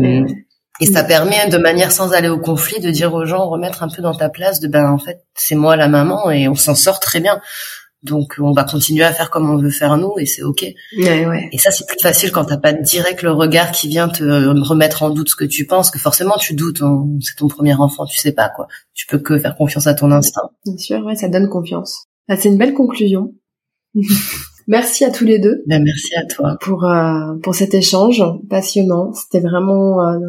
et 0.79 0.85
ça 0.85 1.03
permet 1.03 1.47
de 1.49 1.57
manière 1.57 1.91
sans 1.91 2.13
aller 2.13 2.29
au 2.29 2.39
conflit 2.39 2.79
de 2.79 2.89
dire 2.89 3.13
aux 3.13 3.25
gens 3.25 3.47
remettre 3.47 3.83
un 3.83 3.89
peu 3.89 4.01
dans 4.01 4.15
ta 4.15 4.29
place 4.29 4.59
de 4.59 4.67
ben 4.67 4.89
en 4.89 4.97
fait 4.97 5.23
c'est 5.35 5.55
moi 5.55 5.75
la 5.75 5.87
maman 5.87 6.31
et 6.31 6.47
on 6.47 6.55
s'en 6.55 6.75
sort 6.75 6.99
très 6.99 7.19
bien. 7.19 7.39
Donc 8.01 8.35
on 8.37 8.51
va 8.51 8.65
continuer 8.65 9.05
à 9.05 9.13
faire 9.13 9.29
comme 9.29 9.49
on 9.49 9.57
veut 9.57 9.69
faire 9.69 9.95
nous 9.97 10.15
et 10.17 10.25
c'est 10.25 10.43
ok. 10.43 10.65
Ouais, 10.97 11.25
ouais. 11.25 11.47
Et 11.53 11.57
ça 11.57 11.71
c'est 11.71 11.87
plus 11.87 11.99
facile 12.01 12.31
quand 12.31 12.43
t'as 12.43 12.57
pas 12.57 12.73
direct 12.73 13.21
le 13.21 13.31
regard 13.31 13.71
qui 13.71 13.87
vient 13.87 14.09
te 14.09 14.23
remettre 14.67 15.03
en 15.03 15.09
doute 15.09 15.29
ce 15.29 15.35
que 15.37 15.45
tu 15.45 15.65
penses, 15.65 15.89
que 15.89 15.99
forcément 15.99 16.37
tu 16.37 16.53
doutes, 16.53 16.81
hein. 16.81 17.05
c'est 17.21 17.37
ton 17.37 17.47
premier 17.47 17.75
enfant, 17.75 18.05
tu 18.05 18.17
sais 18.17 18.33
pas 18.33 18.49
quoi. 18.49 18.67
Tu 18.93 19.07
peux 19.07 19.19
que 19.19 19.39
faire 19.39 19.55
confiance 19.55 19.87
à 19.87 19.93
ton 19.93 20.11
instinct. 20.11 20.49
Bien 20.65 20.77
sûr, 20.77 21.05
ouais, 21.05 21.15
ça 21.15 21.29
donne 21.29 21.47
confiance. 21.47 22.07
Ah, 22.27 22.35
c'est 22.35 22.49
une 22.49 22.57
belle 22.57 22.73
conclusion. 22.73 23.33
merci 24.67 25.05
à 25.05 25.11
tous 25.11 25.25
les 25.25 25.39
deux. 25.39 25.63
Ben, 25.67 25.83
merci 25.83 26.15
à 26.15 26.25
toi. 26.25 26.57
Pour, 26.61 26.85
euh, 26.85 27.35
pour 27.41 27.55
cet 27.55 27.73
échange 27.73 28.23
passionnant. 28.49 29.13
C'était 29.13 29.45
vraiment 29.45 30.01
euh, 30.01 30.19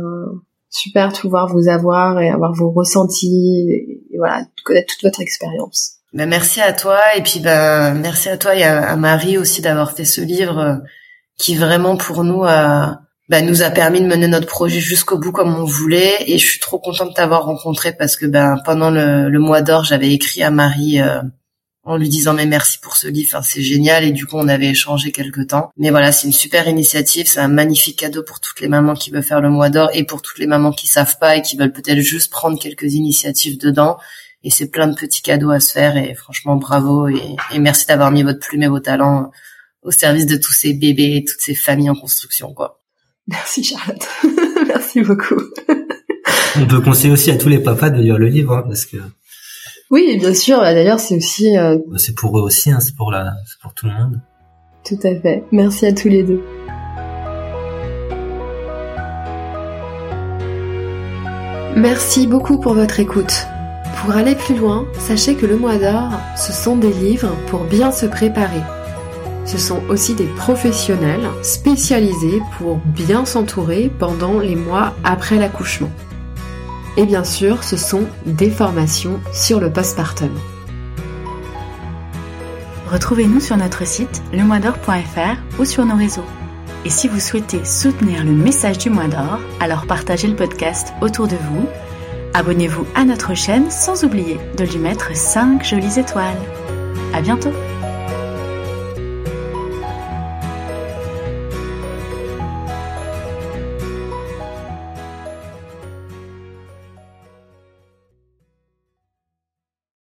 super 0.71 1.13
de 1.13 1.19
pouvoir 1.19 1.49
vous 1.49 1.69
avoir 1.69 2.21
et 2.21 2.29
avoir 2.29 2.53
vos 2.53 2.71
ressentis 2.71 3.67
et, 3.71 4.19
voilà, 4.19 4.45
connaître 4.65 4.93
toute 4.93 5.03
votre 5.03 5.21
expérience. 5.21 5.97
Ben, 6.13 6.29
merci 6.29 6.61
à 6.61 6.73
toi 6.73 6.99
et 7.17 7.23
puis 7.23 7.41
ben 7.41 7.95
merci 7.95 8.29
à 8.29 8.37
toi 8.37 8.55
et 8.55 8.63
à, 8.63 8.95
Marie 8.95 9.37
aussi 9.37 9.63
d'avoir 9.63 9.93
fait 9.93 10.05
ce 10.05 10.21
livre 10.21 10.59
euh, 10.59 10.77
qui 11.37 11.57
vraiment 11.57 11.97
pour 11.97 12.23
nous 12.23 12.45
a 12.45 13.01
ben, 13.29 13.45
nous 13.45 13.63
a 13.63 13.71
permis 13.71 14.01
de 14.01 14.07
mener 14.07 14.29
notre 14.29 14.47
projet 14.47 14.79
jusqu'au 14.79 15.19
bout 15.19 15.33
comme 15.33 15.53
on 15.57 15.65
voulait 15.65 16.15
et 16.29 16.39
je 16.39 16.47
suis 16.47 16.61
trop 16.61 16.79
contente 16.79 17.09
de 17.09 17.15
t'avoir 17.15 17.47
rencontré 17.47 17.93
parce 17.93 18.15
que 18.15 18.27
ben 18.27 18.59
pendant 18.65 18.91
le, 18.91 19.29
le 19.29 19.39
mois 19.41 19.61
d'or 19.61 19.83
j'avais 19.83 20.13
écrit 20.13 20.45
à 20.45 20.53
Marie 20.53 21.01
en 21.85 21.97
lui 21.97 22.09
disant 22.09 22.33
mais 22.33 22.47
merci 22.47 22.79
pour 22.79 22.97
ce 22.97 23.07
livre, 23.07 23.41
c'est 23.45 23.63
génial 23.63 24.05
et 24.05 24.13
du 24.13 24.27
coup 24.27 24.37
on 24.37 24.49
avait 24.49 24.69
échangé 24.69 25.13
quelques 25.13 25.49
temps. 25.49 25.71
Mais 25.77 25.91
voilà, 25.91 26.13
c'est 26.13 26.27
une 26.27 26.33
super 26.33 26.67
initiative, 26.67 27.27
c'est 27.27 27.41
un 27.41 27.49
magnifique 27.49 27.99
cadeau 27.99 28.23
pour 28.23 28.41
toutes 28.41 28.61
les 28.61 28.69
mamans 28.69 28.95
qui 28.95 29.11
veulent 29.11 29.23
faire 29.23 29.41
le 29.41 29.51
mois 29.51 29.71
d'or 29.71 29.91
et 29.93 30.05
pour 30.05 30.23
toutes 30.23 30.39
les 30.39 30.47
mamans 30.47 30.73
qui 30.73 30.87
savent 30.87 31.19
pas 31.19 31.37
et 31.37 31.43
qui 31.43 31.57
veulent 31.57 31.73
peut-être 31.73 32.01
juste 32.01 32.31
prendre 32.31 32.59
quelques 32.59 32.95
initiatives 32.95 33.59
dedans. 33.59 33.99
Et 34.43 34.51
c'est 34.51 34.71
plein 34.71 34.87
de 34.87 34.95
petits 34.95 35.23
cadeaux 35.23 35.51
à 35.51 35.61
se 35.61 35.73
faire 35.73 35.97
et 35.97 36.15
franchement 36.15 36.57
bravo 36.57 37.09
et, 37.09 37.37
et 37.53 37.59
merci 37.59 37.87
d'avoir 37.87 38.11
mis 38.11 38.23
votre 38.23 38.41
plume 38.41 38.63
et 38.63 38.69
vos 38.69 38.81
talents 38.81 39.31
au 39.83 39.91
service 39.91 40.27
de 40.27 40.37
tous 40.37 40.53
ces 40.53 40.75
bébés 40.75 41.17
et 41.17 41.25
toutes 41.25 41.41
ces 41.41 41.55
familles 41.55 41.91
en 41.91 41.95
construction 41.95 42.53
quoi. 42.53 42.81
Merci 43.27 43.65
Charlotte, 43.65 44.07
merci 44.67 45.01
beaucoup. 45.01 45.41
On 46.57 46.67
peut 46.67 46.81
conseiller 46.81 47.13
aussi 47.13 47.31
à 47.31 47.37
tous 47.37 47.49
les 47.49 47.59
papas 47.59 47.91
de 47.91 48.01
lire 48.01 48.19
le 48.19 48.29
livre 48.29 48.57
hein, 48.57 48.65
parce 48.67 48.87
que 48.87 48.99
Oui, 49.95 50.17
bien 50.19 50.35
sûr. 50.35 50.59
Bah, 50.59 50.75
d'ailleurs, 50.75 50.99
c'est 50.99 51.15
aussi. 51.15 51.57
Euh, 51.57 51.79
bah, 51.87 51.99
c'est 51.99 52.17
pour 52.17 52.37
eux 52.37 52.43
aussi, 52.43 52.69
hein, 52.73 52.81
c'est 52.81 52.97
pour 52.97 53.13
la, 53.13 53.33
c'est 53.47 53.61
pour 53.61 53.75
tout 53.75 53.87
le 53.87 53.93
monde. 53.93 54.21
Tout 54.85 54.99
à 55.05 55.15
fait. 55.15 55.45
Merci 55.53 55.87
à 55.87 55.93
tous 55.93 56.09
les 56.09 56.25
deux. 56.25 56.43
Merci 61.77 62.27
beaucoup 62.27 62.59
pour 62.59 62.75
votre 62.75 62.99
écoute. 62.99 63.47
Pour 63.99 64.17
aller 64.17 64.35
plus 64.35 64.57
loin, 64.57 64.85
sachez 64.99 65.37
que 65.37 65.47
le 65.47 65.57
mois 65.57 65.79
d'or, 65.79 66.11
ce 66.37 66.53
sont 66.53 66.75
des 66.75 66.93
livres 66.93 67.31
pour 67.47 67.63
bien 67.63 67.93
se 67.93 68.07
préparer. 68.07 68.63
Ce 69.45 69.59
sont 69.59 69.81
aussi 69.89 70.17
des 70.17 70.27
professionnels 70.27 71.29
spécialisés 71.43 72.43
pour 72.59 72.79
bien 72.79 73.25
s'entourer 73.25 73.93
pendant 74.01 74.41
les 74.41 74.57
mois 74.57 74.93
après 75.05 75.39
l'accouchement. 75.39 75.91
Et 76.97 77.07
bien 77.07 77.25
sûr, 77.25 77.65
ce 77.65 77.77
sont 77.77 78.05
des 78.25 78.51
formations 78.51 79.21
sur 79.33 79.61
le 79.61 79.73
postpartum. 79.73 80.31
Retrouvez-nous 82.91 83.41
sur 83.41 83.57
notre 83.57 83.85
site 83.87 84.23
lemoisdor.fr 84.33 85.61
ou 85.61 85.65
sur 85.65 85.85
nos 85.85 85.97
réseaux. 85.97 86.25
Et 86.85 86.91
si 86.91 87.09
vous 87.09 87.19
souhaitez 87.19 87.65
soutenir 87.65 88.25
le 88.25 88.33
message 88.33 88.79
du 88.79 88.91
mois 88.91 89.09
d'or, 89.09 89.41
alors 89.59 89.87
partagez 89.87 90.29
le 90.29 90.37
podcast 90.37 90.93
autour 91.01 91.27
de 91.27 91.37
vous, 91.37 91.67
abonnez-vous 92.35 92.87
à 92.95 93.05
notre 93.05 93.35
chaîne 93.35 93.71
sans 93.71 94.05
oublier 94.05 94.39
de 94.57 94.65
lui 94.65 94.79
mettre 94.79 95.17
5 95.17 95.65
jolies 95.65 95.99
étoiles. 95.99 96.39
À 97.13 97.21
bientôt! 97.21 97.53